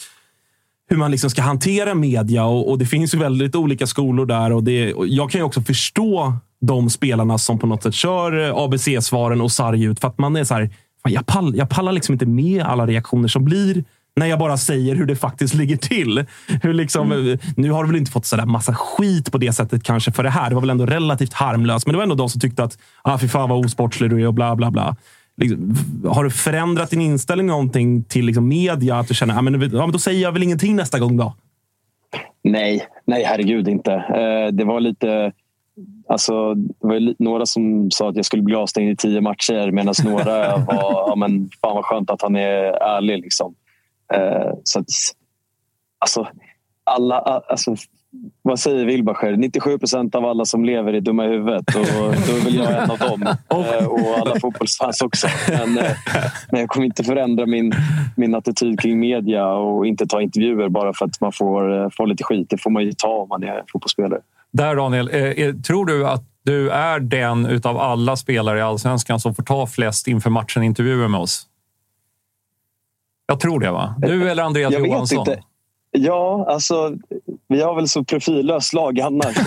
hur 0.86 0.96
man 0.96 1.10
liksom 1.10 1.30
ska 1.30 1.42
hantera 1.42 1.94
media 1.94 2.44
och, 2.44 2.70
och 2.70 2.78
det 2.78 2.86
finns 2.86 3.14
ju 3.14 3.18
väldigt 3.18 3.54
olika 3.54 3.86
skolor 3.86 4.26
där. 4.26 4.52
Och 4.52 4.64
det, 4.64 4.94
och 4.94 5.06
jag 5.06 5.30
kan 5.30 5.40
ju 5.40 5.44
också 5.44 5.60
förstå 5.60 6.32
de 6.66 6.90
spelarna 6.90 7.38
som 7.38 7.58
på 7.58 7.66
något 7.66 7.82
sätt 7.82 7.94
kör 7.94 8.48
eh, 8.48 8.56
ABC-svaren 8.56 9.40
och 9.40 9.52
sarg 9.52 9.84
ut 9.84 10.00
för 10.00 10.08
att 10.08 10.18
man 10.18 10.36
är 10.36 10.44
så 10.44 10.54
här, 10.54 10.70
jag, 11.08 11.26
pall, 11.26 11.56
jag 11.56 11.68
pallar 11.68 11.92
liksom 11.92 12.12
inte 12.12 12.26
med 12.26 12.62
alla 12.62 12.86
reaktioner 12.86 13.28
som 13.28 13.44
blir 13.44 13.84
när 14.16 14.26
jag 14.26 14.38
bara 14.38 14.56
säger 14.56 14.94
hur 14.94 15.06
det 15.06 15.16
faktiskt 15.16 15.54
ligger 15.54 15.76
till. 15.76 16.24
Hur 16.62 16.74
liksom, 16.74 17.12
eh, 17.12 17.38
Nu 17.56 17.70
har 17.70 17.84
du 17.84 17.90
väl 17.90 17.98
inte 17.98 18.10
fått 18.10 18.26
sådär 18.26 18.46
massa 18.46 18.74
skit 18.74 19.32
på 19.32 19.38
det 19.38 19.52
sättet 19.52 19.82
kanske 19.82 20.12
för 20.12 20.22
det 20.22 20.30
här. 20.30 20.48
Det 20.48 20.54
var 20.54 20.60
väl 20.60 20.70
ändå 20.70 20.86
relativt 20.86 21.32
harmlöst, 21.32 21.86
men 21.86 21.92
det 21.92 21.96
var 21.96 22.02
ändå 22.02 22.14
de 22.14 22.28
som 22.28 22.40
tyckte 22.40 22.64
att 22.64 22.78
ah, 23.02 23.18
fy 23.18 23.28
fan 23.28 23.48
vad 23.48 23.64
osportslig 23.64 24.10
du 24.10 24.22
är 24.22 24.26
och 24.26 24.34
bla 24.34 24.56
bla 24.56 24.70
bla. 24.70 24.96
Liksom, 25.36 25.76
har 26.08 26.24
du 26.24 26.30
förändrat 26.30 26.90
din 26.90 27.00
inställning 27.00 27.46
någonting 27.46 28.04
till 28.04 28.26
liksom 28.26 28.48
media? 28.48 28.96
Att 28.96 29.08
du 29.08 29.14
känner, 29.14 29.38
ah, 29.38 29.42
men, 29.42 29.60
ja, 29.60 29.68
men 29.86 29.92
då 29.92 29.98
säger 29.98 30.22
jag 30.22 30.32
väl 30.32 30.42
ingenting 30.42 30.76
nästa 30.76 30.98
gång 30.98 31.16
då? 31.16 31.34
Nej, 32.44 32.86
nej 33.06 33.24
herregud 33.24 33.68
inte. 33.68 33.92
Eh, 33.92 34.52
det 34.52 34.64
var 34.64 34.80
lite... 34.80 35.32
Alltså, 36.06 36.54
det 36.54 36.74
var 36.80 37.14
några 37.22 37.46
som 37.46 37.90
sa 37.90 38.08
att 38.08 38.16
jag 38.16 38.24
skulle 38.24 38.42
bli 38.42 38.54
avstängd 38.54 38.92
i 38.92 38.96
tio 38.96 39.20
matcher 39.20 39.70
medan 39.70 39.94
några 40.04 40.56
var 40.56 41.04
ja, 41.08 41.14
men 41.16 41.50
fan 41.60 41.74
vad 41.74 41.84
skönt 41.84 42.10
att 42.10 42.22
han 42.22 42.36
är 42.36 42.62
ärlig. 42.72 43.22
Liksom. 43.22 43.54
Eh, 44.14 44.52
så 44.64 44.78
att, 44.78 44.86
alltså, 45.98 46.28
alla, 46.84 47.18
alltså, 47.18 47.76
vad 48.42 48.60
säger 48.60 48.84
Wilbacher? 48.84 49.36
97 49.36 49.78
procent 49.78 50.14
av 50.14 50.24
alla 50.24 50.44
som 50.44 50.64
lever 50.64 50.92
är 50.92 51.00
dumma 51.00 51.24
i 51.24 51.28
huvudet 51.28 51.68
och 51.68 51.86
då 52.28 52.36
är 52.36 52.44
väl 52.44 52.54
jag 52.54 52.82
en 52.82 52.90
av 52.90 52.98
dem. 52.98 53.22
Eh, 53.50 53.86
och 53.86 54.18
alla 54.18 54.40
fotbollsfans 54.40 55.00
också. 55.00 55.26
Men, 55.48 55.78
eh, 55.78 55.92
men 56.50 56.60
jag 56.60 56.68
kommer 56.68 56.86
inte 56.86 57.04
förändra 57.04 57.46
min, 57.46 57.72
min 58.16 58.34
attityd 58.34 58.80
kring 58.80 59.00
media 59.00 59.54
och 59.54 59.86
inte 59.86 60.06
ta 60.06 60.22
intervjuer 60.22 60.68
bara 60.68 60.92
för 60.92 61.04
att 61.04 61.20
man 61.20 61.32
får, 61.32 61.82
eh, 61.82 61.88
får 61.96 62.06
lite 62.06 62.24
skit. 62.24 62.50
Det 62.50 62.58
får 62.58 62.70
man 62.70 62.82
ju 62.82 62.92
ta 62.92 63.08
om 63.08 63.28
man 63.28 63.42
är 63.42 63.62
fotbollsspelare. 63.72 64.20
Där 64.54 64.76
Daniel, 64.76 65.10
eh, 65.12 65.54
tror 65.54 65.86
du 65.86 66.06
att 66.06 66.22
du 66.42 66.70
är 66.70 67.00
den 67.00 67.46
utav 67.46 67.78
alla 67.78 68.16
spelare 68.16 68.58
i 68.58 68.62
Allsvenskan 68.62 69.20
som 69.20 69.34
får 69.34 69.42
ta 69.42 69.66
flest 69.66 70.08
inför 70.08 70.30
matchen 70.30 70.62
intervjuer 70.62 71.08
med 71.08 71.20
oss? 71.20 71.46
Jag 73.26 73.40
tror 73.40 73.60
det, 73.60 73.70
va? 73.70 73.94
Du 73.98 74.30
eller 74.30 74.42
Andreas 74.42 74.72
Jag 74.72 74.80
vet 74.80 74.90
Johansson? 74.90 75.18
inte. 75.18 75.42
Ja, 75.98 76.46
alltså 76.48 76.92
vi 77.48 77.62
har 77.62 77.74
väl 77.74 77.88
så 77.88 78.04
profillöst 78.04 78.72
lag 78.72 79.00
annars. 79.00 79.36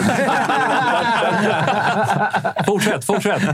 fortsätt, 2.65 3.05
fortsätt. 3.05 3.41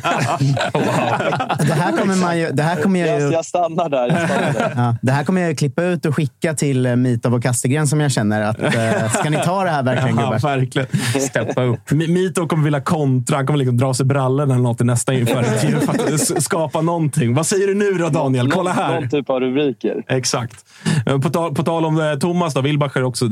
Det 1.68 1.74
här 1.74 1.98
kommer 1.98 2.16
man 2.16 2.40
ju... 2.40 2.50
Det 2.52 2.64
här 2.64 2.82
kommer 2.82 3.00
jag, 3.00 3.20
ju 3.20 3.24
jag, 3.26 3.34
jag 3.34 3.46
stannar 3.46 3.90
där. 3.90 4.08
Jag 4.08 4.30
stannar 4.30 4.54
där. 4.54 4.74
Ja, 4.76 4.96
det 5.02 5.12
här 5.12 5.24
kommer 5.24 5.42
jag 5.42 5.50
ju 5.50 5.56
klippa 5.56 5.84
ut 5.84 6.06
och 6.06 6.16
skicka 6.16 6.54
till 6.54 6.86
eh, 6.86 6.96
Mitov 6.96 7.34
och 7.34 7.44
Kastegren 7.44 7.88
som 7.88 8.00
jag 8.00 8.12
känner. 8.12 8.42
Att, 8.42 8.62
eh, 8.62 9.12
ska 9.20 9.30
ni 9.30 9.38
ta 9.38 9.64
det 9.64 9.70
här 9.70 9.84
verkligen 9.84 10.18
Ja, 10.18 10.24
gubbar? 10.24 10.40
verkligen. 10.40 10.88
Steppa 11.22 11.64
upp. 11.64 11.92
Mito 11.92 12.48
kommer 12.48 12.64
vilja 12.64 12.82
kontra. 12.82 13.36
Han 13.36 13.48
kommer 13.48 13.60
liksom 13.60 13.78
dra 13.78 13.94
sig 13.94 14.06
brallorna 14.06 14.54
eller 14.54 14.64
något 14.64 14.82
i 14.82 14.84
nästa 14.84 15.14
inför-intervju 15.14 15.80
för 15.80 15.94
att 15.94 16.10
s- 16.10 16.44
skapa 16.44 16.82
någonting. 16.82 17.34
Vad 17.34 17.46
säger 17.46 17.68
du 17.68 17.74
nu 17.76 17.92
då, 17.92 18.10
Daniel? 18.10 18.52
Kolla 18.52 18.74
Någon- 18.74 18.84
här. 18.84 19.00
Någon 19.02 19.10
typ 19.10 19.30
av 19.30 19.40
rubriker. 19.40 20.04
Exakt. 20.08 20.66
Eh, 21.06 21.20
På 21.20 21.30
tal, 21.30 21.56
på 21.56 21.64
tal 21.64 21.86
om 21.86 22.02
eh, 22.02 22.14
Thomas, 22.14 22.54
då, 22.54 22.62
Wilbacher 22.84 23.04
också. 23.04 23.28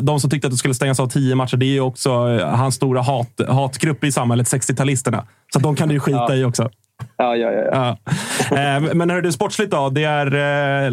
De, 0.00 0.20
som 0.20 0.30
tyckte 0.30 0.46
att 0.48 0.52
det 0.52 0.56
skulle 0.56 0.74
stängas 0.74 1.00
av 1.00 1.08
tio 1.08 1.34
matcher, 1.34 1.56
det 1.56 1.66
är 1.66 1.72
ju 1.72 1.80
också 1.80 2.10
eh, 2.10 2.48
hans 2.48 2.74
stora 2.74 3.02
hat, 3.02 3.40
hatgrupp 3.48 4.04
i 4.04 4.12
samhället, 4.12 4.46
60-talisterna. 4.46 5.22
Så 5.52 5.58
de 5.58 5.76
kan 5.76 5.88
du 5.88 5.94
ju 5.94 6.00
skita 6.06 6.26
Ja. 6.28 6.34
i 6.34 6.44
också. 6.44 6.70
Ja, 7.16 7.36
ja, 7.36 7.50
ja. 7.50 7.96
Ja. 8.50 8.56
Eh, 8.56 8.94
Men 8.94 9.10
hör 9.10 9.22
du, 9.22 9.32
sportsligt 9.32 9.70
då? 9.70 9.88
Det 9.90 10.04
är, 10.04 10.26
eh, 10.86 10.90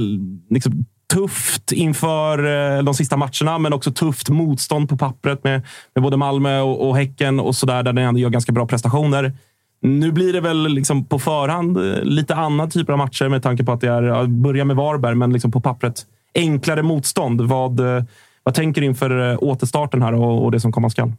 liksom, 0.49 0.85
tufft 1.13 1.71
inför 1.71 2.81
de 2.81 2.93
sista 2.93 3.17
matcherna, 3.17 3.57
men 3.57 3.73
också 3.73 3.91
tufft 3.91 4.29
motstånd 4.29 4.89
på 4.89 4.97
pappret 4.97 5.43
med, 5.43 5.61
med 5.95 6.03
både 6.03 6.17
Malmö 6.17 6.59
och, 6.61 6.87
och 6.89 6.97
Häcken 6.97 7.39
och 7.39 7.55
sådär, 7.55 7.83
där 7.83 7.93
ni 7.93 8.01
ändå 8.01 8.19
gör 8.19 8.29
ganska 8.29 8.51
bra 8.51 8.65
prestationer. 8.67 9.33
Nu 9.81 10.11
blir 10.11 10.33
det 10.33 10.41
väl 10.41 10.67
liksom 10.67 11.05
på 11.05 11.19
förhand 11.19 11.77
lite 12.03 12.35
annan 12.35 12.69
typer 12.69 12.93
av 12.93 12.99
matcher 12.99 13.27
med 13.29 13.43
tanke 13.43 13.63
på 13.63 13.71
att 13.71 13.81
det 13.81 13.87
är, 13.87 14.03
ja, 14.03 14.23
börja 14.27 14.65
med 14.65 14.75
Varberg, 14.75 15.15
men 15.15 15.33
liksom 15.33 15.51
på 15.51 15.61
pappret 15.61 16.05
enklare 16.35 16.83
motstånd. 16.83 17.41
Vad, 17.41 17.79
eh, 17.79 18.03
vad 18.43 18.53
tänker 18.53 18.81
du 18.81 18.87
inför 18.87 19.31
eh, 19.31 19.37
återstarten 19.41 20.01
här 20.01 20.13
och, 20.13 20.43
och 20.43 20.51
det 20.51 20.59
som 20.59 20.71
komma 20.71 20.89
skall? 20.89 21.11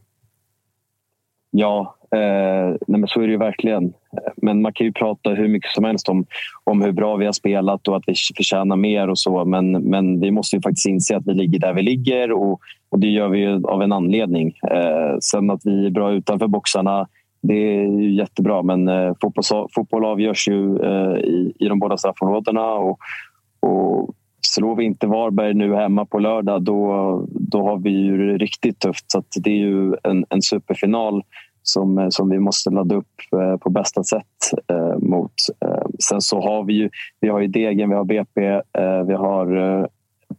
Ja, 1.50 1.96
eh, 2.14 2.76
nej 2.86 3.00
men 3.00 3.08
så 3.08 3.20
är 3.20 3.26
det 3.26 3.32
ju 3.32 3.38
verkligen. 3.38 3.92
Men 4.36 4.62
man 4.62 4.72
kan 4.72 4.86
ju 4.86 4.92
prata 4.92 5.30
hur 5.30 5.48
mycket 5.48 5.70
som 5.70 5.84
helst 5.84 6.08
om, 6.08 6.26
om 6.64 6.82
hur 6.82 6.92
bra 6.92 7.16
vi 7.16 7.26
har 7.26 7.32
spelat 7.32 7.88
och 7.88 7.96
att 7.96 8.04
vi 8.06 8.14
förtjänar 8.36 8.76
mer 8.76 9.08
och 9.08 9.18
så. 9.18 9.44
Men, 9.44 9.70
men 9.72 10.20
vi 10.20 10.30
måste 10.30 10.56
ju 10.56 10.62
faktiskt 10.62 10.88
inse 10.88 11.16
att 11.16 11.26
vi 11.26 11.34
ligger 11.34 11.58
där 11.58 11.72
vi 11.72 11.82
ligger 11.82 12.32
och, 12.32 12.60
och 12.88 12.98
det 12.98 13.06
gör 13.06 13.28
vi 13.28 13.38
ju 13.38 13.66
av 13.66 13.82
en 13.82 13.92
anledning. 13.92 14.58
Eh, 14.70 15.18
sen 15.20 15.50
att 15.50 15.60
vi 15.64 15.86
är 15.86 15.90
bra 15.90 16.12
utanför 16.12 16.46
boxarna, 16.46 17.08
det 17.42 17.54
är 17.54 17.86
ju 17.86 18.14
jättebra. 18.14 18.62
Men 18.62 18.88
eh, 18.88 19.12
fotboll, 19.20 19.68
fotboll 19.74 20.04
avgörs 20.04 20.48
ju 20.48 20.78
eh, 20.82 21.18
i, 21.18 21.52
i 21.58 21.68
de 21.68 21.78
båda 21.78 21.96
straffområdena. 21.96 22.72
Och, 22.72 22.98
och 23.60 24.14
slår 24.40 24.76
vi 24.76 24.84
inte 24.84 25.06
Varberg 25.06 25.54
nu 25.54 25.74
hemma 25.74 26.06
på 26.06 26.18
lördag 26.18 26.62
då, 26.62 27.26
då 27.30 27.62
har 27.62 27.78
vi 27.78 27.90
ju 27.90 28.26
det 28.26 28.38
riktigt 28.38 28.78
tufft. 28.78 29.04
Så 29.08 29.22
det 29.34 29.50
är 29.50 29.54
ju 29.54 29.94
en, 30.02 30.24
en 30.28 30.42
superfinal 30.42 31.22
som, 31.62 32.08
som 32.10 32.30
vi 32.30 32.38
måste 32.38 32.70
ladda 32.70 32.94
upp 32.94 33.06
eh, 33.32 33.56
på 33.56 33.70
bästa 33.70 34.04
sätt 34.04 34.26
eh, 34.68 34.98
mot. 34.98 35.32
Eh, 35.64 35.86
sen 35.98 36.20
så 36.20 36.40
har 36.40 36.64
vi 36.64 36.72
ju, 36.72 36.90
vi 37.20 37.28
har 37.28 37.40
ju 37.40 37.46
Degen, 37.46 37.88
vi 37.88 37.94
har 37.94 38.04
BP, 38.04 38.46
eh, 38.46 39.02
vi 39.06 39.14
har 39.14 39.56
eh, 39.56 39.86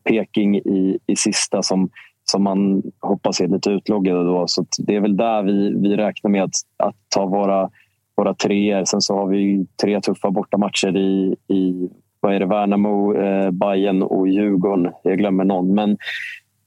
Peking 0.04 0.56
i, 0.56 1.00
i 1.08 1.16
sista 1.16 1.62
som, 1.64 1.90
som 2.24 2.44
man 2.44 2.84
hoppas 3.00 3.42
är 3.42 3.48
lite 3.48 3.70
utloggade. 3.70 4.24
Då. 4.24 4.48
Så 4.48 4.66
det 4.78 4.96
är 4.96 5.00
väl 5.00 5.18
där 5.18 5.44
vi, 5.44 5.74
vi 5.76 5.98
räknar 5.98 6.32
med 6.32 6.44
att, 6.44 6.56
att 6.78 6.96
ta 7.16 7.26
våra, 7.26 7.70
våra 8.16 8.34
treor. 8.34 8.86
Sen 8.86 9.02
så 9.02 9.18
har 9.18 9.28
vi 9.28 9.66
tre 9.82 10.02
tuffa 10.02 10.32
bortamatcher 10.32 10.98
i, 10.98 11.36
i 11.48 11.90
vad 12.22 12.36
är 12.36 12.40
det, 12.40 12.46
Värnamo, 12.46 13.16
eh, 13.16 13.52
Bayern 13.52 14.02
och 14.04 14.28
Djurgården. 14.28 14.94
Jag 15.04 15.18
glömmer 15.18 15.44
någon. 15.44 15.76
Men, 15.76 15.98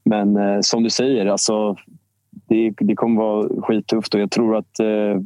men 0.05 0.37
eh, 0.37 0.59
som 0.61 0.83
du 0.83 0.91
säger, 0.91 1.27
alltså, 1.27 1.77
det, 2.49 2.73
det 2.79 2.95
kommer 2.95 3.23
vara 3.23 3.63
skittufft 3.63 4.15
och 4.15 4.21
jag 4.21 4.31
tror 4.31 4.57
att, 4.57 4.81
eh, 4.81 5.21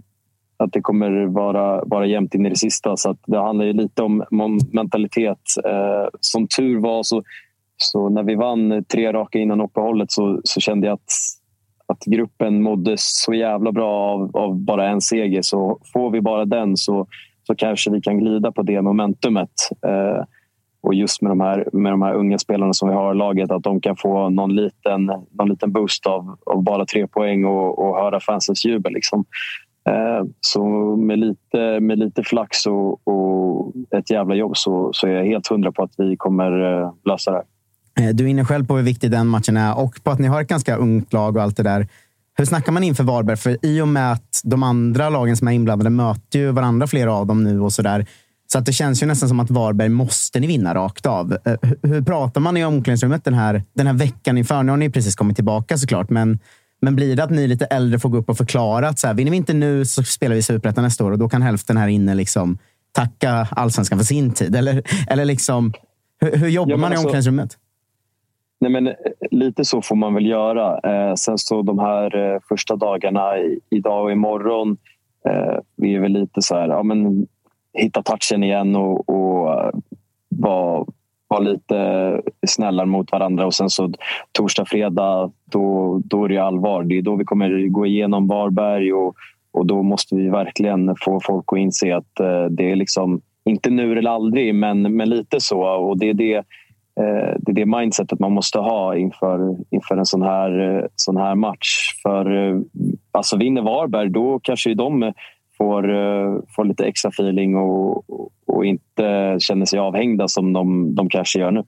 att 0.57 0.73
det 0.73 0.81
kommer 0.81 1.27
vara, 1.27 1.85
vara 1.85 2.07
jämnt 2.07 2.35
in 2.35 2.47
i 2.47 2.49
det 2.49 2.57
sista. 2.57 2.97
Så 2.97 3.11
att 3.11 3.19
det 3.27 3.39
handlar 3.39 3.65
ju 3.65 3.73
lite 3.73 4.03
om, 4.03 4.25
om 4.31 4.59
mentalitet. 4.73 5.43
Eh, 5.65 6.09
som 6.21 6.47
tur 6.49 6.79
var 6.79 7.03
så, 7.03 7.23
så 7.77 8.09
när 8.09 8.23
vi 8.23 8.35
vann 8.35 8.85
tre 8.85 9.13
raka 9.13 9.39
innan 9.39 9.61
uppehållet 9.61 10.13
så, 10.13 10.41
så 10.45 10.61
kände 10.61 10.87
jag 10.87 10.95
att, 10.95 11.13
att 11.87 12.05
gruppen 12.05 12.63
mådde 12.63 12.95
så 12.99 13.35
jävla 13.35 13.73
bra 13.73 13.93
av, 13.93 14.37
av 14.37 14.57
bara 14.57 14.89
en 14.89 15.01
seger. 15.01 15.43
Så 15.43 15.79
får 15.93 16.11
vi 16.11 16.21
bara 16.21 16.45
den 16.45 16.77
så, 16.77 17.07
så 17.49 17.55
kanske 17.55 17.91
vi 17.91 18.01
kan 18.01 18.19
glida 18.19 18.53
på 18.53 18.63
det 18.63 18.83
momentumet. 18.83 19.51
Eh, 19.87 20.25
och 20.81 20.95
just 20.95 21.23
med 21.23 21.31
de, 21.31 21.41
här, 21.41 21.69
med 21.73 21.93
de 21.93 22.03
här 22.03 22.15
unga 22.15 22.39
spelarna 22.39 22.73
som 22.73 22.89
vi 22.89 22.95
har 22.95 23.15
i 23.15 23.17
laget, 23.17 23.51
att 23.51 23.63
de 23.63 23.81
kan 23.81 23.97
få 23.97 24.29
någon 24.29 24.57
liten, 24.57 25.05
någon 25.31 25.49
liten 25.49 25.73
boost 25.73 26.07
av, 26.07 26.37
av 26.47 26.63
bara 26.63 26.87
tre 26.87 27.07
poäng 27.07 27.45
och, 27.45 27.79
och 27.79 27.97
höra 27.97 28.21
fansens 28.21 28.65
jubel. 28.65 28.93
Liksom. 28.93 29.25
Eh, 29.89 30.25
så 30.41 30.63
med 30.97 31.19
lite, 31.19 31.81
med 31.81 31.99
lite 31.99 32.23
flax 32.23 32.67
och, 32.67 33.09
och 33.09 33.73
ett 33.91 34.11
jävla 34.11 34.35
jobb 34.35 34.57
så, 34.57 34.91
så 34.93 35.07
är 35.07 35.11
jag 35.11 35.25
helt 35.25 35.47
hundra 35.47 35.73
på 35.73 35.83
att 35.83 35.95
vi 35.97 36.17
kommer 36.17 36.81
eh, 36.83 36.93
lösa 37.05 37.31
det 37.31 37.37
här. 37.37 38.09
Eh, 38.09 38.15
du 38.15 38.25
är 38.25 38.29
inne 38.29 38.45
själv 38.45 38.67
på 38.67 38.77
hur 38.77 38.85
viktig 38.85 39.11
den 39.11 39.27
matchen 39.27 39.57
är 39.57 39.79
och 39.79 40.05
på 40.05 40.11
att 40.11 40.19
ni 40.19 40.29
har 40.29 40.41
ett 40.41 40.49
ganska 40.49 40.77
ungt 40.77 41.13
lag 41.13 41.37
och 41.37 41.43
allt 41.43 41.57
det 41.57 41.63
där. 41.63 41.87
Hur 42.39 42.45
snackar 42.45 42.73
man 42.73 42.83
inför 42.85 43.05
Varberg? 43.05 43.37
För 43.37 43.57
i 43.63 43.81
och 43.81 43.89
med 43.89 44.13
att 44.13 44.41
de 44.45 44.63
andra 44.63 45.09
lagen 45.09 45.37
som 45.37 45.49
är 45.49 45.53
inblandade 45.53 45.91
möter 45.91 46.39
ju 46.39 46.53
varandra, 46.53 46.87
flera 46.87 47.15
av 47.15 47.27
dem 47.27 47.45
nu 47.45 47.61
och 47.61 47.73
så 47.73 47.83
där. 47.83 48.07
Så 48.53 48.59
att 48.59 48.67
det 48.67 48.73
känns 48.73 49.03
ju 49.03 49.07
nästan 49.07 49.29
som 49.29 49.41
att 49.41 49.51
Varberg 49.51 49.89
måste 49.89 50.41
ni 50.41 50.47
vinna 50.47 50.75
rakt 50.75 51.07
av. 51.07 51.39
Eh, 51.45 51.55
hur 51.83 52.03
pratar 52.03 52.41
man 52.41 52.57
i 52.57 52.65
omklädningsrummet 52.65 53.25
den 53.25 53.35
här, 53.35 53.63
den 53.75 53.87
här 53.87 53.95
veckan 53.95 54.39
inför? 54.39 54.63
Nu 54.63 54.73
har 54.73 54.77
ni 54.77 54.91
precis 54.91 55.15
kommit 55.15 55.37
tillbaka 55.37 55.79
såklart, 55.79 56.11
men, 56.11 56.39
men 56.81 56.97
blir 56.97 57.17
det 57.17 57.25
att 57.25 57.31
ni 57.31 57.49
lite 57.49 57.65
äldre 57.65 57.99
får 57.99 58.09
gå 58.09 58.19
upp 58.19 58.29
och 58.29 58.37
förklara 58.37 58.89
att 58.89 58.99
så 58.99 59.07
här, 59.07 59.15
vinner 59.15 59.31
vi 59.31 59.37
inte 59.37 59.55
nu 59.55 59.85
så 59.85 60.03
spelar 60.03 60.35
vi 60.37 60.43
Superettan 60.43 60.85
nästa 60.85 61.05
år 61.05 61.11
och 61.11 61.19
då 61.19 61.29
kan 61.29 61.43
hälften 61.43 61.77
här 61.77 61.89
inne 61.89 62.15
liksom 62.15 62.59
tacka 62.93 63.49
allsvenskan 63.51 63.99
för 63.99 64.07
sin 64.07 64.31
tid? 64.31 64.57
Eller, 64.57 64.83
eller 65.09 65.25
liksom, 65.25 65.73
hur, 66.21 66.37
hur 66.37 66.49
jobbar 66.49 66.71
ja, 66.71 66.77
man 66.77 66.93
i 66.93 66.95
alltså, 66.95 67.07
omklädningsrummet? 67.07 67.57
Nej, 68.61 68.71
men, 68.71 68.87
eh, 68.87 68.95
lite 69.31 69.65
så 69.65 69.83
får 69.83 69.97
man 69.97 70.15
väl 70.15 70.27
göra. 70.27 70.79
Eh, 70.79 71.15
sen 71.15 71.39
så 71.39 71.63
de 71.63 71.79
här 71.79 72.17
eh, 72.17 72.41
första 72.49 72.77
dagarna, 72.77 73.39
i, 73.39 73.61
idag 73.71 74.05
och 74.05 74.13
imorgon, 74.13 74.77
eh, 75.29 75.59
vi 75.77 75.95
är 75.95 76.01
väl 76.01 76.13
lite 76.13 76.43
så 76.43 76.55
här, 76.55 76.69
ja, 76.69 76.83
men, 76.83 77.27
hitta 77.73 78.03
touchen 78.03 78.43
igen 78.43 78.77
och, 78.77 79.09
och 79.09 79.53
eh, 79.53 79.71
vara 80.29 80.85
var 81.29 81.41
lite 81.41 82.21
snällare 82.47 82.87
mot 82.87 83.13
varandra. 83.13 83.47
Och 83.47 83.55
sen 83.55 83.71
så 83.71 83.93
torsdag, 84.33 84.65
fredag, 84.65 85.33
då, 85.45 85.99
då 86.05 86.25
är 86.25 86.29
det 86.29 86.39
allvar. 86.39 86.85
Det 86.85 86.99
är 86.99 87.03
då 87.03 87.17
vi 87.17 87.25
kommer 87.25 87.69
gå 87.69 87.87
igenom 87.87 88.29
Varberg 88.29 88.93
och, 88.93 89.15
och 89.53 89.67
då 89.67 89.83
måste 89.83 90.15
vi 90.15 90.29
verkligen 90.29 90.95
få 91.01 91.21
folk 91.23 91.45
att 91.53 91.59
inse 91.59 91.97
att 91.97 92.21
eh, 92.21 92.45
det 92.45 92.71
är 92.71 92.77
liksom 92.77 93.21
inte 93.45 93.71
nu 93.71 93.99
eller 93.99 94.11
aldrig, 94.11 94.55
men, 94.55 94.97
men 94.97 95.11
lite 95.11 95.41
så. 95.41 95.61
Och 95.61 95.99
det 95.99 96.09
är 96.09 96.15
det, 96.15 96.45
det 97.39 97.51
är 97.51 97.55
det 97.55 97.67
mindsetet 97.67 98.19
man 98.19 98.33
måste 98.33 98.59
ha 98.59 98.97
inför, 98.97 99.57
inför 99.71 99.97
en 99.97 100.07
sån 100.07 100.23
här, 100.23 100.89
sån 100.97 101.17
här 101.17 101.35
match. 101.35 101.95
För 102.03 102.55
alltså 103.13 103.37
vinner 103.37 103.63
Varberg, 103.63 104.11
då 104.11 104.41
kanske 104.43 104.75
de 104.75 105.13
får, 105.59 105.95
eh, 105.95 106.41
får 106.57 106.65
lite 106.65 106.85
extra 106.85 107.09
feeling 107.09 107.57
och, 107.57 108.05
och 108.47 108.65
inte 108.65 109.37
känner 109.39 109.67
sig 109.67 109.79
avhängda 109.79 110.29
som 110.29 110.53
de, 110.53 110.95
de 110.95 111.09
kanske 111.09 111.39
gör 111.39 111.51
nu. 111.51 111.65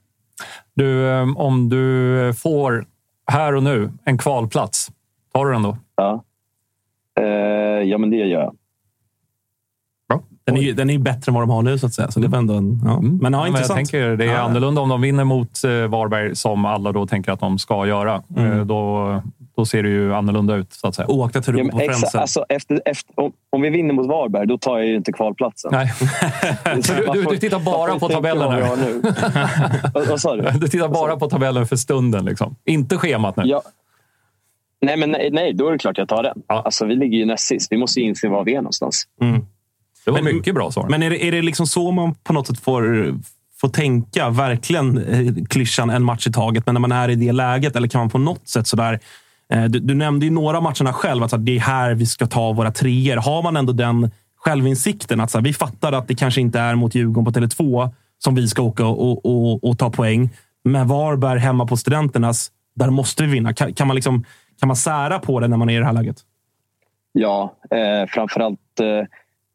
Du, 0.73 1.09
eh, 1.09 1.37
om 1.37 1.69
du 1.69 2.33
får 2.33 2.85
här 3.31 3.55
och 3.55 3.63
nu 3.63 3.91
en 4.05 4.17
kvalplats, 4.17 4.91
tar 5.33 5.45
du 5.45 5.51
den 5.51 5.63
då? 5.63 5.77
Ja, 5.95 6.23
eh, 7.19 7.25
ja 7.83 7.97
men 7.97 8.09
det 8.09 8.15
gör 8.15 8.27
jag. 8.27 8.55
Den 10.43 10.57
är, 10.57 10.61
ju, 10.61 10.73
den 10.73 10.89
är 10.89 10.97
bättre 10.97 11.29
än 11.29 11.33
vad 11.33 11.43
de 11.43 11.49
har 11.49 11.61
nu, 11.61 11.77
så 11.77 11.85
att 11.85 11.93
säga. 11.93 12.11
Så 12.11 12.19
det 12.19 12.27
var 12.27 12.37
ändå 12.37 12.53
en, 12.53 12.81
ja. 12.85 12.97
Mm. 12.97 13.17
Men, 13.17 13.33
ja, 13.33 13.43
men 13.43 13.61
jag 13.61 13.67
tänker 13.67 14.17
Det 14.17 14.25
är 14.25 14.33
ja. 14.33 14.39
annorlunda 14.39 14.81
om 14.81 14.89
de 14.89 15.01
vinner 15.01 15.23
mot 15.23 15.63
Varberg, 15.89 16.35
som 16.35 16.65
alla 16.65 16.91
då 16.91 17.07
tänker 17.07 17.31
att 17.31 17.39
de 17.39 17.59
ska 17.59 17.87
göra. 17.87 18.23
Mm. 18.37 18.67
Då, 18.67 19.21
då 19.55 19.65
ser 19.65 19.83
det 19.83 19.89
ju 19.89 20.13
annorlunda 20.13 20.55
ut. 20.55 20.73
Så 20.73 20.87
att 20.87 20.95
säga. 20.95 21.07
Oaktat 21.07 21.47
hur 21.47 21.53
du 21.53 21.59
ja, 21.59 21.69
på 21.71 21.79
exakt, 21.79 22.15
alltså, 22.15 22.45
efter, 22.49 22.81
efter, 22.85 23.19
om, 23.19 23.31
om, 23.49 23.61
vi 23.61 23.69
vinner 23.69 23.93
mot 23.93 24.07
Varberg, 24.07 24.47
då 24.47 24.57
tar 24.57 24.77
jag 24.77 24.87
ju 24.87 24.95
inte 24.95 25.11
kvalplatsen. 25.11 25.71
Nej. 25.73 25.91
du, 26.75 27.07
du, 27.13 27.23
du, 27.23 27.37
tittar 27.37 27.59
bara 27.59 27.99
på 27.99 28.09
tabellen. 28.09 28.79
Nu. 28.79 29.01
vad, 29.93 30.07
vad 30.07 30.21
sa 30.21 30.35
du? 30.35 30.59
Du 30.59 30.67
tittar 30.67 30.89
bara 30.89 31.17
på 31.17 31.29
tabellen 31.29 31.67
för 31.67 31.75
stunden. 31.75 32.25
Liksom. 32.25 32.55
Inte 32.65 32.97
schemat 32.97 33.35
nu. 33.35 33.43
Ja. 33.45 33.61
Nej, 34.81 34.97
men 34.97 35.11
nej, 35.11 35.29
nej, 35.31 35.53
då 35.53 35.67
är 35.67 35.71
det 35.71 35.77
klart 35.77 35.97
jag 35.97 36.07
tar 36.07 36.23
den. 36.23 36.41
Ja. 36.47 36.61
Alltså, 36.65 36.85
vi 36.85 36.95
ligger 36.95 37.17
ju 37.17 37.25
näst 37.25 37.47
sist. 37.47 37.71
Vi 37.71 37.77
måste 37.77 38.01
inse 38.01 38.29
var 38.29 38.43
vi 38.43 38.51
är 38.51 38.61
någonstans. 38.61 39.03
Mm. 39.21 39.45
Det 40.05 40.11
var 40.11 40.21
men, 40.21 40.35
mycket 40.35 40.55
bra 40.55 40.71
svar. 40.71 40.87
Men 40.89 41.03
är 41.03 41.09
det, 41.09 41.27
är 41.27 41.31
det 41.31 41.41
liksom 41.41 41.67
så 41.67 41.91
man 41.91 42.15
på 42.15 42.33
något 42.33 42.47
sätt 42.47 42.59
får, 42.59 43.13
får 43.61 43.69
tänka? 43.69 44.29
Verkligen 44.29 44.97
eh, 44.97 45.45
klyschan 45.49 45.89
en 45.89 46.03
match 46.03 46.27
i 46.27 46.31
taget. 46.31 46.65
Men 46.65 46.75
när 46.75 46.79
man 46.79 46.91
är 46.91 47.09
i 47.09 47.15
det 47.15 47.31
läget, 47.31 47.75
eller 47.75 47.87
kan 47.87 47.99
man 47.99 48.09
på 48.09 48.17
något 48.17 48.47
sätt 48.47 48.67
sådär 48.67 48.99
Eh, 49.51 49.63
du, 49.63 49.79
du, 49.79 49.93
nämnde 49.93 50.25
ju 50.25 50.31
några 50.31 50.61
matcherna 50.61 50.93
själv, 50.93 51.23
att 51.23 51.45
det 51.45 51.55
är 51.55 51.59
här 51.59 51.93
vi 51.93 52.05
ska 52.05 52.27
ta 52.27 52.51
våra 52.51 52.71
treor. 52.71 53.17
Har 53.17 53.43
man 53.43 53.57
ändå 53.57 53.73
den 53.73 54.11
självinsikten 54.35 55.19
att 55.19 55.31
så 55.31 55.37
här, 55.37 55.43
vi 55.43 55.53
fattar 55.53 55.93
att 55.93 56.07
det 56.07 56.15
kanske 56.15 56.41
inte 56.41 56.59
är 56.59 56.75
mot 56.75 56.95
Djurgården 56.95 57.33
på 57.33 57.39
Tele2 57.39 57.89
som 58.17 58.35
vi 58.35 58.47
ska 58.47 58.61
åka 58.61 58.85
och, 58.85 59.25
och, 59.25 59.63
och 59.63 59.77
ta 59.77 59.89
poäng. 59.89 60.29
Men 60.63 60.87
Varberg 60.87 61.39
hemma 61.39 61.67
på 61.67 61.77
Studenternas, 61.77 62.51
där 62.75 62.89
måste 62.89 63.23
vi 63.23 63.31
vinna. 63.31 63.53
Kan, 63.53 63.73
kan, 63.73 63.87
man, 63.87 63.95
liksom, 63.95 64.23
kan 64.59 64.67
man 64.67 64.75
sära 64.75 65.19
på 65.19 65.39
det 65.39 65.47
när 65.47 65.57
man 65.57 65.69
är 65.69 65.73
i 65.73 65.79
det 65.79 65.85
här 65.85 65.93
läget? 65.93 66.17
Ja, 67.11 67.53
eh, 67.71 68.07
framförallt 68.07 68.79
eh, 68.79 69.07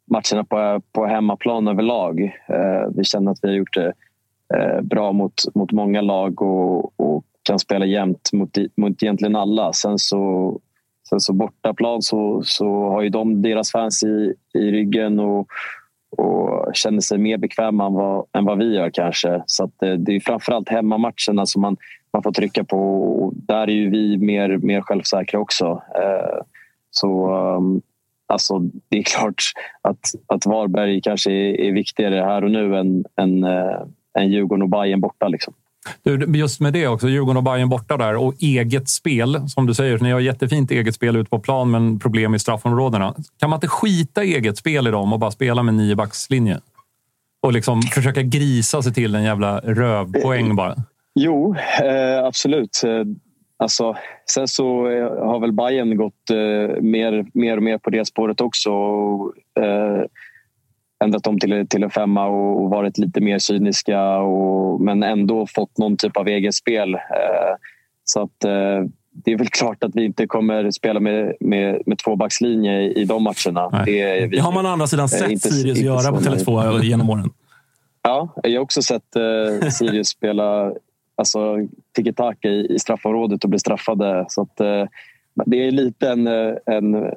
matcherna 0.07 0.45
på, 0.45 0.83
på 0.93 1.07
hemmaplan 1.07 1.69
överlag. 1.69 2.21
Eh, 2.49 2.89
vi 2.97 3.05
känner 3.05 3.33
att 3.33 3.39
vi 3.43 3.49
har 3.49 3.55
gjort 3.55 3.75
det 3.75 3.93
eh, 4.55 4.81
bra 4.81 5.13
mot, 5.13 5.55
mot 5.55 5.73
många 5.73 6.01
lag 6.01 6.43
och, 6.43 7.01
och 7.01 7.25
kan 7.43 7.59
spela 7.59 7.87
jämnt 7.87 8.31
mot, 8.33 8.59
mot 8.77 9.03
egentligen 9.03 9.37
alla. 9.37 9.73
Sen 9.73 9.99
så, 9.99 10.53
sen 11.09 11.21
så 11.21 11.33
bortaplan 11.33 12.03
så, 12.03 12.43
så 12.45 12.89
har 12.89 13.03
ju 13.03 13.09
de 13.09 13.43
deras 13.43 13.73
fans 13.73 14.03
i, 14.03 14.35
i 14.55 14.71
ryggen 14.71 15.21
och, 15.21 15.49
och 16.17 16.75
känner 16.75 17.01
sig 17.01 17.19
mer 17.19 17.39
bekväma 17.39 17.87
än 17.87 17.95
vad, 17.95 18.27
än 18.33 18.45
vad 18.45 18.59
vi 18.59 18.75
gör 18.75 18.91
kanske. 18.91 19.43
Så 19.47 19.65
att 19.65 19.71
det, 19.79 19.97
det 19.97 20.17
är 20.17 20.21
framförallt 20.21 20.69
hemmamatcherna 20.69 21.47
som 21.47 21.63
man, 21.63 21.77
man 22.13 22.23
får 22.23 22.33
trycka 22.33 22.65
på 22.65 23.03
och 23.03 23.33
där 23.35 23.71
är 23.71 23.75
ju 23.75 23.91
vi 23.91 24.19
mer, 24.19 24.57
mer 24.57 24.81
självsäkra 24.81 25.41
också. 25.41 25.83
Eh, 25.95 26.43
så 26.91 27.35
um, 27.57 27.83
alltså, 28.27 28.59
det 28.89 28.99
är 28.99 29.03
klart 29.03 29.43
att, 29.83 30.11
att 30.27 30.47
Varberg 30.47 31.01
kanske 31.01 31.33
är, 31.33 31.61
är 31.61 31.73
viktigare 31.73 32.15
här 32.15 32.45
och 32.45 32.51
nu 32.51 32.77
än, 32.77 33.05
än, 33.21 33.45
äh, 33.45 33.81
än 34.19 34.33
Djurgården 34.33 34.63
och 34.63 34.69
Bayern 34.69 35.01
borta. 35.01 35.29
Liksom. 35.29 35.55
Du, 36.03 36.39
just 36.39 36.61
med 36.61 36.73
det 36.73 36.89
också, 36.89 37.09
Djurgården 37.09 37.37
och 37.37 37.43
Bayern 37.43 37.69
borta 37.69 37.97
där 37.97 38.17
och 38.17 38.35
eget 38.39 38.89
spel. 38.89 39.49
Som 39.49 39.67
du 39.67 39.75
säger, 39.75 39.99
ni 39.99 40.11
har 40.11 40.21
jättefint 40.21 40.71
eget 40.71 40.95
spel 40.95 41.17
ute 41.17 41.31
på 41.31 41.39
plan 41.39 41.71
men 41.71 41.99
problem 41.99 42.35
i 42.35 42.39
straffområdena. 42.39 43.15
Kan 43.41 43.51
man 43.51 43.57
inte 43.57 43.69
skita 43.69 44.25
i 44.25 44.35
eget 44.35 44.59
spel 44.59 44.87
i 44.87 44.91
dem 44.91 45.13
och 45.13 45.19
bara 45.19 45.31
spela 45.31 45.63
med 45.63 45.75
niobackslinje? 45.75 46.61
Och 47.43 47.53
liksom 47.53 47.83
försöka 47.83 48.23
grisa 48.23 48.83
sig 48.83 48.95
till 48.95 49.15
en 49.15 49.23
jävla 49.23 49.59
rövpoäng 49.59 50.57
bara? 50.57 50.75
Jo, 51.15 51.55
eh, 51.83 52.25
absolut. 52.25 52.83
Alltså, 53.59 53.97
sen 54.31 54.49
så 54.49 54.89
eh, 54.89 55.27
har 55.27 55.41
väl 55.41 55.53
Bayern 55.53 55.97
gått 55.97 56.31
eh, 56.31 56.83
mer, 56.83 57.27
mer 57.35 57.57
och 57.57 57.63
mer 57.63 57.79
på 57.79 57.91
det 57.91 58.05
spåret 58.05 58.41
också. 58.41 58.71
Och, 58.71 59.33
eh, 59.61 60.05
ändrat 61.05 61.27
om 61.27 61.39
till, 61.39 61.67
till 61.69 61.83
en 61.83 61.91
femma 61.91 62.27
och, 62.27 62.63
och 62.65 62.71
varit 62.71 62.99
lite 62.99 63.21
mer 63.21 63.39
cyniska 63.39 64.19
och, 64.19 64.81
men 64.81 65.03
ändå 65.03 65.47
fått 65.55 65.79
någon 65.79 65.97
typ 65.97 66.17
av 66.17 66.29
eget 66.29 66.55
spel. 66.55 66.95
Eh, 66.95 67.01
så 68.05 68.23
att 68.23 68.45
eh, 68.45 68.85
det 69.25 69.33
är 69.33 69.39
väl 69.39 69.49
klart 69.49 69.85
att 69.85 69.91
vi 69.95 70.05
inte 70.05 70.27
kommer 70.27 70.71
spela 70.71 71.01
med, 71.01 71.35
med, 71.41 71.83
med 71.87 71.99
tvåbackslinje 71.99 72.81
i, 72.81 72.93
i 73.01 73.05
de 73.05 73.23
matcherna. 73.23 73.85
Det, 73.87 74.21
vi, 74.27 74.37
Det 74.37 74.43
har 74.43 74.53
man 74.53 74.67
å 74.67 74.69
andra 74.69 74.87
sidan 74.87 75.05
eh, 75.05 75.09
sett 75.09 75.31
inte- 75.31 75.49
Sirius 75.49 75.79
inte 75.79 75.87
göra 75.87 76.13
på 76.13 76.21
nöjda. 76.21 76.31
Tele2 76.45 76.83
genom 76.83 77.11
åren. 77.11 77.31
Ja, 78.03 78.29
jag 78.43 78.53
har 78.53 78.59
också 78.59 78.83
sett 78.83 79.17
eh, 79.17 79.69
Sirius 79.69 80.09
spela 80.09 80.73
alltså, 81.17 81.57
tiki-taka 81.97 82.49
i, 82.49 82.75
i 82.75 82.79
straffområdet 82.79 83.45
och 83.45 83.51
bli 83.51 83.59
straffade. 83.59 84.27
Så 84.29 84.43
att, 84.43 84.61
eh, 84.61 84.85
det 85.47 85.67
är 85.67 85.71
lite 85.71 86.09
en, 86.09 86.27
eh, 86.27 86.55
en 86.67 87.11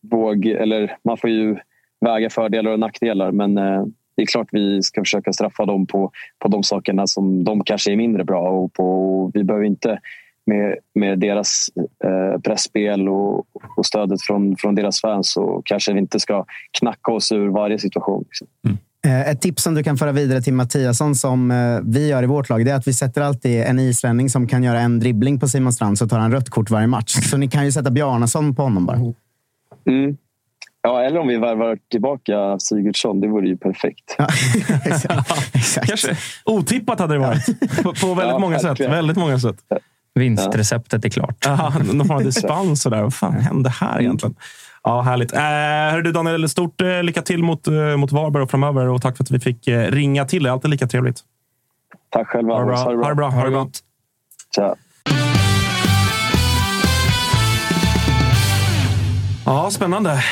våg, 0.00 0.46
eller 0.46 0.96
man 1.02 1.16
får 1.16 1.30
ju 1.30 1.56
väga 2.00 2.30
fördelar 2.30 2.72
och 2.72 2.78
nackdelar. 2.78 3.32
Men 3.32 3.58
eh, 3.58 3.84
det 4.16 4.22
är 4.22 4.26
klart 4.26 4.48
vi 4.52 4.82
ska 4.82 5.00
försöka 5.00 5.32
straffa 5.32 5.66
dem 5.66 5.86
på, 5.86 6.10
på 6.38 6.48
de 6.48 6.62
sakerna 6.62 7.06
som 7.06 7.44
de 7.44 7.64
kanske 7.64 7.92
är 7.92 7.96
mindre 7.96 8.24
bra 8.24 8.50
och 8.50 8.72
på. 8.72 9.30
Vi 9.34 9.44
behöver 9.44 9.66
inte 9.66 10.00
med, 10.46 10.76
med 10.94 11.18
deras 11.18 11.68
eh, 12.04 12.40
pressspel 12.40 13.08
och, 13.08 13.46
och 13.76 13.86
stödet 13.86 14.22
från, 14.22 14.56
från 14.56 14.74
deras 14.74 15.00
fans 15.00 15.32
så 15.32 15.62
kanske 15.64 15.92
vi 15.92 15.98
inte 15.98 16.20
ska 16.20 16.44
knacka 16.78 17.12
oss 17.12 17.32
ur 17.32 17.48
varje 17.48 17.78
situation. 17.78 18.24
Liksom. 18.28 18.46
Mm. 18.66 18.78
Ett 19.06 19.40
tips 19.40 19.62
som 19.62 19.74
du 19.74 19.82
kan 19.82 19.96
föra 19.96 20.12
vidare 20.12 20.42
till 20.42 20.54
Mattiasson 20.54 21.14
som 21.14 21.50
eh, 21.50 21.80
vi 21.82 22.08
gör 22.08 22.22
i 22.22 22.26
vårt 22.26 22.48
lag, 22.48 22.64
det 22.64 22.70
är 22.70 22.74
att 22.74 22.88
vi 22.88 22.92
sätter 22.92 23.22
alltid 23.22 23.62
en 23.62 23.78
islänning 23.78 24.30
som 24.30 24.46
kan 24.48 24.62
göra 24.62 24.80
en 24.80 25.00
dribbling 25.00 25.40
på 25.40 25.48
Simon 25.48 25.72
Strand 25.72 25.98
så 25.98 26.08
tar 26.08 26.18
han 26.18 26.32
rött 26.32 26.50
kort 26.50 26.70
varje 26.70 26.86
match. 26.86 27.12
Så 27.30 27.36
ni 27.36 27.48
kan 27.48 27.64
ju 27.64 27.72
sätta 27.72 27.90
Bjarnason 27.90 28.54
på 28.54 28.62
honom 28.62 28.86
bara. 28.86 28.96
Mm. 29.86 30.16
Ja, 30.82 31.02
eller 31.02 31.20
om 31.20 31.28
vi 31.28 31.36
värvar 31.36 31.78
tillbaka 31.90 32.58
Sigurdsson, 32.58 33.20
det 33.20 33.28
vore 33.28 33.48
ju 33.48 33.56
perfekt. 33.56 34.16
Kanske 35.86 36.16
otippat 36.44 37.00
hade 37.00 37.14
det 37.14 37.18
varit. 37.18 37.60
På, 37.82 37.94
på 37.94 38.14
väldigt 38.14 38.32
Ja, 38.32 38.38
många 38.38 38.58
sätt. 38.58 38.80
Väldigt 38.80 39.16
många 39.16 39.38
sätt. 39.38 39.56
Vinstreceptet 40.14 41.04
är 41.04 41.08
klart. 41.08 41.36
Ja, 41.44 41.72
någon 41.92 42.06
form 42.06 42.16
av 42.16 42.24
dispens. 42.24 42.86
Vad 42.86 43.14
fan 43.14 43.40
hände 43.40 43.70
här 43.70 44.00
egentligen? 44.00 44.34
Ja, 44.84 45.00
härligt. 45.02 45.32
Eh, 45.32 45.40
hörru 45.92 46.02
du 46.02 46.12
Daniel, 46.12 46.48
stort 46.48 46.80
eh, 46.80 47.02
lycka 47.02 47.22
till 47.22 47.42
mot, 47.42 47.66
eh, 47.68 47.96
mot 47.96 48.12
Varberg 48.12 48.42
och 48.42 48.50
framöver. 48.50 48.88
Och 48.88 49.02
tack 49.02 49.16
för 49.16 49.24
att 49.24 49.30
vi 49.30 49.40
fick 49.40 49.68
eh, 49.68 49.90
ringa 49.90 50.24
till 50.24 50.42
dig. 50.42 50.52
Alltid 50.52 50.70
lika 50.70 50.86
trevligt. 50.86 51.20
Tack 52.10 52.28
själva. 52.28 52.52
Ha 52.54 52.60
det 52.60 52.66
bra. 52.66 52.76
Ha 52.76 53.08
det 53.08 53.14
bra. 53.14 53.28
Ha 53.30 53.44
det 53.44 53.50
bra. 53.50 53.68
Tja. 54.56 54.74
Ja, 59.46 59.70
spännande. 59.70 60.22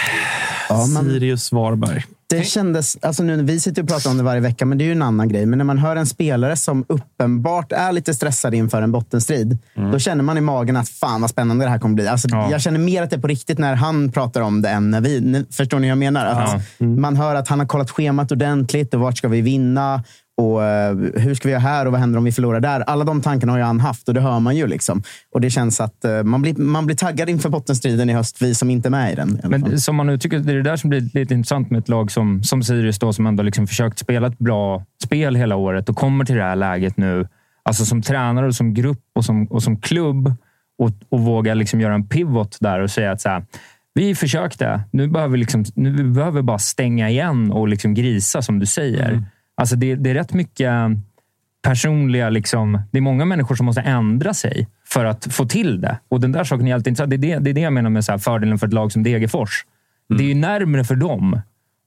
Ja, 0.69 0.87
men- 0.95 1.05
Sirius 1.05 1.53
Varberg. 1.53 2.05
Det 2.31 2.45
kändes, 2.45 2.97
alltså 3.03 3.23
nu, 3.23 3.43
vi 3.43 3.61
sitter 3.61 3.83
och 3.83 3.89
pratar 3.89 4.11
om 4.11 4.17
det 4.17 4.23
varje 4.23 4.41
vecka, 4.41 4.67
men 4.67 4.79
det 4.79 4.85
är 4.85 4.87
ju 4.87 4.93
en 4.93 5.03
annan 5.03 5.29
grej. 5.29 5.47
Men 5.47 5.59
när 5.59 5.65
man 5.65 5.79
hör 5.79 5.97
en 5.97 6.07
spelare 6.07 6.57
som 6.57 6.85
uppenbart 6.89 7.73
är 7.73 7.93
lite 7.93 8.15
stressad 8.15 8.55
inför 8.55 8.83
en 8.83 8.93
bottenstrid, 8.93 9.59
då 9.93 9.99
känner 9.99 10.23
man 10.23 10.39
i 10.39 10.41
magen 10.41 10.77
att 10.77 10.89
fan 10.89 11.21
vad 11.21 11.31
spännande 11.31 11.65
det 11.65 11.71
här 11.71 11.79
kommer 11.79 11.95
bli. 11.95 12.09
Alltså, 12.09 12.29
Jag 12.51 12.61
känner 12.61 12.79
mer 12.79 13.03
att 13.03 13.11
det 13.11 13.17
är 13.17 13.21
på 13.21 13.27
riktigt 13.29 13.59
när 13.59 13.75
han 13.75 14.13
pratar 14.13 14.41
om 14.41 14.63
det 14.63 14.69
än 14.69 14.91
när 14.91 15.01
vi... 15.01 15.45
Förstår 15.51 15.79
ni 15.79 15.87
vad 15.87 15.91
jag 15.91 15.99
menar? 15.99 16.27
Att 16.27 16.63
Man 16.79 17.17
hör 17.17 17.35
att 17.35 17.49
han 17.49 17.59
har 17.59 17.67
kollat 17.67 17.91
schemat 17.91 18.33
ordentligt 18.33 18.95
och 18.95 19.01
vart 19.01 19.19
ska 19.19 19.29
vi 19.29 19.41
vinna? 19.41 20.05
Och 20.39 20.65
eh, 20.65 20.97
Hur 20.97 21.35
ska 21.35 21.49
vi 21.49 21.53
göra 21.53 21.61
här 21.61 21.87
och 21.87 21.93
vad 21.93 22.01
händer 22.01 22.19
om 22.19 22.25
vi 22.25 22.33
förlorar 22.33 22.61
där? 22.61 22.81
Alla 22.81 23.05
de 23.05 23.21
tankarna 23.21 23.53
har 23.53 23.59
ju 23.59 23.65
han 23.65 23.81
haft 23.81 24.09
och 24.09 24.15
det 24.15 24.21
hör 24.21 24.41
man 24.41 24.57
ju. 24.57 24.67
liksom. 24.67 25.03
Och 25.35 25.41
Det 25.41 25.51
känns 25.51 25.81
att 25.81 26.05
eh, 26.05 26.23
man 26.23 26.43
blir, 26.43 26.55
man 26.55 26.87
blir 26.87 26.97
taggad 26.97 27.29
inför 27.29 27.49
bottenstriden 27.49 28.11
i 28.11 28.13
höst, 28.13 28.43
vi 28.43 28.55
som 28.55 28.71
inte 28.71 28.89
är 28.89 28.91
med 28.91 29.13
i 29.13 29.15
den. 29.15 29.41
i. 29.45 29.49
Men 29.49 29.81
som 29.81 29.97
man 29.97 30.09
uttrycker 30.09 30.39
det 30.39 30.53
är 30.53 30.57
det 30.57 30.63
där 30.63 30.77
som 30.77 30.91
blir 30.91 31.01
lite 31.15 31.35
intressant 31.35 31.71
med 31.71 31.79
ett 31.79 31.89
lag 31.89 32.11
som, 32.11 32.43
som 32.43 32.63
Sirius, 32.63 32.99
då, 32.99 33.13
som 33.13 33.27
ändå 33.27 33.43
liksom 33.43 33.67
försökt 33.67 33.99
spela 33.99 34.27
ett 34.27 34.39
bra 34.39 34.85
spel 35.05 35.37
hela 35.37 35.57
året 35.57 35.89
och 35.89 35.97
kommer 35.97 36.25
till 36.25 36.37
det 36.37 36.43
här 36.43 36.57
läget 36.57 36.97
nu. 36.97 37.29
Alltså 37.63 37.85
som 37.85 38.03
tränare 38.03 38.47
och 38.47 38.55
som 38.55 38.75
grupp 38.75 39.05
och 39.15 39.25
som, 39.25 39.45
och 39.47 39.63
som 39.63 39.81
klubb 39.81 40.33
och, 40.79 40.91
och 41.09 41.21
våga 41.21 41.55
liksom 41.55 41.81
göra 41.81 41.95
en 41.95 42.09
pivot 42.09 42.57
där 42.61 42.81
och 42.81 42.91
säga 42.91 43.13
att 43.13 43.21
så 43.21 43.29
här, 43.29 43.45
vi 43.95 44.15
försökte. 44.15 44.81
Nu 44.91 45.09
behöver 45.09 45.33
vi, 45.33 45.39
liksom, 45.39 45.65
nu 45.75 45.93
vi 45.93 46.05
behöver 46.05 46.43
bara 46.43 46.59
stänga 46.59 47.11
igen 47.11 47.53
och 47.53 47.69
liksom 47.69 47.95
grisa, 47.95 48.43
som 48.43 48.59
du 48.59 48.67
säger. 48.67 49.23
Alltså 49.59 49.77
det, 49.77 49.95
det 49.95 50.11
är 50.11 50.15
rätt 50.15 50.33
mycket 50.33 50.73
personliga... 51.63 52.31
Liksom, 52.31 52.81
det 52.91 52.99
är 52.99 53.03
många 53.03 53.25
människor 53.25 53.55
som 53.55 53.67
måste 53.67 53.81
ändra 53.81 54.35
sig 54.35 54.69
för 54.87 55.05
att 55.05 55.33
få 55.33 55.45
till 55.45 55.81
det. 55.81 55.99
Och 56.09 56.21
den 56.21 56.33
där 56.33 56.45
saken 56.45 56.67
är 56.67 56.75
alltid 56.75 56.91
intressant. 56.91 57.11
Det 57.11 57.17
är 57.17 57.19
det, 57.19 57.39
det, 57.39 57.51
är 57.51 57.55
det 57.55 57.61
jag 57.61 57.73
menar 57.73 57.91
med 57.91 58.05
så 58.05 58.13
här, 58.13 58.19
fördelen 58.19 58.59
för 58.59 58.67
ett 58.67 58.73
lag 58.73 58.93
som 58.93 59.03
Degerfors. 59.03 59.65
Det 60.09 60.25
är 60.25 60.29
ju 60.29 60.35
närmre 60.35 60.85
för 60.85 60.95
dem 60.95 61.41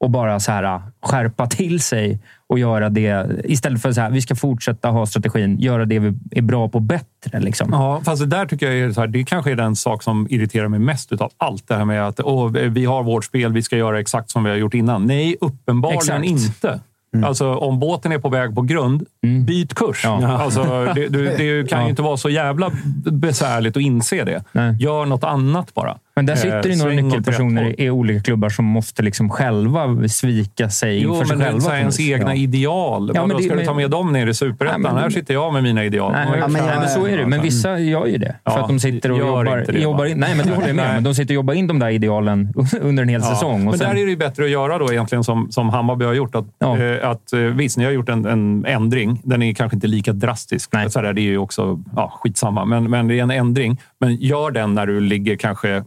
att 0.05 0.11
bara 0.11 0.39
så 0.39 0.51
här, 0.51 0.81
skärpa 1.01 1.47
till 1.47 1.79
sig 1.81 2.19
och 2.47 2.59
göra 2.59 2.89
det 2.89 3.41
istället 3.43 3.81
för 3.81 3.91
så 3.91 4.01
här, 4.01 4.09
vi 4.09 4.21
ska 4.21 4.35
fortsätta 4.35 4.89
ha 4.89 5.05
strategin, 5.05 5.59
göra 5.59 5.85
det 5.85 5.99
vi 5.99 6.13
är 6.31 6.41
bra 6.41 6.69
på 6.69 6.79
bättre. 6.79 7.39
Liksom. 7.39 7.69
Ja, 7.71 8.01
fast 8.05 8.21
det 8.21 8.27
där 8.27 8.45
tycker 8.45 8.65
jag 8.65 8.79
är, 8.79 8.91
så 8.91 9.01
här, 9.01 9.07
det 9.07 9.23
kanske 9.23 9.51
är 9.51 9.55
den 9.55 9.75
sak 9.75 10.03
som 10.03 10.27
irriterar 10.29 10.67
mig 10.67 10.79
mest 10.79 11.11
utav 11.11 11.31
allt. 11.37 11.67
Det 11.67 11.75
här 11.75 11.85
med 11.85 12.07
att 12.07 12.19
åh, 12.19 12.51
vi 12.51 12.85
har 12.85 13.03
vårt 13.03 13.25
spel, 13.25 13.53
vi 13.53 13.63
ska 13.63 13.77
göra 13.77 13.99
exakt 13.99 14.29
som 14.29 14.43
vi 14.43 14.49
har 14.49 14.57
gjort 14.57 14.73
innan. 14.73 15.05
Nej, 15.05 15.35
uppenbarligen 15.41 16.23
Exakt. 16.23 16.25
inte. 16.25 16.79
Alltså, 17.25 17.53
om 17.55 17.79
båten 17.79 18.11
är 18.11 18.19
på 18.19 18.29
väg 18.29 18.55
på 18.55 18.61
grund, 18.61 19.05
byt 19.47 19.73
kurs. 19.73 20.05
Alltså, 20.41 20.63
det, 20.95 21.07
du, 21.07 21.25
det 21.37 21.69
kan 21.69 21.83
ju 21.83 21.89
inte 21.89 22.01
vara 22.01 22.17
så 22.17 22.29
jävla 22.29 22.71
besvärligt 23.11 23.77
att 23.77 23.83
inse 23.83 24.23
det. 24.23 24.43
Gör 24.79 25.05
något 25.05 25.23
annat 25.23 25.73
bara. 25.73 25.97
Men 26.15 26.25
där 26.25 26.33
Eh, 26.33 26.39
sitter 26.39 26.61
det 26.63 26.75
några 26.77 26.93
nyckelpersoner 26.93 27.81
i, 27.81 27.89
olika 27.89 28.19
klubbar 28.23 28.49
som 28.49 28.65
måste 28.65 29.03
liksom 29.03 29.29
själva 29.29 30.07
svika 30.07 30.69
sig 30.69 31.01
Jo, 31.01 31.13
inför 31.13 31.25
sig 31.25 31.37
men 31.37 31.45
själva. 31.45 31.61
på 31.65 31.69
här 31.71 31.79
ens 31.79 31.99
vis. 31.99 32.09
egna 32.09 32.35
Ja. 32.35 32.41
ideal. 32.41 33.07
Ja, 33.07 33.21
Ja, 33.21 33.27
men 33.27 33.37
det- 33.37 33.43
ska 33.43 33.51
du 33.51 33.57
men- 33.57 33.65
ta 33.65 33.73
med 33.73 33.89
dem 33.91 34.13
ner 34.13 34.27
i 34.27 34.33
superettan? 34.33 34.81
Nej, 34.81 34.91
men- 34.93 35.01
Här 35.01 35.09
sitter 35.09 35.33
jag 35.33 35.53
med 35.53 35.63
mina 35.63 35.85
ideal. 35.85 36.11
Nej, 36.11 36.25
har 36.25 36.31
men, 36.37 36.51
nej, 36.53 36.61
samma 36.61 36.79
men 36.79 36.89
så 36.89 37.05
är 37.07 37.17
det. 37.17 37.25
Men 37.27 37.41
vissa 37.41 37.79
gör 37.79 38.05
ju 38.05 38.17
det. 38.17 38.35
För 38.45 38.51
Ja, 38.51 38.61
att 38.61 38.67
de 38.67 38.79
sitter 38.79 39.11
och 39.11 39.17
jobbar, 39.19 39.65
det, 39.67 39.79
jobbar 39.79 40.05
in, 40.05 40.17
Nej, 40.19 40.35
men 40.35 40.45
det 40.47 40.53
håller 40.53 40.67
jag 40.67 40.75
med 40.75 40.85
Nej. 40.85 40.93
Men 40.93 41.03
de 41.03 41.15
sitter 41.15 41.31
och 41.33 41.35
jobbar 41.35 41.53
in 41.53 41.67
de 41.67 41.79
där 41.79 41.89
idealen 41.89 42.53
under 42.81 43.03
en 43.03 43.09
hel 43.09 43.21
Ja, 43.21 43.27
säsong. 43.29 43.63
Men 43.65 43.77
sen, 43.77 43.87
där 43.89 44.01
är 44.01 44.05
det 44.05 44.11
ju 44.11 44.17
bättre 44.17 44.43
att 44.43 44.49
göra 44.49 44.77
då 44.77 44.91
egentligen 44.91 45.23
som, 45.23 45.51
som 45.51 45.69
Hammarby 45.69 46.05
har 46.05 46.13
gjort. 46.13 46.35
Att, 46.35 46.45
eh, 46.63 47.09
att, 47.09 47.33
eh, 47.33 47.39
visst, 47.39 47.77
ni 47.77 47.83
har 47.83 47.91
gjort 47.91 48.09
en, 48.09 48.25
en 48.25 48.65
ändring. 48.65 49.21
Den 49.23 49.41
är 49.41 49.53
kanske 49.53 49.75
inte 49.77 49.87
lika 49.87 50.13
drastisk. 50.13 50.71
Så 50.89 51.01
där, 51.01 51.13
det 51.13 51.21
är 51.21 51.23
ju 51.23 51.37
också 51.37 51.79
ja, 51.95 52.13
skitsamma, 52.21 52.65
men, 52.65 52.83
men 52.89 53.07
det 53.07 53.19
är 53.19 53.23
en 53.23 53.31
ändring. 53.31 53.77
Men 53.99 54.15
gör 54.15 54.51
den 54.51 54.73
när 54.75 54.85
du 54.85 54.99
ligger 54.99 55.35
kanske 55.35 55.83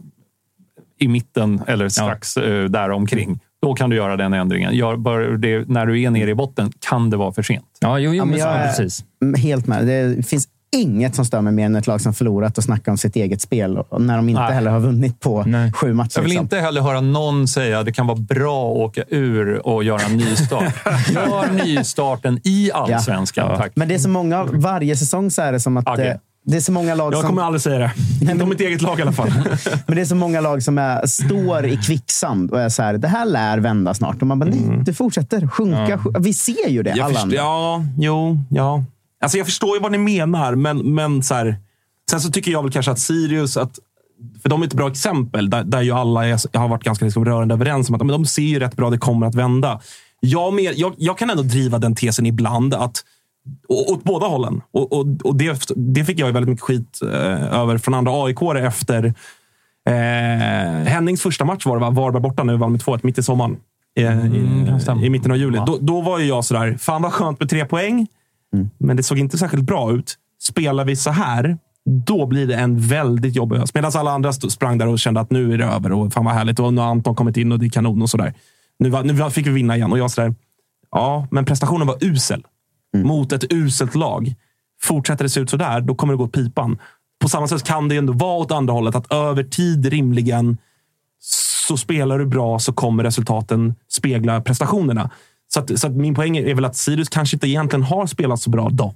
i 0.99 1.07
mitten 1.07 1.61
eller 1.67 1.89
strax 1.89 2.37
eh, 2.37 2.63
där 2.63 2.91
omkring. 2.91 3.39
Då 3.61 3.73
kan 3.73 3.89
du 3.89 3.95
göra 3.95 4.17
den 4.17 4.33
ändringen. 4.33 4.75
Gör, 4.75 4.95
bör 4.97 5.37
det, 5.37 5.67
när 5.67 5.85
du 5.85 6.01
är 6.01 6.09
nere 6.09 6.29
i 6.29 6.35
botten 6.35 6.71
kan 6.79 7.09
det 7.09 7.17
vara 7.17 7.31
för 7.31 7.43
sent. 7.43 7.65
Ja, 7.79 7.99
jo, 7.99 8.13
Ja, 8.13 8.25
men 8.25 8.39
jag 8.39 8.49
är 8.49 8.67
precis. 8.67 9.05
Helt 9.37 9.67
med. 9.67 9.87
Det 9.87 10.27
finns 10.27 10.47
inget 10.75 11.15
som 11.15 11.25
stör 11.25 11.41
mig 11.41 11.53
mer 11.53 11.65
än 11.65 11.75
ett 11.75 11.87
lag 11.87 12.01
som 12.01 12.13
förlorat 12.13 12.57
och 12.57 12.63
snackar 12.63 12.91
om 12.91 12.97
sitt 12.97 13.15
eget 13.15 13.41
spel. 13.41 13.77
Och 13.77 14.01
när 14.01 14.17
de 14.17 14.29
inte 14.29 14.41
Nej. 14.41 14.53
heller 14.53 14.71
har 14.71 14.79
vunnit 14.79 15.19
på 15.19 15.45
sju 15.73 15.93
matcher. 15.93 16.11
Jag 16.15 16.21
vill 16.21 16.29
liksom. 16.29 16.45
inte 16.45 16.59
heller 16.59 16.81
höra 16.81 17.01
någon 17.01 17.47
säga 17.47 17.79
att 17.79 17.85
det 17.85 17.91
kan 17.91 18.07
vara 18.07 18.17
bra 18.17 18.71
att 18.71 18.77
åka 18.77 19.03
ur 19.07 19.67
och 19.67 19.83
göra 19.83 20.01
en 20.01 20.17
nystart. 20.17 20.73
Gör 21.09 21.65
nystarten 21.65 22.39
i 22.43 22.71
allsvenskan, 22.71 23.57
tack. 23.57 23.71
Men 23.75 23.87
det 23.87 23.93
är 23.93 23.99
så 23.99 24.09
många, 24.09 24.43
varje 24.43 24.95
säsong 24.95 25.31
så 25.31 25.41
är 25.41 25.51
det 25.51 25.59
som 25.59 25.77
att 25.77 25.87
Okej. 25.87 26.19
Det 26.47 26.57
är 26.57 26.61
så 26.61 26.71
många 26.71 26.95
lag 26.95 27.13
Jag 27.13 27.19
som... 27.19 27.29
kommer 27.29 27.41
aldrig 27.41 27.61
säga 27.61 27.79
det. 27.79 28.31
Inte 28.31 28.43
om 28.43 28.49
mitt 28.49 28.61
eget 28.61 28.81
lag 28.81 28.99
i 28.99 29.01
alla 29.01 29.11
fall. 29.11 29.29
Men 29.87 29.95
det 29.95 30.01
är 30.01 30.05
så 30.05 30.15
många 30.15 30.41
lag 30.41 30.63
som 30.63 30.77
är, 30.77 31.07
står 31.07 31.65
i 31.65 31.77
kvicksand 31.77 32.51
och 32.51 32.61
är 32.61 32.69
så 32.69 32.83
här, 32.83 32.97
det 32.97 33.07
här 33.07 33.25
lär 33.25 33.57
vända 33.57 33.93
snart. 33.93 34.21
Och 34.21 34.27
man 34.27 34.39
bara, 34.39 34.49
nej, 34.49 34.83
det 34.85 34.93
fortsätter 34.93 35.47
sjunka. 35.47 35.77
Mm. 35.77 35.99
Ja. 36.13 36.19
Vi 36.19 36.33
ser 36.33 36.69
ju 36.69 36.83
det, 36.83 36.89
Jag 36.89 37.05
alla 37.05 37.19
andra. 37.19 37.35
ja, 37.35 37.83
jo, 37.97 38.39
ja. 38.49 38.83
Alltså 39.21 39.37
jag 39.37 39.47
förstår 39.47 39.75
ju 39.75 39.81
vad 39.81 39.91
ni 39.91 39.97
menar, 39.97 40.55
men, 40.55 40.77
men 40.77 41.23
så 41.23 41.33
här, 41.33 41.57
sen 42.11 42.21
så 42.21 42.31
tycker 42.31 42.51
jag 42.51 42.63
väl 42.63 42.71
kanske 42.71 42.91
att 42.91 42.99
Sirius, 42.99 43.57
att, 43.57 43.79
för 44.41 44.49
de 44.49 44.61
är 44.61 44.67
ett 44.67 44.73
bra 44.73 44.87
exempel, 44.87 45.49
där, 45.49 45.63
där 45.63 45.81
ju 45.81 45.91
alla 45.91 46.27
är, 46.27 46.57
har 46.57 46.67
varit 46.67 46.83
ganska 46.83 47.05
liksom 47.05 47.25
rörande 47.25 47.53
överens 47.53 47.89
om 47.89 47.95
att 47.95 48.01
men 48.01 48.07
de 48.07 48.25
ser 48.25 48.41
ju 48.41 48.59
rätt 48.59 48.75
bra, 48.75 48.89
det 48.89 48.97
kommer 48.97 49.27
att 49.27 49.35
vända. 49.35 49.79
Jag, 50.19 50.53
mer, 50.53 50.73
jag, 50.75 50.93
jag 50.97 51.17
kan 51.17 51.29
ändå 51.29 51.43
driva 51.43 51.79
den 51.79 51.95
tesen 51.95 52.25
ibland, 52.25 52.73
att 52.73 53.03
åt 53.67 54.03
båda 54.03 54.25
hållen. 54.25 54.61
Och, 54.71 54.93
och, 54.93 55.05
och 55.23 55.35
det, 55.35 55.73
det 55.75 56.05
fick 56.05 56.19
jag 56.19 56.31
väldigt 56.31 56.49
mycket 56.49 56.63
skit 56.63 56.99
eh, 57.01 57.59
över 57.59 57.77
från 57.77 57.93
andra 57.93 58.11
aik 58.25 58.37
efter 58.41 59.13
eh, 59.87 59.93
Hennings 60.87 61.21
första 61.21 61.45
match 61.45 61.65
var 61.65 61.75
det, 61.75 61.81
va? 61.81 61.89
Varberg 61.89 62.21
borta 62.21 62.43
nu, 62.43 62.57
vann 62.57 62.71
med 62.71 62.81
2-1 62.81 62.99
mitt 63.03 63.17
i 63.17 63.23
sommaren. 63.23 63.57
Eh, 63.97 64.25
i, 64.25 65.05
I 65.05 65.09
mitten 65.09 65.31
av 65.31 65.37
juli. 65.37 65.59
Då, 65.65 65.77
då 65.81 66.01
var 66.01 66.19
ju 66.19 66.25
jag 66.25 66.45
sådär, 66.45 66.77
fan 66.79 67.01
vad 67.01 67.13
skönt 67.13 67.39
med 67.39 67.49
tre 67.49 67.65
poäng. 67.65 68.07
Men 68.77 68.97
det 68.97 69.03
såg 69.03 69.19
inte 69.19 69.37
särskilt 69.37 69.63
bra 69.63 69.91
ut. 69.91 70.15
Spelar 70.43 70.85
vi 70.85 70.95
så 70.95 71.11
här, 71.11 71.57
då 71.85 72.25
blir 72.25 72.47
det 72.47 72.55
en 72.55 72.79
väldigt 72.79 73.35
jobbig 73.35 73.57
höst. 73.57 73.75
Medan 73.75 73.91
alla 73.95 74.11
andra 74.11 74.33
sprang 74.33 74.77
där 74.77 74.87
och 74.87 74.99
kände 74.99 75.19
att 75.19 75.31
nu 75.31 75.53
är 75.53 75.57
det 75.57 75.65
över 75.65 75.91
och 75.91 76.13
fan 76.13 76.25
vad 76.25 76.33
härligt. 76.33 76.59
Och 76.59 76.73
nu 76.73 76.81
har 76.81 76.87
Anton 76.87 77.15
kommit 77.15 77.37
in 77.37 77.51
och 77.51 77.59
det 77.59 77.65
är 77.65 77.69
kanon 77.69 78.01
och 78.01 78.09
sådär. 78.09 78.33
Nu, 78.79 78.89
nu 79.03 79.29
fick 79.29 79.47
vi 79.47 79.51
vinna 79.51 79.75
igen 79.75 79.91
och 79.91 79.97
jag 79.97 80.11
sådär. 80.11 80.35
Ja, 80.91 81.27
men 81.31 81.45
prestationen 81.45 81.87
var 81.87 81.97
usel 82.01 82.43
mot 83.03 83.31
ett 83.31 83.53
uselt 83.53 83.95
lag. 83.95 84.33
Fortsätter 84.81 85.23
det 85.23 85.29
se 85.29 85.39
ut 85.39 85.49
sådär, 85.49 85.81
då 85.81 85.95
kommer 85.95 86.13
det 86.13 86.17
gå 86.17 86.23
åt 86.23 86.33
pipan. 86.33 86.77
På 87.19 87.29
samma 87.29 87.47
sätt 87.47 87.63
kan 87.63 87.89
det 87.89 87.97
ändå 87.97 88.13
vara 88.13 88.37
åt 88.37 88.51
andra 88.51 88.73
hållet. 88.73 88.95
Att 88.95 89.13
över 89.13 89.43
tid 89.43 89.85
rimligen 89.85 90.57
så 91.67 91.77
spelar 91.77 92.19
du 92.19 92.25
bra 92.25 92.59
så 92.59 92.73
kommer 92.73 93.03
resultaten 93.03 93.75
spegla 93.87 94.41
prestationerna. 94.41 95.09
Så, 95.47 95.59
att, 95.59 95.79
så 95.79 95.87
att 95.87 95.93
min 95.93 96.15
poäng 96.15 96.37
är 96.37 96.55
väl 96.55 96.65
att 96.65 96.75
Sirius 96.75 97.09
kanske 97.09 97.35
inte 97.35 97.47
egentligen 97.47 97.83
har 97.83 98.07
spelat 98.07 98.39
så 98.39 98.49
bra 98.49 98.69
då. 98.69 98.93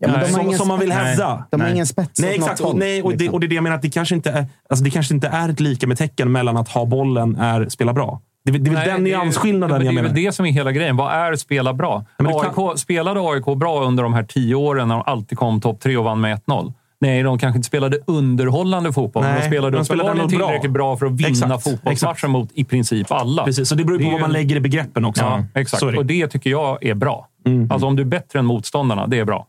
Ja, 0.00 0.08
men 0.08 0.20
de 0.20 0.26
har 0.26 0.32
som, 0.32 0.40
ingen 0.46 0.58
som 0.58 0.68
man 0.68 0.80
vill 0.80 0.92
hävda. 0.92 1.44
De 1.50 1.60
har 1.60 1.68
ingen 1.68 1.86
spets 1.86 2.20
Nej, 2.20 2.34
exakt. 2.34 2.60
Och, 2.60 2.66
håll, 2.66 2.78
nej, 2.78 3.02
och, 3.02 3.10
det, 3.10 3.18
liksom. 3.18 3.34
och 3.34 3.40
det 3.40 3.46
är 3.46 3.48
det 3.48 3.54
jag 3.54 3.62
menar. 3.64 3.76
Att 3.76 3.82
det, 3.82 3.90
kanske 3.90 4.14
inte 4.14 4.30
är, 4.30 4.46
alltså 4.68 4.84
det 4.84 4.90
kanske 4.90 5.14
inte 5.14 5.28
är 5.28 5.48
ett 5.48 5.60
lika 5.60 5.86
med 5.86 5.98
tecken 5.98 6.32
mellan 6.32 6.56
att 6.56 6.68
ha 6.68 6.84
bollen 6.84 7.36
är 7.36 7.68
spela 7.68 7.92
bra. 7.92 8.20
Det, 8.50 8.58
är- 8.58 8.60
det 8.60 8.70
är 8.70 8.74
väl 8.74 8.84
den 8.88 9.04
det 9.04 9.10
nyansskillnaden 9.10 9.76
men 9.76 9.86
jag 9.86 9.94
Det 9.94 9.98
är 9.98 10.02
menar. 10.02 10.14
väl 10.14 10.24
det 10.24 10.32
som 10.32 10.46
är 10.46 10.50
hela 10.52 10.72
grejen. 10.72 10.96
Vad 10.96 11.12
är 11.12 11.36
spela 11.36 11.72
bra? 11.74 12.04
men 12.18 12.26
det 12.32 12.40
kan- 12.54 12.68
AIK, 12.70 12.78
spelade 12.78 13.20
AIK 13.20 13.44
bra 13.58 13.84
under 13.84 14.02
de 14.02 14.14
här 14.14 14.22
tio 14.22 14.54
åren 14.54 14.88
när 14.88 14.94
de 14.94 15.02
alltid 15.06 15.38
kom 15.38 15.60
topp 15.60 15.80
tre 15.80 15.96
och 15.96 16.04
vann 16.04 16.20
med 16.20 16.32
1-0? 16.46 16.72
Nej, 17.00 17.22
de 17.22 17.38
kanske 17.38 17.56
inte 17.56 17.66
spelade 17.66 17.98
underhållande 18.06 18.92
fotboll, 18.92 19.22
men 19.22 19.32
Nej, 19.32 19.40
de 19.40 19.46
spelade 19.46 19.76
de 19.76 19.84
spelade 19.84 20.10
ändå 20.10 20.26
bra. 20.26 20.28
tillräckligt 20.46 20.72
bra 20.72 20.96
för 20.96 21.06
att 21.06 21.12
vinna 21.12 21.28
Exakt, 21.30 21.64
fotbollsmatcher 21.64 22.12
exakt. 22.12 22.30
mot 22.30 22.48
i 22.54 22.64
princip 22.64 23.12
alla. 23.12 23.44
Precis, 23.44 23.68
så 23.68 23.74
det 23.74 23.84
beror 23.84 23.98
på 23.98 24.04
är 24.04 24.10
vad 24.12 24.20
man 24.20 24.32
lägger 24.32 24.56
i 24.56 24.60
begreppen 24.60 25.04
också. 25.04 25.22
Ja, 25.24 25.44
exakt. 25.60 25.80
Det. 25.80 25.96
Och 25.96 26.06
det 26.06 26.26
tycker 26.28 26.50
jag 26.50 26.84
är 26.84 26.94
bra. 26.94 27.28
Alltså 27.70 27.86
om 27.86 27.96
du 27.96 28.02
är 28.02 28.06
bättre 28.06 28.38
än 28.38 28.44
motståndarna, 28.46 29.06
det 29.06 29.18
är 29.18 29.24
bra. 29.24 29.46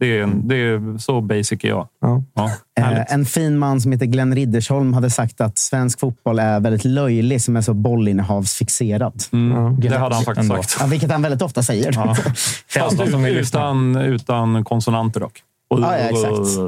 Det, 0.00 0.18
är, 0.18 0.26
det 0.34 0.56
är 0.56 0.98
så 0.98 1.20
basic 1.20 1.64
är 1.64 1.68
jag. 1.68 1.88
Ja. 2.00 2.22
Ja. 2.34 2.50
Eh, 2.80 3.12
en 3.14 3.24
fin 3.24 3.58
man 3.58 3.80
som 3.80 3.92
heter 3.92 4.06
Glenn 4.06 4.34
Riddersholm 4.34 4.94
hade 4.94 5.10
sagt 5.10 5.40
att 5.40 5.58
svensk 5.58 6.00
fotboll 6.00 6.38
är 6.38 6.60
väldigt 6.60 6.84
löjlig 6.84 7.42
som 7.42 7.56
är 7.56 7.60
så 7.60 7.74
bollinnehavsfixerad. 7.74 9.22
Mm. 9.32 9.80
Det 9.80 9.98
hade 9.98 10.14
han 10.14 10.24
faktiskt 10.24 10.50
Ändå. 10.50 10.62
sagt. 10.62 10.76
Ja, 10.80 10.86
vilket 10.86 11.10
han 11.10 11.22
väldigt 11.22 11.42
ofta 11.42 11.62
säger. 11.62 11.92
Ja. 11.94 12.14
Fast 12.68 13.00
utan, 13.28 13.96
utan 13.96 14.64
konsonanter 14.64 15.20
dock. 15.20 15.42
Och, 15.70 15.80
Ja, 15.80 15.98
ja, 15.98 16.04
exakt. 16.04 16.58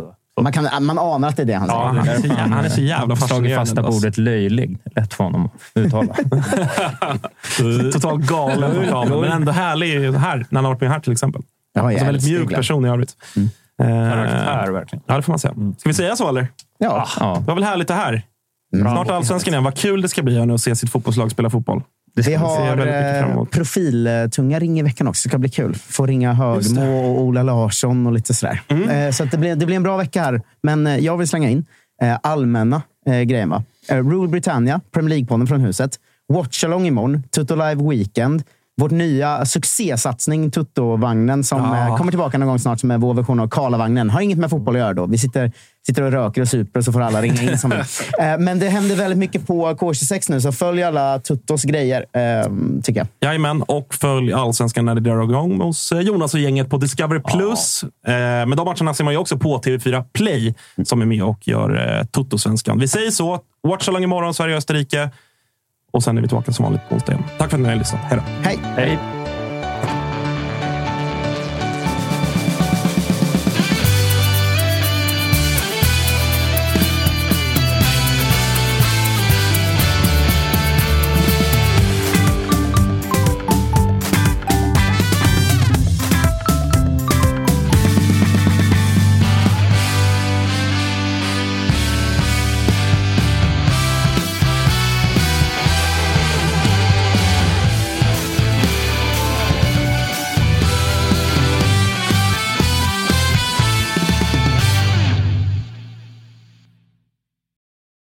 Man, 0.43 0.53
kan, 0.53 0.85
man 0.85 0.99
anar 0.99 1.29
att 1.29 1.37
det 1.37 1.43
är 1.43 1.47
det 1.47 1.55
han 1.55 1.69
säger. 1.69 1.81
Ja, 1.81 1.87
han, 1.87 2.09
är 2.09 2.17
så, 2.17 2.35
han 2.35 2.65
är 2.65 2.69
så 2.69 2.81
jävla 2.81 3.17
Slagit 3.17 3.31
fascinerande. 3.31 3.57
fasta 3.67 3.81
på 3.83 3.87
alltså. 3.87 4.07
ordet 4.07 4.19
löjlig. 4.19 4.79
Lätt 4.97 5.15
för 5.15 5.25
honom 5.25 5.45
att 5.45 5.53
uttala. 5.75 6.15
Totalt 7.93 8.27
galen 8.27 8.71
men 9.21 9.25
ändå 9.33 9.53
härlig 9.53 10.13
här, 10.13 10.37
när 10.51 10.59
han 10.59 10.65
har 10.65 10.73
varit 10.73 10.81
med 10.81 10.91
här 10.91 11.01
till 11.01 11.13
exempel. 11.13 11.43
Ja, 11.75 11.83
Alltså 11.83 11.99
jag 11.99 12.05
väldigt 12.07 12.25
mjuk 12.31 12.49
Glenn. 12.49 12.59
person 12.59 12.87
i 12.87 12.89
övrigt. 12.89 13.17
Eh, 13.83 13.87
Karaktär, 13.87 14.71
verkligen. 14.73 15.03
Ja, 15.07 15.17
det 15.17 15.23
får 15.23 15.33
man 15.33 15.39
säga. 15.39 15.55
Ska 15.79 15.89
vi 15.89 15.95
säga 15.95 16.17
så 16.17 16.29
eller? 16.29 16.49
Ja. 16.79 17.09
Ja. 17.21 17.37
Det 17.41 17.47
var 17.47 17.55
väl 17.55 17.65
härligt 17.65 17.89
det 17.89 17.95
här. 17.95 18.23
Snart 18.77 19.11
allsvenskan 19.11 19.55
igen. 19.55 19.65
Vad 19.65 19.75
kul 19.77 20.03
det 20.03 20.09
ska 20.09 20.23
bli 20.23 20.47
nu 20.47 20.55
att 20.55 20.61
se 20.61 20.77
sitt 20.77 20.91
fotbollslag 20.91 21.31
spela 21.31 21.51
fotboll. 21.51 21.83
Vi 22.27 22.35
har 22.35 22.87
eh, 22.87 23.45
profiltunga 23.45 24.59
ring 24.59 24.79
i 24.79 24.83
veckan 24.83 25.09
också. 25.09 25.29
Det 25.29 25.31
ska 25.31 25.39
bli 25.39 25.49
kul. 25.49 25.75
Få 25.75 26.07
ringa 26.07 26.33
Högmo 26.33 27.05
och 27.05 27.23
Ola 27.23 27.43
Larsson 27.43 28.07
och 28.07 28.13
lite 28.13 28.35
sådär. 28.35 28.63
Mm. 28.69 28.89
Eh, 28.89 29.11
Så 29.13 29.25
det, 29.25 29.39
blir, 29.39 29.57
det 29.57 29.67
blir 29.67 29.77
en 29.77 29.83
bra 29.83 29.97
vecka 29.97 30.23
här. 30.23 30.43
Men 30.63 30.87
eh, 30.87 30.97
jag 30.97 31.17
vill 31.17 31.29
slänga 31.29 31.51
in 31.51 31.67
allmänna. 32.23 32.83
Va? 33.47 33.63
Eh, 33.89 33.97
Rule 33.97 34.29
Britannia, 34.29 34.81
Premier 34.93 35.17
League-podden 35.17 35.47
från 35.47 35.61
huset. 35.61 35.99
Watchalong 36.29 36.87
imorgon. 36.87 37.23
Tutto 37.31 37.55
Live 37.55 37.89
Weekend. 37.89 38.43
Vårt 38.79 38.91
nya 38.91 39.45
succésatsning 39.47 40.51
Tutto-vagnen 40.51 41.45
som 41.45 41.59
Ja. 41.59 41.87
eh, 41.89 41.97
kommer 41.97 42.13
tillbaka 42.13 42.39
någon 42.39 42.49
gång 42.49 42.59
snart 42.59 42.81
som 42.81 42.91
är 42.91 42.99
vår 42.99 43.15
version 43.15 43.41
av 43.41 43.49
Karlavagnen. 43.49 44.11
Har 44.11 44.21
inget 44.21 44.39
med 44.39 44.51
fotboll 44.51 44.75
att 44.77 44.81
göra 44.81 44.93
då. 44.95 45.07
Vi 45.07 45.19
sitter, 45.19 45.53
sitter 45.87 46.03
och 46.03 46.13
röker 46.13 46.41
och 46.43 46.49
super 46.49 46.81
så 46.81 46.93
får 46.93 47.01
alla 47.03 47.23
ringa 47.23 47.43
in 47.43 47.59
som. 47.59 47.73
Eh, 48.21 48.39
Men 48.39 48.59
det 48.59 48.69
händer 48.69 48.97
väldigt 48.97 49.19
mycket 49.19 49.47
på 49.47 49.69
K26 49.71 50.31
nu, 50.31 50.41
så 50.41 50.53
följ 50.53 50.83
alla 50.83 51.19
Tuttos 51.19 51.63
grejer, 51.65 52.01
eh, 52.13 52.51
tycker 52.83 53.01
jag. 53.01 53.07
Jajamän, 53.31 53.63
och 53.63 53.95
följ 53.95 54.33
allsvenskan 54.33 54.85
när 54.85 54.95
det 54.95 55.01
drar 55.01 55.23
igång 55.25 55.61
hos 55.61 55.93
Jonas 55.93 56.35
och 56.35 56.41
gänget 56.41 56.71
på 56.71 56.77
Discovery+. 56.77 57.21
Plus. 57.21 57.83
Eh, 57.83 58.13
Men 58.47 58.51
de 58.57 58.65
matcherna 58.65 58.95
ser 58.95 59.05
man 59.05 59.15
ju 59.15 59.19
också 59.19 59.39
på 59.39 59.59
TV4 59.61 60.05
Play 60.13 60.55
som 60.85 61.03
är 61.03 61.07
med 61.07 61.23
och 61.23 61.49
gör 61.49 62.05
Toto-svenskan. 62.13 62.79
Vi 62.81 62.89
säger 62.89 63.11
så. 63.11 63.41
Watch 63.69 63.89
along 63.89 64.03
imorgon, 64.03 64.35
Sverige-Österrike. 64.35 65.11
Och 65.93 66.03
sen 66.03 66.19
är 66.19 66.23
vi 66.23 66.29
tillbaka 66.29 66.53
som 66.53 66.63
vanligt 66.63 66.89
på 66.89 66.95
onsdag 66.95 67.13
igen. 67.13 67.25
Tack 67.39 67.51
för 67.51 67.57
att 67.57 67.63
ni 67.63 67.69
har 67.69 67.77
lyssnat. 67.77 68.01
Hej 68.05 68.19
då. 68.19 68.49
Hej! 68.49 68.59
Hej! 68.77 69.18